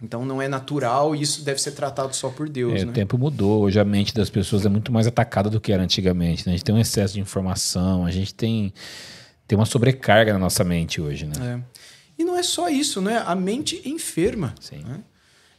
Então 0.00 0.24
não 0.24 0.40
é 0.40 0.46
natural 0.46 1.14
e 1.14 1.22
isso 1.22 1.44
deve 1.44 1.60
ser 1.60 1.72
tratado 1.72 2.14
só 2.14 2.30
por 2.30 2.48
Deus. 2.48 2.80
É, 2.80 2.84
né? 2.84 2.90
O 2.90 2.94
tempo 2.94 3.18
mudou. 3.18 3.62
Hoje 3.62 3.80
a 3.80 3.84
mente 3.84 4.14
das 4.14 4.30
pessoas 4.30 4.64
é 4.64 4.68
muito 4.68 4.92
mais 4.92 5.06
atacada 5.06 5.50
do 5.50 5.60
que 5.60 5.72
era 5.72 5.82
antigamente. 5.82 6.46
Né? 6.46 6.52
A 6.52 6.56
gente 6.56 6.64
tem 6.64 6.74
um 6.74 6.78
excesso 6.78 7.14
de 7.14 7.20
informação, 7.20 8.06
a 8.06 8.10
gente 8.10 8.32
tem, 8.32 8.72
tem 9.46 9.58
uma 9.58 9.66
sobrecarga 9.66 10.32
na 10.32 10.38
nossa 10.38 10.62
mente 10.62 11.00
hoje. 11.00 11.26
Né? 11.26 11.64
É. 11.64 11.82
E 12.22 12.24
não 12.24 12.36
é 12.36 12.42
só 12.42 12.68
isso, 12.68 13.00
né? 13.00 13.22
A 13.26 13.34
mente 13.34 13.80
enferma. 13.88 14.54
Sim. 14.60 14.84
Né? 14.84 15.00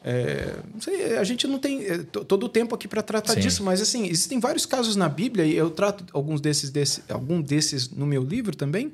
É, 0.01 0.55
sei, 0.79 1.17
a 1.17 1.23
gente 1.25 1.45
não 1.45 1.59
tem 1.59 1.85
é, 1.85 1.97
todo 1.97 2.45
o 2.45 2.49
tempo 2.49 2.73
aqui 2.73 2.87
para 2.87 3.01
tratar 3.01 3.33
Sim. 3.33 3.41
disso, 3.41 3.61
mas 3.63 3.81
assim 3.81 4.05
existem 4.05 4.39
vários 4.39 4.65
casos 4.65 4.95
na 4.95 5.09
Bíblia 5.09 5.43
e 5.43 5.55
eu 5.57 5.69
trato 5.69 6.05
alguns 6.13 6.39
desses, 6.39 6.69
desse, 6.69 7.03
algum 7.09 7.41
desses 7.41 7.89
no 7.89 8.05
meu 8.05 8.23
livro 8.23 8.55
também 8.55 8.93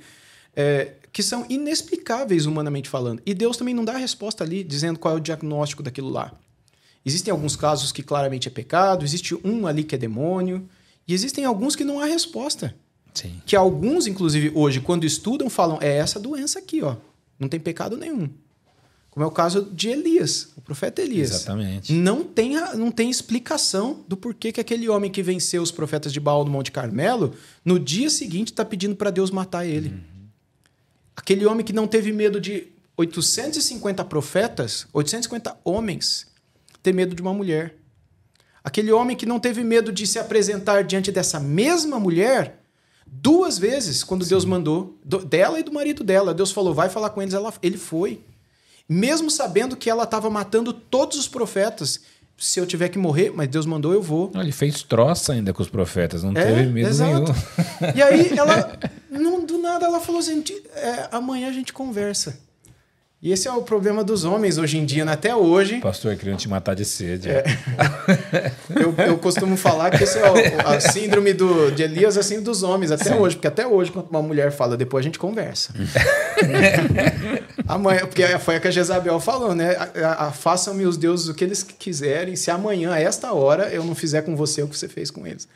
é, 0.56 0.94
que 1.12 1.24
são 1.24 1.46
inexplicáveis 1.50 2.46
humanamente 2.46 2.90
falando. 2.90 3.22
E 3.26 3.34
Deus 3.34 3.58
também 3.58 3.74
não 3.74 3.86
dá 3.86 3.94
a 3.94 3.98
resposta 3.98 4.44
ali 4.44 4.64
dizendo 4.64 5.00
qual 5.00 5.16
é 5.16 5.18
o 5.18 5.22
diagnóstico 5.22 5.84
daquilo 5.84 6.10
lá. 6.10 6.34
Existem 7.06 7.32
alguns 7.32 7.56
casos 7.56 7.92
que 7.92 8.02
claramente 8.02 8.48
é 8.48 8.52
pecado, 8.52 9.06
existe 9.06 9.36
um 9.44 9.68
ali 9.68 9.84
que 9.84 9.94
é 9.94 9.98
demônio, 9.98 10.68
e 11.08 11.14
existem 11.14 11.46
alguns 11.46 11.76
que 11.76 11.84
não 11.84 12.00
há 12.00 12.06
resposta. 12.06 12.76
Sim. 13.14 13.42
Que 13.46 13.56
alguns, 13.56 14.08
inclusive, 14.08 14.52
hoje, 14.56 14.82
quando 14.82 15.06
estudam, 15.06 15.50
falam: 15.50 15.78
é 15.82 15.98
essa 15.98 16.20
doença 16.20 16.60
aqui, 16.60 16.82
ó. 16.82 16.96
Não 17.40 17.48
tem 17.48 17.60
pecado 17.60 17.96
nenhum. 17.96 18.30
Como 19.10 19.24
é 19.24 19.28
o 19.28 19.32
caso 19.32 19.70
de 19.72 19.88
Elias, 19.88 20.50
o 20.58 20.62
profeta 20.62 21.02
Elias. 21.02 21.32
Exatamente. 21.32 21.94
Não 21.94 22.26
tem, 22.26 22.56
não 22.76 22.92
tem 22.92 23.10
explicação 23.10 24.04
do 24.10 24.18
porquê 24.18 24.52
que 24.52 24.60
aquele 24.60 24.90
homem 24.90 25.10
que 25.10 25.24
venceu 25.24 25.62
os 25.64 25.72
profetas 25.72 26.12
de 26.12 26.20
Baal 26.20 26.44
no 26.44 26.52
Monte 26.52 26.70
Carmelo, 26.70 27.34
no 27.64 27.80
dia 27.80 28.10
seguinte 28.10 28.52
está 28.52 28.66
pedindo 28.66 28.94
para 28.94 29.12
Deus 29.12 29.32
matar 29.32 29.66
ele. 29.66 29.88
Uhum. 29.88 30.15
Aquele 31.16 31.46
homem 31.46 31.66
que 31.66 31.74
não 31.74 31.88
teve 31.88 32.12
medo 32.12 32.40
de 32.40 32.68
850 32.98 34.04
profetas, 34.06 34.88
850 34.94 35.58
homens, 35.64 36.28
ter 36.82 36.94
medo 36.94 37.16
de 37.16 37.22
uma 37.22 37.34
mulher. 37.34 37.76
Aquele 38.64 38.92
homem 38.92 39.16
que 39.16 39.26
não 39.26 39.40
teve 39.40 39.64
medo 39.64 39.92
de 39.92 40.08
se 40.08 40.18
apresentar 40.18 40.84
diante 40.84 41.12
dessa 41.12 41.40
mesma 41.40 42.00
mulher 42.00 42.60
duas 43.06 43.58
vezes, 43.58 44.04
quando 44.04 44.24
Sim. 44.24 44.32
Deus 44.32 44.46
mandou, 44.46 44.98
do, 45.04 45.20
dela 45.20 45.60
e 45.60 45.64
do 45.64 45.72
marido 45.72 46.04
dela. 46.04 46.34
Deus 46.34 46.52
falou, 46.52 46.74
vai 46.74 46.90
falar 46.90 47.12
com 47.12 47.22
eles, 47.22 47.34
ela, 47.34 47.54
ele 47.62 47.78
foi. 47.78 48.22
Mesmo 48.88 49.30
sabendo 49.32 49.76
que 49.76 49.90
ela 49.90 50.04
estava 50.04 50.30
matando 50.30 50.74
todos 50.74 51.18
os 51.18 51.28
profetas 51.28 52.02
se 52.38 52.60
eu 52.60 52.66
tiver 52.66 52.90
que 52.90 52.98
morrer, 52.98 53.32
mas 53.34 53.48
Deus 53.48 53.66
mandou, 53.66 53.94
eu 53.94 54.02
vou. 54.02 54.32
Ele 54.36 54.52
fez 54.52 54.84
troça 54.84 55.34
ainda 55.34 55.54
com 55.54 55.62
os 55.62 55.70
profetas, 55.70 56.24
não 56.24 56.32
é, 56.32 56.46
teve 56.46 56.66
medo 56.70 56.90
exato. 56.90 57.12
nenhum. 57.12 57.96
E 57.96 58.02
aí 58.02 58.32
ela, 58.38 58.78
não, 59.10 59.46
do 59.46 59.58
nada, 59.58 59.86
ela 59.86 60.00
falou 60.00 60.20
assim: 60.20 60.44
é, 60.76 61.08
amanhã 61.12 61.50
a 61.50 61.54
gente 61.54 61.72
conversa. 61.72 62.38
E 63.26 63.32
esse 63.32 63.48
é 63.48 63.52
o 63.52 63.64
problema 63.64 64.04
dos 64.04 64.24
homens 64.24 64.60
hoje 64.60 64.78
em 64.78 64.86
dia, 64.86 65.04
né? 65.04 65.14
até 65.14 65.36
hoje. 65.36 65.80
Pastor, 65.80 66.16
querendo 66.16 66.38
te 66.38 66.48
matar 66.48 66.76
de 66.76 66.86
sede. 66.86 67.28
É. 67.28 67.44
eu, 68.70 68.94
eu 69.04 69.18
costumo 69.18 69.58
falar 69.58 69.90
que 69.90 70.04
esse 70.04 70.20
é 70.20 70.30
o, 70.30 70.36
a 70.64 70.80
síndrome 70.80 71.34
do, 71.34 71.72
de 71.72 71.82
Elias, 71.82 72.20
assim, 72.20 72.40
dos 72.40 72.62
homens, 72.62 72.92
até 72.92 73.06
Sim. 73.06 73.16
hoje. 73.16 73.36
Porque 73.36 73.48
até 73.48 73.66
hoje, 73.66 73.92
quando 73.92 74.10
uma 74.12 74.22
mulher 74.22 74.52
fala, 74.52 74.78
depois 74.78 75.02
a 75.02 75.06
gente 75.06 75.18
conversa. 75.18 75.74
amanhã, 77.68 78.02
porque 78.02 78.28
foi 78.38 78.58
a 78.58 78.60
que 78.60 78.68
a 78.68 78.72
Jezabel 78.72 79.20
falou, 79.20 79.56
né? 79.56 79.76
Façam-me 80.36 80.86
os 80.86 80.96
deuses 80.96 81.28
o 81.28 81.34
que 81.34 81.44
eles 81.44 81.64
quiserem, 81.64 82.36
se 82.36 82.52
amanhã, 82.52 82.94
a 82.94 83.00
esta 83.00 83.34
hora, 83.34 83.70
eu 83.70 83.84
não 83.84 83.96
fizer 83.96 84.22
com 84.22 84.36
você 84.36 84.62
o 84.62 84.68
que 84.68 84.78
você 84.78 84.88
fez 84.88 85.10
com 85.10 85.26
eles. 85.26 85.48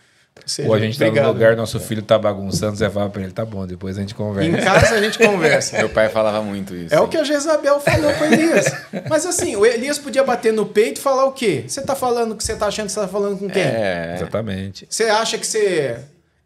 Seja, 0.45 0.67
Ou 0.67 0.73
a 0.73 0.79
gente 0.79 0.95
obrigado. 0.95 1.15
tá 1.15 1.27
no 1.27 1.33
lugar, 1.33 1.55
nosso 1.55 1.79
filho 1.79 2.01
tá 2.01 2.17
bagunçando, 2.17 2.75
você 2.75 2.89
fala 2.89 3.09
pra 3.09 3.21
ele, 3.21 3.31
tá 3.31 3.45
bom, 3.45 3.65
depois 3.67 3.97
a 3.97 4.01
gente 4.01 4.15
conversa. 4.15 4.49
Em 4.49 4.63
casa 4.63 4.95
a 4.95 5.01
gente 5.01 5.17
conversa. 5.17 5.77
Meu 5.77 5.89
pai 5.89 6.09
falava 6.09 6.41
muito 6.41 6.75
isso. 6.75 6.93
É 6.93 6.97
hein? 6.97 7.03
o 7.03 7.07
que 7.07 7.17
a 7.17 7.23
Jezabel 7.23 7.79
falou 7.79 8.13
com 8.13 8.25
Elias. 8.25 8.65
Mas 9.09 9.25
assim, 9.25 9.55
o 9.55 9.65
Elias 9.65 9.99
podia 9.99 10.23
bater 10.23 10.51
no 10.51 10.65
peito 10.65 10.99
e 10.99 11.01
falar 11.01 11.25
o 11.25 11.31
quê? 11.31 11.63
Você 11.67 11.81
tá 11.81 11.95
falando 11.95 12.35
que 12.35 12.43
você 12.43 12.55
tá 12.55 12.67
achando 12.67 12.87
que 12.87 12.91
você 12.91 12.99
tá 12.99 13.07
falando 13.07 13.37
com 13.37 13.49
quem? 13.49 13.61
É, 13.61 14.15
exatamente. 14.15 14.87
Você 14.89 15.03
acha 15.03 15.37
que 15.37 15.45
você. 15.45 15.97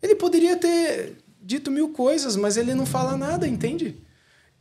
Ele 0.01 0.15
poderia 0.15 0.55
ter 0.55 1.17
dito 1.41 1.71
mil 1.71 1.89
coisas, 1.89 2.35
mas 2.35 2.57
ele 2.57 2.73
não 2.73 2.85
fala 2.85 3.17
nada, 3.17 3.47
entende? 3.47 3.97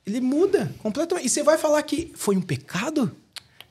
Ele 0.07 0.21
muda 0.21 0.71
completamente. 0.83 1.27
E 1.27 1.31
você 1.31 1.43
vai 1.43 1.57
falar 1.57 1.83
que 1.83 2.13
foi 2.17 2.37
um 2.37 2.41
pecado? 2.41 3.11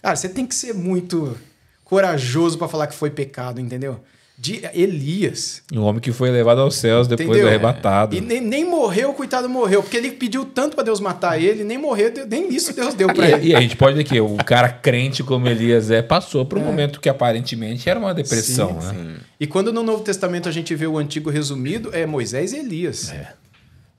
Cara, 0.01 0.15
você 0.15 0.29
tem 0.29 0.45
que 0.45 0.55
ser 0.55 0.73
muito 0.73 1.37
corajoso 1.83 2.57
para 2.57 2.67
falar 2.67 2.87
que 2.87 2.95
foi 2.95 3.09
pecado, 3.09 3.59
entendeu? 3.59 3.99
De 4.41 4.67
Elias. 4.73 5.61
Um 5.71 5.81
homem 5.81 6.01
que 6.01 6.11
foi 6.11 6.31
levado 6.31 6.61
aos 6.61 6.75
céus 6.75 7.07
depois 7.07 7.29
Entendeu? 7.29 7.47
arrebatado. 7.47 8.15
E 8.15 8.19
nem, 8.19 8.41
nem 8.41 8.65
morreu, 8.65 9.13
coitado 9.13 9.47
morreu, 9.47 9.83
porque 9.83 9.95
ele 9.95 10.09
pediu 10.09 10.45
tanto 10.45 10.73
para 10.73 10.83
Deus 10.83 10.99
matar 10.99 11.39
ele, 11.39 11.63
nem 11.63 11.77
morreu, 11.77 12.11
nem 12.27 12.51
isso 12.51 12.73
Deus 12.73 12.95
deu 12.95 13.13
para 13.13 13.29
ele. 13.29 13.49
E 13.49 13.55
a 13.55 13.61
gente 13.61 13.77
pode 13.77 13.95
ver 13.95 14.03
que 14.03 14.19
o 14.19 14.37
cara 14.37 14.67
crente 14.67 15.21
como 15.21 15.47
Elias 15.47 15.91
é, 15.91 16.01
passou 16.01 16.43
por 16.43 16.57
um 16.57 16.63
é. 16.63 16.65
momento 16.65 16.99
que 16.99 17.07
aparentemente 17.07 17.87
era 17.87 17.99
uma 17.99 18.15
depressão. 18.15 18.81
Sim, 18.81 18.87
né? 18.87 18.93
Sim. 18.93 19.15
E 19.39 19.45
quando 19.45 19.71
no 19.71 19.83
Novo 19.83 20.03
Testamento 20.03 20.49
a 20.49 20.51
gente 20.51 20.73
vê 20.73 20.87
o 20.87 20.97
antigo 20.97 21.29
resumido, 21.29 21.91
é 21.93 22.07
Moisés 22.07 22.51
e 22.51 22.57
Elias. 22.57 23.11
É. 23.11 23.33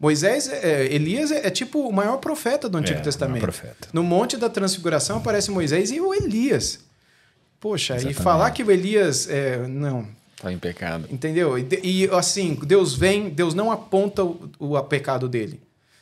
Moisés, 0.00 0.48
é, 0.48 0.92
Elias 0.92 1.30
é, 1.30 1.46
é, 1.46 1.50
tipo 1.50 1.86
o 1.86 1.92
maior 1.92 2.16
profeta 2.16 2.68
do 2.68 2.76
Antigo 2.78 2.98
é, 2.98 3.02
Testamento. 3.02 3.48
No 3.92 4.02
Monte 4.02 4.36
da 4.36 4.48
Transfiguração 4.48 5.18
aparece 5.18 5.52
Moisés 5.52 5.92
e 5.92 6.00
o 6.00 6.12
Elias. 6.12 6.80
Poxa, 7.60 7.94
Exatamente. 7.94 8.18
e 8.18 8.22
falar 8.24 8.50
que 8.50 8.64
o 8.64 8.72
Elias. 8.72 9.28
É, 9.30 9.64
não, 9.68 10.04
Está 10.42 10.52
em 10.52 10.58
pecado. 10.58 11.06
Entendeu? 11.08 11.56
E, 11.56 11.68
e, 11.84 12.10
assim, 12.10 12.58
Deus 12.66 12.96
vem, 12.96 13.28
Deus 13.28 13.54
não 13.54 13.70
aponta 13.70 14.24
o, 14.24 14.50
o 14.58 14.82
pecado 14.82 15.28
dele. 15.28 15.60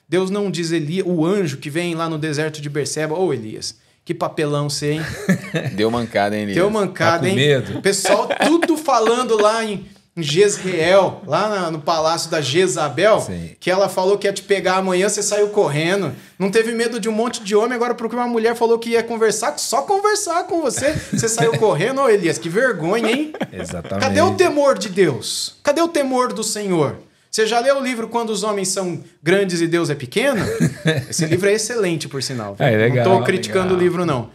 Deus 0.09 0.31
não 0.31 0.51
diz 0.51 0.73
Elias, 0.73 1.07
o 1.07 1.27
anjo 1.27 1.59
que 1.59 1.69
vem 1.69 1.95
lá 1.95 2.09
no 2.09 2.17
deserto 2.17 2.59
de 2.63 2.71
Berseba, 2.71 3.15
ô 3.15 3.27
oh, 3.27 3.35
Elias, 3.35 3.77
que 4.03 4.15
papelão 4.15 4.71
você, 4.71 4.93
hein? 4.93 5.01
Deu 5.77 5.91
mancada, 5.91 6.35
hein, 6.35 6.45
Elias? 6.45 6.57
Deu 6.57 6.71
mancada, 6.71 7.25
tá 7.25 7.29
hein? 7.29 7.37
Medo. 7.37 7.79
O 7.79 7.83
pessoal 7.83 8.31
tudo 8.47 8.79
falando 8.79 9.37
lá 9.37 9.63
em 9.63 9.87
em 10.21 10.23
Jezreel, 10.23 11.23
lá 11.27 11.71
no 11.71 11.81
palácio 11.81 12.31
da 12.31 12.41
Jezabel, 12.41 13.21
Sim. 13.21 13.51
que 13.59 13.71
ela 13.71 13.89
falou 13.89 14.19
que 14.19 14.27
ia 14.27 14.33
te 14.33 14.43
pegar 14.43 14.77
amanhã, 14.77 15.09
você 15.09 15.23
saiu 15.23 15.49
correndo. 15.49 16.13
Não 16.39 16.51
teve 16.51 16.73
medo 16.73 17.01
de 17.01 17.09
um 17.09 17.13
monte 17.13 17.43
de 17.43 17.57
homem, 17.57 17.75
agora 17.75 17.95
porque 17.95 18.15
uma 18.15 18.27
mulher 18.29 18.55
falou 18.55 18.79
que 18.79 18.91
ia 18.91 19.03
conversar, 19.03 19.59
só 19.59 19.83
conversar 19.83 20.45
com 20.45 20.61
você, 20.61 20.93
você 21.13 21.29
saiu 21.29 21.53
correndo. 21.59 22.01
Ô 22.01 22.09
Elias, 22.09 22.39
que 22.39 22.49
vergonha, 22.49 23.11
hein? 23.11 23.33
Exatamente. 23.53 24.07
Cadê 24.07 24.21
o 24.21 24.35
temor 24.35 24.79
de 24.79 24.89
Deus? 24.89 25.57
Cadê 25.63 25.81
o 25.81 25.89
temor 25.89 26.33
do 26.33 26.45
Senhor? 26.45 26.97
Você 27.31 27.47
já 27.47 27.61
leu 27.61 27.79
o 27.79 27.81
livro 27.81 28.09
Quando 28.09 28.31
os 28.31 28.43
Homens 28.43 28.69
São 28.69 29.03
Grandes 29.23 29.61
e 29.61 29.67
Deus 29.67 29.89
é 29.89 29.95
Pequeno? 29.95 30.45
Esse 31.09 31.25
livro 31.27 31.49
é 31.49 31.53
excelente, 31.53 32.09
por 32.09 32.23
sinal. 32.23 32.57
É, 32.59 32.71
legal, 32.71 33.05
não 33.05 33.13
estou 33.13 33.25
criticando 33.25 33.67
legal. 33.67 33.79
o 33.79 33.81
livro, 33.81 34.07
não. 34.07 34.31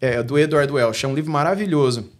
É 0.00 0.22
do 0.22 0.36
Edward 0.36 0.72
Welsh. 0.72 1.04
É 1.04 1.08
um 1.08 1.14
livro 1.14 1.30
maravilhoso. 1.30 2.10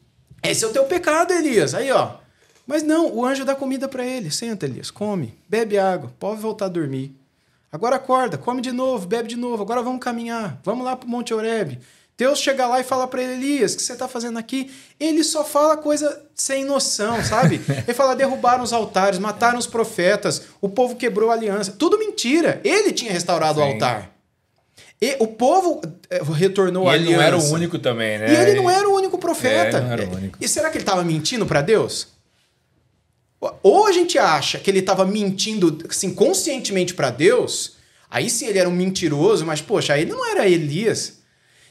Esse 0.42 0.64
é 0.64 0.68
o 0.68 0.70
teu 0.70 0.84
pecado, 0.84 1.32
Elias. 1.32 1.74
Aí, 1.74 1.90
ó. 1.90 2.21
Mas 2.66 2.82
não, 2.82 3.12
o 3.14 3.24
anjo 3.24 3.44
dá 3.44 3.54
comida 3.54 3.88
para 3.88 4.04
ele. 4.04 4.30
Senta, 4.30 4.66
Elias, 4.66 4.90
come, 4.90 5.34
bebe 5.48 5.78
água, 5.78 6.12
pode 6.18 6.40
voltar 6.40 6.66
a 6.66 6.68
dormir. 6.68 7.14
Agora 7.70 7.96
acorda, 7.96 8.36
come 8.36 8.60
de 8.60 8.70
novo, 8.70 9.06
bebe 9.06 9.28
de 9.28 9.36
novo. 9.36 9.62
Agora 9.62 9.82
vamos 9.82 10.00
caminhar, 10.00 10.60
vamos 10.62 10.84
lá 10.84 10.94
para 10.94 11.06
o 11.06 11.10
Monte 11.10 11.32
Oreb. 11.32 11.78
Deus 12.16 12.38
chega 12.38 12.66
lá 12.66 12.78
e 12.78 12.84
fala 12.84 13.08
para 13.08 13.22
ele, 13.22 13.32
Elias, 13.32 13.72
o 13.72 13.76
que 13.78 13.82
você 13.82 13.94
está 13.94 14.06
fazendo 14.06 14.38
aqui? 14.38 14.70
Ele 15.00 15.24
só 15.24 15.42
fala 15.44 15.76
coisa 15.76 16.22
sem 16.34 16.64
noção, 16.64 17.24
sabe? 17.24 17.60
Ele 17.84 17.94
fala, 17.94 18.14
derrubaram 18.14 18.62
os 18.62 18.72
altares, 18.72 19.18
mataram 19.18 19.58
os 19.58 19.66
profetas, 19.66 20.42
o 20.60 20.68
povo 20.68 20.94
quebrou 20.94 21.30
a 21.30 21.32
aliança. 21.34 21.72
Tudo 21.72 21.98
mentira. 21.98 22.60
Ele 22.62 22.92
tinha 22.92 23.10
restaurado 23.10 23.58
Sim. 23.58 23.60
o 23.60 23.72
altar. 23.72 24.12
E 25.00 25.16
o 25.18 25.26
povo 25.26 25.80
eh, 26.10 26.20
retornou 26.32 26.84
E 26.84 26.90
a 26.90 26.94
ele 26.94 27.06
aliança. 27.06 27.16
não 27.16 27.26
era 27.26 27.38
o 27.38 27.50
único 27.54 27.78
também, 27.78 28.18
né? 28.18 28.32
E 28.32 28.36
ele 28.36 28.54
não 28.60 28.70
era 28.70 28.88
o 28.88 28.94
único 28.94 29.18
profeta. 29.18 29.78
É, 29.78 29.80
ele 29.80 29.86
não 29.86 29.92
era 29.92 30.06
o 30.06 30.14
único. 30.14 30.38
E 30.40 30.46
será 30.46 30.70
que 30.70 30.76
ele 30.76 30.82
estava 30.84 31.02
mentindo 31.02 31.44
para 31.44 31.60
Deus? 31.60 32.06
Ou 33.62 33.86
a 33.86 33.92
gente 33.92 34.18
acha 34.18 34.58
que 34.58 34.70
ele 34.70 34.78
estava 34.78 35.04
mentindo 35.04 35.78
assim, 35.88 36.14
conscientemente 36.14 36.94
para 36.94 37.10
Deus, 37.10 37.76
aí 38.08 38.30
sim 38.30 38.46
ele 38.46 38.58
era 38.58 38.68
um 38.68 38.72
mentiroso, 38.72 39.44
mas 39.44 39.60
poxa, 39.60 39.98
ele 39.98 40.12
não 40.12 40.30
era 40.30 40.48
Elias. 40.48 41.20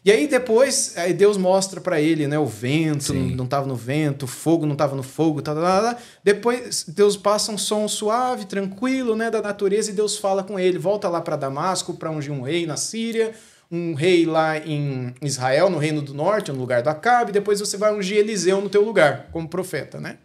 E 0.03 0.11
aí 0.11 0.27
depois 0.27 0.97
aí 0.97 1.13
Deus 1.13 1.37
mostra 1.37 1.79
para 1.79 2.01
ele, 2.01 2.27
né, 2.27 2.37
o 2.37 2.45
vento 2.45 3.13
Sim. 3.13 3.35
não 3.35 3.45
estava 3.45 3.67
no 3.67 3.75
vento, 3.75 4.23
o 4.23 4.27
fogo 4.27 4.65
não 4.65 4.73
estava 4.73 4.95
no 4.95 5.03
fogo, 5.03 5.43
tá, 5.43 5.53
tá, 5.53 5.61
tá, 5.61 5.93
tá. 5.93 6.01
depois 6.23 6.85
Deus 6.87 7.15
passa 7.15 7.51
um 7.51 7.57
som 7.57 7.87
suave, 7.87 8.45
tranquilo, 8.45 9.15
né, 9.15 9.29
da 9.29 9.43
natureza 9.43 9.91
e 9.91 9.93
Deus 9.93 10.17
fala 10.17 10.43
com 10.43 10.59
ele, 10.59 10.79
volta 10.79 11.07
lá 11.07 11.21
para 11.21 11.35
Damasco 11.35 11.93
para 11.93 12.09
ungir 12.09 12.33
um 12.33 12.41
rei 12.41 12.65
na 12.65 12.77
Síria, 12.77 13.31
um 13.71 13.93
rei 13.93 14.25
lá 14.25 14.57
em 14.57 15.13
Israel, 15.21 15.69
no 15.69 15.77
reino 15.77 16.01
do 16.01 16.15
norte, 16.15 16.51
no 16.51 16.59
lugar 16.59 16.81
do 16.81 16.89
Acabe, 16.89 17.31
depois 17.31 17.59
você 17.59 17.77
vai 17.77 17.93
ungir 17.93 18.17
Eliseu 18.17 18.59
no 18.59 18.69
teu 18.69 18.83
lugar 18.83 19.29
como 19.31 19.47
profeta, 19.47 20.01
né? 20.01 20.17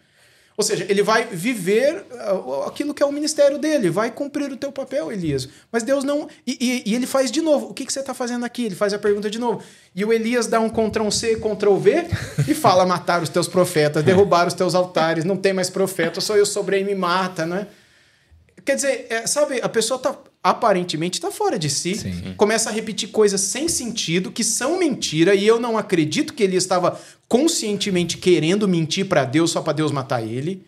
Ou 0.57 0.65
seja, 0.65 0.87
ele 0.89 1.03
vai 1.03 1.27
viver 1.27 2.07
uh, 2.11 2.63
aquilo 2.63 2.95
que 2.95 3.03
é 3.03 3.07
o 3.07 3.13
ministério 3.13 3.59
dele, 3.59 3.91
vai 3.91 4.11
cumprir 4.11 4.51
o 4.51 4.57
teu 4.57 4.73
papel, 4.73 5.13
Elias. 5.13 5.47
Mas 5.71 5.83
Deus 5.83 6.03
não. 6.03 6.29
E, 6.47 6.57
e- 6.59 6.91
e 6.91 6.95
ele 6.95 7.07
faz 7.07 7.31
de 7.31 7.43
novo. 7.43 7.67
O 7.67 7.75
que, 7.75 7.85
que 7.85 7.93
você 7.93 8.01
está 8.01 8.15
fazendo 8.15 8.45
aqui? 8.47 8.65
Ele 8.65 8.75
faz 8.75 8.95
a 8.95 8.99
pergunta 8.99 9.29
de 9.29 9.39
novo. 9.39 9.63
E 9.95 10.03
o 10.03 10.13
Elias 10.13 10.47
dá 10.47 10.59
um 10.59 10.71
Ctrl 10.71 11.11
C, 11.11 11.37
Ctrl 11.37 11.77
V 11.77 12.07
e 12.49 12.55
fala: 12.57 12.87
matar 12.87 13.23
os 13.23 13.29
teus 13.29 13.47
profetas, 13.49 14.03
derrubar 14.03 14.47
os 14.49 14.55
teus 14.55 14.75
altares, 14.75 15.25
não 15.27 15.37
tem 15.37 15.53
mais 15.53 15.69
profeta, 15.69 16.21
só 16.23 16.35
eu 16.37 16.47
sobrei 16.47 16.81
e 16.81 16.85
me 16.85 16.95
mata, 16.95 17.45
né? 17.45 17.67
Quer 18.65 18.77
dizer, 18.77 19.07
é, 19.11 19.27
sabe, 19.27 19.61
a 19.63 19.69
pessoa 19.69 19.99
tá 19.99 20.17
aparentemente 20.51 21.19
está 21.19 21.31
fora 21.31 21.59
de 21.59 21.69
si, 21.69 21.97
Sim. 21.97 22.35
começa 22.37 22.71
a 22.71 22.73
repetir 22.73 23.09
coisas 23.09 23.41
sem 23.41 23.67
sentido, 23.69 24.31
que 24.31 24.45
são 24.45 24.79
mentira, 24.79 25.35
e 25.35 25.45
eu 25.45 25.59
não 25.59 25.77
acredito 25.77 26.33
que 26.33 26.43
ele 26.43 26.57
estava 26.57 27.01
conscientemente 27.29 28.17
querendo 28.17 28.69
mentir 28.69 29.07
para 29.07 29.25
Deus 29.25 29.51
só 29.51 29.61
para 29.61 29.73
Deus 29.73 29.91
matar 29.91 30.23
ele. 30.23 30.65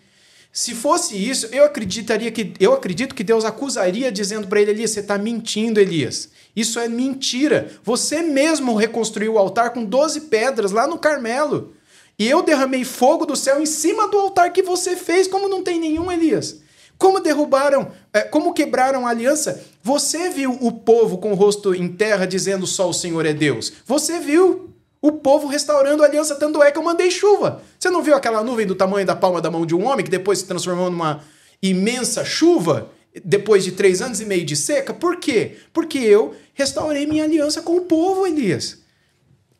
Se 0.52 0.74
fosse 0.74 1.14
isso, 1.16 1.46
eu 1.52 1.64
acreditaria 1.64 2.32
que 2.32 2.54
eu 2.58 2.72
acredito 2.72 3.14
que 3.14 3.22
Deus 3.22 3.44
acusaria 3.44 4.10
dizendo 4.10 4.48
para 4.48 4.60
ele, 4.60 4.72
Elias, 4.72 4.90
você 4.90 5.00
está 5.00 5.16
mentindo, 5.16 5.78
Elias. 5.78 6.30
Isso 6.56 6.80
é 6.80 6.88
mentira. 6.88 7.70
Você 7.84 8.20
mesmo 8.22 8.74
reconstruiu 8.74 9.34
o 9.34 9.38
altar 9.38 9.70
com 9.70 9.84
12 9.84 10.22
pedras 10.22 10.72
lá 10.72 10.88
no 10.88 10.98
Carmelo. 10.98 11.72
E 12.18 12.28
eu 12.28 12.42
derramei 12.42 12.82
fogo 12.82 13.24
do 13.24 13.36
céu 13.36 13.62
em 13.62 13.66
cima 13.66 14.08
do 14.08 14.18
altar 14.18 14.52
que 14.52 14.62
você 14.62 14.96
fez, 14.96 15.28
como 15.28 15.48
não 15.48 15.62
tem 15.62 15.78
nenhum, 15.78 16.10
Elias. 16.10 16.56
Como 16.98 17.20
derrubaram, 17.20 17.92
eh, 18.12 18.22
como 18.22 18.52
quebraram 18.52 19.06
a 19.06 19.10
aliança? 19.10 19.64
Você 19.82 20.30
viu 20.30 20.58
o 20.60 20.72
povo 20.72 21.18
com 21.18 21.30
o 21.30 21.34
rosto 21.34 21.72
em 21.74 21.86
terra 21.88 22.26
dizendo 22.26 22.66
só 22.66 22.88
o 22.88 22.92
Senhor 22.92 23.24
é 23.24 23.32
Deus. 23.32 23.72
Você 23.86 24.18
viu 24.18 24.74
o 25.00 25.12
povo 25.12 25.46
restaurando 25.46 26.02
a 26.02 26.06
aliança, 26.06 26.34
tanto 26.34 26.60
é 26.60 26.72
que 26.72 26.78
eu 26.78 26.82
mandei 26.82 27.08
chuva. 27.10 27.62
Você 27.78 27.88
não 27.88 28.02
viu 28.02 28.16
aquela 28.16 28.42
nuvem 28.42 28.66
do 28.66 28.74
tamanho 28.74 29.06
da 29.06 29.14
palma 29.14 29.40
da 29.40 29.48
mão 29.50 29.64
de 29.64 29.74
um 29.76 29.86
homem 29.86 30.04
que 30.04 30.10
depois 30.10 30.40
se 30.40 30.46
transformou 30.46 30.90
numa 30.90 31.22
imensa 31.62 32.24
chuva 32.24 32.90
depois 33.24 33.62
de 33.64 33.72
três 33.72 34.02
anos 34.02 34.20
e 34.20 34.24
meio 34.24 34.44
de 34.44 34.56
seca? 34.56 34.92
Por 34.92 35.18
quê? 35.18 35.56
Porque 35.72 35.98
eu 35.98 36.34
restaurei 36.52 37.06
minha 37.06 37.22
aliança 37.22 37.62
com 37.62 37.76
o 37.76 37.82
povo, 37.82 38.26
Elias. 38.26 38.78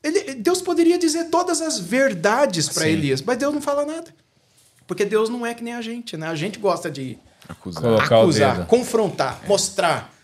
Ele- 0.02 0.34
Deus 0.34 0.60
poderia 0.60 0.98
dizer 0.98 1.26
todas 1.26 1.60
as 1.62 1.78
verdades 1.78 2.68
para. 2.68 2.88
Elias, 2.88 3.22
mas 3.22 3.38
Deus 3.38 3.54
não 3.54 3.60
fala 3.62 3.84
nada. 3.86 4.12
Porque 4.88 5.04
Deus 5.04 5.28
não 5.28 5.46
é 5.46 5.54
que 5.54 5.62
nem 5.62 5.74
a 5.74 5.82
gente, 5.82 6.16
né? 6.16 6.26
A 6.26 6.34
gente 6.34 6.58
gosta 6.58 6.90
de 6.90 7.16
Acusar. 7.48 7.82
Colocar 7.82 8.20
acusar, 8.20 8.66
confrontar, 8.66 9.40
mostrar. 9.46 10.14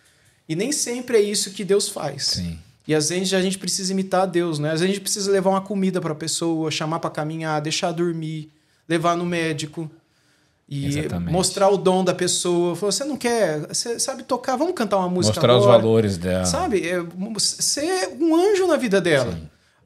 E 0.48 0.54
nem 0.54 0.72
sempre 0.72 1.16
é 1.16 1.20
isso 1.20 1.50
que 1.52 1.64
Deus 1.64 1.88
faz. 1.88 2.24
Sim. 2.24 2.58
E 2.86 2.94
às 2.94 3.08
vezes 3.08 3.32
a 3.32 3.40
gente 3.40 3.56
precisa 3.56 3.92
imitar 3.92 4.22
a 4.22 4.26
Deus, 4.26 4.58
né? 4.58 4.68
Às 4.68 4.80
vezes 4.80 4.84
a 4.84 4.94
gente 4.94 5.00
precisa 5.00 5.30
levar 5.32 5.50
uma 5.50 5.62
comida 5.62 6.00
para 6.00 6.12
a 6.12 6.16
pessoa, 6.16 6.70
chamar 6.70 6.98
para 6.98 7.08
caminhar, 7.08 7.60
deixar 7.62 7.92
dormir, 7.92 8.50
levar 8.86 9.16
no 9.16 9.24
médico 9.24 9.90
e 10.68 10.86
Exatamente. 10.86 11.32
mostrar 11.32 11.68
o 11.70 11.78
dom 11.78 12.04
da 12.04 12.14
pessoa. 12.14 12.76
Falar, 12.76 12.92
você 12.92 13.04
não 13.04 13.16
quer, 13.16 13.60
você 13.68 13.98
sabe 13.98 14.22
tocar, 14.22 14.56
vamos 14.56 14.74
cantar 14.74 14.98
uma 14.98 15.08
música 15.08 15.36
Mostrar 15.36 15.56
os 15.56 15.64
agora?" 15.64 15.78
valores 15.78 16.18
dela. 16.18 16.44
Sabe? 16.44 16.86
É, 16.86 17.02
ser 17.38 18.16
um 18.20 18.36
anjo 18.36 18.66
na 18.66 18.76
vida 18.76 19.00
dela. 19.00 19.38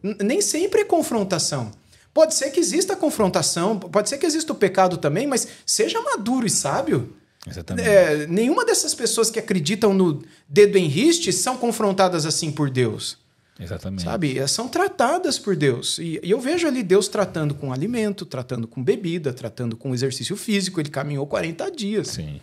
Nem 0.02 0.40
sempre 0.40 0.80
é 0.80 0.84
confrontação. 0.84 1.70
Pode 2.12 2.34
ser 2.34 2.50
que 2.50 2.58
exista 2.58 2.96
confrontação, 2.96 3.78
pode 3.78 4.08
ser 4.08 4.18
que 4.18 4.26
exista 4.26 4.52
o 4.52 4.56
pecado 4.56 4.96
também, 4.96 5.26
mas 5.26 5.46
seja 5.64 6.00
maduro 6.00 6.46
e 6.46 6.50
sábio. 6.50 7.14
Exatamente. 7.48 7.88
É, 7.88 8.26
nenhuma 8.26 8.64
dessas 8.64 8.94
pessoas 8.94 9.30
que 9.30 9.38
acreditam 9.38 9.94
no 9.94 10.22
dedo 10.48 10.76
em 10.76 10.86
riste 10.86 11.32
são 11.32 11.56
confrontadas 11.56 12.26
assim 12.26 12.50
por 12.50 12.70
Deus. 12.70 13.16
Exatamente. 13.58 14.04
Sabe? 14.04 14.38
É, 14.38 14.46
São 14.46 14.68
tratadas 14.68 15.38
por 15.38 15.56
Deus. 15.56 15.98
E, 15.98 16.20
e 16.22 16.30
eu 16.30 16.40
vejo 16.40 16.66
ali 16.66 16.82
Deus 16.82 17.08
tratando 17.08 17.54
com 17.54 17.72
alimento, 17.72 18.24
tratando 18.24 18.68
com 18.68 18.82
bebida, 18.82 19.32
tratando 19.32 19.76
com 19.76 19.92
exercício 19.92 20.36
físico. 20.36 20.80
Ele 20.80 20.90
caminhou 20.90 21.26
40 21.26 21.70
dias 21.72 22.08
Sim. 22.08 22.40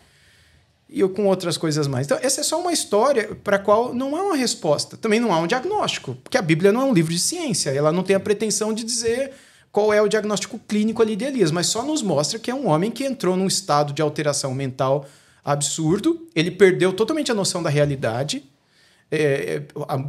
e 0.90 1.00
eu 1.00 1.10
com 1.10 1.26
outras 1.28 1.58
coisas 1.58 1.88
mais. 1.88 2.06
Então, 2.06 2.20
essa 2.22 2.42
é 2.42 2.44
só 2.44 2.60
uma 2.60 2.74
história 2.74 3.34
para 3.44 3.56
a 3.56 3.60
qual 3.60 3.94
não 3.94 4.16
há 4.16 4.24
uma 4.24 4.36
resposta. 4.36 4.98
Também 4.98 5.20
não 5.20 5.34
há 5.34 5.40
um 5.40 5.48
diagnóstico, 5.48 6.16
porque 6.22 6.38
a 6.38 6.42
Bíblia 6.42 6.74
não 6.74 6.82
é 6.82 6.86
um 6.86 6.94
livro 6.94 7.14
de 7.14 7.20
ciência. 7.20 7.70
Ela 7.70 7.94
não 7.94 8.04
tem 8.04 8.16
a 8.16 8.20
pretensão 8.20 8.74
de 8.74 8.84
dizer 8.84 9.32
qual 9.76 9.92
é 9.92 10.02
o 10.02 10.08
diagnóstico 10.08 10.58
clínico 10.58 11.02
ali 11.02 11.18
de 11.18 11.26
Elias, 11.26 11.52
mas 11.52 11.68
só 11.68 11.84
nos 11.84 12.02
mostra 12.02 12.40
que 12.40 12.50
é 12.50 12.56
um 12.56 12.70
homem 12.70 12.90
que 12.90 13.04
entrou 13.04 13.36
num 13.36 13.46
estado 13.46 13.92
de 13.92 14.02
alteração 14.02 14.56
mental 14.56 15.06
absurdo. 15.44 16.26
Ele 16.34 16.50
perdeu 16.50 16.94
totalmente 16.94 17.30
a 17.30 17.36
noção 17.36 17.62
da 17.62 17.70
realidade, 17.70 18.42
é, 19.12 19.18
é, 19.18 19.64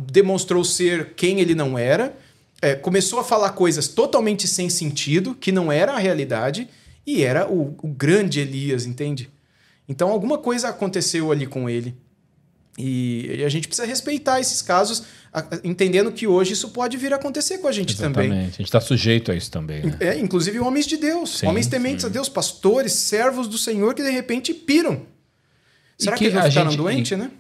demonstrou 0.09 0.63
ser 0.63 1.15
quem 1.17 1.41
ele 1.41 1.53
não 1.53 1.77
era, 1.77 2.17
é, 2.63 2.77
começou 2.77 3.19
a 3.19 3.25
falar 3.25 3.51
coisas 3.51 3.89
totalmente 3.89 4.47
sem 4.47 4.71
sentido, 4.71 5.35
que 5.35 5.51
não 5.51 5.73
era 5.73 5.95
a 5.95 5.99
realidade, 5.99 6.69
e 7.05 7.25
era 7.25 7.51
o, 7.51 7.75
o 7.83 7.89
grande 7.89 8.39
Elias, 8.39 8.87
entende? 8.87 9.29
Então 9.89 10.11
alguma 10.11 10.39
coisa 10.39 10.69
aconteceu 10.69 11.33
ali 11.33 11.45
com 11.45 11.69
ele. 11.69 11.93
E, 12.79 13.37
e 13.39 13.45
a 13.45 13.49
gente 13.49 13.67
precisa 13.69 13.87
respeitar 13.87 14.39
esses 14.39 14.61
casos, 14.61 15.05
entendendo 15.65 16.13
que 16.13 16.27
hoje 16.27 16.53
isso 16.53 16.71
pode 16.71 16.97
vir 16.97 17.13
a 17.13 17.17
acontecer 17.17 17.59
com 17.59 17.69
a 17.69 17.73
gente 17.73 17.95
Exatamente. 17.95 18.29
também. 18.29 18.47
A 18.47 18.51
gente 18.51 18.65
está 18.65 18.81
sujeito 18.81 19.33
a 19.33 19.35
isso 19.35 19.51
também. 19.51 19.83
Né? 19.83 19.97
É, 20.01 20.19
inclusive 20.19 20.59
homens 20.59 20.87
de 20.87 20.97
Deus, 20.97 21.39
Sim, 21.39 21.47
homens 21.47 21.67
tementes 21.67 22.05
a 22.05 22.09
Deus, 22.09 22.29
pastores, 22.29 22.93
servos 22.93 23.49
do 23.49 23.57
Senhor 23.57 23.95
que 23.95 24.03
de 24.03 24.11
repente 24.11 24.53
piram. 24.53 25.03
Será 25.99 26.17
que 26.17 26.19
que, 26.19 26.25
eles 26.27 26.35
não 26.35 26.49
ficaram 26.51 26.71
gente- 26.71 26.79
doentes, 26.79 27.19
né? 27.19 27.31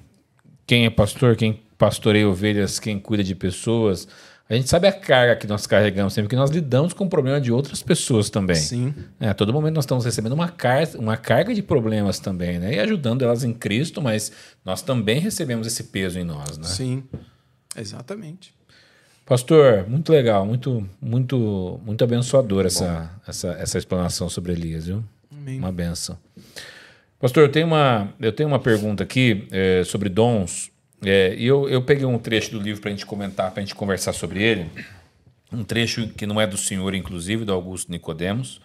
Quem 0.66 0.86
é 0.86 0.90
pastor, 0.90 1.36
quem 1.36 1.60
pastoreia 1.78 2.28
ovelhas, 2.28 2.80
quem 2.80 2.98
cuida 2.98 3.22
de 3.22 3.34
pessoas, 3.34 4.08
a 4.48 4.54
gente 4.54 4.68
sabe 4.68 4.86
a 4.86 4.92
carga 4.92 5.34
que 5.34 5.46
nós 5.46 5.66
carregamos 5.66 6.12
sempre, 6.12 6.28
porque 6.28 6.36
nós 6.36 6.50
lidamos 6.50 6.92
com 6.92 7.04
o 7.04 7.08
problema 7.08 7.40
de 7.40 7.50
outras 7.50 7.82
pessoas 7.82 8.30
também. 8.30 8.56
Sim. 8.56 8.94
É, 9.18 9.28
a 9.28 9.34
todo 9.34 9.52
momento 9.52 9.74
nós 9.74 9.84
estamos 9.84 10.04
recebendo 10.04 10.32
uma, 10.32 10.48
car 10.48 10.86
uma 10.96 11.16
carga 11.16 11.52
de 11.52 11.62
problemas 11.62 12.20
também, 12.20 12.58
né? 12.58 12.74
E 12.74 12.78
ajudando 12.78 13.22
elas 13.22 13.42
em 13.42 13.52
Cristo, 13.52 14.00
mas 14.00 14.30
nós 14.64 14.82
também 14.82 15.18
recebemos 15.18 15.66
esse 15.66 15.84
peso 15.84 16.18
em 16.18 16.24
nós, 16.24 16.58
né? 16.58 16.68
Sim. 16.68 17.02
Exatamente. 17.76 18.54
Pastor, 19.26 19.84
muito 19.88 20.12
legal, 20.12 20.46
muito, 20.46 20.88
muito, 21.00 21.80
muito 21.84 22.04
abençoador 22.04 22.64
essa, 22.64 23.10
essa, 23.26 23.48
essa 23.54 23.76
explanação 23.76 24.28
sobre 24.28 24.52
Elias, 24.52 24.86
viu? 24.86 25.02
Amém. 25.36 25.58
Uma 25.58 25.72
benção. 25.72 26.16
Pastor, 27.18 27.42
eu 27.42 27.50
tenho 27.50 27.66
uma, 27.66 28.14
eu 28.20 28.30
tenho 28.30 28.48
uma 28.48 28.60
pergunta 28.60 29.02
aqui 29.02 29.48
é, 29.50 29.82
sobre 29.84 30.08
dons. 30.08 30.70
É, 31.04 31.34
eu, 31.38 31.68
eu 31.68 31.82
peguei 31.82 32.04
um 32.04 32.18
trecho 32.18 32.52
do 32.52 32.60
livro 32.60 32.80
para 32.80 32.90
a 32.90 32.92
gente 32.92 33.06
comentar, 33.06 33.50
para 33.50 33.62
a 33.62 33.64
gente 33.64 33.74
conversar 33.74 34.12
sobre 34.12 34.42
ele. 34.42 34.70
Um 35.52 35.62
trecho 35.62 36.08
que 36.08 36.26
não 36.26 36.40
é 36.40 36.46
do 36.46 36.56
senhor, 36.56 36.94
inclusive, 36.94 37.44
do 37.44 37.52
Augusto 37.52 37.90
Nicodemos, 37.90 38.60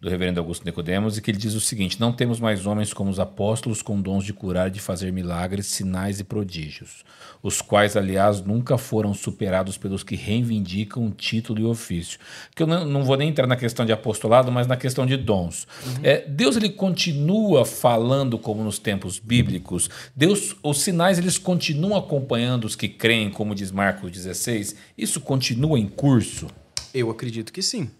do 0.00 0.10
reverendo 0.10 0.38
Augusto 0.38 0.64
Nicodemos, 0.64 1.16
e 1.16 1.22
que 1.22 1.30
ele 1.30 1.38
diz 1.38 1.54
o 1.54 1.60
seguinte: 1.60 1.98
Não 1.98 2.12
temos 2.12 2.38
mais 2.38 2.66
homens 2.66 2.92
como 2.92 3.10
os 3.10 3.18
apóstolos 3.18 3.80
com 3.80 4.00
dons 4.00 4.24
de 4.24 4.32
curar 4.32 4.68
e 4.68 4.70
de 4.70 4.80
fazer 4.80 5.12
milagres, 5.12 5.66
sinais 5.66 6.20
e 6.20 6.24
prodígios, 6.24 7.02
os 7.42 7.62
quais, 7.62 7.96
aliás, 7.96 8.40
nunca 8.42 8.76
foram 8.76 9.14
superados 9.14 9.78
pelos 9.78 10.02
que 10.02 10.14
reivindicam 10.14 11.06
o 11.06 11.10
título 11.10 11.60
e 11.60 11.64
ofício. 11.64 12.18
Que 12.54 12.62
eu 12.62 12.66
não, 12.66 12.84
não 12.84 13.04
vou 13.04 13.16
nem 13.16 13.30
entrar 13.30 13.46
na 13.46 13.56
questão 13.56 13.86
de 13.86 13.92
apostolado, 13.92 14.52
mas 14.52 14.66
na 14.66 14.76
questão 14.76 15.06
de 15.06 15.16
dons. 15.16 15.66
É, 16.02 16.26
Deus 16.28 16.56
ele 16.56 16.68
continua 16.68 17.64
falando 17.64 18.38
como 18.38 18.62
nos 18.62 18.78
tempos 18.78 19.18
bíblicos. 19.18 19.88
Deus, 20.14 20.54
os 20.62 20.80
sinais 20.80 21.18
eles 21.18 21.38
continuam 21.38 21.96
acompanhando 21.96 22.64
os 22.64 22.76
que 22.76 22.88
creem, 22.88 23.30
como 23.30 23.54
diz 23.54 23.70
Marcos 23.70 24.10
16. 24.10 24.76
Isso 24.96 25.20
continua 25.20 25.78
em 25.78 25.86
curso. 25.86 26.48
Eu 26.92 27.10
acredito 27.10 27.52
que 27.52 27.62
sim. 27.62 27.90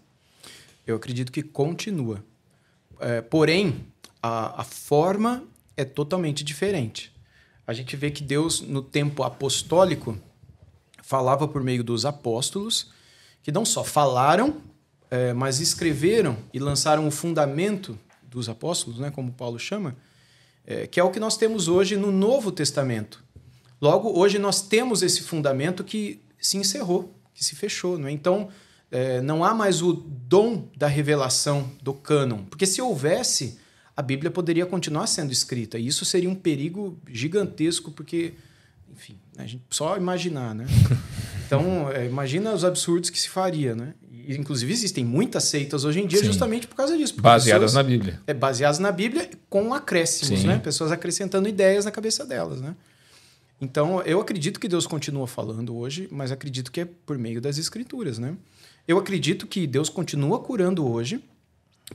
Eu 0.87 0.95
acredito 0.95 1.31
que 1.31 1.43
continua. 1.43 2.23
É, 2.99 3.21
porém, 3.21 3.85
a, 4.23 4.61
a 4.61 4.63
forma 4.63 5.43
é 5.75 5.83
totalmente 5.83 6.43
diferente. 6.45 7.13
A 7.67 7.73
gente 7.73 7.95
vê 7.97 8.09
que 8.09 8.23
Deus, 8.23 8.61
no 8.61 8.81
tempo 8.81 9.21
apostólico, 9.23 10.17
falava 11.03 11.47
por 11.47 11.61
meio 11.61 11.83
dos 11.83 12.05
apóstolos, 12.05 12.91
que 13.43 13.51
não 13.51 13.65
só 13.65 13.83
falaram, 13.83 14.61
é, 15.11 15.33
mas 15.33 15.59
escreveram 15.59 16.37
e 16.53 16.59
lançaram 16.59 17.05
o 17.05 17.11
fundamento 17.11 17.99
dos 18.23 18.47
apóstolos, 18.47 18.99
né, 18.99 19.11
como 19.11 19.31
Paulo 19.33 19.59
chama, 19.59 19.95
é, 20.65 20.87
que 20.87 20.99
é 20.99 21.03
o 21.03 21.11
que 21.11 21.19
nós 21.19 21.37
temos 21.37 21.67
hoje 21.67 21.97
no 21.97 22.11
Novo 22.11 22.51
Testamento. 22.51 23.23
Logo, 23.81 24.17
hoje 24.17 24.39
nós 24.39 24.61
temos 24.61 25.01
esse 25.01 25.21
fundamento 25.21 25.83
que 25.83 26.21
se 26.39 26.57
encerrou, 26.57 27.13
que 27.33 27.43
se 27.43 27.55
fechou. 27.55 27.97
Né? 27.97 28.11
Então, 28.11 28.49
é, 28.91 29.21
não 29.21 29.43
há 29.43 29.53
mais 29.53 29.81
o 29.81 29.93
dom 29.93 30.69
da 30.75 30.87
revelação 30.87 31.69
do 31.81 31.93
cânon. 31.93 32.43
Porque 32.45 32.65
se 32.65 32.81
houvesse, 32.81 33.59
a 33.95 34.01
Bíblia 34.01 34.31
poderia 34.31 34.65
continuar 34.65 35.07
sendo 35.07 35.31
escrita. 35.31 35.77
E 35.77 35.87
isso 35.87 36.05
seria 36.05 36.29
um 36.29 36.35
perigo 36.35 36.97
gigantesco, 37.07 37.91
porque, 37.91 38.33
enfim, 38.91 39.17
a 39.37 39.45
gente 39.45 39.63
só 39.69 39.97
imaginar, 39.97 40.53
né? 40.55 40.65
Então, 41.47 41.89
é, 41.89 42.05
imagina 42.05 42.53
os 42.53 42.65
absurdos 42.65 43.09
que 43.09 43.17
se 43.17 43.29
faria, 43.29 43.73
né? 43.73 43.93
E, 44.11 44.35
inclusive, 44.35 44.73
existem 44.73 45.05
muitas 45.05 45.45
seitas 45.45 45.85
hoje 45.85 46.01
em 46.01 46.05
dia 46.05 46.19
Sim. 46.19 46.25
justamente 46.25 46.67
por 46.67 46.75
causa 46.75 46.97
disso. 46.97 47.15
Baseadas 47.21 47.71
pessoas, 47.71 47.73
na 47.73 47.83
Bíblia. 47.89 48.21
É, 48.27 48.33
baseadas 48.33 48.79
na 48.79 48.91
Bíblia 48.91 49.29
com 49.49 49.73
acréscimos, 49.73 50.41
Sim. 50.41 50.47
né? 50.47 50.59
Pessoas 50.59 50.91
acrescentando 50.91 51.47
ideias 51.47 51.85
na 51.85 51.91
cabeça 51.91 52.25
delas, 52.25 52.59
né? 52.59 52.75
Então, 53.61 54.01
eu 54.01 54.19
acredito 54.19 54.59
que 54.59 54.67
Deus 54.67 54.85
continua 54.85 55.25
falando 55.25 55.73
hoje, 55.75 56.09
mas 56.11 56.33
acredito 56.33 56.69
que 56.69 56.81
é 56.81 56.85
por 56.85 57.17
meio 57.17 57.39
das 57.39 57.57
escrituras, 57.57 58.19
né? 58.19 58.35
Eu 58.87 58.97
acredito 58.97 59.45
que 59.45 59.67
Deus 59.67 59.89
continua 59.89 60.39
curando 60.39 60.89
hoje, 60.89 61.21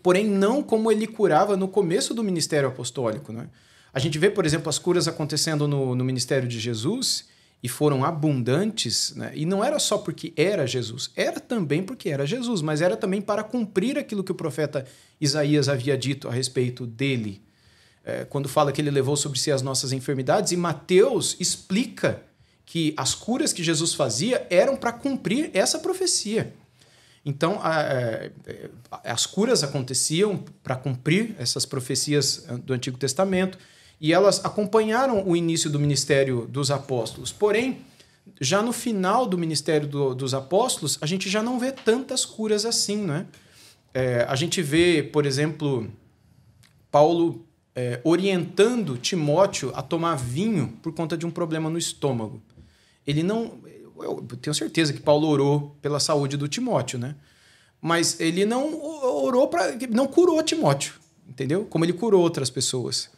porém 0.03 0.27
não 0.27 0.63
como 0.63 0.93
ele 0.93 1.07
curava 1.07 1.57
no 1.57 1.67
começo 1.67 2.13
do 2.13 2.23
ministério 2.23 2.69
apostólico. 2.69 3.33
Né? 3.33 3.49
A 3.95 3.99
gente 3.99 4.19
vê, 4.19 4.29
por 4.29 4.45
exemplo, 4.45 4.69
as 4.69 4.79
curas 4.79 5.09
acontecendo 5.09 5.67
no, 5.67 5.95
no 5.95 6.05
ministério 6.05 6.47
de 6.47 6.61
Jesus 6.61 7.29
e 7.63 7.69
foram 7.69 8.05
abundantes, 8.05 9.15
né? 9.15 9.33
e 9.35 9.47
não 9.47 9.65
era 9.65 9.79
só 9.79 9.97
porque 9.97 10.35
era 10.37 10.67
Jesus, 10.67 11.11
era 11.17 11.41
também 11.41 11.83
porque 11.83 12.11
era 12.11 12.27
Jesus, 12.27 12.61
mas 12.61 12.83
era 12.83 12.97
também 12.97 13.23
para 13.23 13.43
cumprir 13.43 13.97
aquilo 13.97 14.25
que 14.25 14.33
o 14.33 14.35
profeta 14.35 14.85
Isaías 15.21 15.69
havia 15.69 15.97
dito 15.97 16.29
a 16.29 16.33
respeito 16.33 16.87
dele. 16.87 17.41
É, 18.05 18.25
quando 18.25 18.49
fala 18.49 18.73
que 18.73 18.81
ele 18.81 18.91
levou 18.91 19.17
sobre 19.17 19.39
si 19.39 19.53
as 19.53 19.63
nossas 19.63 19.93
enfermidades, 19.93 20.51
e 20.51 20.57
Mateus 20.57 21.37
explica 21.39 22.21
que 22.67 22.93
as 22.97 23.15
curas 23.15 23.53
que 23.53 23.63
Jesus 23.63 23.95
fazia 23.95 24.45
eram 24.51 24.77
para 24.77 24.93
cumprir 24.93 25.51
essa 25.55 25.79
profecia. 25.79 26.53
Então, 27.25 27.61
a, 27.63 27.81
é, 27.81 28.33
as 29.05 29.27
curas 29.27 29.63
aconteciam 29.63 30.45
para 30.63 30.75
cumprir 30.75 31.35
essas 31.39 31.65
profecias 31.65 32.45
eh, 32.49 32.57
do 32.59 32.73
Antigo 32.73 32.99
Testamento 32.99 33.59
e 34.01 34.13
elas 34.13 34.45
acompanharam 34.45 35.23
o 35.25 35.37
início 35.37 35.71
do 35.71 35.79
ministério 35.79 36.47
dos 36.49 36.73
apóstolos. 36.73 37.31
Porém, 37.31 37.83
já 38.41 38.61
no 38.61 38.73
final 38.73 39.25
do 39.25 39.39
ministério 39.39 39.87
do, 39.87 40.15
dos 40.15 40.35
apóstolos, 40.35 40.99
a 41.01 41.07
gente 41.07 41.31
já 41.31 41.43
não 41.43 41.61
vê 41.61 41.71
tantas 41.71 42.25
curas 42.25 42.65
assim, 42.65 42.97
né? 42.97 43.27
É, 43.95 44.27
a 44.29 44.35
gente 44.35 44.61
vê, 44.61 45.03
por 45.03 45.25
exemplo, 45.25 45.89
Paulo 46.91 47.47
é, 47.75 48.01
orientando 48.03 48.97
Timóteo 48.97 49.71
a 49.75 49.83
tomar 49.83 50.17
vinho 50.17 50.79
por 50.83 50.93
conta 50.93 51.17
de 51.17 51.25
um 51.25 51.31
problema 51.31 51.71
no 51.71 51.79
estômago. 51.79 52.43
Ele 53.07 53.23
não, 53.23 53.61
eu 54.03 54.37
tenho 54.41 54.55
certeza 54.55 54.93
que 54.93 55.01
Paulo 55.01 55.29
orou 55.29 55.77
pela 55.81 56.01
saúde 56.01 56.37
do 56.37 56.49
Timóteo, 56.49 56.99
né? 56.99 57.15
Mas 57.81 58.21
ele 58.21 58.45
não 58.45 58.81
orou 59.25 59.49
para. 59.49 59.77
não 59.91 60.07
curou 60.07 60.43
Timóteo, 60.43 60.95
entendeu? 61.29 61.65
Como 61.65 61.85
ele 61.85 61.93
curou 61.93 62.23
outras 62.23 62.51
pessoas. 62.51 63.11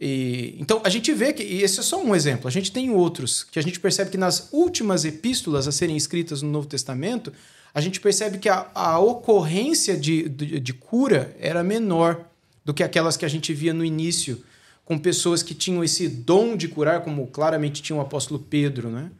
E, 0.00 0.56
então 0.58 0.80
a 0.82 0.88
gente 0.88 1.12
vê 1.12 1.32
que, 1.32 1.42
e 1.42 1.62
esse 1.62 1.78
é 1.78 1.82
só 1.82 2.02
um 2.02 2.14
exemplo, 2.14 2.48
a 2.48 2.50
gente 2.50 2.72
tem 2.72 2.90
outros, 2.90 3.44
que 3.44 3.58
a 3.58 3.62
gente 3.62 3.78
percebe 3.78 4.10
que 4.10 4.16
nas 4.16 4.48
últimas 4.50 5.04
epístolas 5.04 5.68
a 5.68 5.72
serem 5.72 5.96
escritas 5.96 6.40
no 6.40 6.50
Novo 6.50 6.66
Testamento, 6.66 7.30
a 7.74 7.80
gente 7.80 8.00
percebe 8.00 8.38
que 8.38 8.48
a, 8.48 8.70
a 8.74 8.98
ocorrência 8.98 9.96
de, 9.96 10.28
de, 10.28 10.58
de 10.58 10.72
cura 10.72 11.36
era 11.38 11.62
menor 11.62 12.24
do 12.64 12.72
que 12.72 12.82
aquelas 12.82 13.16
que 13.16 13.26
a 13.26 13.28
gente 13.28 13.52
via 13.52 13.74
no 13.74 13.84
início, 13.84 14.42
com 14.84 14.98
pessoas 14.98 15.42
que 15.42 15.54
tinham 15.54 15.84
esse 15.84 16.08
dom 16.08 16.56
de 16.56 16.66
curar, 16.66 17.02
como 17.02 17.26
claramente 17.26 17.82
tinha 17.82 17.96
o 17.96 18.00
apóstolo 18.00 18.40
Pedro, 18.40 18.88
né? 18.88 19.10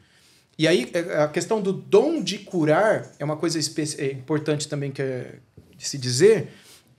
E 0.60 0.68
aí, 0.68 0.90
é, 0.92 1.22
a 1.22 1.26
questão 1.26 1.58
do 1.58 1.72
dom 1.72 2.22
de 2.22 2.36
curar 2.36 3.10
é 3.18 3.24
uma 3.24 3.34
coisa 3.34 3.58
é 3.96 4.12
importante 4.12 4.68
também 4.68 4.92
que 4.92 5.00
é 5.00 5.36
de 5.74 5.88
se 5.88 5.96
dizer. 5.96 6.52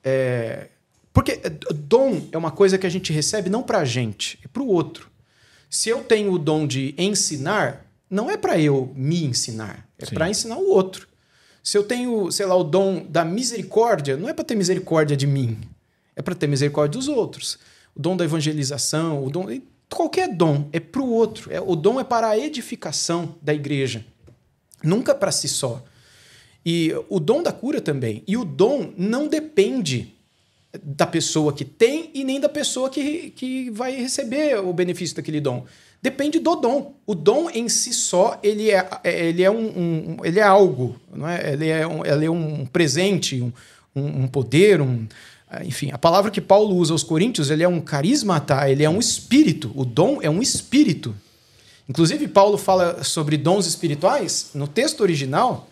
É, 0.03 0.69
porque 1.13 1.39
dom 1.75 2.27
é 2.31 2.37
uma 2.39 2.49
coisa 2.49 2.79
que 2.79 2.87
a 2.87 2.89
gente 2.89 3.13
recebe 3.13 3.51
não 3.51 3.61
para 3.61 3.77
a 3.77 3.85
gente, 3.85 4.39
é 4.43 4.47
para 4.47 4.63
o 4.63 4.67
outro. 4.67 5.11
Se 5.69 5.89
eu 5.89 6.03
tenho 6.03 6.31
o 6.31 6.39
dom 6.39 6.65
de 6.65 6.95
ensinar, 6.97 7.85
não 8.09 8.31
é 8.31 8.35
para 8.35 8.59
eu 8.59 8.91
me 8.95 9.25
ensinar, 9.25 9.87
é 9.99 10.07
para 10.07 10.27
ensinar 10.27 10.57
o 10.57 10.67
outro. 10.67 11.07
Se 11.63 11.77
eu 11.77 11.83
tenho, 11.83 12.31
sei 12.31 12.47
lá, 12.47 12.55
o 12.55 12.63
dom 12.63 13.05
da 13.07 13.23
misericórdia, 13.23 14.17
não 14.17 14.27
é 14.27 14.33
para 14.33 14.43
ter 14.43 14.55
misericórdia 14.55 15.15
de 15.15 15.27
mim, 15.27 15.59
é 16.15 16.21
para 16.23 16.33
ter 16.33 16.47
misericórdia 16.47 16.97
dos 16.97 17.07
outros. 17.07 17.59
O 17.95 18.01
dom 18.01 18.17
da 18.17 18.25
evangelização, 18.25 19.23
o 19.23 19.29
dom 19.29 19.45
qualquer 19.95 20.33
dom 20.33 20.67
é 20.71 20.79
para 20.79 21.01
o 21.01 21.11
outro. 21.11 21.51
É, 21.51 21.59
o 21.59 21.75
dom 21.75 21.99
é 21.99 22.03
para 22.03 22.29
a 22.29 22.37
edificação 22.37 23.35
da 23.41 23.53
igreja, 23.53 24.05
nunca 24.83 25.13
para 25.13 25.31
si 25.31 25.47
só. 25.47 25.83
E 26.65 26.93
o 27.09 27.19
dom 27.19 27.41
da 27.41 27.51
cura 27.51 27.81
também. 27.81 28.23
E 28.27 28.37
o 28.37 28.45
dom 28.45 28.93
não 28.97 29.27
depende 29.27 30.13
da 30.81 31.05
pessoa 31.05 31.51
que 31.51 31.65
tem 31.65 32.09
e 32.13 32.23
nem 32.23 32.39
da 32.39 32.47
pessoa 32.47 32.89
que, 32.89 33.31
que 33.31 33.69
vai 33.71 33.95
receber 33.95 34.57
o 34.59 34.71
benefício 34.71 35.15
daquele 35.15 35.41
dom. 35.41 35.65
Depende 36.01 36.39
do 36.39 36.55
dom. 36.55 36.95
O 37.05 37.13
dom 37.13 37.49
em 37.49 37.67
si 37.67 37.93
só 37.93 38.39
ele 38.41 38.71
é, 38.71 38.87
ele 39.03 39.43
é, 39.43 39.51
um, 39.51 39.65
um 39.65 40.17
ele 40.23 40.39
é 40.39 40.43
algo, 40.43 40.95
não 41.13 41.27
é? 41.27 41.53
Ele, 41.53 41.67
é 41.67 41.85
um, 41.85 42.05
ele 42.05 42.25
é 42.25 42.31
um 42.31 42.65
presente, 42.65 43.41
um, 43.41 43.51
um 43.95 44.27
poder, 44.27 44.81
um, 44.81 45.07
enfim, 45.65 45.91
a 45.91 45.97
palavra 45.97 46.31
que 46.31 46.39
Paulo 46.39 46.75
usa 46.75 46.93
aos 46.93 47.03
Coríntios, 47.03 47.49
ele 47.49 47.63
é 47.63 47.67
um 47.67 47.81
carismata, 47.81 48.69
ele 48.69 48.83
é 48.83 48.89
um 48.89 48.99
espírito. 48.99 49.71
O 49.75 49.83
dom 49.83 50.19
é 50.21 50.29
um 50.29 50.41
espírito. 50.41 51.13
Inclusive, 51.89 52.27
Paulo 52.27 52.57
fala 52.57 53.03
sobre 53.03 53.35
dons 53.35 53.65
espirituais 53.65 54.51
no 54.53 54.67
texto 54.67 55.01
original. 55.01 55.69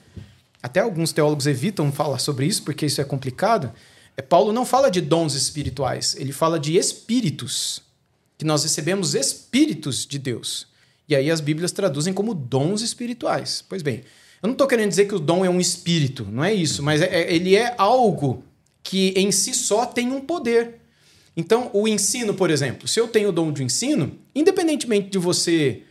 Até 0.61 0.81
alguns 0.81 1.13
teólogos 1.13 1.47
evitam 1.47 1.91
falar 1.91 2.19
sobre 2.19 2.45
isso 2.45 2.63
porque 2.63 2.85
isso 2.85 2.99
é 2.99 3.05
complicado. 3.05 3.71
É, 4.17 4.21
Paulo 4.21 4.51
não 4.51 4.65
fala 4.65 4.91
de 4.91 4.99
dons 4.99 5.33
espirituais, 5.33 6.15
ele 6.19 6.33
fala 6.33 6.59
de 6.59 6.75
espíritos, 6.75 7.81
que 8.37 8.43
nós 8.43 8.63
recebemos 8.63 9.15
espíritos 9.15 10.05
de 10.05 10.19
Deus. 10.19 10.67
E 11.07 11.15
aí 11.15 11.31
as 11.31 11.39
Bíblias 11.39 11.71
traduzem 11.71 12.13
como 12.13 12.33
dons 12.33 12.81
espirituais. 12.81 13.63
Pois 13.69 13.81
bem, 13.81 14.03
eu 14.43 14.47
não 14.47 14.51
estou 14.51 14.67
querendo 14.67 14.89
dizer 14.89 15.05
que 15.05 15.15
o 15.15 15.19
dom 15.19 15.45
é 15.45 15.49
um 15.49 15.59
espírito, 15.59 16.27
não 16.29 16.43
é 16.43 16.53
isso, 16.53 16.83
mas 16.83 17.01
é, 17.01 17.05
é, 17.05 17.33
ele 17.33 17.55
é 17.55 17.73
algo 17.77 18.43
que 18.89 19.13
em 19.15 19.31
si 19.31 19.53
só 19.53 19.85
tem 19.85 20.11
um 20.11 20.19
poder. 20.19 20.79
Então, 21.37 21.69
o 21.73 21.87
ensino, 21.87 22.33
por 22.33 22.49
exemplo, 22.49 22.87
se 22.87 22.99
eu 22.99 23.07
tenho 23.07 23.29
o 23.29 23.31
dom 23.31 23.51
de 23.51 23.63
ensino, 23.63 24.17
independentemente 24.33 25.09
de 25.09 25.19
você 25.19 25.83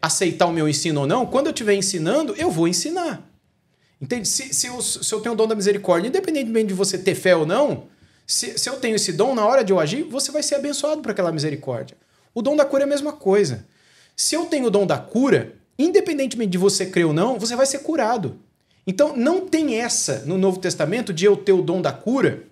aceitar 0.00 0.46
o 0.46 0.52
meu 0.52 0.66
ensino 0.66 1.02
ou 1.02 1.06
não, 1.06 1.26
quando 1.26 1.48
eu 1.48 1.52
estiver 1.52 1.74
ensinando, 1.74 2.34
eu 2.38 2.50
vou 2.50 2.66
ensinar. 2.66 3.30
Entende? 4.00 4.26
Se, 4.26 4.54
se, 4.54 4.66
eu, 4.66 4.80
se 4.80 5.12
eu 5.12 5.20
tenho 5.20 5.34
o 5.34 5.36
dom 5.36 5.46
da 5.46 5.54
misericórdia, 5.54 6.08
independentemente 6.08 6.68
de 6.68 6.72
você 6.72 6.96
ter 6.96 7.14
fé 7.14 7.36
ou 7.36 7.44
não, 7.44 7.84
se, 8.26 8.58
se 8.58 8.70
eu 8.70 8.80
tenho 8.80 8.96
esse 8.96 9.12
dom, 9.12 9.34
na 9.34 9.44
hora 9.44 9.62
de 9.62 9.70
eu 9.70 9.78
agir, 9.78 10.04
você 10.04 10.32
vai 10.32 10.42
ser 10.42 10.54
abençoado 10.54 11.02
por 11.02 11.10
aquela 11.10 11.30
misericórdia. 11.30 11.98
O 12.34 12.40
dom 12.40 12.56
da 12.56 12.64
cura 12.64 12.84
é 12.84 12.86
a 12.86 12.88
mesma 12.88 13.12
coisa. 13.12 13.66
Se 14.16 14.34
eu 14.34 14.46
tenho 14.46 14.68
o 14.68 14.70
dom 14.70 14.86
da 14.86 14.96
cura, 14.96 15.54
independentemente 15.78 16.52
de 16.52 16.58
você 16.58 16.86
crer 16.86 17.04
ou 17.04 17.12
não, 17.12 17.38
você 17.38 17.54
vai 17.54 17.66
ser 17.66 17.80
curado. 17.80 18.40
Então 18.88 19.14
não 19.14 19.46
tem 19.46 19.74
essa 19.74 20.24
no 20.24 20.38
Novo 20.38 20.58
Testamento 20.58 21.12
de 21.12 21.26
eu 21.26 21.36
ter 21.36 21.52
o 21.52 21.60
dom 21.60 21.82
da 21.82 21.92
cura 21.92 22.44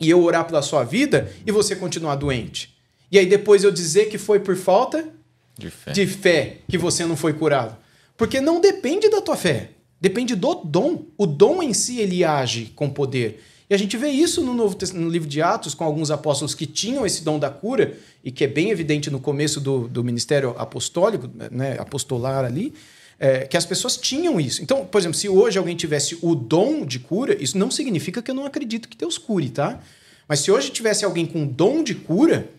e 0.00 0.10
eu 0.10 0.20
orar 0.20 0.44
pela 0.44 0.60
sua 0.60 0.82
vida 0.82 1.32
e 1.46 1.52
você 1.52 1.76
continuar 1.76 2.16
doente. 2.16 2.74
E 3.12 3.18
aí 3.18 3.26
depois 3.26 3.62
eu 3.62 3.70
dizer 3.70 4.06
que 4.06 4.18
foi 4.18 4.40
por 4.40 4.56
falta 4.56 5.08
de 5.56 5.70
fé, 5.70 5.92
de 5.92 6.04
fé 6.04 6.56
que 6.68 6.76
você 6.76 7.04
não 7.06 7.16
foi 7.16 7.32
curado. 7.32 7.76
Porque 8.16 8.40
não 8.40 8.60
depende 8.60 9.08
da 9.08 9.20
tua 9.20 9.36
fé, 9.36 9.70
depende 10.00 10.34
do 10.34 10.56
dom. 10.64 11.04
O 11.16 11.26
dom 11.26 11.62
em 11.62 11.72
si 11.72 12.00
ele 12.00 12.24
age 12.24 12.72
com 12.74 12.90
poder. 12.90 13.40
E 13.70 13.74
a 13.74 13.78
gente 13.78 13.96
vê 13.96 14.08
isso 14.08 14.42
no, 14.42 14.52
Novo, 14.52 14.76
no 14.94 15.08
livro 15.08 15.28
de 15.28 15.40
Atos, 15.40 15.74
com 15.74 15.84
alguns 15.84 16.10
apóstolos 16.10 16.56
que 16.56 16.66
tinham 16.66 17.06
esse 17.06 17.22
dom 17.22 17.38
da 17.38 17.50
cura, 17.50 17.96
e 18.22 18.32
que 18.32 18.42
é 18.42 18.48
bem 18.48 18.70
evidente 18.70 19.10
no 19.10 19.20
começo 19.20 19.60
do, 19.60 19.88
do 19.88 20.02
ministério 20.02 20.54
apostólico, 20.58 21.30
né, 21.50 21.76
apostolar 21.78 22.44
ali, 22.44 22.74
é, 23.18 23.46
que 23.46 23.56
as 23.56 23.64
pessoas 23.64 23.96
tinham 23.96 24.40
isso. 24.40 24.62
Então, 24.62 24.84
por 24.84 24.98
exemplo, 24.98 25.16
se 25.16 25.28
hoje 25.28 25.58
alguém 25.58 25.76
tivesse 25.76 26.18
o 26.20 26.34
dom 26.34 26.84
de 26.84 26.98
cura, 26.98 27.40
isso 27.42 27.56
não 27.56 27.70
significa 27.70 28.22
que 28.22 28.30
eu 28.30 28.34
não 28.34 28.46
acredito 28.46 28.88
que 28.88 28.96
Deus 28.96 29.18
cure, 29.18 29.50
tá? 29.50 29.80
Mas 30.28 30.40
se 30.40 30.50
hoje 30.50 30.70
tivesse 30.70 31.04
alguém 31.04 31.26
com 31.26 31.46
dom 31.46 31.82
de 31.82 31.94
cura, 31.94 32.50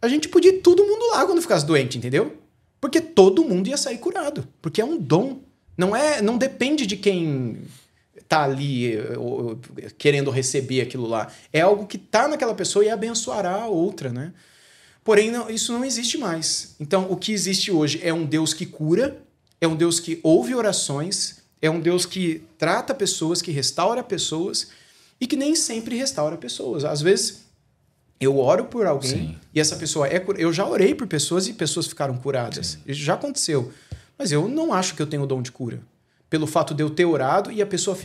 a 0.00 0.08
gente 0.08 0.28
podia 0.28 0.50
ir 0.50 0.60
todo 0.60 0.84
mundo 0.84 1.08
lá 1.10 1.24
quando 1.24 1.42
ficasse 1.42 1.66
doente, 1.66 1.98
entendeu? 1.98 2.36
Porque 2.80 3.00
todo 3.00 3.44
mundo 3.44 3.68
ia 3.68 3.76
sair 3.76 3.98
curado, 3.98 4.48
porque 4.62 4.80
é 4.80 4.84
um 4.84 4.98
dom. 4.98 5.40
Não 5.76 5.94
é, 5.94 6.22
não 6.22 6.38
depende 6.38 6.86
de 6.86 6.96
quem 6.96 7.58
tá 8.28 8.44
ali 8.44 8.96
querendo 9.98 10.30
receber 10.30 10.80
aquilo 10.80 11.06
lá. 11.06 11.32
É 11.52 11.60
algo 11.60 11.86
que 11.86 11.98
tá 11.98 12.28
naquela 12.28 12.54
pessoa 12.54 12.84
e 12.84 12.88
abençoará 12.88 13.62
a 13.62 13.66
outra, 13.66 14.10
né? 14.10 14.32
Porém, 15.02 15.30
não, 15.30 15.50
isso 15.50 15.72
não 15.72 15.84
existe 15.84 16.16
mais. 16.16 16.76
Então, 16.78 17.06
o 17.10 17.16
que 17.16 17.32
existe 17.32 17.72
hoje 17.72 18.00
é 18.02 18.12
um 18.12 18.24
Deus 18.24 18.54
que 18.54 18.66
cura 18.66 19.20
é 19.60 19.68
um 19.68 19.76
Deus 19.76 20.00
que 20.00 20.18
ouve 20.22 20.54
orações, 20.54 21.38
é 21.60 21.68
um 21.70 21.80
Deus 21.80 22.06
que 22.06 22.42
trata 22.56 22.94
pessoas, 22.94 23.42
que 23.42 23.50
restaura 23.50 24.02
pessoas 24.02 24.68
e 25.20 25.26
que 25.26 25.36
nem 25.36 25.54
sempre 25.54 25.96
restaura 25.96 26.36
pessoas. 26.36 26.84
Às 26.84 27.02
vezes, 27.02 27.44
Eu 28.22 28.38
oro 28.38 28.66
por 28.66 28.86
alguém 28.86 29.10
Sim. 29.10 29.36
e 29.54 29.58
essa 29.58 29.76
pessoa 29.76 30.06
é 30.06 30.22
eu 30.36 30.52
já 30.52 30.66
orei 30.68 30.94
por 30.94 31.06
pessoas 31.06 31.48
e 31.48 31.54
pessoas 31.54 31.86
ficaram 31.86 32.18
curadas. 32.18 32.66
Sim. 32.66 32.78
Isso 32.86 33.00
já 33.00 33.14
aconteceu. 33.14 33.72
Mas 34.18 34.30
eu 34.30 34.46
não 34.46 34.74
acho 34.74 34.94
que 34.94 35.00
eu 35.00 35.06
tenho 35.06 35.22
o 35.22 35.26
dom 35.26 35.40
de 35.40 35.50
cura. 35.50 35.80
Pelo 36.28 36.46
fato 36.46 36.74
de 36.74 36.82
eu 36.82 36.90
ter 36.90 37.06
orado 37.06 37.50
e 37.50 37.62
a 37.62 37.66
pessoa 37.66 37.96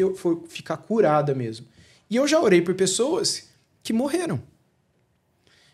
ficar 0.48 0.78
curada 0.78 1.36
mesmo. 1.36 1.68
E 2.10 2.16
eu 2.16 2.26
já 2.26 2.40
orei 2.40 2.62
por 2.62 2.74
pessoas 2.76 3.50
que 3.84 3.92
morreram. 3.92 4.42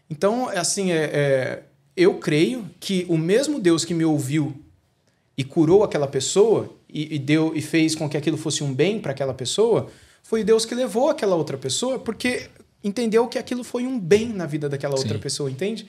Então, 0.09 0.49
assim, 0.49 0.91
é, 0.91 1.03
é, 1.03 1.63
eu 1.95 2.15
creio 2.15 2.67
que 2.79 3.05
o 3.07 3.17
mesmo 3.17 3.59
Deus 3.59 3.85
que 3.85 3.93
me 3.93 4.03
ouviu 4.03 4.59
e 5.37 5.43
curou 5.43 5.83
aquela 5.83 6.07
pessoa 6.07 6.73
e, 6.89 7.15
e 7.15 7.19
deu 7.19 7.53
e 7.55 7.61
fez 7.61 7.95
com 7.95 8.09
que 8.09 8.17
aquilo 8.17 8.37
fosse 8.37 8.63
um 8.63 8.73
bem 8.73 8.99
para 8.99 9.11
aquela 9.11 9.33
pessoa, 9.33 9.87
foi 10.23 10.43
Deus 10.43 10.65
que 10.65 10.75
levou 10.75 11.09
aquela 11.09 11.35
outra 11.35 11.57
pessoa, 11.57 11.99
porque 11.99 12.49
entendeu 12.83 13.27
que 13.27 13.37
aquilo 13.37 13.63
foi 13.63 13.85
um 13.85 13.99
bem 13.99 14.29
na 14.29 14.45
vida 14.45 14.67
daquela 14.67 14.97
Sim. 14.97 15.03
outra 15.03 15.19
pessoa, 15.19 15.49
entende? 15.49 15.87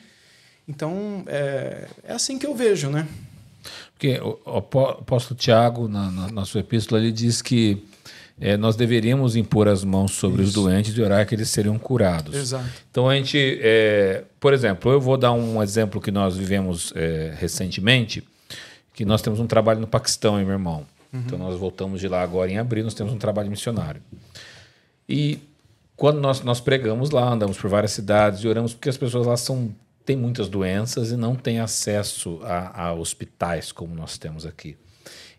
Então, 0.66 1.24
é, 1.26 1.88
é 2.04 2.12
assim 2.12 2.38
que 2.38 2.46
eu 2.46 2.54
vejo, 2.54 2.88
né? 2.88 3.06
Porque 3.92 4.18
o, 4.20 4.38
o 4.44 4.58
apóstolo 4.58 5.38
Tiago, 5.38 5.88
na, 5.88 6.10
na, 6.10 6.32
na, 6.32 6.44
sua 6.44 6.60
epístola, 6.60 7.00
ele 7.00 7.12
diz 7.12 7.40
que 7.42 7.84
é, 8.40 8.56
nós 8.56 8.74
deveríamos 8.74 9.36
impor 9.36 9.68
as 9.68 9.84
mãos 9.84 10.12
sobre 10.12 10.42
Isso. 10.42 10.48
os 10.48 10.54
doentes 10.54 10.96
e 10.96 11.02
orar 11.02 11.26
que 11.26 11.34
eles 11.34 11.48
seriam 11.48 11.78
curados. 11.78 12.34
Exato. 12.34 12.68
Então, 12.90 13.08
a 13.08 13.16
gente, 13.16 13.58
é, 13.60 14.24
por 14.40 14.52
exemplo, 14.52 14.90
eu 14.90 15.00
vou 15.00 15.16
dar 15.16 15.32
um 15.32 15.62
exemplo 15.62 16.00
que 16.00 16.10
nós 16.10 16.36
vivemos 16.36 16.92
é, 16.96 17.34
recentemente, 17.38 18.24
que 18.92 19.04
nós 19.04 19.22
temos 19.22 19.40
um 19.40 19.46
trabalho 19.46 19.80
no 19.80 19.86
Paquistão, 19.86 20.38
hein, 20.38 20.44
meu 20.44 20.54
irmão? 20.54 20.86
Uhum. 21.12 21.22
Então, 21.26 21.38
nós 21.38 21.58
voltamos 21.58 22.00
de 22.00 22.08
lá 22.08 22.22
agora 22.22 22.50
em 22.50 22.58
abril, 22.58 22.84
nós 22.84 22.94
temos 22.94 23.12
um 23.12 23.18
trabalho 23.18 23.50
missionário. 23.50 24.02
E 25.08 25.38
quando 25.96 26.20
nós, 26.20 26.42
nós 26.42 26.60
pregamos 26.60 27.10
lá, 27.10 27.28
andamos 27.28 27.56
por 27.58 27.68
várias 27.68 27.92
cidades 27.92 28.40
e 28.40 28.48
oramos, 28.48 28.72
porque 28.74 28.88
as 28.88 28.96
pessoas 28.96 29.26
lá 29.26 29.36
são, 29.36 29.74
têm 30.04 30.16
muitas 30.16 30.48
doenças 30.48 31.10
e 31.10 31.16
não 31.16 31.36
têm 31.36 31.60
acesso 31.60 32.40
a, 32.42 32.88
a 32.88 32.92
hospitais 32.94 33.72
como 33.72 33.94
nós 33.94 34.18
temos 34.18 34.46
aqui. 34.46 34.76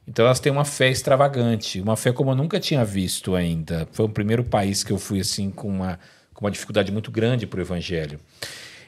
Então 0.08 0.26
elas 0.26 0.40
têm 0.40 0.52
uma 0.52 0.66
fé 0.66 0.90
extravagante, 0.90 1.80
uma 1.80 1.96
fé 1.96 2.12
como 2.12 2.32
eu 2.32 2.36
nunca 2.36 2.60
tinha 2.60 2.84
visto 2.84 3.36
ainda. 3.36 3.88
Foi 3.94 4.06
o 4.06 4.10
primeiro 4.10 4.44
país 4.44 4.84
que 4.84 4.92
eu 4.92 4.98
fui 4.98 5.20
assim 5.22 5.50
com 5.50 5.70
uma, 5.70 6.00
com 6.34 6.46
uma 6.46 6.52
dificuldade 6.52 6.92
muito 6.92 7.10
grande 7.10 7.48
para 7.48 7.60
o 7.60 7.62
evangelho. 7.62 8.20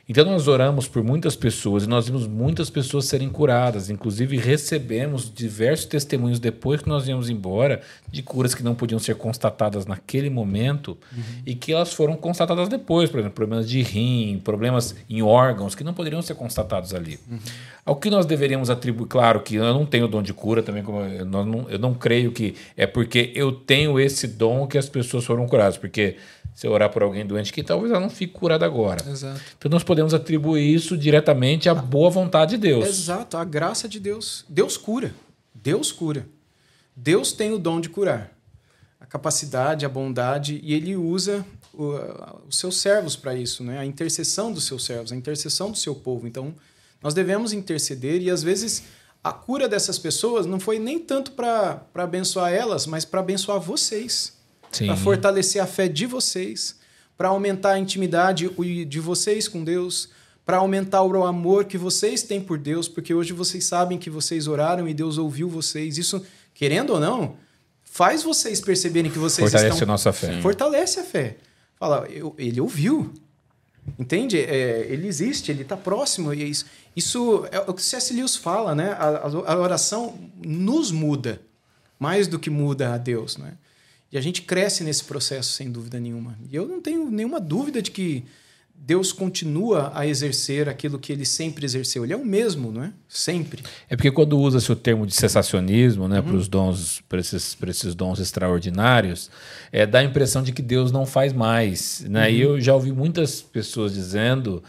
Então 0.07 0.23
nós 0.23 0.47
oramos 0.47 0.87
por 0.87 1.03
muitas 1.03 1.35
pessoas 1.35 1.83
e 1.83 1.89
nós 1.89 2.07
vimos 2.07 2.27
muitas 2.27 2.69
pessoas 2.69 3.05
serem 3.05 3.27
curadas, 3.27 3.89
inclusive 3.89 4.37
recebemos 4.37 5.33
diversos 5.33 5.87
testemunhos 5.87 6.39
depois 6.39 6.81
que 6.81 6.87
nós 6.87 7.07
íamos 7.07 7.27
embora 7.27 7.81
de 8.11 8.21
curas 8.21 8.53
que 8.53 8.61
não 8.61 8.75
podiam 8.75 8.99
ser 8.99 9.15
constatadas 9.15 9.87
naquele 9.87 10.29
momento 10.29 10.97
uhum. 11.11 11.23
e 11.43 11.55
que 11.55 11.73
elas 11.73 11.91
foram 11.91 12.15
constatadas 12.15 12.69
depois, 12.69 13.09
por 13.09 13.19
exemplo, 13.19 13.35
problemas 13.35 13.67
de 13.67 13.81
rim, 13.81 14.39
problemas 14.43 14.95
em 15.09 15.23
órgãos 15.23 15.73
que 15.73 15.83
não 15.83 15.93
poderiam 15.93 16.21
ser 16.21 16.35
constatados 16.35 16.93
ali. 16.93 17.19
Uhum. 17.29 17.39
Ao 17.83 17.95
que 17.95 18.09
nós 18.09 18.27
deveríamos 18.27 18.69
atribuir, 18.69 19.07
claro 19.07 19.41
que 19.41 19.55
eu 19.55 19.63
não 19.73 19.85
tenho 19.87 20.07
dom 20.07 20.21
de 20.21 20.33
cura 20.33 20.61
também, 20.61 20.83
como 20.83 20.99
eu 21.01 21.25
não, 21.25 21.69
eu 21.69 21.79
não 21.79 21.93
creio 21.95 22.31
que 22.31 22.55
é 22.77 22.85
porque 22.85 23.31
eu 23.33 23.51
tenho 23.51 23.99
esse 23.99 24.27
dom 24.27 24.67
que 24.67 24.77
as 24.77 24.87
pessoas 24.87 25.25
foram 25.25 25.47
curadas, 25.47 25.77
porque 25.77 26.17
se 26.55 26.65
eu 26.65 26.71
orar 26.71 26.89
por 26.89 27.03
alguém 27.03 27.25
doente 27.25 27.51
que 27.51 27.61
talvez 27.61 27.91
ela 27.91 27.99
não 27.99 28.09
fique 28.09 28.31
curada 28.31 28.65
agora. 28.65 29.05
Exato. 29.09 29.41
Então 29.57 29.69
nós 29.69 29.83
podemos 29.83 30.13
atribuir 30.13 30.73
isso 30.73 30.97
diretamente 30.97 31.67
à 31.67 31.75
boa 31.75 32.09
vontade 32.09 32.51
de 32.51 32.57
Deus. 32.57 32.87
Exato, 32.87 33.35
a 33.35 33.43
graça 33.43 33.89
de 33.89 33.99
Deus. 33.99 34.45
Deus 34.47 34.77
cura. 34.77 35.13
Deus 35.53 35.91
cura. 35.91 36.25
Deus 36.95 37.33
tem 37.33 37.51
o 37.51 37.59
dom 37.59 37.81
de 37.81 37.89
curar. 37.89 38.31
A 39.01 39.05
capacidade, 39.05 39.85
a 39.85 39.89
bondade, 39.89 40.61
e 40.63 40.73
ele 40.73 40.95
usa 40.95 41.45
o, 41.73 41.91
os 42.47 42.57
seus 42.57 42.77
servos 42.77 43.17
para 43.17 43.35
isso, 43.35 43.61
né? 43.61 43.77
a 43.77 43.85
intercessão 43.85 44.53
dos 44.53 44.63
seus 44.63 44.85
servos, 44.85 45.11
a 45.11 45.15
intercessão 45.15 45.69
do 45.69 45.77
seu 45.77 45.93
povo. 45.93 46.25
Então, 46.25 46.55
nós 47.03 47.13
devemos 47.13 47.51
interceder 47.51 48.21
e 48.21 48.31
às 48.31 48.41
vezes 48.41 48.83
a 49.21 49.33
cura 49.33 49.67
dessas 49.67 49.99
pessoas 49.99 50.45
não 50.45 50.59
foi 50.59 50.79
nem 50.79 50.99
tanto 50.99 51.33
para 51.33 51.85
abençoar 51.95 52.53
elas, 52.53 52.87
mas 52.87 53.03
para 53.03 53.19
abençoar 53.19 53.59
vocês 53.59 54.33
para 54.71 54.97
fortalecer 54.97 55.61
a 55.61 55.67
fé 55.67 55.87
de 55.87 56.05
vocês, 56.05 56.75
para 57.17 57.29
aumentar 57.29 57.71
a 57.71 57.79
intimidade 57.79 58.49
de 58.85 58.99
vocês 58.99 59.47
com 59.47 59.63
Deus, 59.63 60.09
para 60.45 60.57
aumentar 60.57 61.01
o 61.01 61.23
amor 61.25 61.65
que 61.65 61.77
vocês 61.77 62.21
têm 62.21 62.39
por 62.39 62.57
Deus, 62.57 62.87
porque 62.87 63.13
hoje 63.13 63.33
vocês 63.33 63.65
sabem 63.65 63.97
que 63.97 64.09
vocês 64.09 64.47
oraram 64.47 64.87
e 64.87 64.93
Deus 64.93 65.17
ouviu 65.17 65.49
vocês. 65.49 65.97
Isso, 65.97 66.23
querendo 66.53 66.91
ou 66.91 66.99
não, 66.99 67.35
faz 67.83 68.21
vocês 68.21 68.61
perceberem 68.61 69.09
que 69.09 69.17
vocês 69.17 69.49
Fortalece 69.49 69.75
estão... 69.75 69.87
a 69.87 69.91
nossa 69.91 70.13
fé. 70.13 70.41
Fortalece 70.41 70.99
a 70.99 71.03
fé. 71.03 71.37
Fala, 71.79 72.07
eu, 72.09 72.35
ele 72.37 72.61
ouviu. 72.61 73.11
Entende? 73.99 74.39
É, 74.39 74.87
ele 74.89 75.07
existe, 75.07 75.51
ele 75.51 75.61
está 75.61 75.77
próximo. 75.77 76.33
E 76.33 76.49
isso, 76.49 76.65
isso 76.95 77.47
é 77.51 77.59
o 77.59 77.73
que 77.73 77.81
C.S. 77.81 78.13
Lewis 78.13 78.35
fala, 78.35 78.73
né? 78.75 78.91
A, 78.93 79.27
a, 79.27 79.57
oração 79.57 80.15
nos 80.43 80.91
muda 80.91 81.41
mais 81.99 82.27
do 82.27 82.37
que 82.37 82.49
muda 82.49 82.93
a 82.93 82.97
Deus, 82.97 83.37
né? 83.37 83.53
E 84.15 84.17
a 84.17 84.21
gente 84.21 84.43
cresce 84.43 84.81
nesse 84.81 85.03
processo, 85.03 85.51
sem 85.51 85.69
dúvida 85.69 85.99
nenhuma. 85.99 86.37
E 86.49 86.55
eu 86.55 86.65
não 86.65 86.81
tenho 86.81 87.11
nenhuma 87.11 87.37
dúvida 87.37 87.81
de 87.81 87.91
que 87.91 88.23
Deus 88.73 89.11
continua 89.11 89.91
a 89.93 90.07
exercer 90.07 90.69
aquilo 90.69 90.97
que 90.97 91.11
ele 91.11 91.25
sempre 91.25 91.65
exerceu. 91.65 92.05
Ele 92.05 92.13
é 92.13 92.15
o 92.15 92.23
mesmo, 92.23 92.71
não 92.71 92.85
é? 92.85 92.93
Sempre. 93.09 93.61
É 93.89 93.95
porque 93.97 94.09
quando 94.09 94.39
usa-se 94.39 94.71
o 94.71 94.75
termo 94.75 95.05
de 95.05 95.13
cessacionismo, 95.13 96.07
né, 96.07 96.19
uhum. 96.19 96.27
para 96.27 96.35
os 96.37 96.47
dons, 96.47 97.03
para 97.09 97.19
esses, 97.19 97.57
esses 97.67 97.93
dons 97.93 98.21
extraordinários, 98.21 99.29
é, 99.69 99.85
dá 99.85 99.99
a 99.99 100.03
impressão 100.05 100.41
de 100.41 100.53
que 100.53 100.61
Deus 100.61 100.93
não 100.93 101.05
faz 101.05 101.33
mais. 101.33 102.05
Né? 102.07 102.29
Uhum. 102.29 102.33
E 102.33 102.39
eu 102.39 102.61
já 102.61 102.73
ouvi 102.73 102.93
muitas 102.93 103.41
pessoas 103.41 103.93
dizendo, 103.93 104.63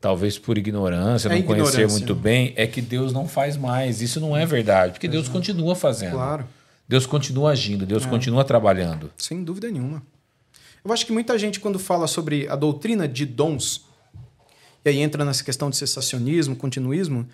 talvez 0.00 0.38
por 0.38 0.56
ignorância, 0.56 1.28
é 1.28 1.32
não 1.32 1.36
ignorância. 1.36 1.80
conhecer 1.80 1.92
muito 1.92 2.14
bem, 2.14 2.54
é 2.56 2.66
que 2.66 2.80
Deus 2.80 3.12
não 3.12 3.28
faz 3.28 3.58
mais. 3.58 4.00
Isso 4.00 4.18
não 4.20 4.34
é 4.34 4.46
verdade, 4.46 4.92
porque 4.92 5.06
Deus 5.06 5.28
continua 5.28 5.74
fazendo. 5.74 6.12
Claro. 6.12 6.48
Deus 6.88 7.06
continua 7.06 7.50
agindo, 7.50 7.84
Deus 7.84 8.04
é. 8.04 8.08
continua 8.08 8.44
trabalhando. 8.44 9.10
Sem 9.16 9.42
dúvida 9.42 9.70
nenhuma. 9.70 10.02
Eu 10.84 10.92
acho 10.92 11.04
que 11.04 11.12
muita 11.12 11.36
gente, 11.38 11.58
quando 11.58 11.78
fala 11.78 12.06
sobre 12.06 12.48
a 12.48 12.54
doutrina 12.54 13.08
de 13.08 13.26
dons, 13.26 13.84
e 14.84 14.88
aí 14.88 14.98
entra 14.98 15.24
nessa 15.24 15.42
questão 15.42 15.68
de 15.68 15.76
cessacionismo, 15.76 16.54
continuismo, 16.54 17.28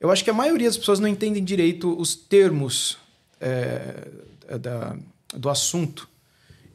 eu 0.00 0.10
acho 0.10 0.24
que 0.24 0.30
a 0.30 0.34
maioria 0.34 0.66
das 0.68 0.76
pessoas 0.76 0.98
não 0.98 1.06
entendem 1.06 1.42
direito 1.42 1.96
os 1.98 2.16
termos 2.16 2.98
é, 3.40 4.08
é 4.48 4.58
da, 4.58 4.96
do 5.34 5.48
assunto. 5.48 6.08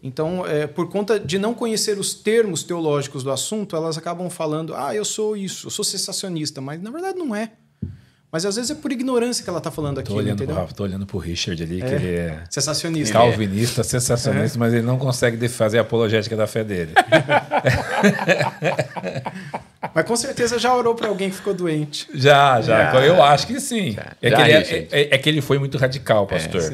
Então, 0.02 0.46
é, 0.48 0.66
por 0.66 0.90
conta 0.90 1.20
de 1.20 1.38
não 1.38 1.54
conhecer 1.54 2.00
os 2.00 2.14
termos 2.14 2.64
teológicos 2.64 3.24
do 3.24 3.32
assunto, 3.32 3.76
elas 3.76 3.98
acabam 3.98 4.30
falando, 4.30 4.74
ah, 4.74 4.96
eu 4.96 5.06
sou 5.06 5.38
isso, 5.38 5.68
eu 5.68 5.72
sou 5.72 5.86
cessacionista, 5.86 6.60
mas 6.60 6.82
na 6.82 6.90
verdade 6.90 7.20
não 7.20 7.36
é. 7.36 7.52
Mas 8.32 8.46
às 8.46 8.56
vezes 8.56 8.72
é 8.72 8.76
por 8.76 8.90
ignorância 8.92 9.44
que 9.44 9.50
ela 9.50 9.58
está 9.58 9.70
falando 9.70 10.00
aqui. 10.00 10.10
Tô 10.10 10.16
olhando? 10.16 10.46
Pro, 10.46 10.74
tô 10.74 10.84
olhando 10.84 11.06
pro 11.06 11.18
Richard 11.18 11.62
ali, 11.62 11.82
é. 11.82 11.86
que 11.86 11.94
ele 11.94 12.16
é. 12.16 12.44
Sensacionista. 12.50 13.14
Calvinista, 13.14 13.84
sensacionista, 13.84 14.58
é. 14.58 14.60
mas 14.60 14.74
ele 14.74 14.84
não 14.84 14.98
consegue 14.98 15.50
fazer 15.50 15.80
a 15.80 15.82
apologética 15.82 16.38
da 16.38 16.48
fé 16.48 16.64
dele. 16.64 16.94
mas 19.94 20.06
com 20.06 20.16
certeza 20.16 20.58
já 20.58 20.74
orou 20.74 20.96
para 20.96 21.10
alguém 21.10 21.30
que 21.30 21.36
ficou 21.36 21.54
doente. 21.54 22.08
Já, 22.14 22.62
já. 22.62 22.94
já. 22.94 23.06
Eu 23.06 23.22
acho 23.22 23.48
que 23.48 23.60
sim. 23.60 23.92
Já. 23.92 24.14
É, 24.22 24.30
já, 24.30 24.38
que 24.38 24.44
ele 24.44 24.54
é, 24.54 24.88
é, 24.92 25.16
é, 25.16 25.18
que 25.18 25.28
ele 25.28 25.42
foi 25.42 25.60
muito 25.60 25.78
radical, 25.78 26.26
pastor. 26.26 26.74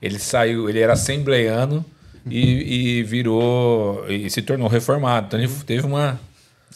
ele 0.00 0.20
saiu, 0.20 0.68
ele 0.68 0.78
era 0.78 0.92
assembleiano 0.92 1.84
e, 2.24 2.98
e 2.98 3.02
virou. 3.02 4.08
e 4.08 4.30
se 4.30 4.40
tornou 4.40 4.68
reformado. 4.68 5.26
Então 5.26 5.40
ele 5.40 5.50
teve 5.66 5.84
uma 5.84 6.20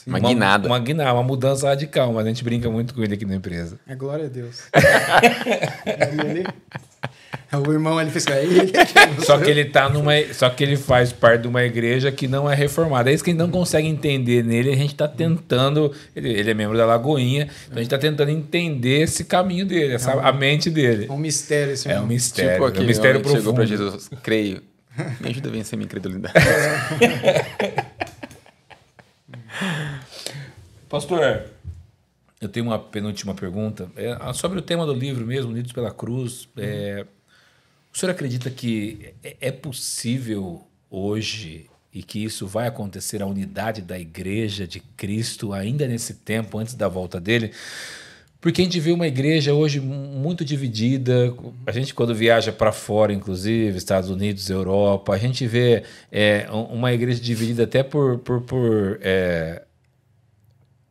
uma, 0.06 0.18
uma 0.18 0.28
guinada. 0.28 0.68
Uma, 0.68 0.78
guinada, 0.78 1.12
uma 1.14 1.22
mudança 1.24 1.66
radical, 1.66 2.12
mas 2.12 2.24
a 2.24 2.28
gente 2.28 2.44
brinca 2.44 2.70
muito 2.70 2.94
com 2.94 3.02
ele 3.02 3.14
aqui 3.14 3.24
na 3.24 3.34
empresa. 3.34 3.76
É 3.88 3.96
glória 3.96 4.26
a 4.26 4.28
Deus. 4.28 4.62
ele, 6.06 6.44
o 7.66 7.72
irmão 7.72 8.00
ele 8.00 8.12
fez 8.12 8.24
ele, 8.28 8.72
só 9.24 9.36
que 9.38 9.50
ele 9.50 9.64
tá 9.64 9.88
numa 9.88 10.12
só 10.32 10.48
que 10.48 10.62
ele 10.62 10.76
faz 10.76 11.12
parte 11.12 11.42
de 11.42 11.48
uma 11.48 11.64
igreja 11.64 12.12
que 12.12 12.28
não 12.28 12.48
é 12.48 12.54
reformada. 12.54 13.10
É 13.10 13.14
isso 13.14 13.24
que 13.24 13.30
a 13.30 13.32
gente 13.32 13.40
não 13.40 13.50
consegue 13.50 13.88
entender 13.88 14.44
nele. 14.44 14.70
A 14.70 14.76
gente 14.76 14.92
está 14.92 15.08
tentando 15.08 15.92
ele, 16.14 16.32
ele, 16.32 16.52
é 16.52 16.54
membro 16.54 16.78
da 16.78 16.86
Lagoinha 16.86 17.48
então 17.66 17.78
a 17.78 17.82
gente 17.82 17.86
está 17.86 17.98
tentando 17.98 18.30
entender 18.30 19.02
esse 19.02 19.24
caminho 19.24 19.66
dele 19.66 19.94
essa, 19.94 20.12
é 20.12 20.16
um, 20.16 20.26
a 20.26 20.32
mente 20.32 20.70
dele. 20.70 21.06
é 21.08 21.12
um 21.12 21.18
mistério 21.18 21.72
esse 21.72 21.90
é 21.90 22.00
um 22.00 22.06
mistério 22.06 22.52
tipo 22.52 22.64
aqui, 22.64 22.78
é 22.78 22.82
um 22.82 22.86
mistério 22.86 23.20
profundo 23.20 23.40
chegou 23.40 23.54
para 23.54 23.64
Jesus 23.64 24.08
creio. 24.22 24.62
Me 25.20 25.30
ajuda 25.30 25.48
a 25.48 25.52
vencer 25.52 25.76
minha 25.76 25.86
incredulidade 25.86 26.32
Pastor, 30.88 31.46
eu 32.40 32.48
tenho 32.48 32.66
uma 32.66 32.78
penúltima 32.78 33.34
pergunta. 33.34 33.90
É 33.96 34.32
sobre 34.32 34.58
o 34.58 34.62
tema 34.62 34.86
do 34.86 34.94
livro 34.94 35.26
mesmo, 35.26 35.50
Unidos 35.50 35.72
pela 35.72 35.90
Cruz. 35.90 36.48
É, 36.56 37.04
o 37.92 37.98
senhor 37.98 38.12
acredita 38.12 38.50
que 38.50 39.14
é, 39.22 39.36
é 39.40 39.50
possível 39.50 40.62
hoje 40.88 41.66
e 41.92 42.02
que 42.02 42.22
isso 42.22 42.46
vai 42.46 42.68
acontecer 42.68 43.22
a 43.22 43.26
unidade 43.26 43.82
da 43.82 43.98
igreja 43.98 44.66
de 44.66 44.80
Cristo 44.80 45.52
ainda 45.52 45.88
nesse 45.88 46.14
tempo, 46.14 46.58
antes 46.58 46.74
da 46.74 46.88
volta 46.88 47.18
dele? 47.18 47.52
Porque 48.38 48.60
a 48.60 48.64
gente 48.64 48.78
vê 48.78 48.92
uma 48.92 49.08
igreja 49.08 49.54
hoje 49.54 49.80
muito 49.80 50.44
dividida. 50.44 51.34
A 51.66 51.72
gente, 51.72 51.94
quando 51.94 52.14
viaja 52.14 52.52
para 52.52 52.70
fora, 52.70 53.12
inclusive, 53.12 53.76
Estados 53.76 54.08
Unidos, 54.08 54.50
Europa, 54.50 55.14
a 55.14 55.18
gente 55.18 55.46
vê 55.48 55.82
é, 56.12 56.46
uma 56.50 56.92
igreja 56.92 57.20
dividida 57.20 57.64
até 57.64 57.82
por, 57.82 58.18
por, 58.18 58.42
por 58.42 59.00
é, 59.02 59.62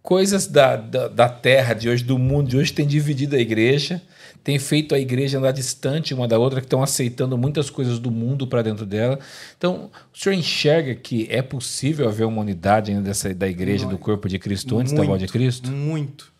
coisas 0.05 0.45
da, 0.45 0.75
da, 0.75 1.07
da, 1.07 1.27
terra 1.27 1.73
de 1.73 1.89
hoje, 1.89 2.03
do 2.03 2.19
mundo 2.19 2.49
de 2.49 2.57
hoje, 2.57 2.71
têm 2.71 2.85
dividido 2.85 3.35
a 3.35 3.39
igreja, 3.39 3.99
tem 4.43 4.59
feito 4.59 4.93
a 4.93 4.99
igreja 4.99 5.39
andar 5.39 5.51
distante 5.51 6.13
uma 6.13 6.27
da 6.27 6.37
outra, 6.37 6.61
que 6.61 6.67
estão 6.67 6.83
aceitando 6.83 7.35
muitas 7.35 7.71
coisas 7.71 7.97
do 7.97 8.11
mundo 8.11 8.45
para 8.45 8.61
dentro 8.61 8.85
dela. 8.85 9.19
Então, 9.57 9.89
o 10.13 10.17
senhor 10.17 10.35
enxerga 10.35 10.93
que 10.93 11.27
é 11.31 11.41
possível 11.41 12.07
haver 12.07 12.23
uma 12.25 12.39
unidade 12.39 12.91
ainda 12.91 13.01
dessa, 13.01 13.33
da 13.33 13.47
igreja, 13.47 13.87
do 13.87 13.97
corpo 13.97 14.29
de 14.29 14.37
Cristo, 14.37 14.77
antes 14.77 14.93
muito, 14.93 15.01
da 15.01 15.07
volta 15.07 15.25
de 15.25 15.31
Cristo? 15.31 15.71
Muito, 15.71 16.31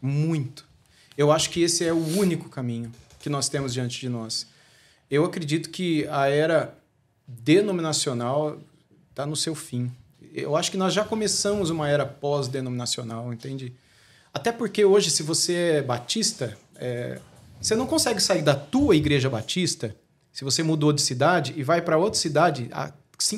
muito. 0.00 0.66
Eu 1.16 1.30
acho 1.30 1.48
que 1.50 1.62
esse 1.62 1.84
é 1.84 1.92
o 1.92 2.18
único 2.18 2.48
caminho 2.48 2.90
que 3.20 3.30
nós 3.30 3.48
temos 3.48 3.72
diante 3.72 4.00
de 4.00 4.08
nós. 4.08 4.48
Eu 5.08 5.24
acredito 5.24 5.70
que 5.70 6.08
a 6.08 6.26
era 6.26 6.76
denominacional 7.28 8.58
está 9.10 9.24
no 9.24 9.36
seu 9.36 9.54
fim. 9.54 9.92
Eu 10.34 10.56
acho 10.56 10.70
que 10.70 10.76
nós 10.76 10.94
já 10.94 11.04
começamos 11.04 11.70
uma 11.70 11.88
era 11.88 12.06
pós-denominacional, 12.06 13.32
entende? 13.32 13.74
Até 14.32 14.50
porque 14.50 14.84
hoje, 14.84 15.10
se 15.10 15.22
você 15.22 15.54
é 15.54 15.82
batista, 15.82 16.56
é, 16.76 17.20
você 17.60 17.74
não 17.74 17.86
consegue 17.86 18.20
sair 18.20 18.42
da 18.42 18.54
tua 18.54 18.96
igreja 18.96 19.28
batista, 19.28 19.94
se 20.32 20.42
você 20.42 20.62
mudou 20.62 20.92
de 20.92 21.02
cidade 21.02 21.52
e 21.56 21.62
vai 21.62 21.82
para 21.82 21.98
outra 21.98 22.18
cidade 22.18 22.68
a 22.72 22.92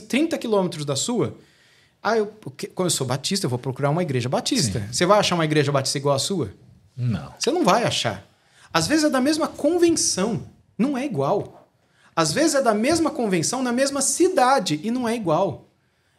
30 0.09 0.39
quilômetros 0.39 0.85
da 0.85 0.97
sua. 0.97 1.37
Ah, 2.03 2.17
eu, 2.17 2.33
como 2.75 2.87
eu 2.87 2.91
sou 2.91 3.07
batista, 3.07 3.47
eu 3.47 3.51
vou 3.51 3.59
procurar 3.59 3.91
uma 3.91 4.03
igreja 4.03 4.29
batista. 4.29 4.81
Sim. 4.81 4.93
Você 4.93 5.07
vai 5.07 5.19
achar 5.19 5.35
uma 5.35 5.45
igreja 5.45 5.73
batista 5.73 5.99
igual 5.99 6.15
a 6.15 6.19
sua? 6.19 6.53
Não. 6.97 7.35
Você 7.39 7.51
não 7.51 7.65
vai 7.65 7.85
achar. 7.85 8.25
Às 8.73 8.87
vezes 8.87 9.05
é 9.05 9.11
da 9.11 9.21
mesma 9.21 9.49
convenção, 9.49 10.43
não 10.77 10.97
é 10.97 11.05
igual. 11.05 11.69
Às 12.15 12.33
vezes 12.33 12.55
é 12.55 12.63
da 12.63 12.75
mesma 12.75 13.11
convenção 13.11 13.63
na 13.63 13.73
mesma 13.73 14.01
cidade 14.01 14.81
e 14.83 14.91
não 14.91 15.09
é 15.09 15.15
igual. 15.15 15.64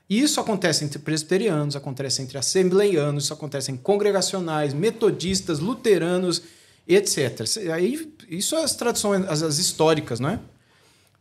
E 0.09 0.21
isso 0.21 0.39
acontece 0.39 0.85
entre 0.85 0.99
presbiterianos, 0.99 1.75
acontece 1.75 2.21
entre 2.21 2.37
assembleianos, 2.37 3.25
isso 3.25 3.33
acontece 3.33 3.71
em 3.71 3.77
congregacionais, 3.77 4.73
metodistas, 4.73 5.59
luteranos, 5.59 6.43
etc. 6.87 7.41
Aí, 7.73 8.13
isso 8.29 8.55
é 8.55 8.63
as 8.63 8.75
tradições, 8.75 9.25
as, 9.27 9.41
as 9.41 9.57
históricas, 9.57 10.19
não 10.19 10.29
é? 10.29 10.39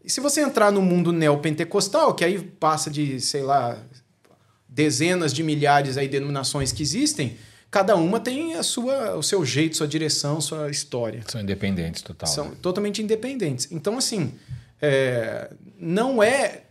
E 0.05 0.11
se 0.11 0.21
você 0.21 0.43
entrar 0.43 0.71
no 0.71 0.83
mundo 0.83 1.13
neopentecostal, 1.13 2.15
que 2.15 2.23
aí 2.23 2.39
passa 2.39 2.91
de, 2.91 3.19
sei 3.21 3.43
lá, 3.43 3.79
dezenas 4.69 5.33
de 5.33 5.43
milhares 5.43 5.97
aí 5.97 6.07
de 6.07 6.13
denominações 6.13 6.73
que 6.73 6.83
existem, 6.83 7.39
cada 7.71 7.97
uma 7.97 8.21
tem 8.21 8.55
a 8.55 8.63
sua, 8.63 9.17
o 9.17 9.23
seu 9.23 9.47
jeito, 9.47 9.79
sua 9.79 9.89
direção, 9.89 10.43
sua 10.43 10.71
história. 10.71 11.23
São 11.27 11.41
independentes, 11.41 12.03
total. 12.03 12.29
São 12.29 12.51
né? 12.51 12.57
totalmente 12.61 13.01
independentes. 13.01 13.67
Então, 13.73 13.97
assim, 13.97 14.35
é, 14.83 15.51
não 15.79 16.23
é 16.23 16.65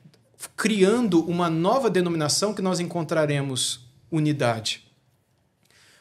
criando 0.56 1.24
uma 1.26 1.50
nova 1.50 1.90
denominação 1.90 2.54
que 2.54 2.62
nós 2.62 2.80
encontraremos 2.80 3.82
unidade. 4.12 4.84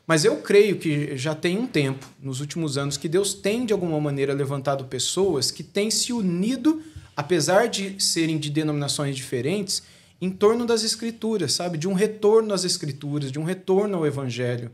Mas 0.07 0.25
eu 0.25 0.37
creio 0.39 0.79
que 0.79 1.17
já 1.17 1.35
tem 1.35 1.59
um 1.59 1.67
tempo, 1.67 2.07
nos 2.21 2.41
últimos 2.41 2.77
anos, 2.77 2.97
que 2.97 3.09
Deus 3.09 3.35
tem, 3.35 3.65
de 3.65 3.73
alguma 3.73 4.01
maneira, 4.01 4.35
levantado 4.35 4.85
pessoas 4.85 5.51
que 5.51 5.63
têm 5.63 5.91
se 5.91 6.13
unido, 6.13 6.83
apesar 7.17 7.69
de 7.69 8.03
serem 8.03 8.39
de 8.39 8.51
denominações 8.51 9.17
diferentes, 9.17 9.83
em 10.21 10.31
torno 10.31 10.67
das 10.67 10.85
Escrituras, 10.85 11.53
sabe? 11.53 11.79
De 11.79 11.89
um 11.89 11.95
retorno 11.95 12.53
às 12.53 12.65
Escrituras, 12.65 13.31
de 13.33 13.39
um 13.39 13.45
retorno 13.45 13.97
ao 13.97 14.07
Evangelho. 14.07 14.71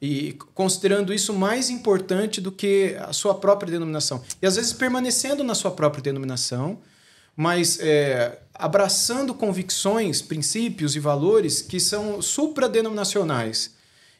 E 0.00 0.32
considerando 0.54 1.14
isso 1.14 1.32
mais 1.32 1.70
importante 1.70 2.40
do 2.40 2.50
que 2.50 2.96
a 2.98 3.12
sua 3.12 3.34
própria 3.34 3.70
denominação. 3.70 4.22
E 4.40 4.46
às 4.46 4.56
vezes 4.56 4.72
permanecendo 4.72 5.44
na 5.44 5.54
sua 5.54 5.70
própria 5.70 6.02
denominação, 6.02 6.80
mas 7.36 7.78
é, 7.80 8.38
abraçando 8.54 9.34
convicções, 9.34 10.20
princípios 10.22 10.94
e 10.94 11.00
valores 11.00 11.62
que 11.62 11.80
são 11.80 12.20
supradenominacionais. 12.20 13.74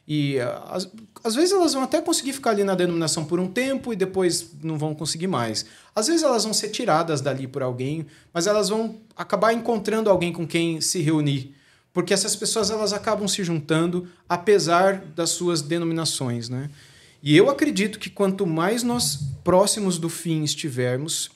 E 0.07 0.39
às, 0.69 0.89
às 1.23 1.35
vezes 1.35 1.53
elas 1.53 1.75
vão 1.75 1.83
até 1.83 2.01
conseguir 2.01 2.33
ficar 2.33 2.51
ali 2.51 2.65
na 2.65 2.75
denominação 2.75 3.25
por 3.25 3.39
um 3.39 3.47
tempo 3.47 3.93
e 3.93 3.97
depois 3.97 4.51
não 4.63 4.77
vão 4.77 4.95
conseguir 4.95 5.29
mais. 5.29 5.65
Às 5.95 6.09
vezes 6.09 6.23
elas 6.23 6.45
vão 6.45 6.53
ser 6.53 6.71
tiradas 6.71 7.21
dali 7.21 7.47
por 7.47 7.63
alguém, 7.63 8.07
mas 8.33 8.47
elas 8.47 8.69
vão 8.69 8.97
acabar 9.17 9.53
encontrando 9.53 10.11
alguém 10.11 10.33
com 10.33 10.47
quem 10.47 10.81
se 10.81 11.01
reunir. 11.01 11.55
Porque 11.93 12.15
essas 12.15 12.35
pessoas 12.35 12.71
elas 12.71 12.93
acabam 12.93 13.29
se 13.29 13.45
juntando 13.45 14.09
apesar 14.29 14.99
das 15.15 15.31
suas 15.31 15.61
denominações, 15.61 16.49
né? 16.49 16.71
E 17.23 17.37
eu 17.37 17.49
acredito 17.49 18.01
que 18.01 18.11
quanto 18.11 18.45
mais 18.47 18.83
nós 18.83 19.21
próximos 19.45 19.97
do 19.97 20.09
fim 20.09 20.43
estivermos, 20.43 21.31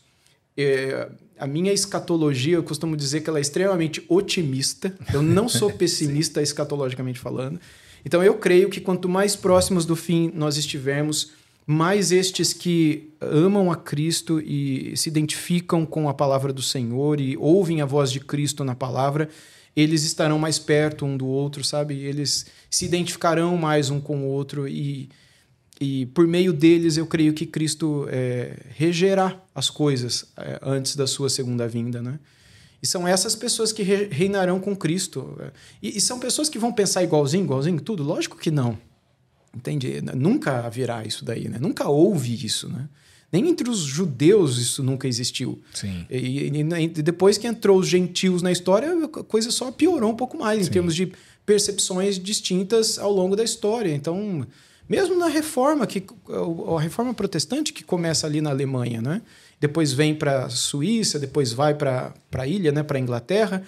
é, 0.57 1.09
a 1.39 1.47
minha 1.47 1.73
escatologia, 1.73 2.57
eu 2.57 2.63
costumo 2.63 2.97
dizer 2.97 3.21
que 3.21 3.29
ela 3.29 3.39
é 3.39 3.43
extremamente 3.43 4.05
otimista. 4.09 4.95
Eu 5.13 5.23
não 5.23 5.49
sou 5.49 5.71
pessimista 5.75 6.43
escatologicamente 6.43 7.19
falando. 7.19 7.61
Então 8.05 8.23
eu 8.23 8.35
creio 8.35 8.71
que 8.71 8.81
quanto 8.81 9.09
mais 9.09 9.35
próximos 9.35 9.85
do 9.85 9.97
fim 9.97 10.31
nós 10.35 10.57
estivermos, 10.57 11.33
mais 11.67 12.13
estes 12.13 12.53
que 12.53 13.11
amam 13.21 13.71
a 13.73 13.77
Cristo 13.77 14.41
e 14.41 14.97
se 14.97 15.09
identificam 15.09 15.85
com 15.85 16.09
a 16.09 16.15
palavra 16.15 16.53
do 16.53 16.63
Senhor 16.63 17.21
e 17.21 17.37
ouvem 17.37 17.83
a 17.83 17.87
voz 17.87 18.13
de 18.13 18.21
Cristo 18.21 18.63
na 18.63 18.75
palavra, 18.75 19.29
eles 19.75 20.05
estarão 20.05 20.39
mais 20.39 20.59
perto 20.59 21.05
um 21.05 21.17
do 21.17 21.27
outro, 21.27 21.65
sabe? 21.65 21.99
Eles 21.99 22.47
se 22.71 22.85
identificarão 22.85 23.57
mais 23.57 23.91
um 23.91 24.01
com 24.01 24.21
o 24.21 24.27
outro 24.27 24.69
e 24.69 25.09
e 25.81 26.07
por 26.07 26.27
meio 26.27 26.53
deles 26.53 26.97
eu 26.97 27.07
creio 27.07 27.33
que 27.35 27.45
Cristo 27.45 28.07
é, 28.09 28.57
regerá 28.71 29.43
as 29.55 29.69
coisas 29.69 30.27
é, 30.37 30.59
antes 30.63 30.97
da 30.97 31.07
sua 31.07 31.29
segunda 31.29 31.69
vinda, 31.69 32.01
né? 32.01 32.19
E 32.83 32.87
são 32.87 33.07
essas 33.09 33.35
pessoas 33.35 33.73
que 33.73 33.83
re 33.83 34.09
reinarão 34.11 34.61
com 34.61 34.77
Cristo. 34.77 35.39
E, 35.83 35.97
e, 35.97 36.01
são 36.01 36.19
pessoas 36.19 36.49
que 36.49 36.59
vão 36.59 36.73
pensar 36.73 37.03
igualzinho, 37.03 37.45
igualzinho, 37.45 37.81
tudo? 37.81 38.03
Lógico 38.03 38.39
que 38.39 38.51
não. 38.51 38.79
Entende? 39.55 40.03
Nunca 40.15 40.67
haverá 40.67 41.05
isso 41.05 41.25
daí, 41.25 41.49
né? 41.49 41.59
Nunca 41.59 41.89
houve 41.89 42.45
isso, 42.45 42.69
né? 42.69 42.89
Nem 43.33 43.49
entre 43.49 43.69
os 43.69 43.81
judeus 43.81 44.59
isso 44.59 44.83
nunca 44.83 45.09
existiu. 45.09 45.61
Sim. 45.75 46.07
E, 46.09 46.17
e, 46.17 46.61
e 46.61 46.89
depois 46.89 47.37
que 47.37 47.47
entrou 47.47 47.79
os 47.79 47.89
gentios 47.89 48.41
na 48.41 48.53
história, 48.53 48.91
a 48.93 49.09
coisa 49.09 49.51
só 49.51 49.73
piorou 49.73 50.13
um 50.13 50.17
pouco 50.17 50.39
mais 50.39 50.65
Sim. 50.65 50.71
em 50.71 50.73
termos 50.73 50.95
de 50.95 51.13
percepções 51.45 52.19
distintas 52.19 52.99
ao 52.99 53.13
longo 53.13 53.35
da 53.35 53.43
história. 53.43 53.93
Então, 53.95 54.47
mesmo 54.89 55.17
na 55.17 55.27
reforma, 55.27 55.87
que, 55.87 56.05
a 56.77 56.81
reforma 56.81 57.13
protestante 57.13 57.73
que 57.73 57.83
começa 57.83 58.27
ali 58.27 58.41
na 58.41 58.51
Alemanha, 58.51 59.03
né? 59.03 59.23
depois 59.61 59.93
vem 59.93 60.15
para 60.15 60.45
a 60.45 60.51
Suíça, 60.51 61.19
depois 61.19 61.53
vai 61.53 61.75
para 61.75 62.15
a 62.33 62.47
ilha, 62.47 62.71
né? 62.71 62.83
para 62.83 62.99
a 62.99 63.01
Inglaterra. 63.01 63.63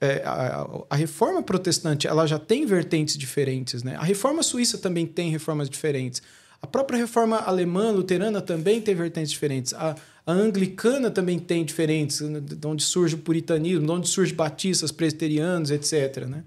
É, 0.00 0.22
a, 0.24 0.66
a, 0.90 0.96
reforma 0.96 1.42
protestante 1.42 2.06
ela 2.06 2.26
já 2.26 2.38
tem 2.38 2.66
vertentes 2.66 3.16
diferentes. 3.16 3.82
Né? 3.82 3.94
A 3.96 4.02
reforma 4.02 4.42
suíça 4.42 4.76
também 4.76 5.06
tem 5.06 5.30
reformas 5.30 5.70
diferentes. 5.70 6.20
A 6.60 6.66
própria 6.66 6.98
reforma 6.98 7.38
alemã, 7.38 7.90
luterana, 7.90 8.40
também 8.40 8.80
tem 8.80 8.94
vertentes 8.94 9.30
diferentes. 9.30 9.72
A, 9.74 9.94
a 10.26 10.32
anglicana 10.32 11.10
também 11.10 11.38
tem 11.38 11.64
diferentes, 11.64 12.20
né? 12.20 12.40
de 12.40 12.66
onde 12.66 12.82
surge 12.82 13.14
o 13.14 13.18
puritanismo, 13.18 13.86
de 13.86 13.92
onde 13.92 14.08
surge 14.08 14.32
batistas, 14.32 14.90
presbiterianos, 14.90 15.70
etc. 15.70 16.24
Né? 16.26 16.42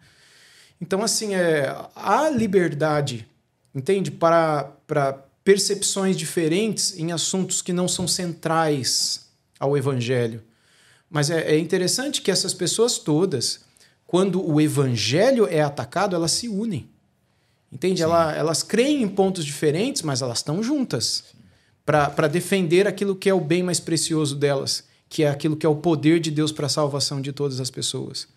Então, 0.81 1.01
assim, 1.01 1.33
é, 1.33 1.73
a 1.95 2.29
liberdade 2.29 3.25
entende? 3.77 4.09
Para, 4.11 4.63
para 4.87 5.13
percepções 5.43 6.17
diferentes 6.17 6.97
em 6.97 7.11
assuntos 7.11 7.61
que 7.61 7.71
não 7.71 7.87
são 7.87 8.07
centrais 8.07 9.27
ao 9.59 9.77
evangelho. 9.77 10.43
Mas 11.09 11.29
é, 11.29 11.53
é 11.53 11.59
interessante 11.59 12.21
que 12.21 12.31
essas 12.31 12.53
pessoas 12.53 12.97
todas, 12.97 13.61
quando 14.05 14.45
o 14.45 14.59
evangelho 14.59 15.47
é 15.47 15.61
atacado, 15.61 16.15
elas 16.15 16.31
se 16.31 16.47
unem. 16.47 16.89
Entende? 17.71 18.01
Ela, 18.01 18.33
elas 18.33 18.63
creem 18.63 19.03
em 19.03 19.07
pontos 19.07 19.45
diferentes, 19.45 20.01
mas 20.01 20.21
elas 20.21 20.39
estão 20.39 20.63
juntas 20.63 21.23
para 21.85 22.27
defender 22.27 22.85
aquilo 22.85 23.15
que 23.15 23.29
é 23.29 23.33
o 23.33 23.39
bem 23.39 23.63
mais 23.63 23.79
precioso 23.79 24.35
delas, 24.35 24.83
que 25.07 25.23
é 25.23 25.29
aquilo 25.29 25.55
que 25.55 25.65
é 25.65 25.69
o 25.69 25.75
poder 25.75 26.19
de 26.19 26.29
Deus 26.29 26.51
para 26.51 26.65
a 26.65 26.69
salvação 26.69 27.21
de 27.21 27.31
todas 27.31 27.61
as 27.61 27.69
pessoas. 27.69 28.27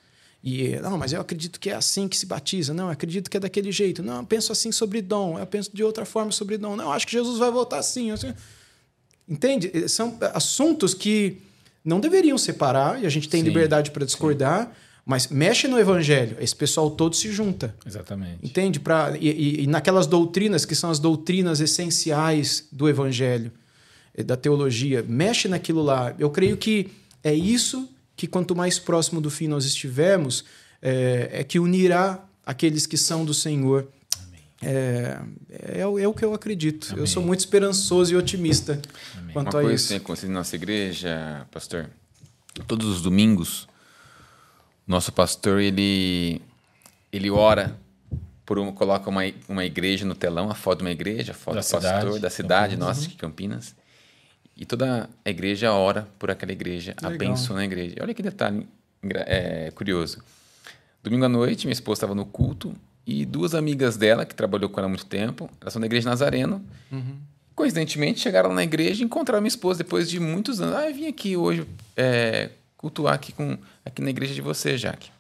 E, 0.42 0.76
não, 0.80 0.96
mas 0.96 1.12
eu 1.12 1.20
acredito 1.20 1.60
que 1.60 1.68
é 1.68 1.74
assim 1.74 2.08
que 2.08 2.16
se 2.16 2.24
batiza. 2.24 2.72
Não, 2.72 2.86
eu 2.86 2.90
acredito 2.90 3.30
que 3.30 3.36
é 3.36 3.40
daquele 3.40 3.70
jeito. 3.70 4.02
Não, 4.02 4.18
eu 4.18 4.24
penso 4.24 4.50
assim 4.52 4.72
sobre 4.72 5.02
dom. 5.02 5.38
Eu 5.38 5.46
penso 5.46 5.70
de 5.72 5.84
outra 5.84 6.04
forma 6.04 6.32
sobre 6.32 6.56
dom. 6.56 6.76
Não, 6.76 6.90
acho 6.90 7.06
que 7.06 7.12
Jesus 7.12 7.38
vai 7.38 7.50
voltar 7.50 7.78
assim. 7.78 8.10
assim. 8.10 8.32
Entende? 9.28 9.70
Eh, 9.72 9.86
são 9.86 10.16
assuntos 10.34 10.94
que 10.94 11.36
não 11.84 12.00
deveriam 12.00 12.38
separar 12.38 13.02
e 13.02 13.06
a 13.06 13.10
gente 13.10 13.28
tem 13.28 13.42
sim, 13.42 13.46
liberdade 13.46 13.90
para 13.90 14.04
discordar, 14.04 14.66
sim. 14.66 14.72
mas 15.04 15.28
mexe 15.28 15.68
no 15.68 15.78
evangelho. 15.78 16.38
Esse 16.40 16.56
pessoal 16.56 16.90
todo 16.90 17.14
se 17.14 17.30
junta. 17.30 17.74
Exatamente. 17.84 18.38
Entende? 18.42 18.80
Pra, 18.80 19.14
e, 19.20 19.28
e, 19.28 19.62
e 19.64 19.66
naquelas 19.66 20.06
doutrinas 20.06 20.64
que 20.64 20.74
são 20.74 20.90
as 20.90 20.98
doutrinas 20.98 21.60
essenciais 21.60 22.66
do 22.72 22.88
evangelho, 22.88 23.52
eh, 24.14 24.22
da 24.22 24.38
teologia, 24.38 25.04
mexe 25.06 25.48
naquilo 25.48 25.82
lá. 25.82 26.14
Eu 26.18 26.30
creio 26.30 26.56
que 26.56 26.88
é 27.22 27.34
isso 27.34 27.86
que 28.20 28.26
quanto 28.26 28.54
mais 28.54 28.78
próximo 28.78 29.18
do 29.18 29.30
fim 29.30 29.48
nós 29.48 29.64
estivermos, 29.64 30.44
é, 30.82 31.30
é 31.32 31.42
que 31.42 31.58
unirá 31.58 32.22
aqueles 32.44 32.86
que 32.86 32.98
são 32.98 33.24
do 33.24 33.32
Senhor. 33.32 33.88
É, 34.60 35.18
é, 35.48 35.80
é, 35.80 35.86
o 35.86 36.12
que 36.12 36.22
eu 36.22 36.34
acredito. 36.34 36.88
Amém. 36.90 37.00
Eu 37.00 37.06
sou 37.06 37.22
muito 37.22 37.40
esperançoso 37.40 38.12
e 38.12 38.16
otimista 38.16 38.78
Amém. 39.16 39.32
quanto 39.32 39.54
Uma 39.54 39.60
a 39.60 39.62
coisa 39.62 39.74
isso. 39.74 39.84
que 39.84 39.88
tem 39.88 39.96
acontecido 39.96 40.28
na 40.28 40.40
nossa 40.40 40.54
igreja, 40.54 41.46
pastor, 41.50 41.88
todos 42.66 42.86
os 42.88 43.00
domingos, 43.00 43.66
nosso 44.86 45.10
pastor 45.12 45.58
ele 45.58 46.42
ele 47.10 47.30
ora 47.30 47.74
por 48.44 48.58
uma, 48.58 48.70
coloca 48.70 49.08
uma, 49.08 49.22
uma 49.48 49.64
igreja 49.64 50.04
no 50.04 50.14
telão, 50.14 50.50
a 50.50 50.54
foto 50.54 50.80
de 50.80 50.84
uma 50.84 50.90
igreja, 50.90 51.32
a 51.32 51.34
foto 51.34 51.54
Da 51.54 51.60
do 51.62 51.70
pastor, 51.70 51.80
cidade, 51.80 52.18
da 52.18 52.28
cidade, 52.28 52.76
Campinas. 52.76 52.96
nossa, 52.98 53.08
de 53.08 53.14
Campinas. 53.14 53.74
E 54.60 54.66
toda 54.66 55.08
a 55.24 55.30
igreja 55.30 55.72
ora 55.72 56.06
por 56.18 56.30
aquela 56.30 56.52
igreja, 56.52 56.94
Legal. 57.00 57.14
abençoa 57.14 57.60
a 57.60 57.64
igreja. 57.64 57.96
Olha 58.02 58.12
que 58.12 58.22
detalhe 58.22 58.68
é, 59.02 59.70
curioso. 59.70 60.22
Domingo 61.02 61.24
à 61.24 61.28
noite, 61.30 61.66
minha 61.66 61.72
esposa 61.72 62.00
estava 62.00 62.14
no 62.14 62.26
culto 62.26 62.76
e 63.06 63.24
duas 63.24 63.54
amigas 63.54 63.96
dela, 63.96 64.26
que 64.26 64.34
trabalhou 64.34 64.68
com 64.68 64.78
ela 64.78 64.86
há 64.86 64.88
muito 64.90 65.06
tempo, 65.06 65.48
elas 65.62 65.72
são 65.72 65.80
da 65.80 65.86
igreja 65.86 66.10
Nazareno, 66.10 66.62
coincidentemente 67.54 68.20
chegaram 68.20 68.52
na 68.52 68.62
igreja 68.62 69.02
e 69.02 69.06
encontraram 69.06 69.40
minha 69.40 69.48
esposa 69.48 69.82
depois 69.82 70.10
de 70.10 70.20
muitos 70.20 70.60
anos. 70.60 70.74
Ah, 70.74 70.90
eu 70.90 70.94
vim 70.94 71.06
aqui 71.06 71.38
hoje 71.38 71.66
é, 71.96 72.50
cultuar 72.76 73.14
aqui, 73.14 73.32
com, 73.32 73.56
aqui 73.82 74.02
na 74.02 74.10
igreja 74.10 74.34
de 74.34 74.42
você, 74.42 74.76
Jaque. 74.76 75.10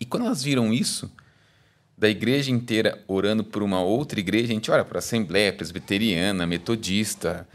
E 0.00 0.04
quando 0.04 0.26
elas 0.26 0.42
viram 0.42 0.72
isso, 0.72 1.08
da 1.96 2.08
igreja 2.08 2.50
inteira 2.50 3.00
orando 3.06 3.44
por 3.44 3.62
uma 3.62 3.80
outra 3.80 4.18
igreja, 4.18 4.46
a 4.46 4.54
gente 4.54 4.70
olha 4.72 4.84
para 4.84 4.98
a 4.98 5.00
Assembleia 5.00 5.52
Presbiteriana, 5.52 6.46
Metodista, 6.46 7.46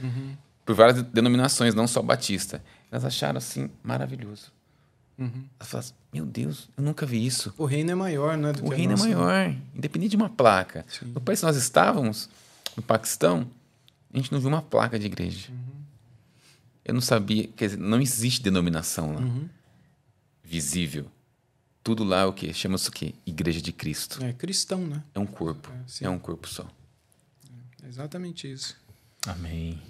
por 0.65 0.75
várias 0.75 1.01
denominações, 1.03 1.73
não 1.73 1.87
só 1.87 2.01
Batista. 2.01 2.63
Elas 2.91 3.05
acharam 3.05 3.37
assim 3.37 3.69
maravilhoso. 3.83 4.51
Elas 5.17 5.31
falaram 5.59 5.79
assim, 5.79 5.93
meu 6.11 6.25
Deus, 6.25 6.67
eu 6.75 6.83
nunca 6.83 7.05
vi 7.05 7.25
isso. 7.25 7.53
O 7.57 7.65
reino 7.65 7.91
é 7.91 7.95
maior, 7.95 8.37
né? 8.37 8.51
do 8.51 8.65
O 8.65 8.69
que 8.69 8.75
reino 8.75 8.93
é 8.93 8.97
maior, 8.97 9.55
independente 9.73 10.11
de 10.11 10.17
uma 10.17 10.29
placa. 10.29 10.85
No 11.01 11.21
país 11.21 11.39
que 11.39 11.45
nós 11.45 11.55
estávamos, 11.55 12.29
no 12.75 12.83
Paquistão, 12.83 13.47
a 14.13 14.17
gente 14.17 14.31
não 14.31 14.39
viu 14.39 14.49
uma 14.49 14.61
placa 14.61 14.99
de 14.99 15.05
igreja. 15.05 15.49
Eu 16.83 16.93
não 16.93 17.01
sabia, 17.01 17.47
quer 17.47 17.65
dizer, 17.65 17.77
não 17.77 18.01
existe 18.01 18.41
denominação 18.43 19.13
lá 19.13 19.21
visível. 20.43 21.07
Tudo 21.83 22.03
lá 22.03 22.21
é 22.21 22.25
o 22.25 22.33
quê? 22.33 22.53
Chama-se 22.53 22.89
o 22.89 22.91
quê? 22.91 23.13
Igreja 23.25 23.61
de 23.61 23.71
Cristo. 23.71 24.23
É 24.23 24.33
cristão, 24.33 24.85
né? 24.85 25.03
É 25.13 25.19
um 25.19 25.25
corpo. 25.25 25.69
É, 25.71 25.83
sim. 25.87 26.05
É 26.05 26.09
um 26.09 26.17
corpo 26.17 26.47
só. 26.47 26.67
É 27.83 27.87
exatamente 27.87 28.51
isso. 28.51 28.75
Amém. 29.27 29.81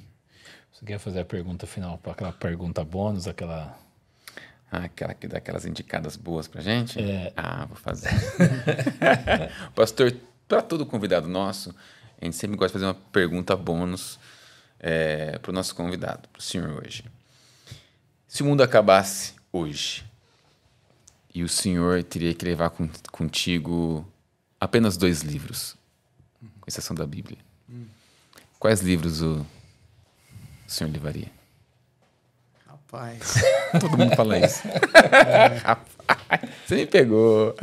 Você 0.75 0.85
quer 0.85 0.99
fazer 0.99 1.21
a 1.21 1.25
pergunta 1.25 1.65
final 1.65 1.97
para 1.97 2.11
aquela 2.11 2.33
pergunta 2.33 2.83
bônus, 2.83 3.29
aquela. 3.29 3.79
Ah, 4.69 4.79
aquela 4.79 5.13
que 5.13 5.25
dá 5.25 5.37
aquelas 5.37 5.65
indicadas 5.65 6.17
boas 6.17 6.49
pra 6.49 6.61
gente? 6.61 6.99
É. 7.01 7.31
Ah, 7.37 7.65
vou 7.65 7.77
fazer. 7.77 8.09
Pastor, 9.73 10.13
para 10.49 10.61
todo 10.61 10.85
convidado 10.85 11.29
nosso, 11.29 11.73
a 12.21 12.25
gente 12.25 12.35
sempre 12.35 12.57
gosta 12.57 12.77
de 12.77 12.83
fazer 12.83 12.85
uma 12.93 13.01
pergunta 13.09 13.55
bônus 13.55 14.19
é, 14.77 15.37
para 15.39 15.49
o 15.49 15.53
nosso 15.53 15.73
convidado, 15.73 16.27
para 16.27 16.39
o 16.39 16.43
senhor 16.43 16.83
hoje. 16.83 17.05
Se 18.27 18.43
o 18.43 18.45
mundo 18.45 18.61
acabasse 18.61 19.33
hoje 19.53 20.03
e 21.33 21.41
o 21.41 21.47
senhor 21.47 22.03
teria 22.03 22.33
que 22.33 22.43
levar 22.43 22.69
con- 22.71 22.89
contigo 23.13 24.05
apenas 24.59 24.97
dois 24.97 25.21
livros, 25.21 25.77
com 26.59 26.67
exceção 26.67 26.93
da 26.93 27.05
Bíblia, 27.07 27.37
quais 28.59 28.81
livros 28.81 29.21
o 29.21 29.45
senhor 30.71 30.91
levaria? 30.91 31.29
Rapaz. 32.65 33.35
Todo 33.79 33.97
mundo 33.97 34.15
fala 34.15 34.39
isso. 34.39 34.61
Rapaz, 35.63 36.49
você 36.65 36.75
me 36.75 36.85
pegou. 36.87 37.55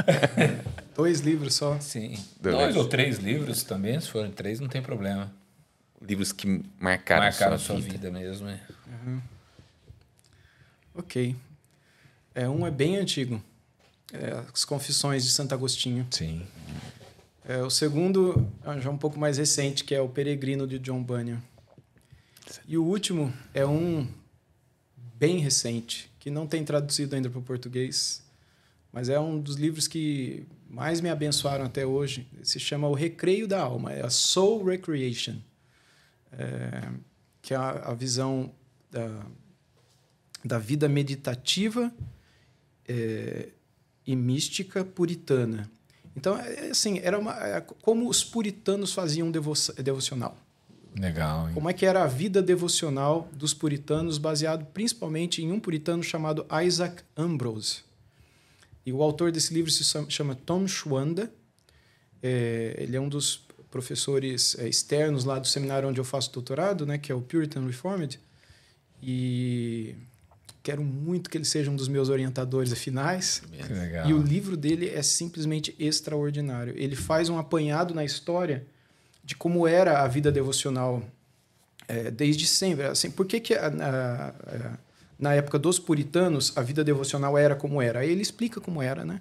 Dois 0.94 1.20
livros 1.20 1.54
só. 1.54 1.78
Sim. 1.80 2.22
Dois. 2.40 2.56
Dois 2.56 2.76
ou 2.76 2.88
três 2.88 3.18
livros 3.18 3.62
também, 3.62 3.98
se 4.00 4.08
forem 4.08 4.30
três, 4.30 4.60
não 4.60 4.68
tem 4.68 4.82
problema. 4.82 5.32
Livros 6.00 6.32
que 6.32 6.62
marcaram, 6.80 7.22
Marcaram 7.22 7.54
a 7.54 7.58
sua, 7.58 7.80
vida. 7.80 8.10
mesmo. 8.10 8.48
é. 8.48 8.60
Ok. 10.94 11.34
É, 12.34 12.48
um 12.48 12.66
é 12.66 12.70
bem 12.70 12.96
antigo. 12.96 13.42
É, 14.12 14.42
As 14.52 14.64
Confissões 14.64 15.24
de 15.24 15.30
Santo 15.30 15.54
Agostinho. 15.54 16.06
Sim. 16.10 16.42
É, 17.48 17.58
o 17.62 17.70
segundo 17.70 18.46
é 18.64 18.80
já 18.80 18.90
um 18.90 18.98
pouco 18.98 19.18
mais 19.18 19.38
recente, 19.38 19.84
que 19.84 19.94
é 19.94 20.00
O 20.00 20.08
Peregrino 20.08 20.66
de 20.66 20.78
John 20.78 21.02
Bunyan. 21.02 21.40
E 22.66 22.76
o 22.76 22.84
último 22.84 23.32
é 23.54 23.64
um 23.66 24.06
bem 25.14 25.38
recente, 25.38 26.10
que 26.18 26.30
não 26.30 26.46
tem 26.46 26.64
traduzido 26.64 27.14
ainda 27.14 27.30
para 27.30 27.38
o 27.38 27.42
português, 27.42 28.22
mas 28.92 29.08
é 29.08 29.18
um 29.18 29.40
dos 29.40 29.56
livros 29.56 29.88
que 29.88 30.46
mais 30.68 31.00
me 31.00 31.08
abençoaram 31.08 31.64
até 31.64 31.86
hoje. 31.86 32.26
Se 32.42 32.58
chama 32.58 32.88
O 32.88 32.94
Recreio 32.94 33.46
da 33.46 33.60
Alma, 33.60 33.92
é 33.92 34.04
a 34.04 34.10
Soul 34.10 34.64
Recreation, 34.64 35.36
é, 36.32 36.88
que 37.40 37.54
é 37.54 37.56
a, 37.56 37.94
visão 37.94 38.50
da, 38.90 39.26
da 40.44 40.58
vida 40.58 40.88
meditativa 40.88 41.92
é, 42.86 43.48
e 44.06 44.16
mística 44.16 44.84
puritana. 44.84 45.70
Então, 46.16 46.38
é, 46.38 46.66
é 46.66 46.70
assim, 46.70 46.98
era 46.98 47.18
uma, 47.18 47.32
é 47.46 47.60
como 47.60 48.08
os 48.08 48.24
puritanos 48.24 48.92
faziam 48.92 49.30
devo 49.30 49.52
devocional. 49.82 50.36
Legal, 50.98 51.48
hein? 51.48 51.54
Como 51.54 51.68
é 51.68 51.72
que 51.72 51.86
era 51.86 52.02
a 52.04 52.06
vida 52.06 52.42
devocional 52.42 53.28
dos 53.32 53.54
puritanos, 53.54 54.18
baseado 54.18 54.66
principalmente 54.66 55.42
em 55.42 55.50
um 55.50 55.58
puritano 55.58 56.02
chamado 56.02 56.46
Isaac 56.64 57.02
Ambrose. 57.16 57.82
E 58.84 58.92
o 58.92 59.02
autor 59.02 59.30
desse 59.32 59.54
livro 59.54 59.70
se 59.70 59.84
chama- 60.08 60.34
Tom 60.34 60.66
Schwanda. 60.66 61.32
É, 62.22 62.76
ele 62.78 62.96
é 62.96 63.00
um 63.00 63.08
dos 63.08 63.46
professores 63.70 64.56
é, 64.58 64.68
externos 64.68 65.24
lá 65.24 65.38
do 65.38 65.46
seminário 65.46 65.88
onde 65.88 65.98
eu 66.00 66.04
faço 66.04 66.32
doutorado, 66.32 66.84
né, 66.84 66.98
que 66.98 67.10
é 67.10 67.14
o 67.14 67.20
Puritan 67.20 67.64
Reformed. 67.66 68.20
E 69.02 69.94
quero 70.62 70.84
muito 70.84 71.28
que 71.30 71.36
ele 71.38 71.44
seja 71.44 71.70
um 71.70 71.76
dos 71.76 71.88
meus 71.88 72.08
orientadores 72.08 72.72
finais. 72.74 73.42
E 74.08 74.12
o 74.12 74.22
livro 74.22 74.56
dele 74.56 74.88
é 74.90 75.02
simplesmente 75.02 75.74
extraordinário. 75.78 76.74
Ele 76.76 76.94
faz 76.94 77.28
um 77.28 77.38
apanhado 77.38 77.94
na 77.94 78.04
história 78.04 78.64
de 79.24 79.34
como 79.36 79.66
era 79.66 80.02
a 80.02 80.08
vida 80.08 80.30
devocional 80.32 81.02
é, 81.88 82.10
desde 82.10 82.46
sempre. 82.46 82.84
Assim, 82.86 83.10
por 83.10 83.26
que, 83.26 83.40
que 83.40 83.54
a- 83.54 83.66
a- 83.66 84.28
a- 84.28 84.78
na 85.18 85.34
época 85.34 85.58
dos 85.58 85.78
puritanos 85.78 86.52
a 86.56 86.62
vida 86.62 86.82
devocional 86.82 87.36
era 87.38 87.54
como 87.54 87.80
era? 87.82 88.00
Aí 88.00 88.10
ele 88.10 88.22
explica 88.22 88.60
como 88.60 88.80
era, 88.82 89.04
né? 89.04 89.20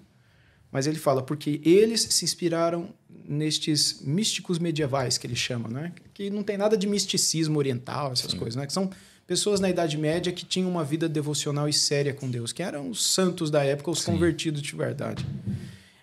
Mas 0.72 0.88
ele 0.88 0.98
fala 0.98 1.22
porque 1.22 1.60
eles 1.66 2.02
se 2.10 2.24
inspiraram 2.24 2.90
nestes 3.28 4.02
místicos 4.02 4.58
medievais 4.58 5.18
que 5.18 5.28
ele 5.28 5.36
chama, 5.36 5.68
né? 5.70 5.92
Que 6.14 6.30
não 6.30 6.44
tem 6.44 6.58
nada 6.58 6.78
de 6.78 6.88
misticismo 6.88 7.58
oriental, 7.60 8.12
essas 8.14 8.34
coisas, 8.34 8.56
né? 8.56 8.66
Que 8.66 8.74
são 8.74 8.90
pessoas 9.28 9.60
na 9.60 9.70
Idade 9.70 9.98
Média 9.98 10.32
que 10.32 10.46
tinham 10.46 10.70
uma 10.70 10.84
vida 10.84 11.08
devocional 11.10 11.68
e 11.70 11.74
séria 11.74 12.14
com 12.14 12.30
Deus, 12.30 12.52
que 12.54 12.64
eram 12.64 12.90
os 12.90 13.06
santos 13.06 13.52
da 13.52 13.64
época, 13.64 13.92
os 13.92 14.04
convertidos 14.04 14.62
de 14.62 14.76
verdade. 14.76 15.26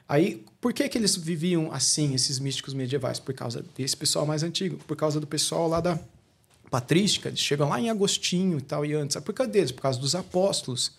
Aí, 0.08 0.42
por 0.60 0.72
que, 0.72 0.88
que 0.88 0.96
eles 0.96 1.14
viviam 1.16 1.70
assim, 1.70 2.14
esses 2.14 2.38
místicos 2.38 2.72
medievais? 2.72 3.20
Por 3.20 3.34
causa 3.34 3.62
desse 3.76 3.96
pessoal 3.96 4.24
mais 4.24 4.42
antigo, 4.42 4.78
por 4.86 4.96
causa 4.96 5.20
do 5.20 5.26
pessoal 5.26 5.68
lá 5.68 5.80
da 5.80 5.98
patrística, 6.70 7.28
eles 7.28 7.40
chegam 7.40 7.68
lá 7.68 7.80
em 7.80 7.90
Agostinho 7.90 8.58
e 8.58 8.62
tal, 8.62 8.86
e 8.86 8.94
antes. 8.94 9.16
Por 9.18 9.34
causa 9.34 9.52
deles, 9.52 9.70
por 9.70 9.82
causa 9.82 10.00
dos 10.00 10.14
apóstolos. 10.14 10.92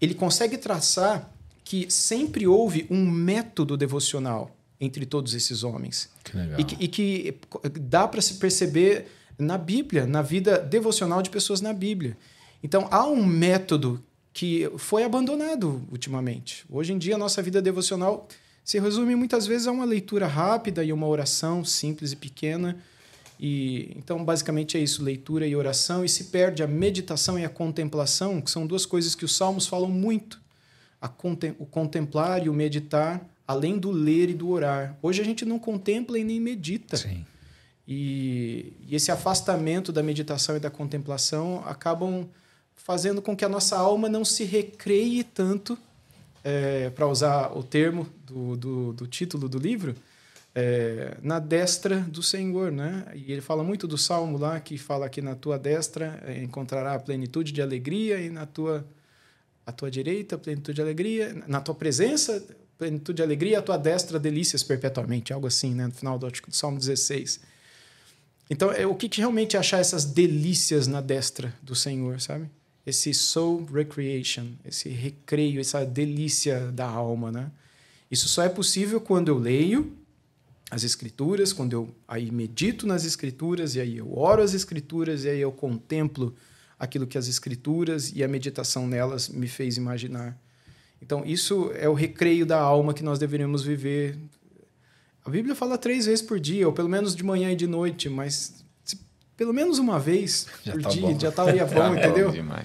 Ele 0.00 0.14
consegue 0.14 0.56
traçar 0.56 1.30
que 1.64 1.90
sempre 1.90 2.46
houve 2.46 2.86
um 2.88 3.10
método 3.10 3.76
devocional 3.76 4.56
entre 4.80 5.04
todos 5.04 5.34
esses 5.34 5.62
homens. 5.62 6.08
Que 6.24 6.36
legal. 6.36 6.60
E 6.60 6.64
que, 6.64 6.76
e 6.84 6.88
que 6.88 7.38
dá 7.80 8.06
para 8.08 8.22
se 8.22 8.34
perceber 8.34 9.06
na 9.38 9.58
Bíblia, 9.58 10.06
na 10.06 10.22
vida 10.22 10.58
devocional 10.58 11.20
de 11.20 11.28
pessoas 11.28 11.60
na 11.60 11.72
Bíblia. 11.72 12.16
Então, 12.62 12.88
há 12.90 13.06
um 13.06 13.24
método 13.24 14.02
que 14.32 14.70
foi 14.76 15.02
abandonado 15.02 15.82
ultimamente. 15.90 16.64
Hoje 16.70 16.92
em 16.92 16.98
dia, 16.98 17.14
a 17.14 17.18
nossa 17.18 17.42
vida 17.42 17.60
devocional 17.60 18.28
se 18.66 18.80
resume 18.80 19.14
muitas 19.14 19.46
vezes 19.46 19.68
a 19.68 19.70
uma 19.70 19.84
leitura 19.84 20.26
rápida 20.26 20.82
e 20.82 20.92
uma 20.92 21.06
oração 21.06 21.64
simples 21.64 22.10
e 22.10 22.16
pequena. 22.16 22.76
E 23.38 23.92
então, 23.94 24.24
basicamente 24.24 24.76
é 24.76 24.80
isso, 24.80 25.04
leitura 25.04 25.46
e 25.46 25.54
oração, 25.54 26.04
e 26.04 26.08
se 26.08 26.24
perde 26.24 26.64
a 26.64 26.66
meditação 26.66 27.38
e 27.38 27.44
a 27.44 27.48
contemplação, 27.48 28.40
que 28.40 28.50
são 28.50 28.66
duas 28.66 28.84
coisas 28.84 29.14
que 29.14 29.24
os 29.24 29.36
salmos 29.36 29.68
falam 29.68 29.88
muito. 29.88 30.40
A 31.00 31.06
contem 31.06 31.54
o 31.60 31.64
contemplar 31.64 32.44
e 32.44 32.48
o 32.48 32.52
meditar, 32.52 33.24
além 33.46 33.78
do 33.78 33.92
ler 33.92 34.30
e 34.30 34.34
do 34.34 34.50
orar. 34.50 34.98
Hoje 35.00 35.22
a 35.22 35.24
gente 35.24 35.44
não 35.44 35.60
contempla 35.60 36.18
e 36.18 36.24
nem 36.24 36.40
medita. 36.40 36.96
Sim. 36.96 37.24
E, 37.86 38.72
e 38.88 38.96
esse 38.96 39.12
afastamento 39.12 39.92
da 39.92 40.02
meditação 40.02 40.56
e 40.56 40.60
da 40.60 40.70
contemplação 40.70 41.62
acabam 41.64 42.28
fazendo 42.74 43.22
com 43.22 43.36
que 43.36 43.44
a 43.44 43.48
nossa 43.48 43.76
alma 43.76 44.08
não 44.08 44.24
se 44.24 44.42
recreie 44.42 45.22
tanto, 45.22 45.78
para 46.94 47.06
usar 47.06 47.56
o 47.56 47.62
termo 47.62 48.06
do, 48.24 48.56
do, 48.56 48.92
do 48.92 49.06
título 49.06 49.48
do 49.48 49.58
livro, 49.58 49.94
é, 50.54 51.18
na 51.22 51.38
destra 51.38 52.00
do 52.00 52.22
Senhor, 52.22 52.72
né? 52.72 53.04
E 53.14 53.30
ele 53.30 53.42
fala 53.42 53.62
muito 53.62 53.86
do 53.86 53.98
salmo 53.98 54.38
lá 54.38 54.58
que 54.58 54.78
fala 54.78 55.06
que 55.06 55.20
na 55.20 55.34
tua 55.34 55.58
destra 55.58 56.18
é, 56.26 56.42
encontrará 56.42 56.94
a 56.94 56.98
plenitude 56.98 57.52
de 57.52 57.60
alegria 57.60 58.18
e 58.18 58.30
na 58.30 58.46
tua 58.46 58.86
a 59.66 59.72
tua 59.72 59.90
direita 59.90 60.38
plenitude 60.38 60.76
de 60.76 60.80
alegria, 60.80 61.44
na 61.46 61.60
tua 61.60 61.74
presença 61.74 62.42
plenitude 62.78 63.16
de 63.16 63.22
alegria, 63.22 63.58
a 63.58 63.62
tua 63.62 63.76
destra 63.76 64.18
delícias 64.18 64.62
perpetuamente, 64.62 65.32
algo 65.32 65.46
assim, 65.46 65.74
né? 65.74 65.86
No 65.86 65.92
final 65.92 66.18
do, 66.18 66.30
do 66.30 66.54
Salmo 66.54 66.78
16. 66.78 67.40
Então, 68.48 68.70
é, 68.72 68.86
o 68.86 68.94
que, 68.94 69.08
que 69.08 69.20
realmente 69.20 69.56
é 69.56 69.58
achar 69.58 69.78
essas 69.78 70.04
delícias 70.04 70.86
na 70.86 71.00
destra 71.00 71.52
do 71.60 71.74
Senhor, 71.74 72.20
sabe? 72.20 72.48
Esse 72.86 73.12
soul 73.12 73.64
recreation, 73.64 74.52
esse 74.64 74.88
recreio, 74.88 75.60
essa 75.60 75.84
delícia 75.84 76.70
da 76.70 76.86
alma, 76.86 77.32
né? 77.32 77.50
Isso 78.10 78.28
só 78.28 78.44
é 78.44 78.48
possível 78.48 79.00
quando 79.00 79.28
eu 79.28 79.38
leio, 79.38 79.92
as 80.70 80.84
escrituras, 80.84 81.52
quando 81.52 81.72
eu 81.72 81.94
aí 82.06 82.30
medito 82.30 82.86
nas 82.86 83.04
escrituras 83.04 83.74
e 83.74 83.80
aí 83.80 83.96
eu 83.98 84.16
oro 84.16 84.42
as 84.42 84.54
escrituras 84.54 85.24
e 85.24 85.28
aí 85.28 85.40
eu 85.40 85.52
contemplo 85.52 86.34
aquilo 86.78 87.06
que 87.06 87.18
as 87.18 87.26
escrituras 87.26 88.12
e 88.14 88.22
a 88.22 88.28
meditação 88.28 88.86
nelas 88.86 89.28
me 89.28 89.48
fez 89.48 89.76
imaginar. 89.76 90.38
Então, 91.00 91.24
isso 91.24 91.70
é 91.74 91.88
o 91.88 91.94
recreio 91.94 92.46
da 92.46 92.58
alma 92.58 92.94
que 92.94 93.02
nós 93.02 93.18
deveríamos 93.18 93.62
viver. 93.62 94.16
A 95.24 95.30
Bíblia 95.30 95.54
fala 95.54 95.76
três 95.78 96.06
vezes 96.06 96.22
por 96.22 96.38
dia, 96.40 96.66
ou 96.66 96.72
pelo 96.72 96.88
menos 96.88 97.14
de 97.14 97.22
manhã 97.22 97.52
e 97.52 97.56
de 97.56 97.66
noite, 97.66 98.08
mas 98.08 98.64
pelo 99.36 99.52
menos 99.52 99.78
uma 99.78 99.98
vez 99.98 100.46
já 100.64 100.72
por 100.72 100.82
tá 100.82 100.88
dia 100.88 101.02
bom. 101.02 101.20
já 101.20 101.28
estaria 101.28 101.64
bom, 101.66 101.74
tá 101.74 101.92
entendeu? 101.92 102.32
Bom 102.32 102.56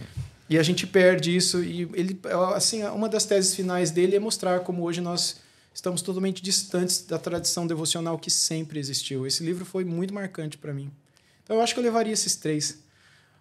e 0.51 0.59
a 0.59 0.63
gente 0.63 0.85
perde 0.85 1.33
isso. 1.33 1.63
E 1.63 1.83
ele, 1.93 2.19
assim, 2.53 2.83
uma 2.83 3.07
das 3.07 3.23
teses 3.23 3.55
finais 3.55 3.89
dele 3.89 4.17
é 4.17 4.19
mostrar 4.19 4.59
como 4.59 4.83
hoje 4.83 4.99
nós 4.99 5.37
estamos 5.73 6.01
totalmente 6.01 6.43
distantes 6.43 7.05
da 7.05 7.17
tradição 7.17 7.65
devocional 7.65 8.19
que 8.19 8.29
sempre 8.29 8.77
existiu. 8.77 9.25
Esse 9.25 9.45
livro 9.45 9.63
foi 9.63 9.85
muito 9.85 10.13
marcante 10.13 10.57
para 10.57 10.73
mim. 10.73 10.91
Então 11.41 11.55
eu 11.55 11.61
acho 11.61 11.73
que 11.73 11.79
eu 11.79 11.83
levaria 11.85 12.11
esses 12.11 12.35
três. 12.35 12.79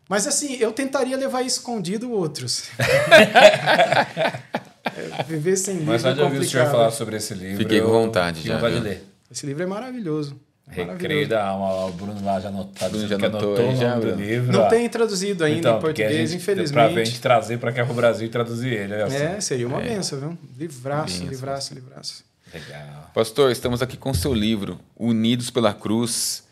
Mas 0.08 0.24
assim, 0.24 0.54
eu 0.56 0.70
tentaria 0.70 1.16
levar 1.16 1.42
escondido 1.42 2.12
outros. 2.12 2.64
é, 4.84 5.22
viver 5.26 5.56
sem 5.56 5.74
livro. 5.78 5.88
Mas 5.92 6.02
só 6.02 6.12
de 6.12 6.20
ouvir 6.20 6.38
o 6.38 6.44
senhor 6.44 6.70
falar 6.70 6.92
sobre 6.92 7.16
esse 7.16 7.34
livro. 7.34 7.58
Fiquei 7.58 7.80
com 7.80 7.88
vontade 7.88 8.42
já. 8.46 8.54
Vontade 8.54 8.76
de 8.76 8.82
ler. 8.82 9.04
Esse 9.28 9.46
livro 9.46 9.64
é 9.64 9.66
maravilhoso. 9.66 10.38
Recreio 10.70 11.28
da 11.28 11.44
alma, 11.48 11.86
o 11.86 11.92
Bruno 11.92 12.24
lá 12.24 12.38
já 12.38 12.48
anotou, 12.48 12.72
tá 12.72 12.88
já 12.88 13.16
anotou, 13.16 13.56
anotou 13.56 13.76
já, 13.76 13.98
o 13.98 14.14
livro. 14.14 14.52
Não 14.52 14.62
ó. 14.62 14.68
tem 14.68 14.88
traduzido 14.88 15.44
ainda 15.44 15.58
então, 15.58 15.78
em 15.78 15.80
português, 15.80 16.30
gente, 16.30 16.40
infelizmente. 16.40 16.92
Pra 16.92 17.04
gente 17.04 17.20
trazer 17.20 17.58
para 17.58 17.72
cá 17.72 17.84
pro 17.84 17.94
Brasil 17.94 18.26
e 18.26 18.30
traduzir 18.30 18.72
ele. 18.72 18.94
Assim. 18.94 19.16
É, 19.16 19.40
seria 19.40 19.66
uma 19.66 19.82
é. 19.82 19.88
benção, 19.88 20.20
viu? 20.20 20.38
Livraço, 20.56 21.14
benção. 21.14 21.28
livraço, 21.28 21.74
livraço. 21.74 22.24
Legal. 22.52 23.10
Pastor, 23.14 23.50
estamos 23.50 23.82
aqui 23.82 23.96
com 23.96 24.10
o 24.10 24.14
seu 24.14 24.32
livro, 24.32 24.80
Unidos 24.96 25.50
pela 25.50 25.72
Cruz. 25.72 26.44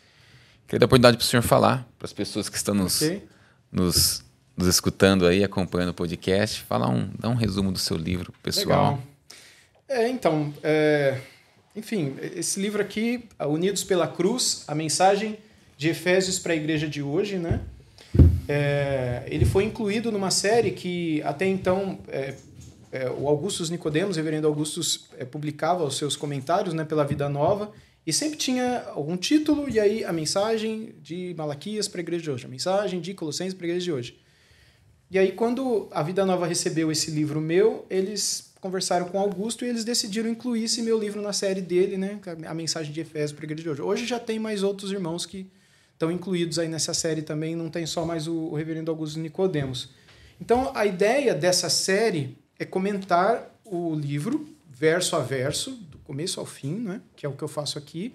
Queria 0.67 0.79
dar 0.79 0.85
a 0.85 0.87
oportunidade 0.87 1.17
para 1.17 1.23
o 1.23 1.27
senhor 1.27 1.41
falar, 1.41 1.87
para 1.97 2.05
as 2.05 2.13
pessoas 2.13 2.47
que 2.47 2.55
estão 2.55 2.75
nos, 2.75 3.01
okay. 3.01 3.23
nos, 3.71 4.23
nos, 4.55 4.67
escutando 4.67 5.25
aí, 5.25 5.43
acompanhando 5.43 5.89
o 5.89 5.93
podcast, 5.93 6.61
falar 6.63 6.89
um, 6.89 7.09
dar 7.17 7.29
um 7.29 7.35
resumo 7.35 7.71
do 7.71 7.79
seu 7.79 7.97
livro 7.97 8.33
pessoal. 8.43 8.91
Legal. 8.91 9.03
É, 9.89 10.07
então, 10.07 10.53
é, 10.61 11.19
enfim, 11.75 12.15
esse 12.35 12.59
livro 12.59 12.81
aqui, 12.81 13.25
Unidos 13.39 13.83
pela 13.83 14.07
Cruz, 14.07 14.63
a 14.67 14.73
mensagem 14.73 15.37
de 15.77 15.89
Efésios 15.89 16.39
para 16.39 16.53
a 16.53 16.55
igreja 16.55 16.87
de 16.87 17.01
hoje, 17.01 17.37
né? 17.37 17.61
É, 18.47 19.23
ele 19.27 19.45
foi 19.45 19.63
incluído 19.63 20.11
numa 20.11 20.31
série 20.31 20.71
que 20.71 21.21
até 21.21 21.45
então 21.45 21.99
é, 22.07 22.33
é, 22.91 23.09
o 23.09 23.27
Augustus 23.27 23.69
Nicodemos, 23.69 24.15
o 24.15 24.19
reverendo 24.19 24.47
Augustus, 24.47 25.07
é, 25.17 25.23
publicava 25.23 25.83
os 25.83 25.97
seus 25.97 26.15
comentários 26.15 26.73
né, 26.73 26.83
pela 26.83 27.05
Vida 27.05 27.29
Nova 27.29 27.71
e 28.05 28.11
sempre 28.11 28.37
tinha 28.37 28.85
algum 28.95 29.15
título 29.15 29.69
e 29.69 29.79
aí 29.79 30.03
a 30.03 30.11
mensagem 30.11 30.95
de 31.01 31.35
Malaquias 31.37 31.87
para 31.87 31.99
a 31.99 32.01
igreja 32.01 32.23
de 32.23 32.31
hoje, 32.31 32.45
a 32.45 32.49
mensagem 32.49 32.99
de 32.99 33.13
Colossenses 33.13 33.53
para 33.53 33.67
a 33.67 33.69
igreja 33.69 33.83
de 33.83 33.91
hoje. 33.91 34.19
E 35.11 35.19
aí 35.19 35.31
quando 35.31 35.87
a 35.91 36.01
Vida 36.01 36.25
Nova 36.25 36.47
recebeu 36.47 36.91
esse 36.91 37.11
livro 37.11 37.39
meu, 37.39 37.85
eles 37.87 38.48
conversaram 38.59 39.07
com 39.07 39.19
Augusto 39.19 39.63
e 39.63 39.69
eles 39.69 39.83
decidiram 39.83 40.29
incluir 40.29 40.65
esse 40.65 40.81
meu 40.81 40.99
livro 40.99 41.21
na 41.21 41.33
série 41.33 41.61
dele, 41.61 41.97
né, 41.97 42.19
a 42.45 42.53
mensagem 42.53 42.91
de 42.91 42.99
Efésios 42.99 43.31
para 43.31 43.43
a 43.43 43.45
igreja 43.45 43.63
de 43.63 43.69
hoje. 43.69 43.81
Hoje 43.81 44.05
já 44.05 44.19
tem 44.19 44.39
mais 44.39 44.63
outros 44.63 44.91
irmãos 44.91 45.25
que 45.25 45.49
estão 45.93 46.11
incluídos 46.11 46.59
aí 46.59 46.67
nessa 46.67 46.93
série 46.93 47.21
também, 47.21 47.55
não 47.55 47.69
tem 47.69 47.85
só 47.85 48.05
mais 48.05 48.27
o, 48.27 48.33
o 48.33 48.55
reverendo 48.55 48.91
Augusto 48.91 49.19
Nicodemos. 49.19 49.89
Então, 50.39 50.71
a 50.73 50.85
ideia 50.85 51.35
dessa 51.35 51.69
série 51.69 52.37
é 52.57 52.65
comentar 52.65 53.53
o 53.65 53.93
livro 53.93 54.47
verso 54.69 55.15
a 55.15 55.19
verso, 55.19 55.71
do 55.71 55.97
começo 55.99 56.39
ao 56.39 56.45
fim, 56.45 56.75
né? 56.75 57.01
que 57.15 57.25
é 57.25 57.29
o 57.29 57.33
que 57.33 57.43
eu 57.43 57.47
faço 57.47 57.77
aqui. 57.77 58.13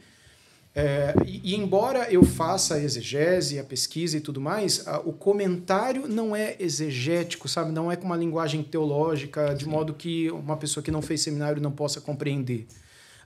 É, 0.76 1.14
e, 1.24 1.52
e, 1.52 1.54
embora 1.54 2.10
eu 2.10 2.24
faça 2.24 2.74
a 2.74 2.82
exegese, 2.82 3.60
a 3.60 3.64
pesquisa 3.64 4.16
e 4.16 4.20
tudo 4.20 4.40
mais, 4.40 4.86
a, 4.88 4.98
o 4.98 5.12
comentário 5.12 6.08
não 6.08 6.34
é 6.34 6.56
exegético, 6.58 7.48
sabe? 7.48 7.70
Não 7.70 7.92
é 7.92 7.96
com 7.96 8.06
uma 8.06 8.16
linguagem 8.16 8.60
teológica, 8.62 9.54
de 9.54 9.68
modo 9.68 9.94
que 9.94 10.28
uma 10.32 10.56
pessoa 10.56 10.82
que 10.82 10.90
não 10.90 11.00
fez 11.00 11.20
seminário 11.20 11.62
não 11.62 11.70
possa 11.70 12.00
compreender. 12.00 12.66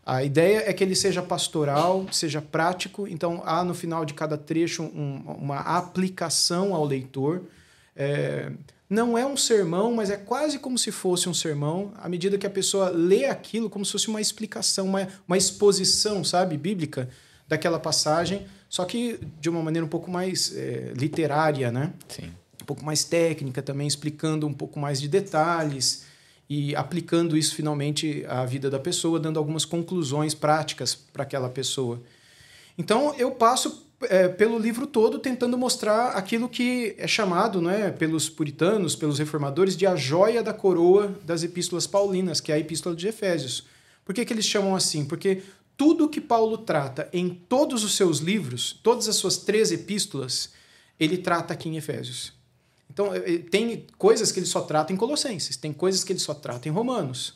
A 0.05 0.23
ideia 0.23 0.65
é 0.67 0.73
que 0.75 0.85
ele 0.85 0.95
seja 0.95 1.23
pastoral, 1.23 2.07
seja 2.13 2.43
prático, 2.43 3.09
então 3.09 3.43
há 3.45 3.65
no 3.65 3.75
final 3.75 4.05
de 4.05 4.13
cada 4.13 4.37
trecho 4.37 4.83
um, 4.83 5.23
uma 5.39 5.61
aplicação 5.61 6.75
ao 6.75 6.85
leitor. 6.85 7.43
É, 7.97 8.53
não 8.91 9.17
é 9.17 9.25
um 9.27 9.37
sermão, 9.37 9.95
mas 9.95 10.11
é 10.11 10.17
quase 10.17 10.59
como 10.59 10.79
se 10.79 10.91
fosse 10.91 11.29
um 11.29 11.35
sermão, 11.35 11.93
à 11.97 12.09
medida 12.11 12.39
que 12.39 12.47
a 12.47 12.51
pessoa 12.51 12.91
lê 12.91 13.25
aquilo 13.25 13.71
como 13.71 13.85
se 13.85 13.93
fosse 13.93 14.09
uma 14.09 14.21
explicação, 14.21 14.87
uma, 14.87 15.09
uma 15.27 15.37
exposição, 15.37 16.23
sabe, 16.23 16.59
bíblica 16.59 17.09
daquela 17.49 17.81
passagem, 17.81 18.47
só 18.69 18.85
que 18.85 19.19
de 19.41 19.49
uma 19.49 19.63
maneira 19.63 19.85
um 19.85 19.89
pouco 19.89 20.11
mais 20.11 20.55
é, 20.55 20.93
literária, 20.95 21.73
né? 21.73 21.93
Sim. 22.09 22.31
Um 22.63 22.67
pouco 22.67 22.85
mais 22.85 23.03
técnica 23.03 23.63
também, 23.63 23.87
explicando 23.87 24.47
um 24.47 24.53
pouco 24.53 24.79
mais 24.79 25.01
de 25.01 25.09
detalhes 25.09 26.05
e 26.49 26.77
aplicando 26.77 27.37
isso 27.37 27.55
finalmente 27.55 28.25
à 28.29 28.45
vida 28.45 28.69
da 28.69 28.79
pessoa, 28.79 29.19
dando 29.19 29.39
algumas 29.39 29.65
conclusões 29.65 30.35
práticas 30.35 30.95
para 30.95 31.23
aquela 31.23 31.49
pessoa. 31.49 32.03
Então 32.77 33.15
eu 33.17 33.31
passo 33.31 33.89
é, 34.03 34.29
pelo 34.29 34.59
livro 34.59 34.87
todo 34.87 35.19
tentando 35.19 35.59
mostrar 35.59 36.11
aquilo 36.11 36.49
que 36.49 36.95
é 36.99 37.07
chamado 37.07 37.61
né, 37.61 37.91
pelos 37.91 38.29
puritanos, 38.29 38.95
pelos 38.95 39.19
reformadores, 39.19 39.77
de 39.77 39.87
a 39.87 39.97
joia 39.97 40.43
da 40.43 40.53
coroa 40.53 41.15
das 41.25 41.43
epístolas 41.43 41.87
paulinas, 41.87 42.41
que 42.41 42.53
é 42.53 42.55
a 42.55 42.59
epístola 42.59 42.95
de 42.95 43.09
Efésios. 43.09 43.67
Por 44.05 44.15
que, 44.15 44.25
que 44.25 44.33
eles 44.33 44.47
chamam 44.47 44.75
assim? 44.75 45.05
Porque 45.05 45.43
tudo 45.79 46.09
que 46.09 46.21
Paulo 46.21 46.59
trata 46.59 47.09
em 47.13 47.31
todos 47.31 47.85
os 47.85 47.95
seus 47.95 48.19
livros, 48.19 48.79
todas 48.83 49.09
as 49.09 49.15
suas 49.15 49.37
três 49.39 49.71
epístolas, 49.71 50.51
ele 50.99 51.17
trata 51.17 51.55
aqui 51.55 51.69
em 51.69 51.77
Efésios. 51.77 52.33
Então, 52.91 53.15
é, 53.15 53.19
é, 53.19 53.39
tem 53.39 53.87
coisas 53.97 54.33
que 54.33 54.41
ele 54.41 54.47
só 54.47 54.63
trata 54.63 54.93
em 54.93 54.97
Colossenses, 54.97 55.57
tem 55.57 55.73
coisas 55.73 56.03
que 56.03 56.13
ele 56.13 56.19
só 56.19 56.35
trata 56.35 56.69
em 56.69 56.73
Romanos. 56.73 57.35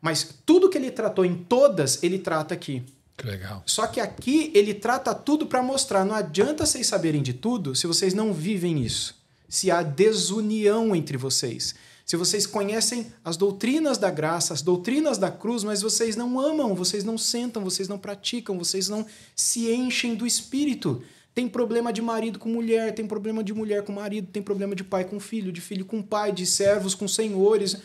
Mas 0.00 0.34
tudo 0.44 0.68
que 0.68 0.76
ele 0.76 0.90
tratou 0.90 1.24
em 1.24 1.36
todas, 1.36 2.02
ele 2.02 2.18
trata 2.18 2.52
aqui. 2.52 2.82
Que 3.16 3.26
legal. 3.26 3.62
Só 3.64 3.86
que 3.86 4.00
aqui 4.00 4.50
ele 4.54 4.74
trata 4.74 5.14
tudo 5.14 5.46
para 5.46 5.62
mostrar. 5.62 6.04
Não 6.04 6.14
adianta 6.14 6.66
vocês 6.66 6.86
saberem 6.86 7.22
de 7.22 7.32
tudo 7.32 7.76
se 7.76 7.86
vocês 7.86 8.12
não 8.12 8.32
vivem 8.32 8.82
isso. 8.84 9.14
Se 9.48 9.70
há 9.70 9.82
desunião 9.82 10.94
entre 10.94 11.16
vocês. 11.16 11.74
Se 12.08 12.16
vocês 12.16 12.46
conhecem 12.46 13.12
as 13.22 13.36
doutrinas 13.36 13.98
da 13.98 14.10
graça, 14.10 14.54
as 14.54 14.62
doutrinas 14.62 15.18
da 15.18 15.30
cruz, 15.30 15.62
mas 15.62 15.82
vocês 15.82 16.16
não 16.16 16.40
amam, 16.40 16.74
vocês 16.74 17.04
não 17.04 17.18
sentam, 17.18 17.62
vocês 17.62 17.86
não 17.86 17.98
praticam, 17.98 18.56
vocês 18.56 18.88
não 18.88 19.04
se 19.36 19.70
enchem 19.70 20.14
do 20.14 20.26
espírito. 20.26 21.02
Tem 21.34 21.46
problema 21.46 21.92
de 21.92 22.00
marido 22.00 22.38
com 22.38 22.48
mulher, 22.48 22.94
tem 22.94 23.06
problema 23.06 23.44
de 23.44 23.52
mulher 23.52 23.84
com 23.84 23.92
marido, 23.92 24.28
tem 24.32 24.42
problema 24.42 24.74
de 24.74 24.82
pai 24.82 25.04
com 25.04 25.20
filho, 25.20 25.52
de 25.52 25.60
filho 25.60 25.84
com 25.84 26.00
pai, 26.00 26.32
de 26.32 26.46
servos 26.46 26.94
com 26.94 27.06
senhores. 27.06 27.76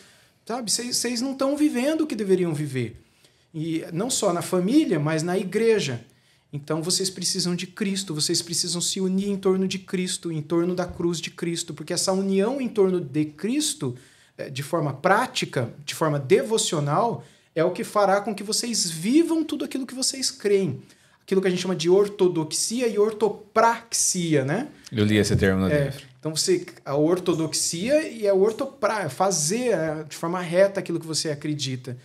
Sabe? 0.46 0.70
Vocês 0.70 1.20
não 1.20 1.32
estão 1.32 1.54
vivendo 1.54 2.00
o 2.00 2.06
que 2.06 2.16
deveriam 2.16 2.54
viver. 2.54 2.96
E 3.52 3.84
não 3.92 4.08
só 4.08 4.32
na 4.32 4.40
família, 4.40 4.98
mas 4.98 5.22
na 5.22 5.36
igreja. 5.36 6.02
Então 6.50 6.82
vocês 6.82 7.10
precisam 7.10 7.54
de 7.54 7.66
Cristo, 7.66 8.14
vocês 8.14 8.40
precisam 8.40 8.80
se 8.80 9.02
unir 9.02 9.28
em 9.28 9.36
torno 9.36 9.68
de 9.68 9.78
Cristo, 9.78 10.32
em 10.32 10.40
torno 10.40 10.74
da 10.74 10.86
cruz 10.86 11.20
de 11.20 11.28
Cristo, 11.28 11.74
porque 11.74 11.92
essa 11.92 12.10
união 12.10 12.58
em 12.58 12.68
torno 12.68 13.02
de 13.02 13.26
Cristo, 13.26 13.94
de 14.50 14.62
forma 14.62 14.92
prática, 14.92 15.72
de 15.84 15.94
forma 15.94 16.18
devocional, 16.18 17.24
é 17.54 17.64
o 17.64 17.70
que 17.70 17.84
fará 17.84 18.20
com 18.20 18.34
que 18.34 18.42
vocês 18.42 18.90
vivam 18.90 19.44
tudo 19.44 19.64
aquilo 19.64 19.86
que 19.86 19.94
vocês 19.94 20.30
creem. 20.30 20.82
Aquilo 21.22 21.40
que 21.40 21.48
a 21.48 21.50
gente 21.50 21.62
chama 21.62 21.76
de 21.76 21.88
ortodoxia 21.88 22.86
e 22.86 22.98
ortopraxia, 22.98 24.44
né? 24.44 24.68
Eu 24.92 25.04
li 25.04 25.16
esse 25.16 25.34
termo 25.36 25.60
no 25.60 25.70
é, 25.70 25.84
livro. 25.84 26.04
Então 26.20 26.34
você 26.34 26.66
a 26.84 26.96
ortodoxia 26.96 28.08
e 28.08 28.28
a 28.28 28.34
ortopra, 28.34 29.08
fazer 29.08 29.68
eh, 29.68 30.04
de 30.08 30.16
forma 30.16 30.40
reta 30.40 30.80
aquilo 30.80 31.00
que 31.00 31.06
você 31.06 31.30
acredita. 31.30 31.96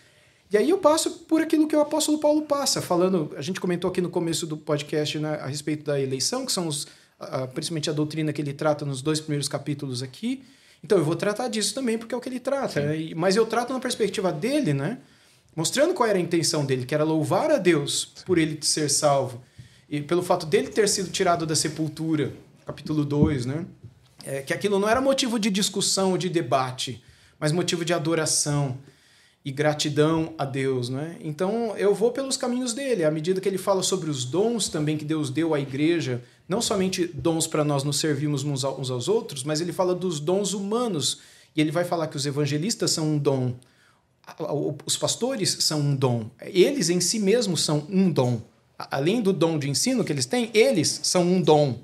E 0.51 0.57
aí 0.57 0.69
eu 0.69 0.77
passo 0.77 1.11
por 1.27 1.41
aquilo 1.41 1.67
que 1.67 1.75
o 1.75 1.81
apóstolo 1.81 2.17
Paulo 2.17 2.41
passa, 2.43 2.81
falando, 2.81 3.33
a 3.37 3.41
gente 3.41 3.59
comentou 3.59 3.89
aqui 3.89 4.01
no 4.01 4.09
começo 4.09 4.47
do 4.47 4.57
podcast 4.57 5.19
né, 5.19 5.35
a 5.41 5.47
respeito 5.47 5.83
da 5.83 5.99
eleição, 5.99 6.45
que 6.45 6.51
são 6.51 6.67
os, 6.67 6.87
a, 7.19 7.45
principalmente 7.45 7.89
a 7.89 7.93
doutrina 7.93 8.33
que 8.33 8.41
ele 8.41 8.53
trata 8.53 8.83
nos 8.83 9.01
dois 9.01 9.19
primeiros 9.19 9.47
capítulos 9.47 10.01
aqui. 10.01 10.43
Então 10.83 10.97
eu 10.97 11.03
vou 11.03 11.15
tratar 11.15 11.47
disso 11.47 11.73
também, 11.73 11.97
porque 11.97 12.13
é 12.13 12.17
o 12.17 12.21
que 12.21 12.29
ele 12.29 12.39
trata. 12.39 12.81
Né? 12.81 13.11
Mas 13.15 13.35
eu 13.35 13.45
trato 13.45 13.73
na 13.73 13.79
perspectiva 13.79 14.31
dele, 14.31 14.73
né? 14.73 14.99
Mostrando 15.55 15.93
qual 15.93 16.07
era 16.07 16.17
a 16.17 16.21
intenção 16.21 16.65
dele, 16.65 16.85
que 16.85 16.95
era 16.95 17.03
louvar 17.03 17.51
a 17.51 17.57
Deus 17.57 18.13
Sim. 18.15 18.23
por 18.25 18.37
ele 18.37 18.57
ser 18.61 18.89
salvo. 18.89 19.43
E 19.89 20.01
pelo 20.01 20.21
fato 20.21 20.45
dele 20.45 20.69
ter 20.69 20.87
sido 20.87 21.09
tirado 21.09 21.45
da 21.45 21.55
sepultura, 21.55 22.31
capítulo 22.65 23.03
2, 23.03 23.45
né? 23.45 23.65
É, 24.23 24.41
que 24.41 24.53
aquilo 24.53 24.79
não 24.79 24.87
era 24.87 25.01
motivo 25.01 25.39
de 25.39 25.49
discussão 25.49 26.11
ou 26.11 26.17
de 26.17 26.29
debate, 26.29 27.03
mas 27.39 27.51
motivo 27.51 27.83
de 27.83 27.93
adoração 27.93 28.77
e 29.49 29.51
gratidão 29.51 30.35
a 30.37 30.45
Deus, 30.45 30.89
né? 30.89 31.17
Então 31.21 31.75
eu 31.75 31.95
vou 31.95 32.11
pelos 32.11 32.37
caminhos 32.37 32.71
dele, 32.71 33.03
à 33.03 33.09
medida 33.09 33.41
que 33.41 33.49
ele 33.49 33.57
fala 33.57 33.81
sobre 33.81 34.07
os 34.07 34.23
dons 34.23 34.69
também 34.69 34.95
que 34.95 35.03
Deus 35.03 35.31
deu 35.31 35.55
à 35.55 35.59
igreja, 35.59 36.23
não 36.47 36.61
somente 36.61 37.07
dons 37.07 37.47
para 37.47 37.63
nós 37.63 37.83
nos 37.83 37.97
servirmos 37.97 38.43
uns 38.43 38.63
aos 38.63 39.07
outros, 39.07 39.43
mas 39.43 39.59
ele 39.59 39.73
fala 39.73 39.95
dos 39.95 40.19
dons 40.19 40.53
humanos 40.53 41.21
e 41.55 41.61
ele 41.61 41.71
vai 41.71 41.83
falar 41.83 42.05
que 42.09 42.15
os 42.15 42.27
evangelistas 42.27 42.91
são 42.91 43.07
um 43.13 43.17
dom, 43.17 43.55
os 44.85 44.95
pastores 44.95 45.57
são 45.61 45.79
um 45.79 45.95
dom, 45.95 46.29
eles 46.41 46.91
em 46.91 47.01
si 47.01 47.17
mesmos 47.17 47.65
são 47.65 47.87
um 47.89 48.11
dom, 48.11 48.43
além 48.77 49.19
do 49.19 49.33
dom 49.33 49.57
de 49.57 49.67
ensino 49.67 50.03
que 50.03 50.13
eles 50.13 50.27
têm, 50.27 50.51
eles 50.53 50.99
são 51.01 51.23
um 51.23 51.41
dom. 51.41 51.79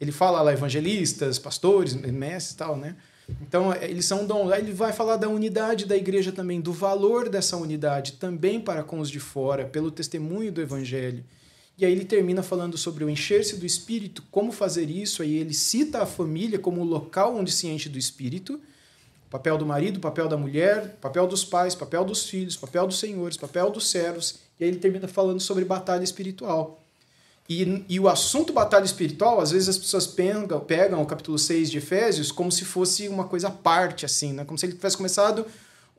Ele 0.00 0.12
fala 0.12 0.40
lá 0.40 0.52
evangelistas, 0.52 1.40
pastores, 1.40 1.92
mestres 1.92 2.54
e 2.54 2.56
tal, 2.56 2.76
né? 2.76 2.94
Então, 3.40 3.74
eles 3.74 4.04
são 4.04 4.26
dom. 4.26 4.50
Aí 4.50 4.62
ele 4.62 4.72
vai 4.72 4.92
falar 4.92 5.16
da 5.16 5.28
unidade 5.28 5.84
da 5.84 5.96
igreja 5.96 6.32
também, 6.32 6.60
do 6.60 6.72
valor 6.72 7.28
dessa 7.28 7.56
unidade 7.56 8.12
também 8.12 8.60
para 8.60 8.82
com 8.82 9.00
os 9.00 9.10
de 9.10 9.20
fora, 9.20 9.64
pelo 9.64 9.90
testemunho 9.90 10.52
do 10.52 10.60
evangelho. 10.60 11.24
E 11.76 11.86
aí 11.86 11.92
ele 11.92 12.04
termina 12.04 12.42
falando 12.42 12.76
sobre 12.76 13.04
o 13.04 13.08
encher-se 13.08 13.56
do 13.56 13.64
espírito, 13.64 14.22
como 14.30 14.52
fazer 14.52 14.90
isso. 14.90 15.22
Aí 15.22 15.36
ele 15.36 15.54
cita 15.54 16.02
a 16.02 16.06
família 16.06 16.58
como 16.58 16.82
o 16.82 16.84
local 16.84 17.34
onde 17.34 17.50
se 17.50 17.66
enche 17.68 17.88
do 17.88 17.98
espírito. 17.98 18.60
Papel 19.30 19.56
do 19.56 19.64
marido, 19.64 19.98
papel 19.98 20.28
da 20.28 20.36
mulher, 20.36 20.98
papel 21.00 21.26
dos 21.26 21.44
pais, 21.44 21.74
papel 21.74 22.04
dos 22.04 22.28
filhos, 22.28 22.56
papel 22.56 22.86
dos 22.86 22.98
senhores, 22.98 23.36
papel 23.36 23.70
dos 23.70 23.88
servos. 23.88 24.40
E 24.58 24.64
aí 24.64 24.70
ele 24.70 24.78
termina 24.78 25.08
falando 25.08 25.40
sobre 25.40 25.64
batalha 25.64 26.04
espiritual. 26.04 26.79
E, 27.50 27.84
e 27.88 27.98
o 27.98 28.08
assunto 28.08 28.52
batalha 28.52 28.84
espiritual, 28.84 29.40
às 29.40 29.50
vezes 29.50 29.68
as 29.70 29.76
pessoas 29.76 30.06
pegam, 30.06 30.60
pegam 30.60 31.02
o 31.02 31.04
capítulo 31.04 31.36
6 31.36 31.68
de 31.68 31.78
Efésios 31.78 32.30
como 32.30 32.52
se 32.52 32.64
fosse 32.64 33.08
uma 33.08 33.24
coisa 33.24 33.48
à 33.48 33.50
parte, 33.50 34.06
assim, 34.06 34.32
né? 34.32 34.44
Como 34.44 34.56
se 34.56 34.66
ele 34.66 34.74
tivesse 34.74 34.96
começado 34.96 35.44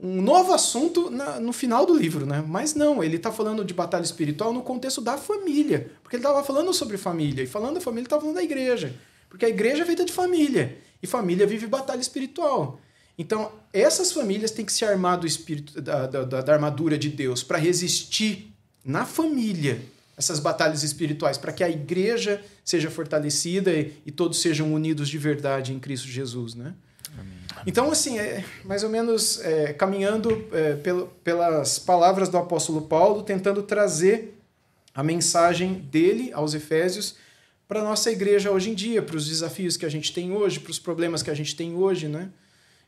um 0.02 0.22
novo 0.22 0.53
assunto 0.53 1.10
na, 1.10 1.41
no 1.41 1.52
final 1.52 1.86
do 1.86 1.94
livro, 1.94 2.26
né? 2.26 2.41
Mas 2.48 2.73
não, 2.73 3.03
ele 3.03 3.18
está 3.18 3.34
falando 3.34 3.65
de 3.65 3.73
batalha 3.73 4.02
espiritual 4.02 4.53
no 4.53 4.61
contexto 4.61 5.02
da 5.02 5.18
família. 5.18 5.91
Porque 6.02 6.15
ele 6.15 6.23
estava 6.23 6.41
falando 6.41 6.73
sobre 6.73 6.98
família. 6.98 7.44
E 7.44 7.48
falando 7.48 7.73
da 7.73 7.82
família, 7.82 8.03
ele 8.03 8.07
estava 8.07 8.22
falando 8.22 8.38
da 8.38 8.44
igreja. 8.44 8.95
Porque 9.30 9.44
a 9.44 9.49
igreja 9.49 9.84
é 9.84 9.86
feita 9.86 10.06
de 10.06 10.14
família. 10.14 10.78
E 11.03 11.07
família 11.07 11.45
vive 11.45 11.68
batalha 11.68 11.99
espiritual. 11.99 12.80
Então, 13.18 13.52
essas 13.73 14.14
famílias 14.14 14.52
têm 14.52 14.64
que 14.64 14.72
se 14.72 14.86
armar 14.86 15.19
do 15.19 15.28
espírito, 15.28 15.82
da, 15.82 16.07
da, 16.07 16.23
da 16.23 16.53
armadura 16.53 16.98
de 16.98 17.10
Deus 17.10 17.44
para 17.44 17.57
resistir 17.57 18.53
na 18.86 19.06
família 19.06 19.82
essas 20.22 20.39
batalhas 20.39 20.84
espirituais, 20.84 21.35
para 21.35 21.52
que 21.52 21.64
a 21.64 21.69
igreja 21.69 22.39
seja 22.64 22.91
fortalecida 22.91 23.72
e, 23.72 23.93
e, 24.06 24.11
todos 24.11 24.39
sejam 24.39 24.72
unidos 24.72 25.10
de 25.10 25.18
verdade 25.18 25.73
em 25.73 25.80
Cristo 25.80 26.07
Jesus, 26.07 26.53
né? 26.53 26.76
Amém. 27.18 27.34
Então, 27.65 27.91
assim, 27.91 28.19
é 28.19 28.45
mais 28.64 28.84
ou 28.84 28.89
menos 28.89 29.41
é, 29.43 29.73
caminhando 29.73 30.48
é, 30.53 30.76
pelo, 30.76 31.07
pelas 31.23 31.80
palavras 31.80 32.30
do 32.30 32.38
apóstolo 32.38 32.84
Paulo, 32.84 33.23
tentando 33.23 33.64
trazer 33.64 34.38
a 34.93 35.03
mensagem 35.03 35.73
dele 35.73 36.31
aos 36.34 36.53
Efésios 36.53 37.15
para 37.68 37.80
a 37.80 37.84
nossa 37.84 38.11
igreja 38.11 38.52
hoje 38.52 38.69
em 38.69 38.76
dia, 38.76 39.02
para 39.02 39.15
os 39.15 39.27
desafios 39.27 39.76
que 39.76 39.85
a 39.88 39.89
gente 39.89 40.14
tem 40.14 40.31
hoje, 40.31 40.60
para 40.60 40.72
os 40.72 40.77
problemas 40.77 41.23
que 41.23 41.31
a 41.31 41.34
gente 41.34 41.56
tem 41.56 41.73
hoje, 41.73 42.07
né? 42.07 42.30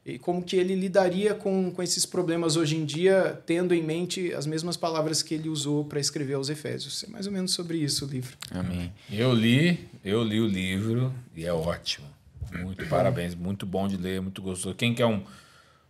E 0.05 0.19
como 0.19 0.43
que 0.43 0.57
ele 0.57 0.75
lidaria 0.75 1.33
com, 1.33 1.71
com 1.71 1.81
esses 1.81 2.05
problemas 2.05 2.57
hoje 2.57 2.75
em 2.75 2.85
dia, 2.85 3.41
tendo 3.45 3.73
em 3.73 3.81
mente 3.81 4.33
as 4.33 4.45
mesmas 4.45 4.75
palavras 4.75 5.23
que 5.23 5.33
ele 5.33 5.47
usou 5.47 5.85
para 5.85 5.99
escrever 5.99 6.33
aos 6.33 6.49
Efésios. 6.49 7.05
É 7.05 7.07
mais 7.07 7.25
ou 7.25 7.31
menos 7.31 7.53
sobre 7.53 7.77
isso 7.77 8.05
o 8.05 8.09
livro. 8.09 8.37
Amém. 8.51 8.91
Eu 9.09 9.33
li, 9.33 9.89
eu 10.03 10.21
li 10.21 10.41
o 10.41 10.47
livro 10.47 11.13
e 11.33 11.45
é 11.45 11.53
ótimo. 11.53 12.07
Muito 12.51 12.85
parabéns, 12.87 13.33
muito 13.33 13.65
bom 13.65 13.87
de 13.87 13.95
ler, 13.95 14.21
muito 14.21 14.41
gostoso. 14.41 14.75
Quem 14.75 14.93
quer 14.93 15.05
um, 15.05 15.23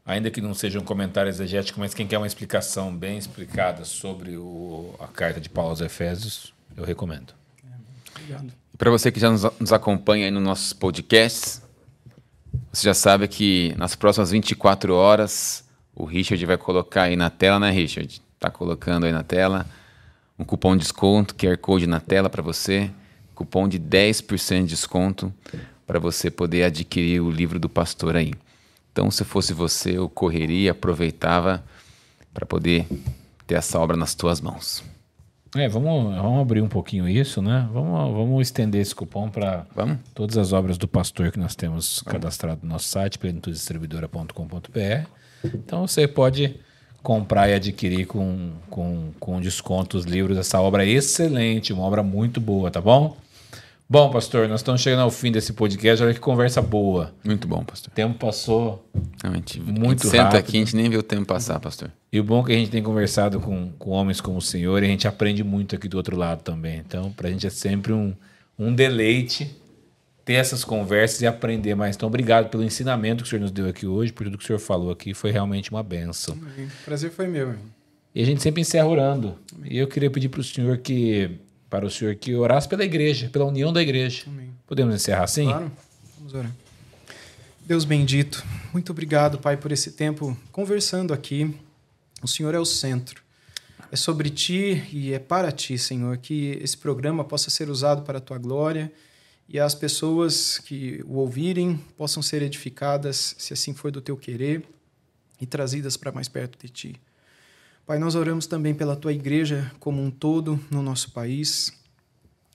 ainda 0.05 0.29
que 0.29 0.39
não 0.39 0.53
seja 0.53 0.79
um 0.79 0.83
comentário 0.83 1.27
exegético, 1.27 1.79
mas 1.79 1.95
quem 1.95 2.07
quer 2.07 2.19
uma 2.19 2.27
explicação 2.27 2.95
bem 2.95 3.17
explicada 3.17 3.83
sobre 3.83 4.37
o, 4.37 4.93
a 4.99 5.07
carta 5.07 5.41
de 5.41 5.49
Paulo 5.49 5.71
aos 5.71 5.81
Efésios, 5.81 6.53
eu 6.77 6.85
recomendo. 6.85 7.33
Obrigado. 8.11 8.53
E 8.73 8.77
para 8.77 8.91
você 8.91 9.11
que 9.11 9.19
já 9.19 9.31
nos, 9.31 9.43
nos 9.59 9.73
acompanha 9.73 10.25
aí 10.25 10.31
nos 10.31 10.43
nossos 10.43 10.71
podcasts, 10.71 11.62
você 12.71 12.85
já 12.85 12.93
sabe 12.93 13.27
que 13.27 13.73
nas 13.77 13.95
próximas 13.95 14.31
24 14.31 14.93
horas 14.93 15.63
o 15.95 16.05
Richard 16.05 16.43
vai 16.45 16.57
colocar 16.57 17.03
aí 17.03 17.15
na 17.15 17.29
tela, 17.29 17.59
né, 17.59 17.71
Richard? 17.71 18.21
Tá 18.39 18.49
colocando 18.49 19.05
aí 19.05 19.11
na 19.11 19.23
tela 19.23 19.65
um 20.37 20.43
cupom 20.43 20.75
de 20.75 20.81
desconto, 20.81 21.35
QR 21.35 21.57
Code 21.57 21.87
na 21.87 21.99
tela 21.99 22.29
para 22.29 22.41
você, 22.41 22.89
cupom 23.35 23.67
de 23.67 23.79
10% 23.79 24.61
de 24.61 24.69
desconto 24.69 25.33
para 25.85 25.99
você 25.99 26.31
poder 26.31 26.63
adquirir 26.63 27.21
o 27.21 27.29
livro 27.29 27.59
do 27.59 27.69
pastor 27.69 28.15
aí. 28.15 28.33
Então, 28.91 29.09
se 29.11 29.23
fosse 29.23 29.53
você, 29.53 29.97
eu 29.97 30.09
correria, 30.09 30.71
aproveitava 30.71 31.63
para 32.33 32.45
poder 32.45 32.87
ter 33.45 33.55
essa 33.55 33.79
obra 33.79 33.97
nas 33.97 34.15
tuas 34.15 34.39
mãos. 34.39 34.83
É, 35.55 35.67
vamos, 35.67 36.15
vamos 36.15 36.41
abrir 36.41 36.61
um 36.61 36.67
pouquinho 36.67 37.07
isso, 37.07 37.41
né? 37.41 37.69
Vamos, 37.71 38.13
vamos 38.13 38.41
estender 38.41 38.81
esse 38.81 38.95
cupom 38.95 39.29
para 39.29 39.65
todas 40.13 40.35
as 40.37 40.51
obras 40.51 40.77
do 40.79 40.87
pastor 40.87 41.31
que 41.31 41.39
nós 41.39 41.55
temos 41.55 42.01
vamos. 42.03 42.11
cadastrado 42.11 42.61
no 42.63 42.69
nosso 42.69 42.87
site, 42.87 43.19
plenitudistribuidora.com.br. 43.19 45.07
Então 45.45 45.85
você 45.85 46.07
pode 46.07 46.55
comprar 47.03 47.49
e 47.49 47.53
adquirir 47.53 48.07
com, 48.07 48.53
com, 48.69 49.11
com 49.19 49.39
desconto 49.39 49.97
os 49.97 50.05
livros. 50.05 50.37
Essa 50.37 50.59
obra 50.59 50.85
é 50.85 50.89
excelente, 50.89 51.71
uma 51.71 51.83
obra 51.83 52.01
muito 52.01 52.41
boa, 52.41 52.71
tá 52.71 52.81
bom? 52.81 53.15
Bom, 53.87 54.09
pastor, 54.09 54.47
nós 54.47 54.61
estamos 54.61 54.81
chegando 54.81 55.01
ao 55.01 55.11
fim 55.11 55.31
desse 55.31 55.53
podcast. 55.53 56.03
Olha 56.03 56.13
que 56.13 56.19
conversa 56.19 56.61
boa. 56.61 57.13
Muito 57.23 57.47
bom, 57.47 57.63
pastor. 57.63 57.91
O 57.91 57.95
tempo 57.95 58.17
passou 58.17 58.89
Não, 59.23 59.31
a 59.31 59.35
gente, 59.35 59.59
muito 59.59 60.01
a 60.01 60.03
gente 60.03 60.07
senta 60.09 60.37
aqui, 60.37 60.57
a 60.57 60.59
gente 60.59 60.75
nem 60.75 60.89
vê 60.89 60.97
o 60.97 61.03
tempo 61.03 61.25
passar, 61.25 61.59
pastor. 61.59 61.91
E 62.11 62.19
o 62.19 62.23
bom 62.23 62.41
é 62.41 62.45
que 62.45 62.51
a 62.53 62.55
gente 62.55 62.71
tem 62.71 62.81
conversado 62.81 63.39
com, 63.39 63.71
com 63.77 63.91
homens 63.91 64.21
como 64.21 64.37
o 64.37 64.41
senhor 64.41 64.81
e 64.81 64.85
a 64.85 64.89
gente 64.89 65.07
aprende 65.07 65.43
muito 65.43 65.75
aqui 65.75 65.87
do 65.87 65.97
outro 65.97 66.15
lado 66.15 66.41
também. 66.41 66.77
Então, 66.77 67.11
para 67.11 67.27
a 67.27 67.31
gente 67.31 67.45
é 67.45 67.49
sempre 67.49 67.91
um, 67.91 68.15
um 68.57 68.73
deleite 68.73 69.55
ter 70.25 70.33
essas 70.33 70.63
conversas 70.63 71.21
e 71.21 71.27
aprender 71.27 71.75
mais. 71.75 71.95
Então, 71.95 72.07
obrigado 72.07 72.49
pelo 72.49 72.63
ensinamento 72.63 73.23
que 73.23 73.27
o 73.27 73.29
senhor 73.29 73.41
nos 73.41 73.51
deu 73.51 73.67
aqui 73.67 73.85
hoje, 73.85 74.13
por 74.13 74.23
tudo 74.23 74.37
que 74.37 74.43
o 74.43 74.47
senhor 74.47 74.59
falou 74.59 74.91
aqui. 74.91 75.13
Foi 75.13 75.29
realmente 75.29 75.69
uma 75.69 75.83
benção. 75.83 76.35
O 76.35 76.85
prazer 76.85 77.11
foi 77.11 77.27
meu. 77.27 77.49
Irmão. 77.49 77.83
E 78.15 78.21
a 78.21 78.25
gente 78.25 78.41
sempre 78.41 78.61
encerra 78.61 78.87
orando. 78.87 79.37
E 79.63 79.77
eu 79.77 79.87
queria 79.87 80.09
pedir 80.09 80.29
para 80.29 80.39
o 80.39 80.43
senhor 80.43 80.77
que 80.77 81.31
para 81.73 81.87
o 81.87 81.89
Senhor 81.89 82.13
que 82.13 82.35
orasse 82.35 82.69
pela 82.69 82.85
igreja, 82.85 83.29
pela 83.29 83.45
união 83.45 83.73
da 83.73 83.81
igreja. 83.81 84.25
Amém. 84.27 84.53
Podemos 84.67 84.93
encerrar 84.93 85.23
assim? 85.23 85.45
Claro. 85.45 85.71
Vamos 86.19 86.31
orar. 86.35 86.51
Deus 87.65 87.83
bendito, 87.83 88.45
muito 88.71 88.91
obrigado, 88.91 89.39
Pai, 89.39 89.57
por 89.57 89.71
esse 89.71 89.93
tempo 89.93 90.37
conversando 90.51 91.11
aqui. 91.11 91.51
O 92.21 92.27
Senhor 92.27 92.53
é 92.53 92.59
o 92.59 92.65
centro. 92.65 93.23
É 93.91 93.95
sobre 93.95 94.29
ti 94.29 94.87
e 94.91 95.13
é 95.13 95.17
para 95.17 95.51
ti, 95.51 95.75
Senhor, 95.79 96.15
que 96.17 96.59
esse 96.61 96.77
programa 96.77 97.23
possa 97.23 97.49
ser 97.49 97.67
usado 97.71 98.03
para 98.03 98.19
a 98.19 98.21
tua 98.21 98.37
glória 98.37 98.93
e 99.49 99.59
as 99.59 99.73
pessoas 99.73 100.59
que 100.59 101.03
o 101.07 101.15
ouvirem 101.15 101.77
possam 101.97 102.21
ser 102.21 102.43
edificadas, 102.43 103.33
se 103.39 103.51
assim 103.51 103.73
for 103.73 103.89
do 103.89 103.99
teu 103.99 104.15
querer, 104.15 104.63
e 105.41 105.47
trazidas 105.47 105.97
para 105.97 106.11
mais 106.11 106.27
perto 106.27 106.55
de 106.63 106.71
ti. 106.71 107.01
Pai, 107.85 107.99
nós 107.99 108.15
oramos 108.15 108.47
também 108.47 108.73
pela 108.73 108.95
tua 108.95 109.11
igreja 109.11 109.69
como 109.77 110.01
um 110.01 110.09
todo 110.09 110.57
no 110.71 110.81
nosso 110.81 111.11
país. 111.11 111.73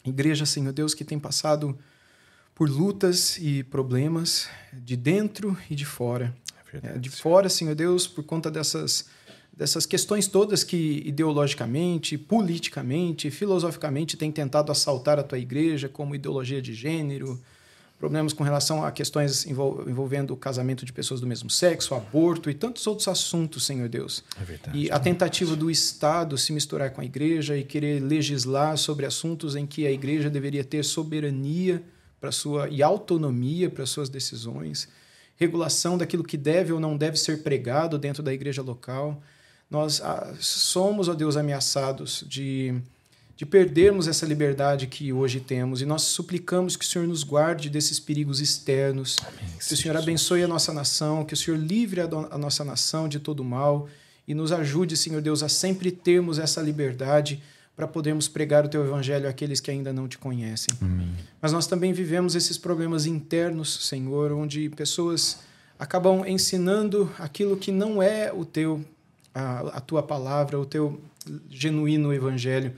Igreja, 0.02 0.46
Senhor 0.46 0.72
Deus, 0.72 0.94
que 0.94 1.04
tem 1.04 1.18
passado 1.18 1.78
por 2.54 2.70
lutas 2.70 3.36
e 3.36 3.62
problemas 3.62 4.48
de 4.72 4.96
dentro 4.96 5.54
e 5.68 5.74
de 5.74 5.84
fora. 5.84 6.34
É 6.82 6.96
de 6.96 7.10
fora, 7.10 7.50
Senhor 7.50 7.74
Deus, 7.74 8.06
por 8.06 8.24
conta 8.24 8.50
dessas, 8.50 9.10
dessas 9.52 9.84
questões 9.84 10.26
todas 10.26 10.64
que 10.64 11.02
ideologicamente, 11.04 12.16
politicamente, 12.16 13.30
filosoficamente 13.30 14.16
têm 14.16 14.32
tentado 14.32 14.72
assaltar 14.72 15.18
a 15.18 15.22
tua 15.22 15.38
igreja, 15.38 15.90
como 15.90 16.14
ideologia 16.14 16.62
de 16.62 16.72
gênero, 16.72 17.38
problemas 17.98 18.32
com 18.32 18.44
relação 18.44 18.84
a 18.84 18.92
questões 18.92 19.44
envolvendo 19.44 20.32
o 20.32 20.36
casamento 20.36 20.86
de 20.86 20.92
pessoas 20.92 21.20
do 21.20 21.26
mesmo 21.26 21.50
sexo, 21.50 21.94
aborto 21.94 22.48
e 22.48 22.54
tantos 22.54 22.86
outros 22.86 23.08
assuntos, 23.08 23.66
Senhor 23.66 23.88
Deus. 23.88 24.22
É 24.40 24.44
verdade. 24.44 24.78
E 24.78 24.90
a 24.90 24.98
tentativa 25.00 25.56
do 25.56 25.68
Estado 25.68 26.38
se 26.38 26.52
misturar 26.52 26.90
com 26.92 27.00
a 27.00 27.04
igreja 27.04 27.56
e 27.56 27.64
querer 27.64 28.00
legislar 28.00 28.76
sobre 28.76 29.04
assuntos 29.04 29.56
em 29.56 29.66
que 29.66 29.86
a 29.86 29.90
igreja 29.90 30.30
deveria 30.30 30.62
ter 30.62 30.84
soberania 30.84 31.82
para 32.20 32.30
sua 32.30 32.68
e 32.68 32.82
autonomia 32.82 33.68
para 33.68 33.84
suas 33.84 34.08
decisões, 34.08 34.88
regulação 35.36 35.98
daquilo 35.98 36.22
que 36.22 36.36
deve 36.36 36.72
ou 36.72 36.80
não 36.80 36.96
deve 36.96 37.16
ser 37.16 37.42
pregado 37.42 37.98
dentro 37.98 38.22
da 38.22 38.32
igreja 38.32 38.62
local. 38.62 39.20
Nós 39.68 40.00
ah, 40.00 40.34
somos, 40.38 41.08
ó 41.08 41.14
Deus, 41.14 41.36
ameaçados 41.36 42.24
de 42.26 42.80
de 43.38 43.46
perdermos 43.46 44.08
essa 44.08 44.26
liberdade 44.26 44.88
que 44.88 45.12
hoje 45.12 45.38
temos. 45.38 45.80
E 45.80 45.86
nós 45.86 46.02
suplicamos 46.02 46.76
que 46.76 46.84
o 46.84 46.88
Senhor 46.88 47.06
nos 47.06 47.22
guarde 47.22 47.70
desses 47.70 48.00
perigos 48.00 48.40
externos, 48.40 49.16
Amém, 49.22 49.52
que 49.64 49.74
o 49.74 49.76
Senhor 49.76 49.96
abençoe 49.96 50.42
a 50.42 50.48
nossa 50.48 50.72
nação, 50.72 51.24
que 51.24 51.34
o 51.34 51.36
Senhor 51.36 51.56
livre 51.56 52.00
a, 52.00 52.36
nossa 52.36 52.64
nação 52.64 53.08
de 53.08 53.20
todo 53.20 53.44
mal 53.44 53.88
e 54.26 54.34
nos 54.34 54.50
ajude, 54.50 54.96
Senhor 54.96 55.22
Deus, 55.22 55.44
a 55.44 55.48
sempre 55.48 55.92
termos 55.92 56.36
essa 56.40 56.60
liberdade 56.60 57.40
para 57.76 57.86
podermos 57.86 58.26
pregar 58.26 58.64
o 58.64 58.68
teu 58.68 58.84
evangelho 58.84 59.28
àqueles 59.28 59.60
que 59.60 59.70
ainda 59.70 59.92
não 59.92 60.08
te 60.08 60.18
conhecem. 60.18 60.76
Amém. 60.82 61.14
Mas 61.40 61.52
nós 61.52 61.68
também 61.68 61.92
vivemos 61.92 62.34
esses 62.34 62.58
problemas 62.58 63.06
internos, 63.06 63.86
Senhor, 63.86 64.32
onde 64.32 64.68
pessoas 64.70 65.38
acabam 65.78 66.26
ensinando 66.26 67.08
aquilo 67.20 67.56
que 67.56 67.70
não 67.70 68.02
é 68.02 68.32
o 68.32 68.44
teu 68.44 68.84
a, 69.32 69.60
a 69.76 69.80
tua 69.80 70.02
palavra, 70.02 70.58
o 70.58 70.66
teu 70.66 71.00
genuíno 71.48 72.12
evangelho 72.12 72.72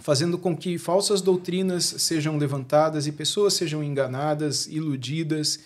fazendo 0.00 0.38
com 0.38 0.56
que 0.56 0.78
falsas 0.78 1.20
doutrinas 1.20 1.84
sejam 1.98 2.36
levantadas 2.36 3.06
e 3.06 3.12
pessoas 3.12 3.54
sejam 3.54 3.82
enganadas, 3.82 4.66
iludidas. 4.66 5.60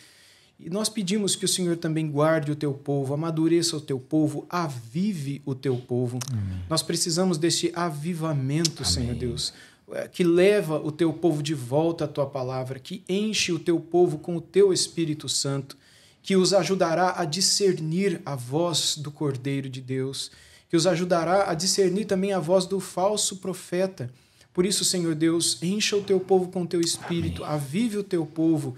E 0.59 0.70
nós 0.70 0.89
pedimos 0.89 1.35
que 1.35 1.44
o 1.44 1.48
Senhor 1.48 1.77
também 1.77 2.09
guarde 2.11 2.52
o 2.52 2.56
teu 2.56 2.73
povo, 2.73 3.12
amadureça 3.15 3.77
o 3.77 3.81
teu 3.81 3.98
povo, 3.98 4.47
avive 4.48 5.43
o 5.44 5.55
teu 5.55 5.77
povo. 5.77 6.19
Amém. 6.31 6.62
Nós 6.70 6.82
precisamos 6.82 7.39
deste 7.39 7.73
avivamento, 7.74 8.82
Amém. 8.82 8.93
Senhor 8.93 9.15
Deus. 9.16 9.52
eh, 9.93 10.09
que 10.09 10.23
leva 10.24 10.78
o 10.78 10.90
teu 10.93 11.12
povo 11.12 11.43
de 11.43 11.55
volta 11.55 12.05
à 12.05 12.09
tua 12.09 12.27
palavra, 12.27 12.78
que 12.78 13.02
enche 13.09 13.52
o 13.52 13.59
teu 13.59 13.78
povo 13.81 14.19
com 14.19 14.36
o 14.36 14.40
teu 14.40 14.73
Espírito 14.73 15.28
Santo, 15.28 15.77
que 16.23 16.36
os 16.36 16.55
ajudará 16.55 17.15
a 17.20 17.24
discernir 17.24 18.23
a 18.24 18.35
voz 18.35 18.97
do 18.97 19.11
Cordeiro 19.11 19.69
de 19.69 19.81
Deus, 19.82 20.31
que 20.70 20.77
os 20.77 20.86
ajudará 20.86 21.51
a 21.51 21.55
discernir 21.55 22.06
também 22.06 22.32
a 22.32 22.39
voz 22.40 22.65
do 22.65 22.81
falso 22.81 23.36
profeta. 23.36 24.11
Por 24.55 24.64
isso, 24.64 24.85
Senhor 24.85 25.16
Deus, 25.16 25.60
encha 25.60 25.97
o 25.97 26.02
teu 26.02 26.20
povo 26.20 26.51
com 26.51 26.62
o 26.62 26.66
teu 26.66 26.81
Espírito, 26.81 27.44
Amém. 27.44 27.56
avive 27.56 27.98
o 27.98 28.05
teu 28.05 28.24
povo 28.24 28.76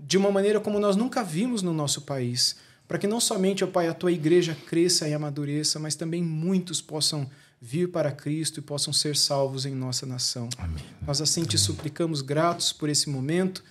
de 0.00 0.16
uma 0.16 0.30
maneira 0.32 0.58
como 0.58 0.80
nós 0.80 0.96
nunca 0.96 1.22
vimos 1.22 1.60
no 1.60 1.74
nosso 1.74 2.00
país, 2.02 2.56
para 2.88 2.98
que 2.98 3.06
não 3.06 3.20
somente, 3.20 3.62
ó 3.62 3.66
Pai, 3.66 3.88
a 3.88 3.94
tua 3.94 4.10
igreja 4.10 4.56
cresça 4.66 5.06
e 5.06 5.12
amadureça, 5.12 5.78
mas 5.78 5.94
também 5.94 6.22
muitos 6.22 6.80
possam 6.80 7.28
vir 7.60 7.90
para 7.90 8.10
Cristo 8.10 8.60
e 8.60 8.62
possam 8.62 8.92
ser 8.92 9.16
salvos 9.16 9.66
em 9.66 9.74
nossa 9.74 10.06
nação. 10.06 10.48
Amém. 10.56 10.82
Nós 11.06 11.20
assim 11.20 11.44
te 11.44 11.58
suplicamos 11.58 12.22
gratos 12.22 12.72
por 12.72 12.88
esse 12.88 13.10
momento, 13.10 13.62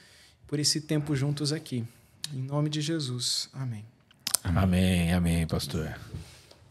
por 0.45 0.59
esse 0.59 0.81
tempo 0.81 1.15
juntos 1.15 1.51
aqui. 1.51 1.83
Em 2.31 2.41
nome 2.41 2.69
de 2.69 2.81
Jesus. 2.81 3.49
Amém. 3.51 3.83
Amém, 4.43 5.11
amém, 5.11 5.47
pastor. 5.47 5.97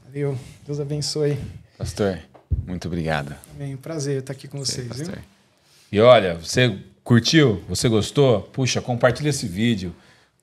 Valeu. 0.04 0.38
Deus 0.64 0.78
abençoe. 0.78 1.36
Pastor, 1.76 2.22
muito 2.66 2.88
obrigado. 2.88 3.34
Amém. 3.54 3.76
Prazer 3.76 4.20
estar 4.20 4.32
aqui 4.32 4.48
com 4.48 4.58
vocês. 4.58 5.10
E 5.90 6.00
olha, 6.00 6.34
você 6.34 6.78
curtiu? 7.04 7.62
Você 7.68 7.88
gostou? 7.88 8.42
Puxa, 8.42 8.80
compartilha 8.80 9.30
esse 9.30 9.46
vídeo 9.46 9.94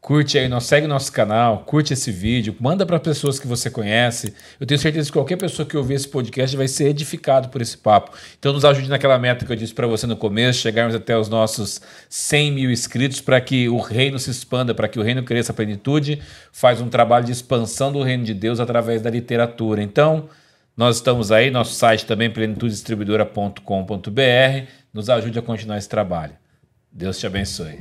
Curte 0.03 0.38
aí, 0.38 0.49
segue 0.59 0.85
nosso 0.85 1.09
canal, 1.13 1.59
curte 1.59 1.93
esse 1.93 2.11
vídeo, 2.11 2.53
manda 2.59 2.85
para 2.85 2.99
pessoas 2.99 3.39
que 3.39 3.47
você 3.47 3.69
conhece. 3.69 4.34
Eu 4.59 4.67
tenho 4.67 4.77
certeza 4.77 5.07
que 5.07 5.13
qualquer 5.13 5.38
pessoa 5.38 5.65
que 5.65 5.77
ouvir 5.77 5.93
esse 5.93 6.09
podcast 6.09 6.57
vai 6.57 6.67
ser 6.67 6.89
edificado 6.89 7.47
por 7.47 7.61
esse 7.61 7.77
papo. 7.77 8.11
Então 8.38 8.51
nos 8.51 8.65
ajude 8.65 8.89
naquela 8.89 9.17
meta 9.17 9.45
que 9.45 9.51
eu 9.53 9.55
disse 9.55 9.73
para 9.73 9.88
você 9.88 10.05
no 10.05 10.17
começo, 10.17 10.59
chegarmos 10.59 10.93
até 10.93 11.17
os 11.17 11.30
nossos 11.30 11.80
100 12.09 12.51
mil 12.51 12.69
inscritos 12.69 13.21
para 13.21 13.39
que 13.39 13.69
o 13.69 13.80
reino 13.80 14.19
se 14.19 14.30
expanda, 14.30 14.75
para 14.75 14.89
que 14.89 14.99
o 14.99 15.01
reino 15.01 15.23
cresça 15.23 15.53
a 15.53 15.55
plenitude. 15.55 16.21
Faz 16.51 16.81
um 16.81 16.89
trabalho 16.89 17.25
de 17.25 17.31
expansão 17.31 17.89
do 17.89 18.03
reino 18.03 18.25
de 18.25 18.34
Deus 18.34 18.59
através 18.59 19.01
da 19.01 19.09
literatura. 19.09 19.81
Então, 19.81 20.27
nós 20.76 20.95
estamos 20.98 21.32
aí, 21.32 21.52
nosso 21.52 21.74
site 21.74 22.06
também, 22.06 22.30
plenitudedistribuidora.com.br. 22.30 24.68
Nos 24.94 25.10
ajude 25.10 25.40
a 25.40 25.41
continuar 25.41 25.78
esse 25.78 25.90
trabalho. 25.90 26.34
Deus 26.91 27.18
te 27.20 27.28
abençoe. 27.28 27.80